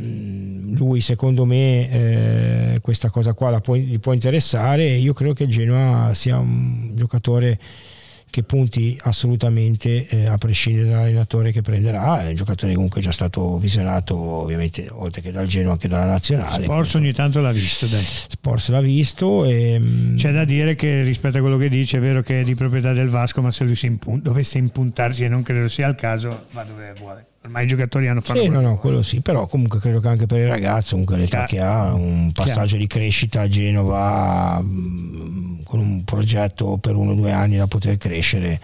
Mm, 0.00 0.74
Lui 0.76 1.02
secondo 1.02 1.44
me 1.44 1.90
eh, 1.90 2.78
questa 2.80 3.10
cosa 3.10 3.34
qua 3.34 3.50
la 3.50 3.60
può- 3.60 3.74
gli 3.74 3.98
può 3.98 4.14
interessare 4.14 4.84
e 4.84 4.96
io 4.98 5.12
credo 5.12 5.34
che 5.34 5.42
il 5.44 5.50
Genoa 5.50 6.14
sia 6.14 6.38
un 6.38 6.92
giocatore 6.94 7.58
che 8.30 8.42
punti 8.42 8.98
assolutamente 9.02 10.06
eh, 10.08 10.24
a 10.24 10.38
prescindere 10.38 10.88
dall'allenatore 10.88 11.52
che 11.52 11.60
prenderà, 11.60 12.22
è 12.24 12.28
un 12.30 12.34
giocatore 12.36 12.72
comunque 12.72 13.02
già 13.02 13.12
stato 13.12 13.58
visionato 13.58 14.16
ovviamente 14.16 14.86
oltre 14.90 15.20
che 15.20 15.30
dal 15.30 15.46
Genoa 15.46 15.72
anche 15.72 15.88
dalla 15.88 16.06
nazionale. 16.06 16.64
Spors 16.64 16.94
ogni 16.94 17.12
tanto 17.12 17.42
l'ha 17.42 17.52
visto, 17.52 17.84
dai. 17.84 18.00
Spors 18.00 18.70
l'ha 18.70 18.80
visto 18.80 19.44
e... 19.44 19.78
Mm, 19.78 20.16
C'è 20.16 20.32
da 20.32 20.46
dire 20.46 20.74
che 20.74 21.02
rispetto 21.02 21.36
a 21.36 21.40
quello 21.42 21.58
che 21.58 21.68
dice 21.68 21.98
è 21.98 22.00
vero 22.00 22.22
che 22.22 22.40
è 22.40 22.44
di 22.44 22.54
proprietà 22.54 22.94
del 22.94 23.10
Vasco, 23.10 23.42
ma 23.42 23.50
se 23.50 23.64
lui 23.64 23.78
impun- 23.82 24.22
dovesse 24.22 24.56
impuntarsi 24.56 25.24
e 25.24 25.28
non 25.28 25.42
credo 25.42 25.68
sia 25.68 25.86
il 25.88 25.94
caso, 25.96 26.46
va 26.52 26.62
dove 26.64 26.94
vuole. 26.98 27.26
Ormai 27.44 27.64
i 27.64 27.66
giocatori 27.66 28.06
hanno 28.06 28.20
fatto 28.20 28.40
sì, 28.40 28.48
no, 28.48 28.60
no, 28.60 28.78
quello 28.78 29.02
sì, 29.02 29.20
però 29.20 29.46
comunque 29.46 29.80
credo 29.80 29.98
che 29.98 30.06
anche 30.06 30.26
per 30.26 30.38
il 30.38 30.46
ragazzo, 30.46 30.90
comunque 30.92 31.16
l'età 31.16 31.44
che 31.44 31.58
ha, 31.58 31.92
un 31.92 32.30
passaggio 32.32 32.76
Chiaro. 32.76 32.76
di 32.76 32.86
crescita 32.86 33.40
a 33.40 33.48
Genova 33.48 34.60
mm, 34.62 35.62
con 35.64 35.80
un 35.80 36.04
progetto 36.04 36.76
per 36.76 36.94
uno 36.94 37.10
o 37.10 37.14
due 37.14 37.32
anni 37.32 37.56
da 37.56 37.66
poter 37.66 37.96
crescere 37.96 38.60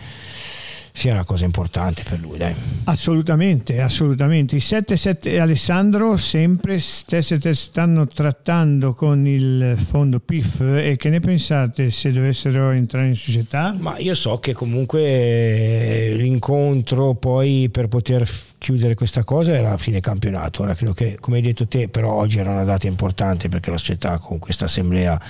sia 0.98 1.12
una 1.12 1.24
cosa 1.24 1.44
importante 1.44 2.02
per 2.02 2.18
lui. 2.18 2.38
Dai. 2.38 2.54
Assolutamente, 2.84 3.80
assolutamente. 3.80 4.56
I 4.56 4.58
7-7 4.58 5.38
Alessandro 5.40 6.16
sempre 6.16 6.80
stesse, 6.80 7.38
stanno 7.54 8.08
trattando 8.08 8.94
con 8.94 9.24
il 9.26 9.74
fondo 9.76 10.18
PIF 10.18 10.60
e 10.60 10.96
che 10.96 11.08
ne 11.08 11.20
pensate 11.20 11.90
se 11.90 12.10
dovessero 12.10 12.70
entrare 12.70 13.06
in 13.06 13.14
società? 13.14 13.76
Ma 13.78 13.96
io 13.98 14.14
so 14.14 14.38
che 14.40 14.52
comunque 14.54 15.02
eh, 15.02 16.14
l'incontro 16.16 17.14
poi 17.14 17.68
per 17.70 17.86
poter 17.86 18.28
chiudere 18.58 18.94
questa 18.94 19.24
cosa 19.24 19.54
era 19.54 19.72
a 19.72 19.76
fine 19.76 20.00
campionato. 20.00 20.62
Ora 20.62 20.74
credo 20.74 20.92
che, 20.92 21.16
come 21.20 21.36
hai 21.36 21.42
detto 21.42 21.66
te, 21.66 21.88
però 21.88 22.12
oggi 22.12 22.38
era 22.38 22.50
una 22.50 22.64
data 22.64 22.86
importante 22.86 23.48
perché 23.48 23.70
la 23.70 23.78
società 23.78 24.18
con 24.18 24.38
questa 24.38 24.66
assemblea 24.66 25.20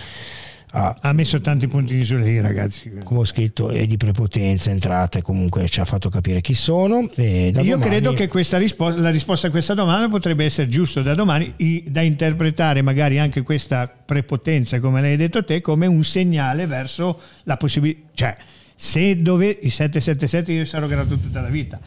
ha, 0.72 0.94
ha, 1.00 1.12
messo 1.12 1.40
tanti 1.40 1.66
puntini 1.66 2.04
sulle 2.04 2.30
i 2.30 2.40
ragazzi. 2.40 2.90
Come 3.02 3.20
ho 3.20 3.24
scritto, 3.24 3.70
è 3.70 3.86
di 3.86 3.96
prepotenza, 3.96 4.70
entrate, 4.70 5.22
comunque 5.22 5.68
ci 5.68 5.80
ha 5.80 5.84
fatto 5.84 6.08
capire 6.10 6.40
chi 6.40 6.54
sono. 6.54 7.08
Io 7.16 7.50
domani... 7.52 7.78
credo 7.78 8.12
che 8.12 8.28
risposta, 8.58 9.00
la 9.00 9.10
risposta 9.10 9.46
a 9.46 9.50
questa 9.50 9.74
domanda 9.74 10.08
potrebbe 10.08 10.44
essere 10.44 10.68
giusto 10.68 11.00
da 11.02 11.14
domani, 11.14 11.54
da 11.86 12.02
interpretare 12.02 12.82
magari 12.82 13.18
anche 13.18 13.42
questa 13.42 13.88
prepotenza, 13.88 14.78
come 14.80 15.00
l'hai 15.00 15.16
detto 15.16 15.44
te, 15.44 15.60
come 15.60 15.86
un 15.86 16.04
segnale 16.04 16.66
verso 16.66 17.18
la 17.44 17.56
possibilità. 17.56 18.02
Cioè, 18.12 18.36
se 18.74 19.16
dove 19.16 19.46
i 19.48 19.70
777 19.70 20.52
io 20.52 20.64
sarò 20.64 20.86
grato 20.86 21.16
tutta 21.16 21.40
la 21.40 21.48
vita 21.48 21.80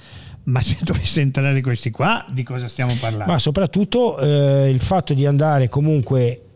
ma 0.44 0.62
se 0.62 0.78
dovesse 0.82 1.22
entrare 1.22 1.62
questi 1.62 1.92
qua 1.92 2.26
di 2.30 2.44
cosa 2.44 2.68
stiamo 2.68 2.94
parlando? 3.00 3.32
Ma 3.32 3.40
soprattutto 3.40 4.18
eh, 4.20 4.70
il 4.70 4.80
fatto 4.80 5.14
di 5.14 5.26
andare 5.26 5.70
comunque 5.70 6.51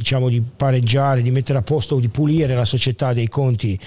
diciamo, 0.00 0.30
di 0.30 0.42
pareggiare, 0.56 1.20
di 1.20 1.30
mettere 1.30 1.58
a 1.58 1.62
posto, 1.62 1.98
di 1.98 2.08
pulire 2.08 2.54
la 2.54 2.64
società 2.64 3.12
dei 3.12 3.28
conti 3.28 3.78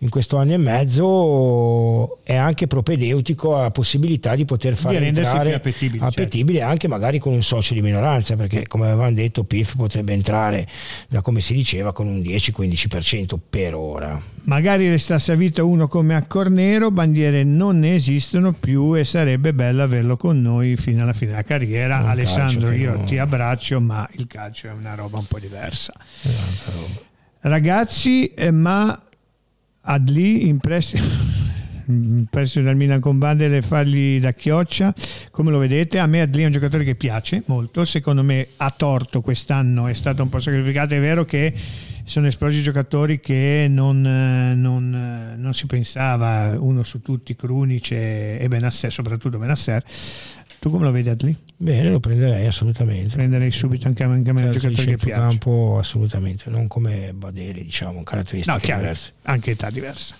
in 0.00 0.10
questo 0.10 0.36
anno 0.36 0.52
e 0.52 0.58
mezzo 0.58 2.22
è 2.22 2.34
anche 2.34 2.66
propedeutico 2.66 3.56
alla 3.56 3.70
possibilità 3.70 4.34
di 4.34 4.44
poter 4.44 4.76
fare 4.76 4.98
di 5.00 5.06
entrare 5.06 5.54
appetibile, 5.54 6.00
certo. 6.00 6.20
appetibile 6.20 6.58
certo. 6.58 6.72
anche 6.72 6.88
magari 6.88 7.18
con 7.18 7.32
un 7.32 7.42
socio 7.42 7.72
di 7.72 7.80
minoranza, 7.80 8.36
perché 8.36 8.66
come 8.66 8.86
avevamo 8.86 9.12
detto 9.12 9.44
PIF 9.44 9.76
potrebbe 9.76 10.12
entrare 10.12 10.66
da 11.08 11.22
come 11.22 11.40
si 11.40 11.54
diceva 11.54 11.92
con 11.92 12.06
un 12.06 12.18
10-15% 12.18 13.36
per 13.48 13.74
ora. 13.74 14.20
Magari 14.44 14.88
restasse 14.90 15.32
a 15.32 15.34
vita 15.36 15.64
uno 15.64 15.88
come 15.88 16.14
a 16.14 16.22
Cornero, 16.26 16.90
bandiere 16.90 17.42
non 17.44 17.78
ne 17.78 17.94
esistono 17.94 18.52
più 18.52 18.94
e 18.94 19.04
sarebbe 19.04 19.54
bello 19.54 19.82
averlo 19.82 20.16
con 20.16 20.42
noi 20.42 20.76
fino 20.76 21.02
alla 21.02 21.14
fine 21.14 21.30
della 21.30 21.42
carriera. 21.42 21.98
Non 22.00 22.10
Alessandro, 22.10 22.70
io 22.70 22.94
non... 22.94 23.04
ti 23.06 23.16
abbraccio, 23.16 23.80
ma 23.80 23.93
il 24.12 24.26
calcio 24.26 24.68
è 24.68 24.72
una 24.72 24.94
roba 24.94 25.18
un 25.18 25.26
po' 25.26 25.38
diversa. 25.38 25.92
Ragazzi, 27.40 28.28
eh, 28.28 28.50
ma 28.50 28.98
Adli 29.82 30.48
impressi 30.48 30.98
perso 32.30 32.62
dal 32.62 32.76
Milan 32.76 33.00
con 33.00 33.18
Bandel 33.18 33.54
e 33.54 33.62
fargli 33.62 34.18
da 34.18 34.32
chioccia 34.32 34.94
come 35.30 35.50
lo 35.50 35.58
vedete 35.58 35.98
a 35.98 36.06
me 36.06 36.22
Adli 36.22 36.42
è 36.42 36.46
un 36.46 36.52
giocatore 36.52 36.84
che 36.84 36.94
piace 36.94 37.42
molto 37.46 37.84
secondo 37.84 38.22
me 38.22 38.48
ha 38.56 38.70
torto 38.70 39.20
quest'anno 39.20 39.86
è 39.86 39.92
stato 39.92 40.22
un 40.22 40.30
po' 40.30 40.40
sacrificato 40.40 40.94
è 40.94 41.00
vero 41.00 41.26
che 41.26 41.52
sono 42.04 42.26
esplosi 42.26 42.62
giocatori 42.62 43.20
che 43.20 43.66
non, 43.68 44.00
non, 44.00 45.34
non 45.36 45.54
si 45.54 45.66
pensava 45.66 46.54
uno 46.58 46.82
su 46.82 47.00
tutti 47.00 47.34
Krunic 47.34 47.92
e, 47.92 48.38
e 48.40 48.48
Benasser 48.48 48.92
soprattutto 48.92 49.38
Benasser 49.38 49.82
tu 50.64 50.70
come 50.70 50.86
lo 50.86 50.92
vedi 50.92 51.10
Adli? 51.10 51.36
Bene, 51.58 51.90
lo 51.90 52.00
prenderei 52.00 52.46
assolutamente. 52.46 53.16
Prenderei 53.16 53.50
subito 53.50 53.86
anche, 53.86 54.02
anche 54.02 54.30
a 54.30 54.32
me 54.32 54.44
un 54.44 54.52
certo, 54.52 54.68
giocatore 54.68 54.96
che 54.96 55.04
piace. 55.04 55.20
campo 55.20 55.76
assolutamente, 55.78 56.48
non 56.48 56.68
come 56.68 57.12
Badeli, 57.12 57.64
diciamo, 57.64 58.02
caratteristiche 58.02 58.56
no, 58.56 58.62
chiaro, 58.62 58.80
diverse. 58.80 59.12
Anche 59.24 59.50
età 59.50 59.68
diversa. 59.68 60.16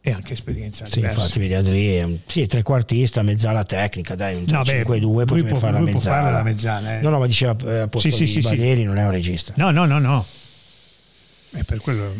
E 0.00 0.12
anche 0.12 0.34
esperienza 0.34 0.84
sì, 0.88 1.00
diversa. 1.00 1.18
infatti 1.18 1.38
vedi 1.40 1.54
Adli 1.54 1.94
è 1.96 2.02
un 2.04 2.18
sì, 2.24 2.46
trequartista, 2.46 3.22
mezzala 3.22 3.64
tecnica, 3.64 4.14
dai, 4.14 4.36
un 4.36 4.44
3-5-2 4.44 5.24
potrebbe 5.24 5.54
fare 5.56 5.72
la 5.72 5.80
mezzala. 5.80 6.30
la 6.30 6.42
mezzala 6.44 6.98
eh. 6.98 7.00
No, 7.00 7.10
no, 7.10 7.18
ma 7.18 7.26
diceva 7.26 7.56
eh, 7.64 7.78
a 7.78 7.88
posto 7.88 8.12
sì, 8.12 8.28
sì, 8.28 8.40
Badeli 8.42 8.82
sì. 8.82 8.86
non 8.86 8.96
è 8.96 9.04
un 9.04 9.10
regista. 9.10 9.54
No, 9.56 9.72
no, 9.72 9.86
no, 9.86 9.98
no. 9.98 10.24
È 11.50 11.64
per 11.64 11.80
quello 11.80 12.14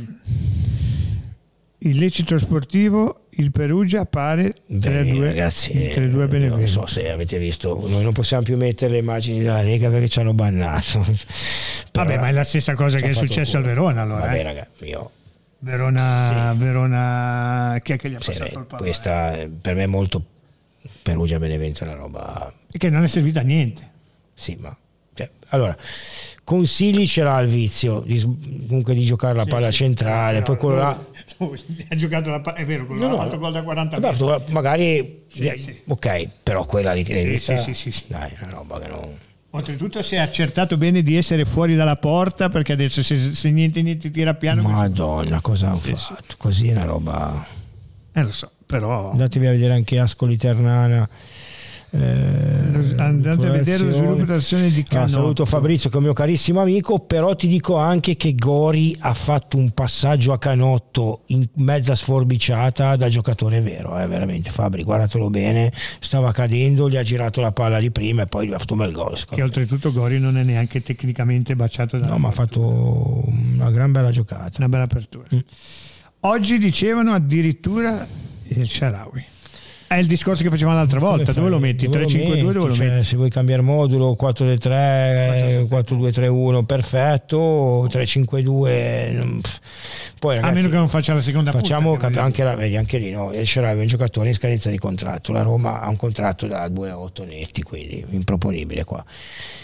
illecito 1.78 2.36
sportivo 2.36 3.21
il 3.36 3.50
Perugia 3.50 4.04
pare 4.04 4.54
3-2 4.70 5.22
ragazzi 5.22 5.72
3-2 5.72 6.10
Benevento 6.28 6.56
non 6.56 6.66
so 6.66 6.86
se 6.86 7.10
avete 7.10 7.38
visto 7.38 7.82
noi 7.88 8.02
non 8.02 8.12
possiamo 8.12 8.42
più 8.42 8.56
mettere 8.56 8.92
le 8.92 8.98
immagini 8.98 9.38
della 9.40 9.62
Lega 9.62 9.88
perché 9.88 10.08
ci 10.08 10.20
hanno 10.20 10.34
bannato. 10.34 11.04
Vabbè 11.92 12.18
ma 12.18 12.28
è 12.28 12.32
la 12.32 12.44
stessa 12.44 12.74
cosa 12.74 12.98
che 12.98 13.10
è 13.10 13.12
successo 13.14 13.56
al 13.56 13.62
Verona 13.62 14.02
allora 14.02 14.20
vabbè 14.20 14.38
eh. 14.38 14.42
raga 14.42 14.66
io 14.80 15.10
Verona, 15.58 16.52
sì. 16.52 16.58
Verona 16.58 17.80
chi 17.82 17.92
è 17.92 17.96
che 17.96 18.10
gli 18.10 18.14
ha 18.14 18.20
sì, 18.20 18.30
passato 18.30 18.50
beh, 18.50 18.58
il 18.58 18.66
pallone? 18.66 18.88
questa 18.88 19.48
per 19.60 19.74
me 19.74 19.82
è 19.84 19.86
molto 19.86 20.24
Perugia 21.02 21.38
Benevento 21.38 21.84
è 21.84 21.86
una 21.86 21.96
roba 21.96 22.52
e 22.70 22.78
che 22.78 22.90
non 22.90 23.02
è 23.02 23.08
servita 23.08 23.40
a 23.40 23.44
niente. 23.44 23.88
Sì 24.34 24.56
ma 24.58 24.76
cioè, 25.14 25.30
allora 25.48 25.76
Consigli 26.44 27.06
c'era 27.06 27.38
il 27.40 27.48
vizio 27.48 28.00
di, 28.00 28.20
comunque 28.66 28.94
di 28.94 29.04
giocare 29.04 29.34
la 29.34 29.44
palla 29.44 29.70
sì, 29.70 29.78
centrale 29.78 30.38
sì, 30.38 30.42
poi 30.42 30.56
quello 30.56 30.76
là 30.76 30.98
ha 31.88 31.94
giocato 31.94 32.30
la 32.30 32.40
è 32.54 32.64
vero 32.64 32.86
quello 32.86 33.08
no, 33.08 33.20
ha 33.20 33.24
fatto 33.24 33.38
gol 33.38 33.52
da 33.52 33.62
40 33.62 33.98
metri 33.98 34.52
magari 34.52 35.24
sì, 35.28 35.52
sì. 35.56 35.80
ok 35.86 36.28
però 36.42 36.64
quella 36.64 36.92
lì 36.92 37.02
che 37.02 37.38
sì, 37.38 37.56
sì, 37.56 37.74
sì, 37.74 37.90
sì, 37.90 38.04
dai 38.08 38.30
una 38.40 38.50
roba 38.50 38.78
che 38.78 38.88
non 38.88 39.18
Oltretutto 39.54 40.00
si 40.00 40.14
è 40.14 40.18
accertato 40.18 40.78
bene 40.78 41.02
di 41.02 41.14
essere 41.14 41.44
fuori 41.44 41.74
dalla 41.74 41.96
porta 41.96 42.48
perché 42.48 42.72
adesso 42.72 43.02
se, 43.02 43.18
se 43.18 43.50
niente 43.50 43.82
niente 43.82 44.10
tira 44.10 44.32
piano 44.32 44.62
Madonna 44.62 45.42
cosa 45.42 45.74
ho 45.74 45.76
fatto? 45.76 46.36
Così 46.38 46.68
è 46.68 46.72
una 46.72 46.84
roba 46.84 47.46
eh 48.12 48.22
lo 48.22 48.32
so 48.32 48.50
però 48.64 49.10
andatevi 49.10 49.46
a 49.46 49.50
vedere 49.50 49.74
anche 49.74 49.98
Ascoli 49.98 50.38
Ternana 50.38 51.06
eh, 51.94 52.94
andate 52.96 53.46
a 53.46 53.50
vedere 53.50 53.84
lo 53.84 53.92
sviluppo 53.92 54.24
dell'azione 54.24 54.70
di 54.70 54.82
Canotto. 54.82 55.04
Ah, 55.04 55.08
saluto 55.08 55.44
Fabrizio 55.44 55.90
che 55.90 55.96
è 55.96 55.98
un 55.98 56.04
mio 56.04 56.14
carissimo 56.14 56.62
amico 56.62 57.00
però 57.00 57.34
ti 57.34 57.46
dico 57.46 57.76
anche 57.76 58.16
che 58.16 58.34
Gori 58.34 58.96
ha 58.98 59.12
fatto 59.12 59.58
un 59.58 59.72
passaggio 59.72 60.32
a 60.32 60.38
Canotto 60.38 61.24
in 61.26 61.46
mezza 61.56 61.94
sforbiciata 61.94 62.96
da 62.96 63.10
giocatore 63.10 63.60
vero 63.60 63.98
eh, 64.00 64.06
veramente. 64.06 64.50
Fabri 64.50 64.84
guardatelo 64.84 65.28
bene. 65.28 65.70
Stava 66.00 66.32
cadendo 66.32 66.88
gli 66.88 66.96
ha 66.96 67.02
girato 67.02 67.42
la 67.42 67.52
palla 67.52 67.78
di 67.78 67.90
prima 67.90 68.22
e 68.22 68.26
poi 68.26 68.48
gli 68.48 68.54
ha 68.54 68.58
fatto 68.58 68.72
un 68.72 68.78
bel 68.78 68.92
gol 68.92 69.18
che 69.28 69.42
oltretutto 69.42 69.92
Gori 69.92 70.18
non 70.18 70.38
è 70.38 70.42
neanche 70.42 70.82
tecnicamente 70.82 71.54
baciato 71.54 71.98
da 71.98 72.06
no 72.06 72.16
ma 72.16 72.28
ha 72.28 72.32
fatto 72.32 73.22
una 73.26 73.70
gran 73.70 73.92
bella 73.92 74.10
giocata. 74.10 74.50
Una 74.58 74.68
bella 74.68 74.84
apertura. 74.84 75.26
Mm. 75.34 75.40
oggi 76.20 76.56
dicevano 76.56 77.12
addirittura 77.12 78.06
il 78.48 78.66
Sharawi 78.66 79.24
è 79.94 79.98
il 79.98 80.06
discorso 80.06 80.42
che 80.42 80.50
facevamo 80.50 80.76
l'altra 80.76 80.98
volta, 80.98 81.32
dove 81.32 81.48
lo 81.48 81.58
metti? 81.58 81.88
3-5-2 81.88 82.52
dove 82.52 82.52
lo 82.52 82.74
cioè, 82.74 82.88
metti? 82.88 83.04
Se 83.04 83.16
vuoi 83.16 83.30
cambiare 83.30 83.62
modulo 83.62 84.16
4-3, 84.18 85.66
4-2-3-1, 85.68 86.64
perfetto, 86.64 87.86
3-5-2 87.90 89.40
poi, 90.22 90.36
ragazzi, 90.36 90.52
a 90.52 90.54
meno 90.54 90.68
che 90.68 90.76
non 90.76 90.88
faccia 90.88 91.14
la 91.14 91.20
seconda 91.20 91.50
facciamo 91.50 91.96
punta, 91.96 92.22
anche, 92.22 92.44
la, 92.44 92.54
vedi, 92.54 92.76
anche 92.76 92.98
lì 92.98 93.10
no? 93.10 93.32
El 93.32 93.44
Sharawi 93.44 93.78
è 93.78 93.80
un 93.80 93.88
giocatore 93.88 94.28
in 94.28 94.34
scadenza 94.34 94.70
di 94.70 94.78
contratto. 94.78 95.32
La 95.32 95.42
Roma 95.42 95.80
ha 95.80 95.88
un 95.88 95.96
contratto 95.96 96.46
da 96.46 96.64
2-8 96.68 97.26
netti 97.26 97.64
quindi 97.64 98.04
improponibile 98.10 98.84
qua. 98.84 99.04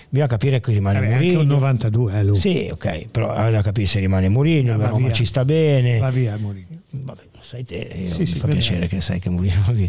Bisogna 0.08 0.28
capire 0.28 0.58
che 0.58 0.72
rimane 0.72 0.98
Vabbè, 0.98 1.12
Mourinho. 1.12 1.40
anche 1.40 1.52
un 1.52 1.58
92 1.60 2.18
eh, 2.18 2.24
lui. 2.24 2.36
sì 2.36 2.68
ok 2.72 3.06
però 3.08 3.32
da 3.50 3.62
capire 3.62 3.86
se 3.86 4.00
rimane 4.00 4.28
Mourinho 4.28 4.76
la 4.76 4.88
Roma 4.88 5.06
via. 5.06 5.14
ci 5.14 5.24
sta 5.26 5.44
bene. 5.44 5.98
Va 5.98 6.10
via 6.10 6.36
Mourinho. 6.36 6.80
Vabbè, 6.90 7.22
sai 7.48 7.64
te, 7.64 8.10
sì, 8.10 8.18
mi 8.18 8.26
sì, 8.26 8.38
fa 8.38 8.46
piacere 8.46 8.80
via. 8.80 8.88
che 8.88 9.00
sai 9.00 9.20
che 9.20 9.30
Mourinho. 9.30 9.64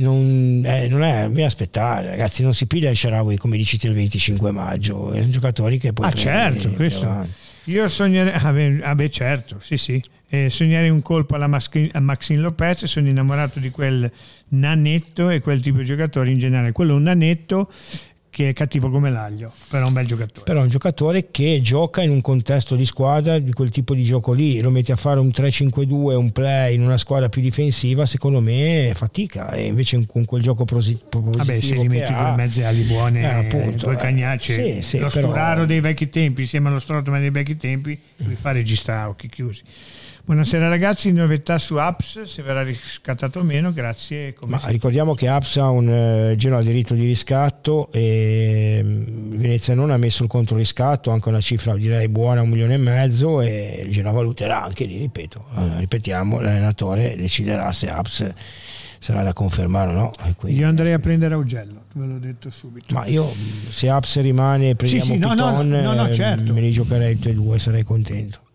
Non, 0.00 0.62
eh, 0.66 0.86
non 0.86 1.02
è, 1.02 1.26
bisogna 1.28 1.46
aspettare, 1.46 2.10
ragazzi, 2.10 2.42
non 2.42 2.52
si 2.52 2.66
piglia 2.66 2.90
il 2.90 2.96
Sharawi 2.96 3.38
come 3.38 3.56
dici 3.56 3.78
il 3.86 3.94
25 3.94 4.50
maggio, 4.50 5.10
è 5.10 5.20
un 5.20 5.30
giocatore 5.30 5.78
che 5.78 5.94
poi... 5.94 6.06
Ah 6.06 6.12
certo, 6.12 6.70
questo. 6.72 7.26
Io 7.64 7.88
sognerei, 7.88 8.34
ah 8.34 8.52
beh, 8.52 8.80
ah 8.82 8.94
beh, 8.94 9.08
certo, 9.08 9.56
sì 9.60 9.78
sì, 9.78 10.02
eh, 10.28 10.50
sognerei 10.50 10.90
un 10.90 11.00
colpo 11.00 11.36
alla 11.36 11.46
Maxine, 11.46 11.88
a 11.92 12.00
Maxine 12.00 12.40
Lopez, 12.42 12.84
sono 12.84 13.08
innamorato 13.08 13.60
di 13.60 13.70
quel 13.70 14.10
nanetto 14.48 15.30
e 15.30 15.40
quel 15.40 15.62
tipo 15.62 15.78
di 15.78 15.86
giocatore 15.86 16.28
in 16.28 16.36
generale, 16.36 16.72
quello 16.72 16.92
è 16.92 16.96
un 16.96 17.04
nanetto 17.04 17.70
che 18.30 18.50
è 18.50 18.52
cattivo 18.52 18.88
come 18.90 19.10
l'aglio, 19.10 19.52
però 19.68 19.84
è 19.84 19.86
un 19.88 19.92
bel 19.92 20.06
giocatore. 20.06 20.44
Però 20.44 20.60
è 20.60 20.62
un 20.62 20.68
giocatore 20.68 21.30
che 21.30 21.60
gioca 21.62 22.00
in 22.00 22.10
un 22.10 22.20
contesto 22.20 22.76
di 22.76 22.86
squadra 22.86 23.38
di 23.38 23.52
quel 23.52 23.70
tipo 23.70 23.92
di 23.92 24.04
gioco 24.04 24.32
lì, 24.32 24.60
lo 24.60 24.70
metti 24.70 24.92
a 24.92 24.96
fare 24.96 25.18
un 25.18 25.28
3-5-2, 25.28 26.14
un 26.14 26.30
play 26.30 26.74
in 26.74 26.82
una 26.82 26.96
squadra 26.96 27.28
più 27.28 27.42
difensiva, 27.42 28.06
secondo 28.06 28.40
me 28.40 28.92
fatica 28.94 29.50
e 29.50 29.66
invece 29.66 30.06
con 30.06 30.24
quel 30.24 30.42
gioco 30.42 30.64
positivo 30.64 31.30
Vabbè, 31.30 31.58
se 31.60 31.74
gli 31.74 31.88
metti 31.88 32.12
due 32.12 32.34
mezze 32.36 32.64
ali 32.64 32.82
buone, 32.82 33.20
eh, 33.20 33.24
appunto, 33.26 33.86
due 33.86 33.94
eh, 33.94 33.98
cagnacce, 33.98 34.52
sì, 34.52 34.82
sì, 34.82 34.98
lo 34.98 35.08
però... 35.08 35.28
sturaro 35.28 35.66
dei 35.66 35.80
vecchi 35.80 36.08
tempi 36.08 36.42
insieme 36.42 36.68
allo 36.68 36.78
Strotman 36.78 37.20
dei 37.20 37.30
vecchi 37.30 37.56
tempi, 37.56 37.98
lui 38.16 38.36
fa 38.36 38.52
regista 38.52 39.00
a 39.00 39.08
occhi 39.08 39.28
chiusi. 39.28 39.62
Buonasera 40.22 40.68
ragazzi, 40.68 41.10
novità 41.12 41.58
su 41.58 41.76
Apps, 41.76 42.22
se 42.22 42.42
verrà 42.42 42.62
riscattato 42.62 43.40
o 43.40 43.42
meno, 43.42 43.72
grazie. 43.72 44.34
Ma 44.44 44.60
ricordiamo 44.66 45.14
che 45.14 45.26
Apps 45.28 45.56
ha 45.56 45.70
un 45.70 45.88
eh, 45.88 46.36
Genoa 46.36 46.62
diritto 46.62 46.94
di 46.94 47.04
riscatto 47.04 47.90
e 47.90 48.80
mm, 48.82 49.36
Venezia 49.36 49.74
non 49.74 49.90
ha 49.90 49.96
messo 49.96 50.22
il 50.22 50.28
conto 50.28 50.54
riscatto, 50.54 51.10
anche 51.10 51.28
una 51.28 51.40
cifra 51.40 51.74
direi 51.74 52.08
buona, 52.08 52.42
un 52.42 52.50
milione 52.50 52.74
e 52.74 52.78
mezzo 52.78 53.40
e 53.40 53.82
il 53.84 53.90
Genoa 53.90 54.12
valuterà 54.12 54.62
anche 54.62 54.84
lì, 54.84 54.98
ripeto, 54.98 55.44
eh, 55.56 55.78
ripetiamo, 55.78 56.38
l'allenatore 56.38 57.16
deciderà 57.16 57.72
se 57.72 57.88
Apps 57.88 58.32
sarà 59.00 59.22
da 59.22 59.32
confermare 59.32 59.90
o 59.90 59.94
no. 59.94 60.14
Quindi, 60.36 60.60
io 60.60 60.68
andrei 60.68 60.92
a 60.92 60.98
prendere 60.98 61.34
Augello, 61.34 61.84
ve 61.94 62.06
l'ho 62.06 62.18
detto 62.18 62.50
subito. 62.50 62.94
Ma 62.94 63.06
io 63.06 63.26
se 63.26 63.88
Apps 63.88 64.20
rimane 64.20 64.76
prendiamo 64.76 65.04
sì, 65.04 65.12
sì, 65.12 65.18
Piton, 65.18 65.36
no, 65.36 65.62
no, 65.62 65.94
no, 65.94 66.08
eh, 66.08 66.12
certo. 66.12 66.52
me 66.52 66.60
li 66.60 66.70
giocherei 66.70 67.14
tutti 67.14 67.30
e 67.30 67.34
due, 67.34 67.58
sarei 67.58 67.82
contento. 67.82 68.48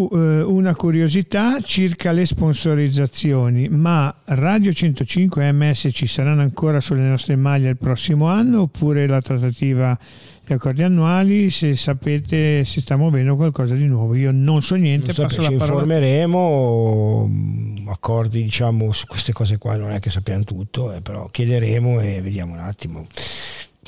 Eh, 0.00 0.42
una 0.42 0.76
curiosità 0.76 1.60
circa 1.60 2.12
le 2.12 2.24
sponsorizzazioni, 2.24 3.68
ma 3.68 4.14
Radio 4.26 4.72
105 4.72 5.44
e 5.44 5.50
MS 5.50 5.88
ci 5.90 6.06
saranno 6.06 6.42
ancora 6.42 6.80
sulle 6.80 7.02
nostre 7.02 7.34
maglie 7.34 7.70
il 7.70 7.76
prossimo 7.76 8.28
anno 8.28 8.60
oppure 8.60 9.08
la 9.08 9.20
trattativa 9.20 9.98
gli 10.46 10.52
accordi 10.52 10.84
annuali? 10.84 11.50
Se 11.50 11.74
sapete 11.74 12.62
si 12.64 12.80
sta 12.80 12.96
muovendo 12.96 13.34
qualcosa 13.34 13.74
di 13.74 13.86
nuovo. 13.86 14.14
Io 14.14 14.30
non 14.30 14.62
so 14.62 14.76
niente 14.76 15.12
non 15.16 15.28
so, 15.28 15.42
ci 15.42 15.52
informeremo 15.52 17.26
mm, 17.28 17.88
accordi 17.88 18.44
diciamo 18.44 18.92
su 18.92 19.04
queste 19.06 19.32
cose 19.32 19.58
qua 19.58 19.74
non 19.74 19.90
è 19.90 19.98
che 19.98 20.10
sappiamo 20.10 20.44
tutto 20.44 20.92
eh, 20.92 21.00
però 21.00 21.28
chiederemo 21.28 21.98
e 21.98 22.20
vediamo 22.22 22.52
un 22.52 22.60
attimo 22.60 23.08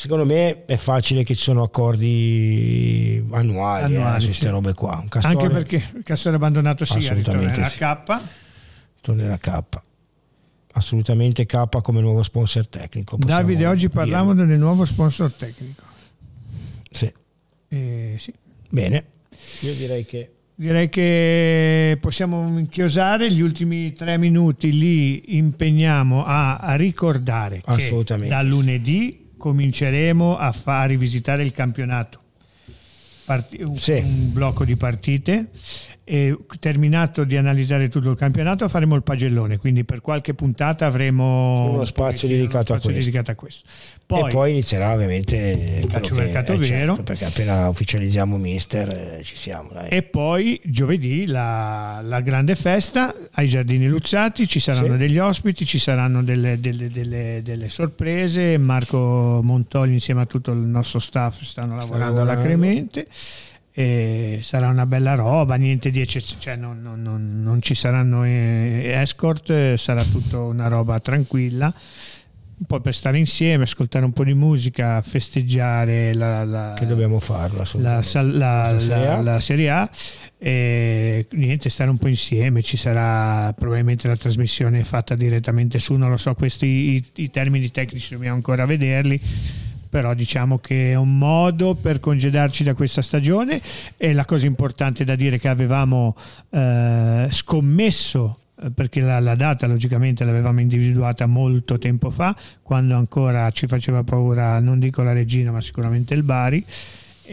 secondo 0.01 0.25
me 0.25 0.65
è 0.65 0.77
facile 0.79 1.25
che 1.25 1.35
ci 1.35 1.43
sono 1.43 1.63
accordi 1.63 3.23
annuali, 3.33 3.83
eh, 3.83 3.97
annuali 3.97 4.17
eh, 4.17 4.21
su 4.21 4.27
queste 4.29 4.47
sì. 4.47 4.51
robe 4.51 4.73
qua. 4.73 5.05
Castore, 5.11 5.35
Anche 5.35 5.49
perché 5.51 5.91
il 5.95 6.03
Castore 6.03 6.37
abbandonato 6.37 6.87
sì, 6.87 7.07
ritornerà 7.13 7.65
sì. 7.65 7.85
a 7.85 7.97
K. 7.99 8.23
Tornerà 9.03 9.37
K. 9.37 9.63
Assolutamente 10.73 11.45
K 11.45 11.83
come 11.83 12.01
nuovo 12.01 12.23
sponsor 12.23 12.67
tecnico. 12.67 13.19
Davide, 13.19 13.67
oggi 13.67 13.91
parliamo 13.91 14.33
dirlo. 14.33 14.49
del 14.49 14.59
nuovo 14.59 14.87
sponsor 14.87 15.31
tecnico. 15.35 15.83
Sì. 16.91 17.13
Eh, 17.69 18.15
sì. 18.17 18.33
Bene, 18.71 19.05
io 19.61 19.75
direi 19.75 20.07
che 20.07 20.33
direi 20.55 20.89
che 20.89 21.99
possiamo 22.01 22.59
inchiosare 22.59 23.31
gli 23.31 23.41
ultimi 23.41 23.93
tre 23.93 24.17
minuti 24.17 24.73
li 24.73 25.37
impegniamo 25.37 26.25
a, 26.25 26.57
a 26.57 26.75
ricordare 26.75 27.63
che 27.63 28.05
da 28.29 28.43
lunedì 28.43 29.20
cominceremo 29.41 30.37
a 30.37 30.53
far 30.53 30.91
rivisitare 30.91 31.43
il 31.43 31.53
campionato. 31.53 32.19
Parti- 33.25 33.63
un, 33.63 33.79
sì. 33.79 33.93
un 33.93 34.33
blocco 34.33 34.65
di 34.65 34.77
partite 34.77 35.49
e 36.13 36.37
terminato 36.59 37.23
di 37.23 37.37
analizzare 37.37 37.89
tutto 37.89 38.11
il 38.11 38.17
campionato 38.17 38.69
faremo 38.69 38.97
il 38.97 39.05
pagellone 39.05 39.59
quindi 39.59 39.85
per 39.85 40.01
qualche 40.01 40.35
puntata 40.35 40.85
avremo 40.85 41.71
uno 41.71 41.85
spazio, 41.85 42.27
dedicato, 42.27 42.73
uno 42.73 42.81
spazio 42.81 42.91
a 42.91 42.93
dedicato, 42.93 43.31
a 43.31 43.35
questo. 43.37 43.69
poi, 44.07 44.29
e 44.29 44.33
poi 44.33 44.51
inizierà 44.51 44.93
ovviamente 44.93 45.81
il 45.85 45.87
calcio 45.87 46.17
mercato 46.17 46.57
vero 46.57 46.65
certo, 46.65 47.03
perché 47.05 47.27
appena 47.27 47.69
ufficializziamo 47.69 48.37
Mister 48.39 49.19
eh, 49.21 49.23
ci 49.23 49.37
siamo 49.37 49.71
dai. 49.73 49.89
e 49.89 50.03
poi 50.03 50.61
giovedì 50.65 51.27
la, 51.27 52.01
la, 52.03 52.21
grande 52.23 52.57
festa 52.57 53.15
ai 53.31 53.47
Giardini 53.47 53.87
Luzzati 53.87 54.49
ci 54.49 54.59
saranno 54.59 54.95
sì. 54.95 54.99
degli 54.99 55.19
ospiti 55.19 55.65
ci 55.65 55.79
saranno 55.79 56.25
delle, 56.25 56.59
delle, 56.59 56.89
delle, 56.89 57.41
delle, 57.45 57.69
sorprese 57.69 58.59
Marco 58.59 59.39
Montoli 59.45 59.93
insieme 59.93 60.23
a 60.23 60.27
tutto 60.27 60.51
il 60.51 60.59
nostro 60.59 60.99
staff 60.99 61.43
stanno 61.43 61.77
lavorando 61.77 62.23
alacremente. 62.23 63.03
e 63.03 63.07
sarà 64.41 64.69
una 64.69 64.87
bella 64.87 65.15
roba, 65.15 65.55
niente 65.55 65.91
di 65.91 66.01
eccezionale, 66.01 66.43
cioè 66.43 66.57
non, 66.57 66.83
non, 66.83 67.03
non, 67.03 67.43
non, 67.43 67.63
ci 67.63 67.75
saranno 67.75 68.25
eh, 68.25 68.93
escort, 69.01 69.75
sarà 69.75 70.03
tutta 70.03 70.41
una 70.41 70.69
roba 70.69 70.99
tranquilla, 71.01 71.73
un 72.61 72.67
po' 72.67 72.81
per 72.81 72.95
stare 72.95 73.17
insieme, 73.17 73.63
ascoltare 73.63 74.05
un 74.05 74.13
po' 74.13 74.25
di 74.25 74.35
musica, 74.35 75.01
festeggiare 75.03 76.13
la, 76.15 76.45
la 76.45 76.75
che 76.77 76.87
dobbiamo 76.87 77.19
farla 77.19 77.65
la, 77.75 78.03
la, 78.13 78.73
la, 78.73 79.21
la, 79.23 79.41
Serie 79.41 79.71
A 79.71 79.91
e 80.37 81.27
niente, 81.31 81.71
stare 81.71 81.89
un 81.89 81.97
po' 81.97 82.09
insieme, 82.09 82.63
ci 82.63 82.77
sarà 82.77 83.55
probabilmente 83.57 84.09
la 84.09 84.17
trasmissione 84.17 84.85
fatta 84.85 85.15
direttamente 85.15 85.79
su, 85.79 85.95
non 85.95 86.11
lo 86.11 86.17
so, 86.19 86.35
questi 86.35 86.67
i, 86.67 87.05
i 87.23 87.31
termini 87.31 87.71
tecnici 87.71 88.13
dobbiamo 88.15 88.35
ancora 88.35 88.67
vederli 88.67 89.19
però 89.91 90.15
diciamo 90.15 90.59
che 90.59 90.93
è 90.93 90.95
un 90.95 91.19
modo 91.19 91.75
per 91.75 92.01
congedarci 92.01 92.63
da 92.63 92.75
questa 92.75 93.03
stagione. 93.03 93.61
E 93.97 94.13
la 94.13 94.25
cosa 94.25 94.47
importante 94.47 95.05
da 95.05 95.17
dire 95.17 95.39
che 95.39 95.49
avevamo 95.49 96.17
eh, 96.51 97.27
scommesso 97.29 98.39
eh, 98.63 98.71
perché 98.71 99.01
la, 99.01 99.19
la, 99.19 99.35
data 99.35 99.67
logicamente 99.67 100.25
l'avevamo 100.25 100.61
individuata 100.61 101.27
molto 101.27 101.77
tempo 101.79 102.09
fa 102.11 102.35
quando 102.63 102.95
ancora 102.95 103.51
ci 103.51 103.67
faceva 103.67 104.03
paura 104.05 104.61
non 104.61 104.79
dico 104.79 105.03
la 105.03 105.13
regina 105.13 105.51
ma 105.51 105.61
sicuramente 105.61 106.15
il 106.15 106.23
Bari. 106.23 106.65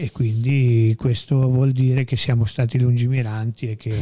E 0.00 0.12
quindi 0.12 0.94
questo 0.96 1.48
vuol 1.48 1.72
dire 1.72 2.04
che 2.04 2.16
siamo 2.16 2.44
stati 2.44 2.78
lungimiranti 2.78 3.70
e 3.70 3.76
che 3.76 3.96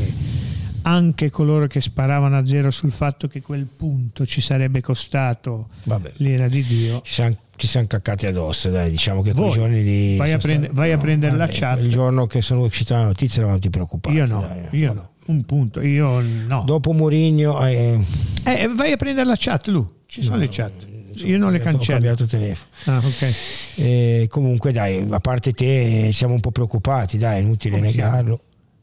anche 0.86 1.30
coloro 1.30 1.66
che 1.66 1.80
sparavano 1.80 2.38
a 2.38 2.46
zero 2.46 2.70
sul 2.70 2.92
fatto 2.92 3.26
che 3.26 3.42
quel 3.42 3.66
punto 3.66 4.24
ci 4.24 4.40
sarebbe 4.40 4.80
costato 4.80 5.68
Vabbè. 5.82 6.12
l'ira 6.16 6.46
di 6.46 6.62
Dio 6.62 7.00
ci 7.02 7.12
siamo, 7.12 7.36
ci 7.56 7.66
siamo 7.66 7.88
caccati 7.88 8.26
addosso 8.26 8.70
dai 8.70 8.90
diciamo 8.90 9.20
che 9.20 9.32
quei 9.32 9.50
giorni 9.50 9.82
lì 9.82 10.16
vai, 10.16 10.32
a, 10.32 10.38
prende, 10.38 10.70
vai 10.72 10.90
no, 10.90 10.96
a, 10.96 10.98
prendere 10.98 11.36
vabbè, 11.36 11.50
la 11.50 11.58
chat 11.58 11.80
il 11.80 11.88
giorno 11.88 12.26
che 12.26 12.40
sono 12.40 12.62
uscite 12.62 12.94
le 12.94 13.02
notizie 13.02 13.38
eravamo 13.38 13.58
tutti 13.58 13.70
preoccupati 13.70 14.16
io 14.16 14.26
no, 14.26 14.40
dai, 14.40 14.78
io 14.78 14.92
no 14.92 15.10
un 15.26 15.44
punto 15.44 15.80
io 15.80 16.20
no 16.20 16.62
dopo 16.64 16.92
Murigno 16.92 17.66
eh, 17.66 17.98
eh, 18.44 18.68
vai 18.68 18.92
a 18.92 18.96
prendere 18.96 19.26
la 19.26 19.36
chat 19.36 19.66
Lu 19.66 19.84
ci 20.06 20.22
sono 20.22 20.36
no, 20.36 20.42
le 20.42 20.48
chat 20.48 20.86
io 21.24 21.38
non 21.38 21.50
le 21.50 21.60
cancello. 21.60 21.96
Ho 21.96 22.14
cambiato 22.14 22.26
telefono. 22.26 22.68
Ah, 22.84 22.98
okay. 23.02 23.32
e 23.76 24.26
comunque 24.28 24.70
dai, 24.70 25.02
a 25.08 25.18
parte 25.18 25.52
te 25.52 26.10
siamo 26.12 26.34
un 26.34 26.40
po' 26.40 26.50
preoccupati, 26.50 27.16
dai, 27.16 27.38
è 27.38 27.40
inutile 27.40 27.76
Come 27.76 27.86
negarlo. 27.86 28.18
Siamo? 28.20 28.40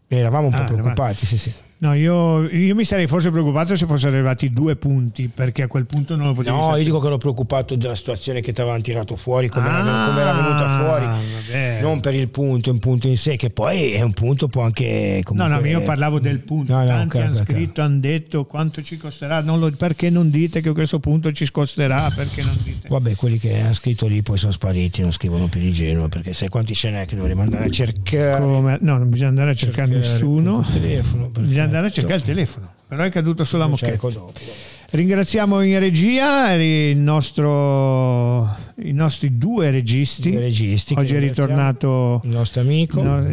Eravamo 0.08 0.48
un 0.48 0.54
ah, 0.56 0.64
po' 0.64 0.74
preoccupati, 0.74 1.28
sì, 1.28 1.38
sì. 1.38 1.54
No, 1.84 1.94
io, 1.96 2.48
io, 2.48 2.76
mi 2.76 2.86
sarei 2.86 3.08
forse 3.08 3.30
preoccupato 3.30 3.76
se 3.76 3.86
fossero 3.86 4.14
arrivati 4.14 4.54
due 4.54 4.78
punti, 4.78 5.28
perché 5.28 5.64
a 5.64 5.68
quel 5.68 5.86
punto 5.86 6.16
non 6.16 6.28
lo 6.28 6.34
potevo 6.34 6.56
No, 6.56 6.62
sapere. 6.62 6.80
io 6.80 6.86
dico 6.86 7.00
che 7.00 7.08
ero 7.08 7.18
preoccupato 7.18 7.76
della 7.76 7.96
situazione 7.96 8.40
che 8.40 8.54
ti 8.54 8.62
avevano 8.62 8.82
tirato 8.82 9.18
fuori, 9.18 9.50
come, 9.50 9.68
ah, 9.68 10.18
era, 10.18 10.32
venuta 10.32 10.80
fuori, 10.80 11.06
vabbè. 11.08 11.82
non 11.82 12.00
per 12.00 12.14
il 12.14 12.30
punto, 12.30 12.72
un 12.72 12.80
punto 12.80 13.10
in 13.10 13.18
sé, 13.18 13.36
che 13.36 13.50
poi 13.50 13.92
è 13.92 14.02
un 14.02 14.14
punto 14.14 14.48
può 14.48 14.64
anche... 14.64 15.20
Comunque... 15.26 15.54
No, 15.54 15.60
no, 15.60 15.68
io 15.68 15.82
parlavo 15.82 16.22
del 16.22 16.40
punto, 16.40 16.72
no, 16.72 16.80
no, 16.84 16.88
tanti 16.88 17.18
okay, 17.18 17.28
hanno 17.28 17.40
okay. 17.42 17.54
scritto, 17.54 17.82
hanno 17.82 18.00
detto 18.00 18.46
quanto 18.46 18.82
ci 18.82 18.96
costerà, 18.96 19.42
non 19.42 19.60
lo, 19.60 19.70
perché 19.72 20.10
non 20.10 20.30
dite 20.30 20.62
che 20.62 20.72
questo 20.72 21.02
punto 21.02 21.34
ci 21.34 21.52
costerà, 21.52 22.10
perché 22.16 22.44
non 22.44 22.58
dite? 22.64 22.88
Vabbè, 22.88 23.16
quelli 23.16 23.38
che 23.40 23.60
hanno 23.60 23.74
scritto 23.74 24.08
lì 24.08 24.22
poi 24.22 24.38
sono 24.38 24.54
spariti, 24.54 25.02
non 25.02 25.12
scrivono 25.12 25.48
più 25.48 25.60
di 25.60 25.74
Genova, 25.74 26.08
perché 26.08 26.32
sai 26.32 26.48
quanti 26.48 26.76
ce 26.76 26.92
n'è 26.92 27.06
che 27.06 27.18
dovremmo 27.18 27.42
andare 27.42 27.66
a 27.66 27.70
cercare? 27.70 28.40
Come? 28.40 28.78
No, 28.80 29.00
non 29.00 29.10
bisogna 29.10 29.32
andare 29.32 29.50
a 29.50 29.54
cercare, 29.54 29.90
cercare 29.90 30.14
nessuno, 30.14 30.62
telefono, 30.62 31.30
bisogna 31.42 31.73
andare 31.76 31.88
a 31.88 31.92
cercare 31.92 32.18
il 32.18 32.24
telefono 32.24 32.82
però 32.94 33.04
è 33.06 33.10
caduto 33.10 33.44
sulla 33.44 33.68
moquette. 33.68 34.00
Ringraziamo 34.92 35.62
in 35.62 35.80
regia 35.80 36.56
nostro, 36.96 38.44
i 38.84 38.92
nostri 38.92 39.40
due 39.40 39.72
registi. 39.72 40.30
Due 40.32 40.40
registi 40.40 40.94
Oggi 40.96 41.16
è 41.16 41.20
ritornato 41.20 42.22
il 42.24 42.30
nostro 42.30 42.62
amico. 42.62 43.02
No, 43.02 43.26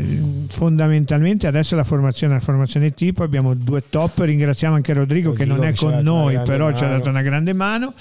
fondamentalmente 0.49 1.47
adesso 1.47 1.77
la 1.77 1.85
formazione, 1.85 2.35
la 2.35 2.41
formazione 2.41 2.95
tipo, 2.95 3.23
abbiamo 3.23 3.53
due 3.53 3.83
top. 3.91 4.21
Ringraziamo 4.21 4.77
anche 4.77 4.95
Rodrigo, 4.95 5.31
Rodrigo 5.31 5.55
che 5.55 5.61
non 5.61 5.69
è 5.69 5.75
con 5.75 6.03
noi, 6.03 6.41
però 6.45 6.65
mano. 6.65 6.77
ci 6.77 6.85
ha 6.85 6.89
dato 6.89 7.11
una 7.11 7.23
grande 7.23 7.53
mano. 7.53 7.93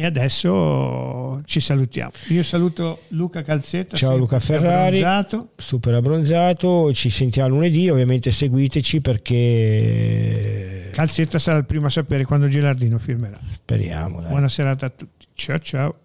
E 0.00 0.06
adesso 0.06 1.42
ci 1.44 1.60
salutiamo. 1.60 2.12
Io 2.28 2.42
saluto 2.42 3.02
Luca 3.08 3.42
Calzetta. 3.42 3.98
Ciao 3.98 4.16
Luca 4.16 4.40
Ferrari, 4.40 5.02
abbronzato. 5.02 5.50
super 5.56 5.92
abbronzato. 5.92 6.90
Ci 6.94 7.10
sentiamo 7.10 7.50
lunedì. 7.50 7.90
Ovviamente 7.90 8.30
seguiteci 8.30 9.02
perché. 9.02 10.88
Calzetta 10.94 11.38
sarà 11.38 11.58
il 11.58 11.66
primo 11.66 11.84
a 11.84 11.90
sapere 11.90 12.24
quando 12.24 12.48
Gilardino 12.48 12.98
firmerà. 12.98 13.38
Speriamo. 13.46 14.20
Dai. 14.20 14.30
Buona 14.30 14.48
serata 14.48 14.86
a 14.86 14.88
tutti. 14.88 15.26
Ciao 15.34 15.58
ciao. 15.58 15.99